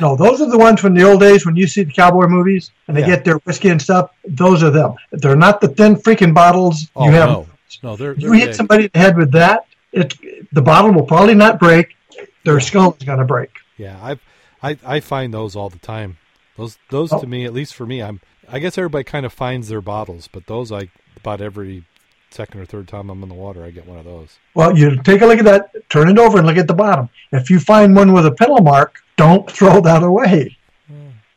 No, 0.00 0.16
those 0.16 0.40
are 0.40 0.48
the 0.50 0.58
ones 0.58 0.80
from 0.80 0.94
the 0.94 1.02
old 1.02 1.20
days 1.20 1.44
when 1.46 1.56
you 1.56 1.66
see 1.66 1.82
the 1.82 1.92
cowboy 1.92 2.26
movies 2.26 2.70
and 2.86 2.96
they 2.96 3.00
Yeah. 3.00 3.06
get 3.16 3.24
their 3.24 3.36
whiskey 3.38 3.68
and 3.70 3.80
stuff. 3.80 4.10
Those 4.26 4.62
are 4.62 4.70
them. 4.70 4.94
They're 5.12 5.36
not 5.36 5.60
the 5.60 5.68
thin 5.68 5.96
freaking 5.96 6.34
bottles 6.34 6.88
oh 6.96 7.06
you 7.06 7.12
have. 7.12 7.28
no, 7.30 7.46
no, 7.82 7.96
they're, 7.96 8.14
they're 8.14 8.28
you 8.28 8.32
hit 8.40 8.46
big. 8.48 8.54
somebody 8.54 8.84
in 8.84 8.90
the 8.92 8.98
head 8.98 9.16
with 9.16 9.32
that, 9.32 9.66
it 9.92 10.14
the 10.52 10.62
bottle 10.62 10.92
will 10.92 11.04
probably 11.06 11.34
not 11.34 11.58
break. 11.58 11.96
Their 12.44 12.60
skull 12.60 12.96
is 12.98 13.04
going 13.06 13.18
to 13.18 13.24
break. 13.24 13.50
Yeah, 13.76 13.96
I, 14.02 14.18
I 14.70 14.76
I 14.86 15.00
find 15.00 15.32
those 15.34 15.54
all 15.56 15.68
the 15.68 15.78
time. 15.78 16.16
Those 16.56 16.78
those 16.90 17.12
Oh. 17.12 17.20
to 17.20 17.26
me, 17.26 17.44
at 17.44 17.52
least 17.52 17.74
for 17.74 17.86
me, 17.86 18.02
I'm. 18.02 18.20
I 18.50 18.58
guess 18.60 18.78
everybody 18.78 19.04
kind 19.04 19.26
of 19.26 19.32
finds 19.32 19.68
their 19.68 19.82
bottles, 19.82 20.28
but 20.32 20.46
those 20.46 20.72
I 20.72 20.88
about 21.16 21.40
every 21.42 21.84
second 22.30 22.60
or 22.60 22.64
third 22.66 22.88
time 22.88 23.10
I'm 23.10 23.22
in 23.22 23.28
the 23.28 23.34
water, 23.34 23.62
I 23.64 23.70
get 23.70 23.86
one 23.86 23.98
of 23.98 24.04
those. 24.04 24.38
Well, 24.54 24.76
you 24.76 24.96
take 25.02 25.20
a 25.22 25.26
look 25.26 25.38
at 25.38 25.44
that, 25.44 25.70
turn 25.90 26.08
it 26.08 26.18
over, 26.18 26.38
and 26.38 26.46
look 26.46 26.56
at 26.56 26.66
the 26.66 26.74
bottom. 26.74 27.08
If 27.32 27.50
you 27.50 27.60
find 27.60 27.94
one 27.94 28.12
with 28.12 28.24
a 28.26 28.32
pedal 28.32 28.58
mark, 28.62 28.96
don't 29.18 29.50
throw 29.50 29.80
that 29.82 30.02
away. 30.02 30.56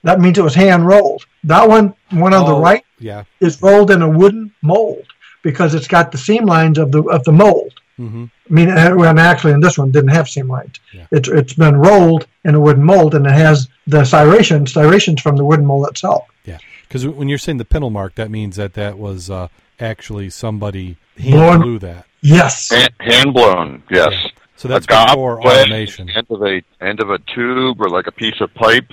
That 0.03 0.19
means 0.21 0.38
it 0.38 0.41
was 0.43 0.55
hand 0.55 0.88
rolled. 0.88 1.25
That 1.43 1.67
one, 1.67 1.93
one 2.11 2.34
on 2.34 2.45
the 2.45 2.55
Oh, 2.55 2.61
right, 2.61 2.84
Yeah. 2.99 3.23
is 3.39 3.61
rolled 3.61 3.91
in 3.91 4.01
a 4.01 4.09
wooden 4.09 4.51
mold 4.63 5.03
because 5.43 5.75
it's 5.75 5.88
got 5.88 6.11
the 6.11 6.17
seam 6.17 6.45
lines 6.45 6.77
of 6.77 6.91
the 6.91 7.03
of 7.03 7.23
the 7.25 7.32
mold. 7.34 7.73
hmm 7.97 8.25
I 8.49 8.53
mean, 8.53 8.69
uh, 8.69 8.95
and 9.03 9.19
actually, 9.19 9.53
in 9.53 9.59
this 9.61 9.77
one, 9.77 9.91
didn't 9.91 10.09
have 10.09 10.27
seam 10.27 10.47
lines. 10.49 10.75
Yeah. 10.93 11.05
It's 11.11 11.29
it's 11.29 11.53
been 11.53 11.75
rolled 11.75 12.25
in 12.43 12.55
a 12.55 12.59
wooden 12.59 12.84
mold, 12.84 13.13
and 13.15 13.25
it 13.27 13.32
has 13.34 13.67
the 13.88 14.01
serration 14.01 14.67
serrations 14.67 15.21
from 15.21 15.36
the 15.38 15.45
wooden 15.45 15.65
mold 15.65 15.88
itself. 15.89 16.23
Yeah. 16.45 16.57
Because 16.88 17.05
when 17.07 17.29
you're 17.29 17.38
saying 17.38 17.59
the 17.59 17.65
pontil 17.65 17.91
mark, 17.91 18.15
that 18.15 18.29
means 18.32 18.55
that 18.57 18.73
that 18.73 18.97
was 18.97 19.29
uh, 19.29 19.47
actually 19.79 20.29
somebody 20.32 20.97
Blown- 21.17 21.39
hand 21.51 21.61
blew 21.61 21.79
that. 21.79 22.05
Yes. 22.21 22.69
Hand, 22.69 22.93
hand 22.99 23.34
blown, 23.34 23.84
yes. 23.89 24.13
Yeah. 24.62 24.64
So 24.64 24.68
that's 24.68 24.86
a 24.86 24.89
gob 24.89 25.07
before 25.09 25.41
automation. 25.41 26.09
End 26.09 26.28
of 26.30 26.41
a 26.43 26.62
end 26.80 26.99
of 26.99 27.09
a 27.09 27.18
tube 27.20 27.82
or 27.82 27.89
like 27.89 28.07
a 28.07 28.12
piece 28.12 28.39
of 28.41 28.53
pipe, 28.53 28.91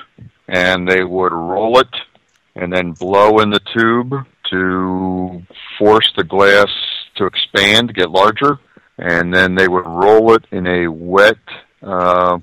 and 0.48 0.88
they 0.88 1.04
would 1.04 1.32
roll 1.32 1.78
it 1.78 1.94
and 2.54 2.72
then 2.72 2.92
blow 2.92 3.38
in 3.40 3.50
the 3.50 3.60
tube 3.74 4.14
to 4.50 5.42
force 5.78 6.10
the 6.16 6.24
glass 6.24 6.68
to 7.16 7.26
expand, 7.26 7.94
get 7.94 8.10
larger, 8.10 8.58
and 8.98 9.32
then 9.32 9.54
they 9.54 9.68
would 9.68 9.86
roll 9.86 10.34
it 10.34 10.44
in 10.50 10.66
a 10.66 10.88
wet, 10.88 11.36
uh, 11.82 12.38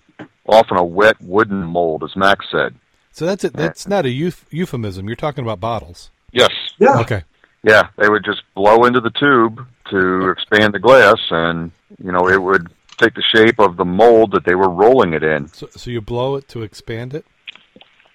often 0.47 0.77
a 0.77 0.83
wet 0.83 1.15
wooden 1.21 1.63
mold, 1.63 2.03
as 2.03 2.15
Max 2.15 2.45
said. 2.51 2.75
So 3.11 3.25
that's 3.25 3.43
it. 3.43 3.53
That's 3.53 3.87
not 3.87 4.05
a 4.05 4.09
euph- 4.09 4.43
euphemism. 4.51 5.07
You're 5.07 5.15
talking 5.15 5.43
about 5.43 5.59
bottles. 5.59 6.11
Yes. 6.31 6.51
Yeah. 6.79 6.99
Okay. 6.99 7.23
Yeah, 7.63 7.87
they 7.97 8.07
would 8.09 8.23
just 8.23 8.43
blow 8.53 8.85
into 8.85 9.01
the 9.01 9.09
tube 9.09 9.65
to 9.89 10.29
expand 10.29 10.73
the 10.73 10.79
glass, 10.79 11.19
and 11.31 11.71
you 12.03 12.11
know 12.11 12.29
it 12.29 12.41
would 12.41 12.67
take 12.97 13.13
the 13.13 13.23
shape 13.33 13.59
of 13.59 13.77
the 13.77 13.85
mold 13.85 14.31
that 14.31 14.45
they 14.45 14.55
were 14.55 14.69
rolling 14.69 15.13
it 15.13 15.23
in. 15.23 15.47
So, 15.47 15.67
so 15.75 15.91
you 15.91 16.01
blow 16.01 16.35
it 16.35 16.47
to 16.49 16.63
expand 16.63 17.13
it. 17.13 17.25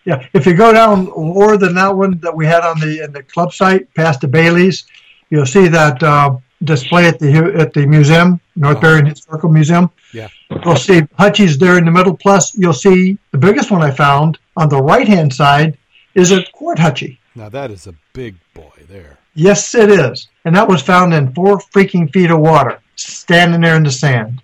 Yeah, 0.05 0.26
if 0.33 0.47
you 0.47 0.55
go 0.55 0.72
down 0.72 1.07
lower 1.07 1.57
than 1.57 1.74
that 1.74 1.95
one 1.95 2.18
that 2.20 2.35
we 2.35 2.47
had 2.47 2.62
on 2.62 2.81
the 2.81 3.05
in 3.05 3.12
the 3.12 3.22
club 3.22 3.53
site, 3.53 3.93
past 3.95 4.22
the 4.22 4.28
Bailey's, 4.28 4.87
you'll 5.28 5.47
see 5.47 5.68
that 5.68 6.03
uh, 6.03 6.37
display 6.64 7.07
at 7.07 7.18
the 7.18 7.55
at 7.59 7.74
the 7.74 7.87
museum, 7.87 8.41
North 8.57 8.81
Berrien 8.81 9.07
Historical 9.07 9.51
Museum. 9.51 9.91
Yeah. 10.12 10.28
You'll 10.64 10.76
see 10.76 11.03
Hutchie's 11.18 11.59
there 11.59 11.76
in 11.78 11.85
the 11.85 11.91
middle. 11.91 12.16
Plus, 12.16 12.57
you'll 12.57 12.72
see 12.72 13.18
the 13.31 13.39
biggest 13.39 13.70
one 13.70 13.83
I 13.83 13.91
found 13.91 14.39
on 14.57 14.68
the 14.68 14.83
right 14.83 15.07
hand 15.07 15.33
side 15.33 15.76
is 16.14 16.33
a 16.33 16.45
quart 16.53 16.78
Hutchie. 16.78 17.18
Now 17.35 17.49
that 17.51 17.70
is 17.70 17.87
a 17.87 17.95
big 18.12 18.37
boy 18.55 18.72
there. 18.89 19.18
Yes, 19.35 19.74
it 19.74 19.91
is, 19.91 20.28
and 20.45 20.57
that 20.57 20.68
was 20.68 20.83
found 20.83 21.14
in 21.14 21.33
four 21.35 21.59
freaking 21.59 22.12
feet 22.12 22.31
of 22.31 22.41
water, 22.41 22.81
standing 22.97 23.61
there 23.61 23.76
in 23.76 23.85
the 23.85 23.91
sand. 23.91 24.43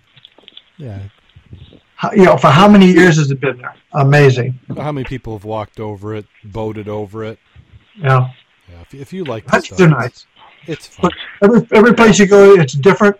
Yeah. 0.77 0.99
How, 1.95 2.11
you 2.11 2.25
know, 2.25 2.37
for 2.37 2.49
how 2.49 2.67
many 2.67 2.87
years 2.91 3.17
has 3.17 3.31
it 3.31 3.39
been 3.39 3.57
there? 3.57 3.75
Amazing. 3.93 4.59
How 4.77 4.91
many 4.91 5.05
people 5.05 5.33
have 5.33 5.45
walked 5.45 5.79
over 5.79 6.13
it, 6.15 6.25
boated 6.43 6.87
over 6.87 7.23
it? 7.23 7.39
Yeah, 7.95 8.29
Yeah. 8.69 8.81
If, 8.81 8.93
if 8.93 9.13
you 9.13 9.23
like 9.23 9.45
the 9.45 9.51
Hutchies 9.53 9.63
stuff, 9.75 9.79
are 9.81 9.87
nice. 9.87 10.25
it's 10.67 10.85
fun. 10.87 11.09
But 11.41 11.49
every 11.49 11.67
every 11.77 11.93
place 11.95 12.19
you 12.19 12.27
go, 12.27 12.53
it's 12.53 12.73
different. 12.73 13.15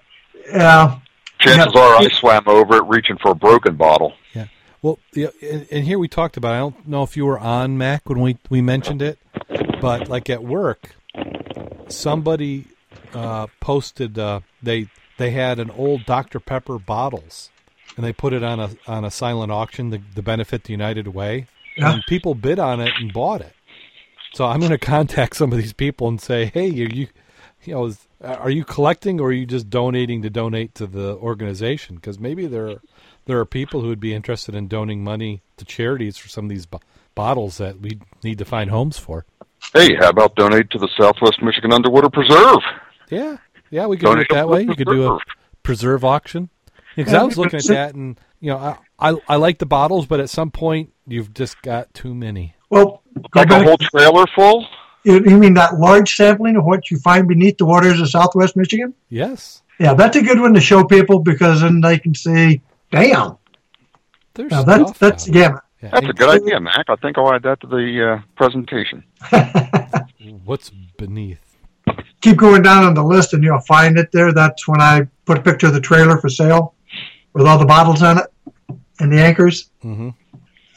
Uh, 0.53 0.99
Chances 1.39 1.71
Yeah. 1.73 1.81
are 1.81 1.95
I 1.97 2.09
swam 2.09 2.43
over 2.47 2.75
it 2.77 2.83
reaching 2.85 3.17
for 3.17 3.31
a 3.31 3.35
broken 3.35 3.75
bottle. 3.75 4.13
Yeah. 4.35 4.47
Well, 4.83 4.99
yeah, 5.13 5.29
and, 5.41 5.67
and 5.71 5.83
here 5.85 5.97
we 5.97 6.07
talked 6.07 6.37
about. 6.37 6.53
I 6.53 6.59
don't 6.59 6.87
know 6.87 7.01
if 7.03 7.17
you 7.17 7.25
were 7.25 7.39
on 7.39 7.77
Mac 7.79 8.07
when 8.09 8.19
we 8.19 8.37
we 8.49 8.61
mentioned 8.61 9.01
it, 9.01 9.17
but 9.81 10.07
like 10.07 10.29
at 10.29 10.43
work, 10.43 10.95
somebody 11.87 12.65
uh, 13.13 13.47
posted 13.59 14.19
uh, 14.19 14.41
they 14.61 14.87
they 15.17 15.31
had 15.31 15.59
an 15.59 15.71
old 15.71 16.05
Dr 16.05 16.39
Pepper 16.39 16.77
bottles, 16.79 17.49
and 17.95 18.05
they 18.05 18.13
put 18.13 18.33
it 18.33 18.43
on 18.43 18.59
a 18.59 18.69
on 18.87 19.03
a 19.05 19.11
silent 19.11 19.51
auction 19.51 19.91
to, 19.91 19.99
to 20.15 20.21
benefit 20.21 20.63
the 20.65 20.71
United 20.73 21.09
Way, 21.09 21.47
Yeah. 21.77 21.93
and 21.93 22.03
people 22.07 22.35
bid 22.35 22.59
on 22.59 22.79
it 22.79 22.91
and 22.99 23.11
bought 23.13 23.41
it. 23.41 23.53
So 24.33 24.45
I'm 24.45 24.59
going 24.59 24.71
to 24.77 24.77
contact 24.77 25.35
some 25.35 25.51
of 25.51 25.57
these 25.57 25.73
people 25.73 26.07
and 26.07 26.21
say, 26.21 26.45
hey, 26.45 26.67
you 26.67 26.87
you, 26.91 27.07
you 27.63 27.73
know, 27.73 27.85
is, 27.85 28.07
are 28.21 28.49
you 28.49 28.63
collecting 28.63 29.19
or 29.19 29.29
are 29.29 29.33
you 29.33 29.45
just 29.45 29.69
donating 29.69 30.21
to 30.21 30.29
donate 30.29 30.75
to 30.75 30.87
the 30.87 31.15
organization? 31.15 31.95
Because 31.95 32.19
maybe 32.19 32.45
there 32.47 32.67
are, 32.69 32.81
there 33.25 33.39
are 33.39 33.45
people 33.45 33.81
who 33.81 33.87
would 33.89 33.99
be 33.99 34.13
interested 34.13 34.55
in 34.55 34.67
donating 34.67 35.03
money 35.03 35.41
to 35.57 35.65
charities 35.65 36.17
for 36.17 36.29
some 36.29 36.45
of 36.45 36.49
these 36.49 36.65
bo- 36.65 36.79
bottles 37.15 37.57
that 37.57 37.79
we 37.79 37.99
need 38.23 38.37
to 38.37 38.45
find 38.45 38.69
homes 38.69 38.97
for. 38.97 39.25
Hey, 39.73 39.95
how 39.99 40.09
about 40.09 40.35
donate 40.35 40.69
to 40.69 40.77
the 40.77 40.87
Southwest 40.99 41.41
Michigan 41.41 41.73
Underwater 41.73 42.09
Preserve? 42.09 42.59
Yeah, 43.09 43.37
yeah, 43.69 43.85
we 43.87 43.97
could 43.97 44.05
do 44.13 44.19
it 44.21 44.27
that 44.31 44.47
way. 44.49 44.61
You 44.63 44.75
could 44.75 44.87
do 44.87 45.03
a 45.03 45.09
preserve. 45.09 45.21
preserve 45.63 46.05
auction. 46.05 46.49
Because 46.95 47.13
I 47.13 47.23
was 47.23 47.37
looking 47.37 47.59
at 47.59 47.65
that, 47.67 47.93
and 47.95 48.19
you 48.39 48.49
know, 48.51 48.57
I, 48.57 48.77
I 49.11 49.15
I 49.27 49.35
like 49.35 49.59
the 49.59 49.65
bottles, 49.67 50.05
but 50.07 50.19
at 50.19 50.29
some 50.29 50.49
point 50.51 50.91
you've 51.05 51.33
just 51.33 51.61
got 51.61 51.93
too 51.93 52.15
many. 52.15 52.55
well, 52.69 53.03
Like 53.35 53.49
a 53.51 53.63
whole 53.63 53.77
trailer 53.77 54.25
full? 54.35 54.65
You, 55.03 55.23
you 55.23 55.37
mean 55.37 55.53
that 55.53 55.75
large 55.75 56.15
sampling 56.15 56.55
of 56.57 56.65
what 56.65 56.89
you 56.91 56.97
find 56.97 57.27
beneath 57.27 57.57
the 57.59 57.65
waters 57.65 58.01
of 58.01 58.09
Southwest 58.09 58.55
Michigan? 58.57 58.93
Yes, 59.09 59.61
Yeah, 59.79 59.93
that's 59.93 60.17
a 60.17 60.21
good 60.23 60.39
one 60.39 60.53
to 60.55 60.59
show 60.59 60.83
people 60.83 61.19
because 61.19 61.61
then 61.61 61.79
they 61.81 61.97
can 61.99 62.13
see, 62.15 62.61
damn, 62.91 63.37
there's 64.33 64.51
now 64.51 64.63
that's 64.63 64.97
that's 64.97 65.23
out 65.23 65.25
the 65.27 65.31
there. 65.31 65.49
gamut. 65.49 65.63
Yeah. 65.83 65.89
That's 65.93 66.07
a 66.07 66.13
good 66.13 66.41
idea, 66.41 66.59
Mac. 66.59 66.85
I 66.89 66.95
think 66.95 67.19
I'll 67.19 67.31
add 67.31 67.43
that 67.43 67.61
to 67.61 67.67
the 67.67 68.13
uh, 68.15 68.21
presentation. 68.35 69.03
What's 70.45 70.71
beneath? 70.71 71.46
Keep 72.21 72.37
going 72.37 72.61
down 72.61 72.83
on 72.83 72.93
the 72.93 73.03
list 73.03 73.33
and 73.33 73.43
you'll 73.43 73.59
find 73.61 73.97
it 73.97 74.11
there. 74.11 74.33
That's 74.33 74.67
when 74.67 74.81
I 74.81 75.07
put 75.25 75.37
a 75.37 75.41
picture 75.41 75.67
of 75.67 75.73
the 75.73 75.81
trailer 75.81 76.17
for 76.17 76.29
sale 76.29 76.73
with 77.33 77.45
all 77.45 77.59
the 77.59 77.65
bottles 77.65 78.01
on 78.01 78.17
it 78.17 78.25
and 78.99 79.11
the 79.11 79.19
anchors. 79.21 79.69
Mhm. 79.83 80.13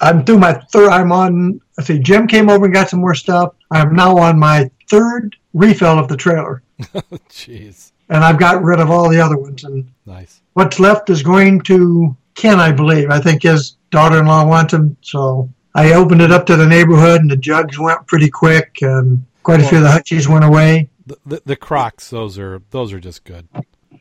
I'm 0.01 0.25
through 0.25 0.39
my 0.39 0.53
third. 0.53 0.91
I'm 0.91 1.13
on. 1.13 1.61
Let's 1.77 1.89
see. 1.89 1.99
Jim 1.99 2.27
came 2.27 2.49
over 2.49 2.65
and 2.65 2.75
got 2.75 2.89
some 2.91 3.01
more 3.01 3.15
stuff. 3.15 3.55
I'm 3.71 3.95
now 3.95 4.17
on 4.17 4.39
my 4.39 4.71
third 4.89 5.37
refill 5.55 5.99
of 5.99 6.09
the 6.09 6.17
trailer, 6.17 6.63
Jeez, 7.31 7.93
and 8.09 8.25
I've 8.25 8.39
got 8.39 8.63
rid 8.63 8.81
of 8.81 8.91
all 8.91 9.09
the 9.09 9.21
other 9.21 9.37
ones. 9.37 9.65
And 9.65 9.89
nice. 10.07 10.41
what's 10.55 10.81
left 10.81 11.11
is 11.11 11.23
going 11.23 11.61
to 11.63 12.17
Ken, 12.35 12.59
I 12.61 12.73
believe. 12.73 13.11
I 13.11 13.21
think 13.21 13.43
his 13.43 13.77
daughter-in-law 13.91 14.47
wants 14.47 14.73
them. 14.73 14.97
So 15.03 15.49
I 15.75 15.93
opened 15.93 16.23
it 16.23 16.33
up 16.33 16.47
to 16.47 16.57
the 16.57 16.67
neighborhood, 16.67 17.21
and 17.21 17.31
the 17.31 17.37
jugs 17.37 17.79
went 17.79 18.07
pretty 18.07 18.31
quick, 18.31 18.79
and 18.83 19.25
quite 19.43 19.61
a 19.61 19.65
few 19.65 19.79
of 19.79 19.85
the 19.85 19.91
hutchies 19.91 20.29
went 20.29 20.45
away. 20.45 20.89
The, 21.11 21.19
the 21.27 21.43
the 21.45 21.57
Crocs, 21.57 22.09
those 22.11 22.39
are 22.39 22.63
those 22.71 22.93
are 22.93 23.01
just 23.01 23.25
good. 23.25 23.49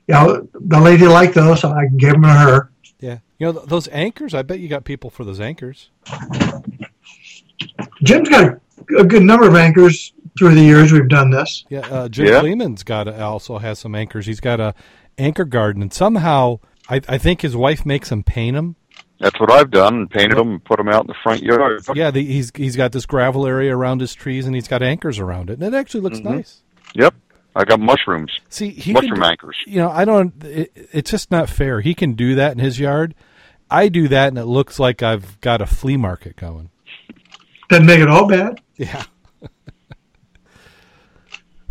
Yeah, 0.07 0.37
the 0.53 0.79
lady 0.79 1.07
liked 1.07 1.33
those, 1.33 1.61
so 1.61 1.71
I 1.71 1.87
can 1.87 1.97
give 1.97 2.11
them 2.11 2.21
to 2.21 2.29
her. 2.29 2.71
Yeah, 2.99 3.19
you 3.39 3.47
know 3.47 3.51
those 3.51 3.87
anchors. 3.87 4.35
I 4.35 4.43
bet 4.43 4.59
you 4.59 4.67
got 4.67 4.83
people 4.83 5.09
for 5.09 5.23
those 5.23 5.39
anchors. 5.39 5.89
Jim's 8.03 8.29
got 8.29 8.43
a, 8.43 8.59
a 8.99 9.03
good 9.03 9.23
number 9.23 9.47
of 9.47 9.55
anchors 9.55 10.13
through 10.37 10.53
the 10.53 10.61
years 10.61 10.91
we've 10.91 11.09
done 11.09 11.31
this. 11.31 11.65
Yeah, 11.69 11.79
uh, 11.79 12.09
Jim 12.09 12.27
Yeah. 12.27 12.41
Kleeman's 12.41 12.83
got 12.83 13.07
a, 13.07 13.19
also 13.21 13.57
has 13.57 13.79
some 13.79 13.95
anchors. 13.95 14.25
He's 14.27 14.39
got 14.39 14.59
a 14.59 14.75
anchor 15.17 15.45
garden, 15.45 15.81
and 15.81 15.91
somehow 15.91 16.59
I, 16.89 17.01
I 17.07 17.17
think 17.17 17.41
his 17.41 17.55
wife 17.55 17.85
makes 17.85 18.11
him 18.11 18.23
paint 18.23 18.55
them. 18.55 18.75
That's 19.19 19.37
what 19.39 19.51
I've 19.51 19.69
done 19.69 19.95
and 19.95 20.09
painted 20.09 20.37
them 20.37 20.51
and 20.51 20.63
put 20.63 20.77
them 20.77 20.87
out 20.87 21.01
in 21.01 21.07
the 21.07 21.15
front 21.21 21.41
yard. 21.41 21.81
Yeah, 21.93 22.09
the, 22.11 22.23
he's 22.23 22.51
he's 22.55 22.75
got 22.77 22.93
this 22.93 23.05
gravel 23.05 23.45
area 23.45 23.75
around 23.75 23.99
his 23.99 24.13
trees, 24.13 24.45
and 24.45 24.55
he's 24.55 24.67
got 24.67 24.81
anchors 24.81 25.19
around 25.19 25.49
it, 25.49 25.53
and 25.59 25.63
it 25.63 25.77
actually 25.77 26.01
looks 26.01 26.19
nice. 26.19 26.61
Yep. 26.95 27.13
I 27.55 27.65
got 27.65 27.79
mushrooms, 27.79 28.31
See, 28.49 28.69
he 28.69 28.93
mushroom 28.93 29.15
can, 29.21 29.23
anchors. 29.23 29.57
you 29.65 29.77
know, 29.77 29.89
I 29.89 30.05
don't. 30.05 30.33
It, 30.43 30.71
it's 30.93 31.11
just 31.11 31.31
not 31.31 31.49
fair. 31.49 31.81
He 31.81 31.93
can 31.95 32.13
do 32.13 32.35
that 32.35 32.51
in 32.53 32.59
his 32.59 32.79
yard. 32.79 33.15
I 33.71 33.89
do 33.89 34.07
that, 34.07 34.29
and 34.29 34.37
it 34.37 34.45
looks 34.45 34.79
like 34.79 35.01
I've 35.03 35.39
got 35.41 35.61
a 35.61 35.65
flea 35.65 35.97
market 35.97 36.35
going. 36.35 36.69
Doesn't 37.69 37.85
make 37.85 37.99
it 37.99 38.07
all 38.07 38.27
bad. 38.27 38.61
Yeah. 38.77 39.03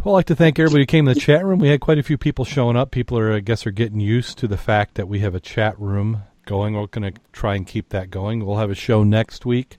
well, 0.04 0.14
I'd 0.14 0.18
like 0.18 0.26
to 0.26 0.36
thank 0.36 0.58
everybody 0.58 0.82
who 0.82 0.86
came 0.86 1.06
to 1.06 1.14
the 1.14 1.20
chat 1.20 1.44
room. 1.44 1.58
We 1.58 1.68
had 1.68 1.80
quite 1.80 1.98
a 1.98 2.02
few 2.02 2.18
people 2.18 2.44
showing 2.44 2.76
up. 2.76 2.90
People 2.90 3.18
are, 3.18 3.32
I 3.32 3.40
guess, 3.40 3.66
are 3.66 3.70
getting 3.72 4.00
used 4.00 4.38
to 4.38 4.48
the 4.48 4.56
fact 4.56 4.94
that 4.94 5.08
we 5.08 5.20
have 5.20 5.34
a 5.34 5.40
chat 5.40 5.78
room 5.80 6.22
going. 6.46 6.74
We're 6.74 6.86
going 6.86 7.12
to 7.12 7.20
try 7.32 7.54
and 7.56 7.66
keep 7.66 7.88
that 7.90 8.10
going. 8.10 8.44
We'll 8.44 8.58
have 8.58 8.70
a 8.70 8.74
show 8.76 9.02
next 9.04 9.44
week. 9.46 9.78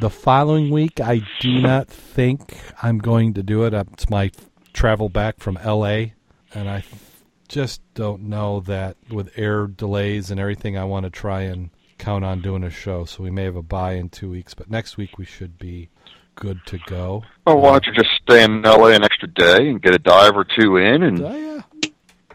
The 0.00 0.10
following 0.10 0.70
week, 0.70 1.00
I 1.00 1.22
do 1.40 1.60
not 1.62 1.88
think 1.88 2.58
I'm 2.82 2.98
going 2.98 3.34
to 3.34 3.42
do 3.42 3.64
it. 3.64 3.72
Uh, 3.72 3.84
It's 3.92 4.10
my 4.10 4.30
travel 4.74 5.08
back 5.08 5.38
from 5.38 5.56
L.A., 5.56 6.12
and 6.52 6.68
I 6.68 6.84
just 7.48 7.80
don't 7.94 8.22
know 8.24 8.60
that 8.60 8.96
with 9.10 9.30
air 9.36 9.66
delays 9.66 10.30
and 10.30 10.38
everything, 10.38 10.76
I 10.76 10.84
want 10.84 11.04
to 11.04 11.10
try 11.10 11.42
and 11.42 11.70
count 11.98 12.24
on 12.24 12.42
doing 12.42 12.62
a 12.62 12.70
show. 12.70 13.04
So 13.04 13.22
we 13.22 13.30
may 13.30 13.44
have 13.44 13.56
a 13.56 13.62
bye 13.62 13.94
in 13.94 14.10
two 14.10 14.30
weeks, 14.30 14.54
but 14.54 14.70
next 14.70 14.96
week 14.96 15.16
we 15.18 15.24
should 15.24 15.58
be 15.58 15.88
good 16.34 16.60
to 16.66 16.78
go. 16.86 17.22
Oh, 17.46 17.56
why 17.56 17.78
don't 17.78 17.88
um, 17.88 17.94
you 17.94 18.02
just 18.02 18.14
stay 18.22 18.44
in 18.44 18.62
LA 18.62 18.88
an 18.88 19.04
extra 19.04 19.28
day 19.28 19.68
and 19.68 19.80
get 19.80 19.94
a 19.94 19.98
dive 19.98 20.36
or 20.36 20.44
two 20.44 20.76
in, 20.76 21.02
and 21.02 21.20
Oh 21.22 21.36
yeah, 21.36 21.90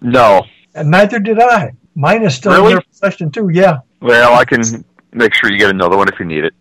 No. 0.01 0.43
And 0.75 0.91
neither 0.91 1.19
did 1.19 1.39
I. 1.41 1.73
Mine 1.95 2.23
is 2.25 2.35
still 2.35 2.53
Really? 2.53 2.65
in 2.67 2.71
your 2.73 2.83
possession 2.83 3.31
too. 3.31 3.51
Yeah. 3.53 3.79
Well, 4.01 4.35
I 4.35 4.45
can 4.45 4.85
make 5.13 5.35
sure 5.35 5.51
you 5.51 5.59
get 5.59 5.71
another 5.71 5.97
one 5.97 6.09
if 6.09 6.19
you 6.19 6.25
need 6.27 6.45
it. 6.45 6.55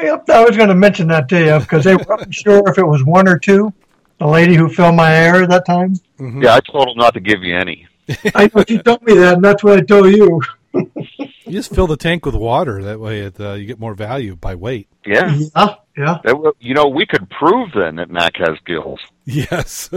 Yep, 0.00 0.28
I 0.30 0.44
was 0.44 0.56
going 0.56 0.68
to 0.68 0.74
mention 0.74 1.08
that 1.08 1.28
to 1.30 1.38
you 1.44 1.58
because 1.58 1.84
they 1.84 1.96
weren't 1.96 2.34
sure 2.44 2.62
if 2.68 2.78
it 2.78 2.86
was 2.86 3.02
one 3.04 3.28
or 3.28 3.38
two. 3.38 3.72
The 4.18 4.26
lady 4.26 4.54
who 4.54 4.68
filmed 4.68 4.96
my 4.96 5.08
hair 5.10 5.46
that 5.46 5.66
time. 5.66 5.94
Mhm. 6.18 6.42
Yeah, 6.42 6.54
I 6.54 6.60
told 6.60 6.88
them 6.88 6.96
not 6.96 7.14
to 7.14 7.20
give 7.20 7.42
you 7.42 7.56
any. 7.56 7.86
I 8.34 8.48
know 8.54 8.64
she 8.68 8.78
told 8.78 9.02
me 9.02 9.14
that, 9.14 9.34
and 9.34 9.44
that's 9.44 9.62
what 9.64 9.78
I 9.78 9.82
told 9.82 10.14
you. 10.14 10.40
You 11.46 11.52
just 11.52 11.72
fill 11.72 11.86
the 11.86 11.96
tank 11.96 12.26
with 12.26 12.34
water. 12.34 12.82
That 12.82 12.98
way, 12.98 13.20
it, 13.20 13.40
uh, 13.40 13.52
you 13.52 13.66
get 13.66 13.78
more 13.78 13.94
value 13.94 14.34
by 14.34 14.56
weight. 14.56 14.88
Yeah. 15.06 15.32
Yeah, 15.34 15.74
yeah. 15.96 16.18
That, 16.24 16.52
you 16.58 16.74
know, 16.74 16.88
we 16.88 17.06
could 17.06 17.30
prove 17.30 17.70
then 17.72 17.94
that 17.96 18.10
Mac 18.10 18.36
has 18.38 18.58
gills. 18.66 18.98
Yes. 19.24 19.88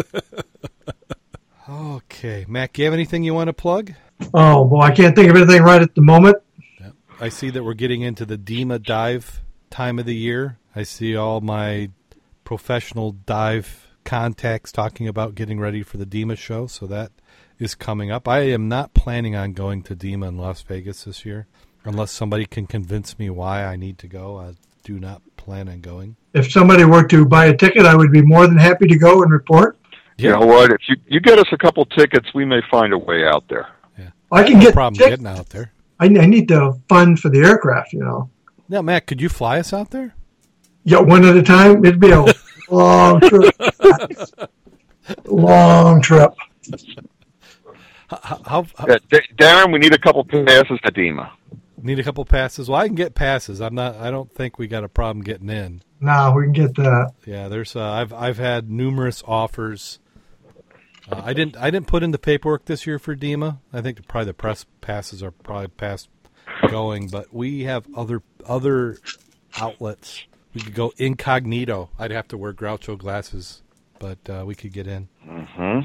okay, 1.69 2.45
Mac, 2.47 2.77
you 2.77 2.85
have 2.85 2.93
anything 2.93 3.23
you 3.23 3.33
want 3.33 3.47
to 3.47 3.53
plug? 3.53 3.93
Oh 4.33 4.65
boy, 4.65 4.81
I 4.81 4.91
can't 4.91 5.15
think 5.15 5.29
of 5.29 5.35
anything 5.35 5.63
right 5.63 5.81
at 5.81 5.95
the 5.95 6.01
moment. 6.01 6.37
I 7.21 7.29
see 7.29 7.49
that 7.49 7.63
we're 7.63 7.73
getting 7.73 8.01
into 8.01 8.25
the 8.25 8.37
DEMA 8.37 8.79
dive 8.79 9.41
time 9.69 9.99
of 9.99 10.05
the 10.05 10.15
year. 10.15 10.57
I 10.75 10.83
see 10.83 11.15
all 11.15 11.41
my 11.41 11.89
professional 12.45 13.11
dive 13.11 13.87
contacts 14.05 14.71
talking 14.71 15.07
about 15.07 15.35
getting 15.35 15.59
ready 15.59 15.83
for 15.83 15.97
the 15.97 16.05
DEMA 16.05 16.37
show, 16.37 16.67
so 16.67 16.87
that 16.87 17.11
is 17.57 17.75
coming 17.75 18.09
up. 18.09 18.27
I 18.27 18.39
am 18.41 18.69
not 18.69 18.93
planning 18.93 19.35
on 19.35 19.53
going 19.53 19.83
to 19.83 19.95
DEMA 19.95 20.29
in 20.29 20.37
Las 20.37 20.61
Vegas 20.61 21.03
this 21.03 21.25
year, 21.25 21.47
unless 21.83 22.11
somebody 22.11 22.45
can 22.45 22.67
convince 22.67 23.19
me 23.19 23.29
why 23.29 23.65
I 23.65 23.75
need 23.75 23.97
to 23.99 24.07
go. 24.07 24.39
I 24.39 24.53
do 24.83 24.99
not 24.99 25.21
plan 25.35 25.67
on 25.67 25.81
going. 25.81 26.15
If 26.33 26.51
somebody 26.51 26.85
were 26.85 27.03
to 27.07 27.25
buy 27.25 27.47
a 27.47 27.57
ticket, 27.57 27.85
I 27.85 27.95
would 27.95 28.11
be 28.11 28.21
more 28.21 28.47
than 28.47 28.57
happy 28.57 28.87
to 28.87 28.97
go 28.97 29.23
and 29.23 29.31
report. 29.31 29.77
You 30.17 30.31
know 30.31 30.45
what? 30.45 30.71
If 30.71 30.81
you 30.87 30.95
you 31.07 31.19
get 31.19 31.39
us 31.39 31.47
a 31.51 31.57
couple 31.57 31.85
tickets, 31.85 32.27
we 32.33 32.45
may 32.45 32.61
find 32.69 32.93
a 32.93 32.97
way 32.97 33.25
out 33.25 33.43
there. 33.49 33.67
I 34.31 34.43
can 34.43 34.53
no 34.59 34.61
get 34.65 34.73
problem 34.73 34.95
tickets. 34.95 35.09
getting 35.21 35.27
out 35.27 35.49
there. 35.49 35.71
I, 35.99 36.05
I 36.05 36.25
need 36.25 36.47
the 36.47 36.79
fund 36.87 37.19
for 37.19 37.29
the 37.29 37.39
aircraft. 37.39 37.93
You 37.93 37.99
know. 37.99 38.29
Now, 38.67 38.81
Matt, 38.81 39.07
could 39.07 39.19
you 39.21 39.29
fly 39.29 39.59
us 39.59 39.73
out 39.73 39.91
there? 39.91 40.13
Yeah, 40.83 40.99
one 40.99 41.25
at 41.25 41.35
a 41.35 41.41
time. 41.43 41.83
It'd 41.85 41.99
be 41.99 42.11
a 42.11 42.25
long 42.69 43.19
trip. 43.21 43.55
long 45.25 46.01
trip. 46.01 46.33
How, 48.09 48.41
how, 48.45 48.65
how 48.77 48.85
Yeah, 48.87 48.97
Darren, 49.37 49.71
we 49.71 49.79
need 49.79 49.93
a 49.93 49.97
couple 49.99 50.23
passes 50.23 50.79
to 50.83 50.91
DEMA. 50.91 51.31
need 51.81 51.99
a 51.99 52.03
couple 52.03 52.25
passes? 52.25 52.69
Well, 52.69 52.79
I 52.81 52.87
can 52.87 52.95
get 52.95 53.13
passes. 53.15 53.61
I'm 53.61 53.75
not. 53.75 53.95
I 53.97 54.09
don't 54.09 54.31
think 54.31 54.57
we 54.57 54.67
got 54.67 54.83
a 54.83 54.89
problem 54.89 55.23
getting 55.23 55.49
in. 55.49 55.81
Now 56.01 56.33
we 56.35 56.43
can 56.43 56.53
get 56.53 56.75
that. 56.75 57.11
Yeah, 57.25 57.49
there's. 57.49 57.75
Uh, 57.75 57.83
I've 57.91 58.13
I've 58.13 58.37
had 58.37 58.69
numerous 58.69 59.21
offers. 59.27 59.99
Uh, 61.11 61.21
I 61.23 61.33
didn't 61.33 61.57
I 61.57 61.69
didn't 61.69 61.87
put 61.87 62.03
in 62.03 62.11
the 62.11 62.19
paperwork 62.19 62.65
this 62.65 62.85
year 62.85 62.99
for 62.99 63.15
DEMA. 63.15 63.59
I 63.73 63.81
think 63.81 64.07
probably 64.07 64.25
the 64.25 64.33
press 64.33 64.65
passes 64.81 65.23
are 65.23 65.31
probably 65.31 65.67
past 65.69 66.09
going, 66.69 67.07
but 67.07 67.33
we 67.33 67.63
have 67.63 67.85
other 67.95 68.21
other 68.45 68.97
outlets. 69.57 70.23
We 70.53 70.61
could 70.61 70.75
go 70.75 70.93
incognito. 70.97 71.89
I'd 71.97 72.11
have 72.11 72.27
to 72.29 72.37
wear 72.37 72.53
Groucho 72.53 72.97
glasses, 72.97 73.61
but 73.99 74.17
uh, 74.29 74.43
we 74.45 74.55
could 74.55 74.73
get 74.73 74.87
in. 74.87 75.07
Mm-hmm. 75.27 75.81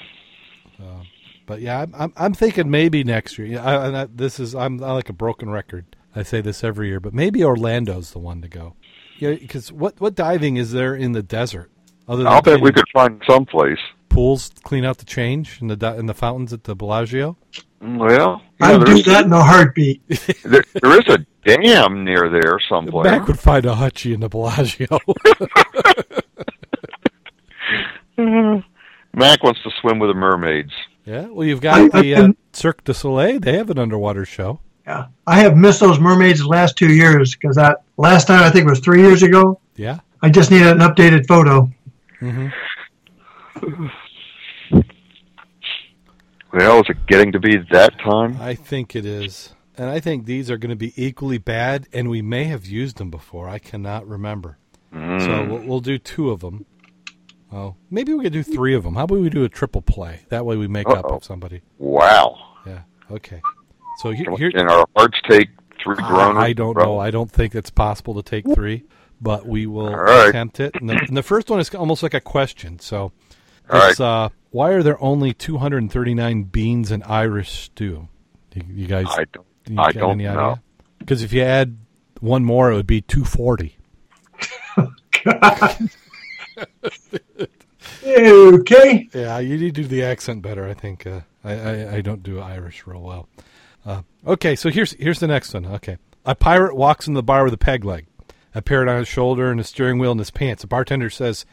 But 1.47 1.61
yeah, 1.61 1.83
I'm 1.83 1.95
I'm, 1.95 2.13
I'm 2.17 2.35
thinking 2.35 2.71
maybe 2.71 3.05
next 3.05 3.39
year. 3.39 3.47
Yeah, 3.47 3.65
I, 3.65 3.87
and 3.87 3.97
I, 3.97 4.07
this 4.07 4.41
is 4.41 4.55
I'm 4.55 4.83
I 4.83 4.93
like 4.93 5.09
a 5.09 5.15
broken 5.15 5.51
record. 5.51 5.97
I 6.17 6.23
say 6.23 6.41
this 6.41 6.65
every 6.65 6.89
year, 6.89 7.01
but 7.01 7.13
maybe 7.13 7.43
Orlando's 7.43 8.13
the 8.13 8.19
one 8.19 8.41
to 8.43 8.49
go. 8.49 8.75
Yeah, 9.19 9.35
because 9.35 9.71
what 9.71 10.01
what 10.01 10.15
diving 10.15 10.57
is 10.57 10.73
there 10.73 10.95
in 10.95 11.13
the 11.13 11.23
desert? 11.23 11.71
Other 12.09 12.25
than 12.25 12.33
I'll 12.33 12.43
bet 12.43 12.61
we 12.61 12.73
could 12.73 12.89
find 12.93 13.23
someplace. 13.27 13.79
Pools, 14.15 14.51
clean 14.63 14.85
out 14.85 14.99
the 14.99 15.05
change 15.05 15.61
in 15.61 15.67
the 15.69 15.95
in 15.99 16.07
the 16.07 16.15
fountains 16.15 16.53
at 16.53 16.65
the 16.65 16.75
Bellagio. 16.75 17.37
Well, 17.81 18.11
you 18.13 18.19
know, 18.19 18.41
I'd 18.61 18.79
do 18.79 18.85
there's- 18.87 19.05
that 19.07 19.25
in 19.27 19.33
a 19.33 19.43
heartbeat. 19.43 20.01
there, 20.45 20.65
there 20.81 20.99
is 21.01 21.07
a 21.09 21.19
dam 21.45 22.05
near 22.05 22.31
there 22.31 22.59
somewhere. 22.69 23.05
Mac 23.05 23.27
would 23.27 23.39
find 23.39 23.67
a 23.67 23.75
hutchie 23.75 24.15
in 24.15 24.21
the 24.21 24.29
Bellagio. 24.29 24.87
Mac 29.13 29.43
wants 29.43 29.63
to 29.63 29.71
swim 29.81 29.99
with 29.99 30.11
the 30.11 30.15
mermaids. 30.15 30.73
yeah, 31.05 31.27
well, 31.27 31.45
you've 31.47 31.61
got 31.61 31.95
I- 31.95 32.01
the 32.01 32.15
I've 32.17 32.31
uh, 32.31 32.33
Cirque 32.53 32.85
du 32.85 32.95
Soleil. 32.95 33.39
They 33.41 33.57
have 33.57 33.71
an 33.71 33.79
underwater 33.79 34.25
show. 34.25 34.61
Yeah, 34.87 35.07
I 35.27 35.41
have 35.41 35.57
missed 35.57 35.81
those 35.81 35.99
mermaids 35.99 36.41
the 36.41 36.49
last 36.49 36.77
two 36.77 36.93
years 36.93 37.35
because 37.35 37.57
that 37.57 37.83
last 37.97 38.27
time 38.27 38.43
I 38.43 38.51
think 38.51 38.67
it 38.67 38.71
was 38.71 38.81
three 38.81 39.01
years 39.01 39.23
ago. 39.23 39.59
Yeah. 39.77 40.01
I 40.23 40.29
just 40.31 40.51
needed 40.51 40.69
an 40.69 40.79
updated 40.79 41.27
photo. 41.27 41.71
hmm 42.21 42.49
Well, 46.55 46.79
is 46.81 46.87
it 46.89 47.07
getting 47.07 47.33
to 47.33 47.41
be 47.41 47.57
that 47.73 47.99
time? 47.99 48.41
I 48.41 48.55
think 48.55 48.95
it 48.95 49.05
is. 49.05 49.53
And 49.77 49.91
I 49.91 49.99
think 49.99 50.25
these 50.25 50.51
are 50.51 50.57
going 50.57 50.71
to 50.71 50.77
be 50.77 50.93
equally 50.97 51.39
bad, 51.39 51.89
and 51.93 52.09
we 52.09 52.23
may 52.23 52.45
have 52.45 52.65
used 52.65 52.99
them 52.99 53.11
before. 53.11 53.49
I 53.49 53.59
cannot 53.59 54.07
remember. 54.07 54.59
So 54.93 54.99
Mm. 54.99 55.51
we'll, 55.51 55.63
we'll 55.67 55.81
do 55.81 55.99
two 55.99 56.31
of 56.31 56.39
them. 56.41 56.67
Oh, 57.53 57.75
maybe 57.91 58.15
we 58.15 58.23
could 58.23 58.33
do 58.33 58.45
three 58.45 58.75
of 58.75 58.85
them. 58.85 58.95
How 58.95 59.05
about 59.05 59.19
we 59.19 59.29
do 59.31 59.43
a 59.43 59.49
triple 59.49 59.83
play? 59.83 60.21
That 60.29 60.47
way 60.47 60.57
we 60.57 60.69
make 60.69 60.89
up 60.89 60.99
Uh-oh. 61.05 61.15
with 61.17 61.25
somebody. 61.25 61.63
Wow. 61.79 62.37
Yeah. 62.65 62.83
Okay. 63.11 63.41
So 63.99 64.11
here, 64.11 64.31
here 64.37 64.51
Can 64.53 64.69
our 64.71 64.87
hearts 64.97 65.19
take 65.29 65.49
three 65.83 65.97
droners? 65.97 66.37
I 66.37 66.53
don't 66.53 66.77
know. 66.77 66.99
I 67.01 67.11
don't 67.11 67.31
think 67.31 67.55
it's 67.57 67.71
possible 67.71 68.15
to 68.15 68.23
take 68.23 68.45
three, 68.55 68.85
but 69.21 69.47
we 69.47 69.67
will 69.67 69.93
right. 69.95 70.29
attempt 70.29 70.61
it. 70.61 70.75
And 70.81 70.89
the, 70.89 70.95
and 71.09 71.17
the 71.17 71.23
first 71.23 71.51
one 71.51 71.59
is 71.59 71.75
almost 71.75 72.03
like 72.05 72.15
a 72.15 72.21
question. 72.21 72.79
So 72.79 73.11
All 73.71 73.89
it's 73.91 73.99
uh, 74.01 74.29
why 74.55 74.71
are 74.71 74.85
there 74.85 75.03
only 75.03 75.35
239 75.35 76.45
beans 76.45 76.93
in 76.93 77.03
Irish 77.03 77.51
stew? 77.51 78.07
You, 78.55 78.63
you 78.69 78.87
guys, 78.87 79.07
I 79.09 79.25
don't. 79.25 79.47
you 79.69 79.81
I 79.81 79.91
don't 79.91 80.21
any 80.21 80.33
know. 80.33 80.61
Because 81.01 81.25
if 81.25 81.33
you 81.33 81.43
add 81.43 81.77
one 82.21 82.45
more, 82.45 82.71
it 82.71 82.77
would 82.77 82.87
be 82.87 83.01
240. 83.01 83.77
Okay. 88.07 89.09
Yeah, 89.13 89.39
you 89.41 89.57
need 89.57 89.75
to 89.75 89.83
do 89.83 89.89
the 89.89 90.05
accent 90.05 90.43
better. 90.43 90.69
I 90.69 90.75
think 90.75 91.07
uh, 91.07 91.23
I, 91.43 91.53
I 91.53 91.95
I 91.95 92.01
don't 92.01 92.23
do 92.23 92.39
Irish 92.39 92.87
real 92.87 93.01
well. 93.01 93.29
Uh, 93.85 94.03
okay, 94.27 94.55
so 94.55 94.71
here's 94.71 94.93
here's 94.93 95.19
the 95.21 95.27
next 95.27 95.53
one. 95.55 95.67
Okay, 95.67 95.97
a 96.25 96.35
pirate 96.35 96.77
walks 96.77 97.09
in 97.09 97.15
the 97.15 97.23
bar 97.23 97.45
with 97.45 97.55
a 97.55 97.59
peg 97.59 97.85
leg, 97.85 98.07
a 98.55 98.63
parrot 98.63 98.89
on 98.89 98.99
his 98.99 99.09
shoulder, 99.09 99.51
and 99.51 99.59
a 99.59 99.65
steering 99.65 99.99
wheel 99.99 100.13
in 100.13 100.19
his 100.19 100.31
pants. 100.31 100.63
The 100.63 100.69
bartender 100.69 101.11
says, 101.11 101.45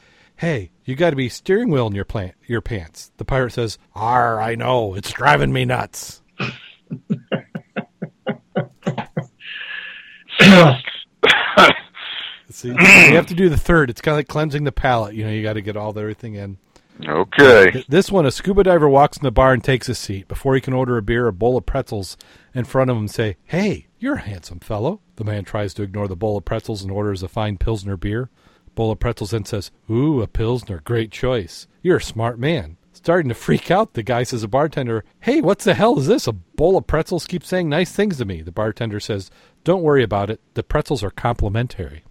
"Hey, 0.41 0.71
you 0.83 0.95
got 0.95 1.11
to 1.11 1.15
be 1.15 1.29
steering 1.29 1.69
wheel 1.69 1.85
in 1.85 1.93
your 1.93 2.03
plant 2.03 2.33
your 2.47 2.61
pants." 2.61 3.11
The 3.17 3.25
pirate 3.25 3.53
says, 3.53 3.77
"Arr, 3.93 4.41
I 4.41 4.55
know, 4.55 4.95
it's 4.95 5.11
driving 5.11 5.53
me 5.53 5.65
nuts." 5.65 6.23
See, 12.49 12.69
you 12.69 12.75
have 12.75 13.27
to 13.27 13.35
do 13.35 13.49
the 13.49 13.55
third. 13.57 13.91
It's 13.91 14.01
kind 14.01 14.13
of 14.13 14.17
like 14.17 14.27
cleansing 14.27 14.63
the 14.63 14.71
palate. 14.71 15.13
You 15.13 15.25
know, 15.25 15.29
you 15.29 15.43
got 15.43 15.53
to 15.53 15.61
get 15.61 15.77
all 15.77 15.93
the 15.93 16.01
everything 16.01 16.33
in. 16.33 16.57
Okay. 17.07 17.85
This 17.87 18.11
one, 18.11 18.25
a 18.25 18.31
scuba 18.31 18.63
diver 18.63 18.89
walks 18.89 19.17
in 19.17 19.23
the 19.23 19.31
bar 19.31 19.53
and 19.53 19.63
takes 19.63 19.89
a 19.89 19.95
seat. 19.95 20.27
Before 20.27 20.55
he 20.55 20.61
can 20.61 20.73
order 20.73 20.97
a 20.97 21.03
beer, 21.03 21.27
a 21.27 21.33
bowl 21.33 21.55
of 21.55 21.67
pretzels 21.67 22.17
in 22.53 22.65
front 22.65 22.89
of 22.89 22.97
him 22.97 23.07
say, 23.07 23.37
Hey, 23.45 23.87
you're 23.99 24.15
a 24.15 24.21
handsome 24.21 24.59
fellow. 24.59 25.01
The 25.17 25.23
man 25.23 25.43
tries 25.43 25.75
to 25.75 25.83
ignore 25.83 26.07
the 26.07 26.15
bowl 26.15 26.37
of 26.37 26.45
pretzels 26.45 26.81
and 26.81 26.91
orders 26.91 27.21
a 27.21 27.27
fine 27.27 27.57
Pilsner 27.57 27.97
beer. 27.97 28.31
Bowl 28.75 28.91
of 28.91 28.99
pretzels 28.99 29.31
then 29.31 29.45
says, 29.45 29.71
Ooh, 29.89 30.21
a 30.21 30.27
Pilsner, 30.27 30.81
great 30.83 31.11
choice. 31.11 31.67
You're 31.81 31.97
a 31.97 32.01
smart 32.01 32.39
man. 32.39 32.77
Starting 32.93 33.29
to 33.29 33.35
freak 33.35 33.71
out, 33.71 33.93
the 33.93 34.03
guy 34.03 34.23
says 34.23 34.41
to 34.41 34.45
the 34.45 34.47
bartender, 34.47 35.03
Hey, 35.19 35.41
what's 35.41 35.65
the 35.65 35.73
hell 35.73 35.99
is 35.99 36.07
this? 36.07 36.27
A 36.27 36.33
bowl 36.33 36.77
of 36.77 36.87
pretzels 36.87 37.25
keeps 37.25 37.47
saying 37.47 37.67
nice 37.67 37.91
things 37.91 38.17
to 38.17 38.25
me. 38.25 38.41
The 38.41 38.51
bartender 38.51 38.99
says, 38.99 39.31
Don't 39.63 39.81
worry 39.81 40.03
about 40.03 40.29
it. 40.29 40.39
The 40.53 40.63
pretzels 40.63 41.03
are 41.03 41.11
complimentary. 41.11 42.03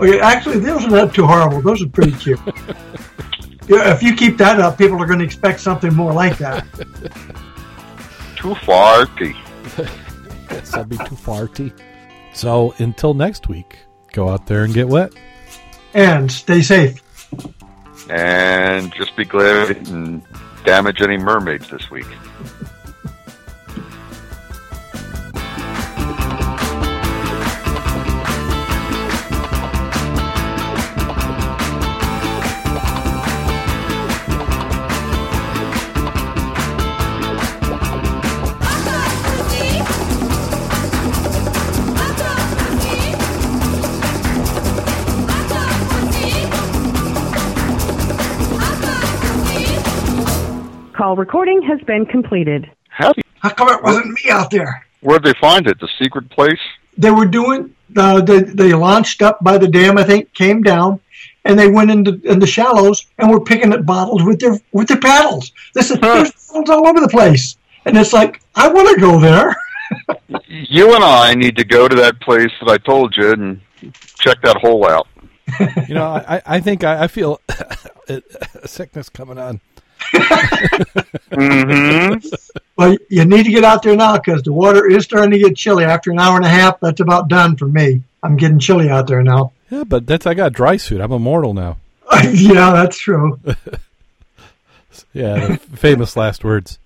Okay, 0.00 0.20
actually, 0.20 0.58
those 0.60 0.84
are 0.84 0.90
not 0.90 1.14
too 1.14 1.26
horrible. 1.26 1.60
Those 1.60 1.82
are 1.82 1.88
pretty 1.88 2.12
cute. 2.12 2.40
yeah, 3.68 3.92
if 3.92 4.02
you 4.02 4.14
keep 4.14 4.36
that 4.38 4.58
up, 4.58 4.78
people 4.78 5.00
are 5.02 5.06
going 5.06 5.18
to 5.18 5.24
expect 5.24 5.60
something 5.60 5.94
more 5.94 6.12
like 6.12 6.38
that. 6.38 6.66
Too 8.36 8.54
farty. 8.54 9.36
Guess 10.52 10.72
that'd 10.72 10.88
be 10.88 10.98
too 10.98 11.16
farty. 11.16 11.72
So 12.34 12.74
until 12.78 13.14
next 13.14 13.48
week, 13.48 13.78
go 14.12 14.28
out 14.28 14.46
there 14.46 14.64
and 14.64 14.72
get 14.72 14.88
wet. 14.88 15.12
And 15.94 16.30
stay 16.30 16.62
safe. 16.62 17.02
And 18.08 18.92
just 18.94 19.16
be 19.16 19.24
glad 19.24 19.70
it 19.70 19.84
didn't 19.84 20.24
damage 20.64 21.02
any 21.02 21.16
mermaids 21.16 21.68
this 21.70 21.90
week. 21.90 22.06
Call 51.12 51.18
recording 51.18 51.60
has 51.64 51.78
been 51.82 52.06
completed. 52.06 52.70
How, 52.88 53.12
How 53.40 53.50
come 53.50 53.68
it 53.68 53.82
wasn't 53.82 54.12
me 54.14 54.30
out 54.30 54.50
there? 54.50 54.86
where'd 55.02 55.22
they 55.22 55.34
find 55.38 55.66
it? 55.66 55.78
The 55.78 55.88
secret 56.00 56.30
place? 56.30 56.58
They 56.96 57.10
were 57.10 57.26
doing, 57.26 57.76
uh, 57.94 58.22
they, 58.22 58.40
they 58.40 58.72
launched 58.72 59.20
up 59.20 59.44
by 59.44 59.58
the 59.58 59.68
dam, 59.68 59.98
I 59.98 60.04
think, 60.04 60.32
came 60.32 60.62
down, 60.62 61.00
and 61.44 61.58
they 61.58 61.68
went 61.70 61.90
into 61.90 62.18
in 62.24 62.38
the 62.38 62.46
shallows 62.46 63.04
and 63.18 63.30
were 63.30 63.40
picking 63.44 63.74
at 63.74 63.84
bottles 63.84 64.22
with 64.22 64.40
their 64.40 64.58
with 64.72 64.88
their 64.88 65.00
paddles. 65.00 65.52
This 65.74 65.90
is 65.90 65.98
there's 65.98 66.32
bottles 66.32 66.70
all 66.70 66.88
over 66.88 67.00
the 67.00 67.08
place, 67.10 67.58
and 67.84 67.94
it's 67.98 68.14
like 68.14 68.40
I 68.54 68.68
want 68.68 68.88
to 68.94 68.98
go 68.98 69.20
there. 69.20 69.54
You 70.48 70.94
and 70.94 71.04
I 71.04 71.34
need 71.34 71.56
to 71.56 71.64
go 71.64 71.88
to 71.88 71.96
that 71.96 72.18
place 72.22 72.50
that 72.62 72.70
I 72.70 72.78
told 72.78 73.14
you 73.18 73.32
and 73.32 73.60
check 74.18 74.40
that 74.44 74.56
hole 74.56 74.88
out. 74.88 75.06
You 75.86 75.94
know, 75.94 76.06
I, 76.06 76.40
I 76.46 76.60
think 76.60 76.84
I, 76.84 77.04
I 77.04 77.06
feel 77.08 77.38
a 78.08 78.22
sickness 78.66 79.10
coming 79.10 79.36
on. 79.36 79.60
Mm-hmm. 81.32 82.28
Well, 82.76 82.96
you 83.08 83.24
need 83.24 83.44
to 83.44 83.50
get 83.50 83.64
out 83.64 83.82
there 83.82 83.96
now 83.96 84.16
because 84.16 84.42
the 84.42 84.52
water 84.52 84.88
is 84.90 85.04
starting 85.04 85.30
to 85.30 85.38
get 85.38 85.56
chilly. 85.56 85.84
After 85.84 86.10
an 86.10 86.18
hour 86.18 86.36
and 86.36 86.44
a 86.44 86.48
half, 86.48 86.80
that's 86.80 87.00
about 87.00 87.28
done 87.28 87.56
for 87.56 87.66
me. 87.66 88.02
I'm 88.22 88.36
getting 88.36 88.58
chilly 88.58 88.88
out 88.90 89.06
there 89.06 89.22
now. 89.22 89.52
Yeah, 89.70 89.84
but 89.84 90.06
that's 90.06 90.26
I 90.26 90.34
got 90.34 90.48
a 90.48 90.50
dry 90.50 90.76
suit. 90.76 91.00
I'm 91.00 91.12
immortal 91.12 91.54
now. 91.54 91.78
yeah, 92.32 92.72
that's 92.72 92.98
true. 92.98 93.38
Yeah, 95.14 95.56
famous 95.56 96.16
last 96.16 96.44
words. 96.44 96.78